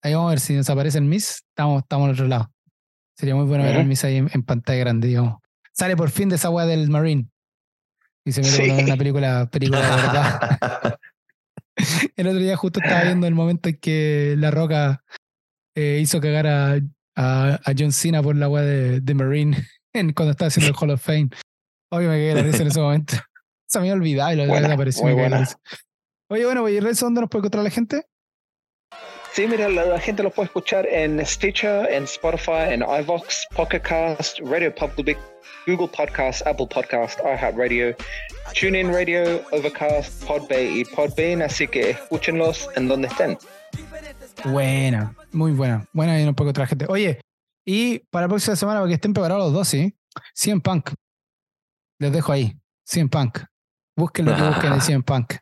Ahí 0.01 0.15
vamos 0.15 0.29
a 0.29 0.31
ver 0.31 0.39
si 0.39 0.55
desaparece 0.55 0.97
el 0.97 1.03
Miss, 1.03 1.43
estamos, 1.47 1.83
estamos 1.83 2.07
al 2.07 2.13
otro 2.13 2.27
lado. 2.27 2.51
Sería 3.15 3.35
muy 3.35 3.45
bueno 3.45 3.63
ver 3.65 3.75
al 3.77 3.85
Miss 3.85 4.03
ahí 4.03 4.15
en, 4.17 4.31
en 4.33 4.41
pantalla 4.41 4.79
grande, 4.79 5.09
digamos. 5.09 5.39
Sale 5.73 5.95
por 5.95 6.09
fin 6.09 6.29
de 6.29 6.35
esa 6.37 6.49
weá 6.49 6.65
del 6.65 6.89
Marine. 6.89 7.29
Y 8.25 8.31
se 8.31 8.41
mete 8.41 8.51
Sí. 8.77 8.83
una 8.83 8.97
película, 8.97 9.47
película 9.51 9.79
de 9.79 9.95
verdad. 9.95 10.97
el 12.15 12.27
otro 12.27 12.39
día 12.39 12.57
justo 12.57 12.79
estaba 12.81 13.03
viendo 13.03 13.27
el 13.27 13.35
momento 13.35 13.69
en 13.69 13.77
que 13.77 14.33
La 14.39 14.49
Roca 14.49 15.03
eh, 15.75 15.99
hizo 16.01 16.19
cagar 16.19 16.47
a, 16.47 16.79
a, 17.15 17.59
a 17.63 17.73
John 17.77 17.91
Cena 17.91 18.21
por 18.23 18.35
la 18.35 18.49
weá 18.49 18.63
de, 18.63 19.01
de 19.01 19.13
Marine 19.13 19.57
en, 19.93 20.13
cuando 20.13 20.31
estaba 20.31 20.47
haciendo 20.47 20.71
el 20.71 20.75
Hall 20.79 20.91
of 20.91 21.01
Fame. 21.01 21.29
Obvio 21.91 22.09
me 22.09 22.17
quedé 22.17 22.35
la 22.35 22.41
risa 22.43 22.61
en 22.63 22.67
ese 22.67 22.79
momento. 22.81 23.13
Se 23.67 23.79
me 23.79 23.83
había 23.83 23.93
olvidado 23.93 24.33
y 24.33 24.35
lo 24.35 24.45
Buena, 24.47 24.67
desapareció. 24.67 25.03
muy 25.03 25.13
buena. 25.13 25.47
Oye, 26.29 26.45
bueno, 26.45 26.61
pues, 26.61 26.73
¿y 26.75 26.79
dónde 26.79 27.21
nos 27.21 27.29
puede 27.29 27.41
encontrar 27.41 27.63
la 27.63 27.69
gente? 27.69 28.05
Sí, 29.33 29.47
mira, 29.47 29.67
la, 29.67 29.85
la 29.85 29.99
gente 29.99 30.21
lo 30.21 30.29
puede 30.29 30.45
escuchar 30.45 30.85
en 30.85 31.23
Stitcher, 31.25 31.91
en 31.91 32.03
Spotify, 32.03 32.69
en 32.69 32.83
iVox, 32.83 33.47
Pocket 33.55 33.79
Cast, 33.81 34.39
Radio 34.41 34.73
Public, 34.75 35.17
Google 35.65 35.87
Podcast, 35.87 36.45
Apple 36.45 36.67
Podcast, 36.71 37.19
iHeartRadio, 37.21 37.95
TuneIn 38.59 38.93
Radio, 38.93 39.43
Overcast, 39.51 40.23
Podbay 40.25 40.81
y 40.81 40.85
Podbean, 40.85 41.41
así 41.41 41.67
que 41.67 41.91
escúchenlos 41.91 42.69
en 42.75 42.87
donde 42.87 43.07
estén. 43.07 43.37
Buena, 44.45 45.15
muy 45.33 45.51
buena. 45.51 45.87
Buena 45.93 46.21
y 46.21 46.25
un 46.25 46.35
poco 46.35 46.51
otra 46.51 46.67
gente. 46.67 46.85
Oye, 46.89 47.21
y 47.65 47.99
para 48.09 48.25
la 48.25 48.29
próxima 48.29 48.55
semana, 48.55 48.79
para 48.79 48.89
que 48.89 48.95
estén 48.95 49.13
preparados 49.13 49.45
los 49.45 49.53
dos, 49.53 49.67
¿sí? 49.67 49.95
100 50.33 50.61
Punk. 50.61 50.91
Les 51.99 52.11
dejo 52.11 52.31
ahí. 52.31 52.57
100 52.85 53.09
Punk. 53.09 53.39
Busquen 53.95 54.25
lo 54.25 54.35
que 54.35 54.41
busquen 54.41 54.73
de 54.73 54.81
100 54.81 55.03
Punk. 55.03 55.33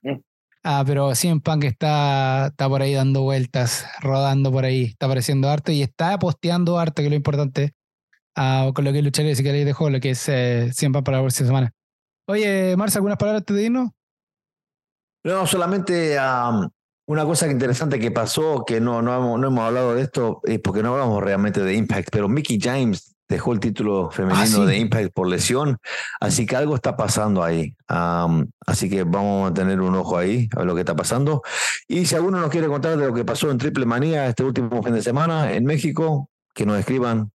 Ah, 0.63 0.83
pero 0.85 1.15
100 1.15 1.41
Punk 1.41 1.63
está, 1.63 2.47
está 2.47 2.69
por 2.69 2.81
ahí 2.81 2.93
dando 2.93 3.23
vueltas, 3.23 3.85
rodando 4.01 4.51
por 4.51 4.65
ahí, 4.65 4.83
está 4.83 5.07
apareciendo 5.07 5.49
harto 5.49 5.71
y 5.71 5.81
está 5.81 6.19
posteando 6.19 6.77
harto, 6.77 7.01
que 7.01 7.07
es 7.07 7.09
lo 7.09 7.15
importante, 7.15 7.73
ah, 8.35 8.69
con 8.75 8.85
lo 8.85 8.91
que 8.91 8.99
es 8.99 9.03
luchar. 9.03 9.25
Así 9.25 9.43
que 9.43 9.51
les 9.51 9.65
dejo 9.65 9.89
lo 9.89 9.99
que 9.99 10.11
es 10.11 10.29
eh, 10.29 10.71
100 10.73 10.91
Punk 10.91 11.05
para 11.05 11.17
la 11.17 11.23
próxima 11.23 11.47
semana. 11.47 11.73
Oye, 12.27 12.75
Marcia, 12.77 12.99
¿algunas 12.99 13.17
palabras 13.17 13.41
antes 13.41 13.55
de 13.55 13.63
irnos? 13.63 13.89
No, 15.23 15.45
solamente 15.45 16.17
am, 16.17 16.69
una 17.11 17.25
cosa 17.25 17.49
interesante 17.51 17.99
que 17.99 18.09
pasó, 18.11 18.63
que 18.65 18.79
no, 18.79 19.01
no, 19.01 19.15
hemos, 19.15 19.39
no 19.39 19.47
hemos 19.47 19.63
hablado 19.65 19.95
de 19.95 20.01
esto, 20.03 20.39
eh, 20.45 20.59
porque 20.59 20.81
no 20.81 20.93
hablamos 20.93 21.21
realmente 21.21 21.61
de 21.61 21.73
Impact, 21.75 22.09
pero 22.11 22.29
Mickey 22.29 22.57
James 22.61 23.15
dejó 23.27 23.53
el 23.53 23.59
título 23.59 24.09
femenino 24.11 24.41
Ah, 24.41 24.47
sí. 24.47 24.65
de 24.65 24.77
Impact 24.77 25.13
por 25.13 25.27
lesión, 25.27 25.77
así 26.19 26.45
que 26.45 26.55
algo 26.55 26.75
está 26.75 26.95
pasando 26.95 27.43
ahí. 27.43 27.75
Así 28.65 28.89
que 28.89 29.03
vamos 29.03 29.51
a 29.51 29.53
tener 29.53 29.81
un 29.81 29.95
ojo 29.95 30.17
ahí 30.17 30.47
a 30.55 30.59
ver 30.59 30.67
lo 30.67 30.73
que 30.73 30.81
está 30.81 30.95
pasando. 30.95 31.41
Y 31.87 32.05
si 32.05 32.15
alguno 32.15 32.39
nos 32.39 32.49
quiere 32.49 32.67
contar 32.67 32.97
de 32.97 33.07
lo 33.07 33.13
que 33.13 33.25
pasó 33.25 33.51
en 33.51 33.57
Triple 33.57 33.85
Manía 33.85 34.27
este 34.27 34.43
último 34.43 34.81
fin 34.81 34.93
de 34.93 35.01
semana 35.01 35.51
en 35.53 35.65
México, 35.65 36.29
que 36.53 36.65
nos 36.65 36.77
escriban 36.79 37.31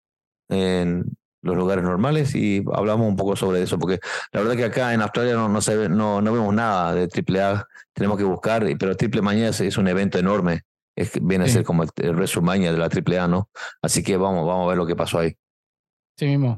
en 0.49 1.05
los 1.45 1.55
lugares 1.55 1.83
normales 1.83 2.33
y 2.35 2.63
hablamos 2.73 3.07
un 3.07 3.15
poco 3.15 3.35
sobre 3.35 3.61
eso, 3.61 3.77
porque 3.79 3.99
la 4.31 4.41
verdad 4.41 4.55
que 4.57 4.65
acá 4.65 4.93
en 4.93 5.01
Australia 5.01 5.35
no, 5.35 5.47
no, 5.47 5.61
se 5.61 5.75
ve- 5.77 5.89
no, 5.89 6.21
no 6.21 6.33
vemos 6.33 6.53
nada 6.53 6.93
de 6.95 7.07
AAA, 7.07 7.65
tenemos 7.93 8.17
que 8.17 8.23
buscar, 8.23 8.65
pero 8.79 8.95
Triple 8.97 9.21
Manía 9.21 9.49
es, 9.49 9.61
es 9.61 9.77
un 9.77 9.87
evento 9.87 10.17
enorme, 10.17 10.61
es, 10.95 11.11
viene 11.21 11.45
Sí. 11.45 11.51
a 11.51 11.53
ser 11.55 11.63
como 11.63 11.83
el, 11.83 11.89
el 11.97 12.15
WrestleMania 12.15 12.71
de 12.71 12.77
la 12.77 12.85
AAA, 12.89 13.27
¿no? 13.27 13.49
Así 13.81 14.03
que 14.03 14.17
vamos, 14.17 14.45
vamos 14.47 14.65
a 14.65 14.69
ver 14.69 14.77
lo 14.77 14.85
que 14.87 14.95
pasó 14.95 15.19
ahí. 15.19 15.35
Sí 16.17 16.25
mismo. 16.25 16.57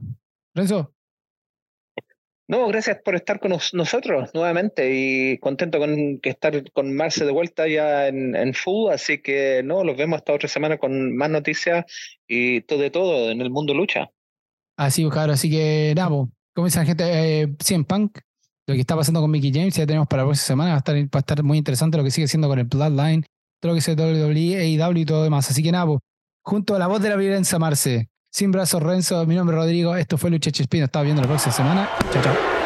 Renzo, 0.55 0.93
No, 2.49 2.65
gracias 2.69 2.99
por 3.03 3.15
estar 3.15 3.41
con 3.41 3.51
nos- 3.51 3.73
nosotros 3.73 4.29
nuevamente 4.33 4.89
y 4.93 5.37
contento 5.39 5.79
con 5.79 6.19
que 6.19 6.29
estar 6.29 6.71
con 6.71 6.95
Marce 6.95 7.25
de 7.25 7.33
vuelta 7.33 7.67
ya 7.67 8.07
en, 8.07 8.35
en 8.37 8.53
full, 8.53 8.89
así 8.89 9.21
que 9.21 9.61
no, 9.65 9.83
los 9.83 9.97
vemos 9.97 10.19
esta 10.19 10.31
otra 10.31 10.47
semana 10.47 10.77
con 10.77 11.13
más 11.17 11.29
noticias 11.29 11.83
y 12.25 12.61
todo 12.61 12.79
de 12.79 12.89
todo 12.89 13.31
en 13.31 13.41
el 13.41 13.49
mundo 13.49 13.73
lucha. 13.73 14.11
Así, 14.77 15.07
cabrón. 15.09 15.31
Así 15.31 15.49
que, 15.49 15.93
nada, 15.95 16.09
po, 16.09 16.29
como 16.55 16.67
dice 16.67 16.79
la 16.79 16.85
gente, 16.85 17.41
eh, 17.41 17.55
100 17.59 17.85
Punk, 17.85 18.19
lo 18.67 18.73
que 18.73 18.81
está 18.81 18.95
pasando 18.95 19.21
con 19.21 19.31
Mickey 19.31 19.51
James, 19.53 19.75
ya 19.75 19.85
tenemos 19.85 20.07
para 20.07 20.23
la 20.23 20.27
próxima 20.27 20.47
semana, 20.47 20.69
va 20.71 20.75
a 20.75 20.79
estar, 20.79 20.95
va 20.95 21.09
a 21.13 21.19
estar 21.19 21.43
muy 21.43 21.57
interesante 21.57 21.97
lo 21.97 22.03
que 22.03 22.11
sigue 22.11 22.27
siendo 22.27 22.47
con 22.47 22.59
el 22.59 22.65
Bloodline, 22.65 23.25
todo 23.61 23.71
lo 23.71 23.75
que 23.75 23.81
sea 23.81 23.95
WWE, 23.95 24.57
AEW 24.57 24.97
y 24.97 25.05
todo 25.05 25.23
demás. 25.23 25.49
Así 25.49 25.63
que 25.63 25.71
nada, 25.71 25.85
pues, 25.85 25.99
junto 26.43 26.75
a 26.75 26.79
la 26.79 26.87
voz 26.87 27.01
de 27.01 27.09
la 27.09 27.15
violencia 27.15 27.59
Marce, 27.59 28.09
sin 28.31 28.51
brazos 28.51 28.83
Renzo, 28.83 29.25
mi 29.25 29.35
nombre 29.35 29.55
es 29.55 29.61
Rodrigo, 29.63 29.95
esto 29.95 30.17
fue 30.17 30.29
Lucha 30.29 30.51
Chespino, 30.51 30.85
estaba 30.85 31.03
viendo 31.03 31.21
la 31.21 31.27
próxima 31.27 31.53
semana. 31.53 31.89
Chao, 32.11 32.23
chao. 32.23 32.56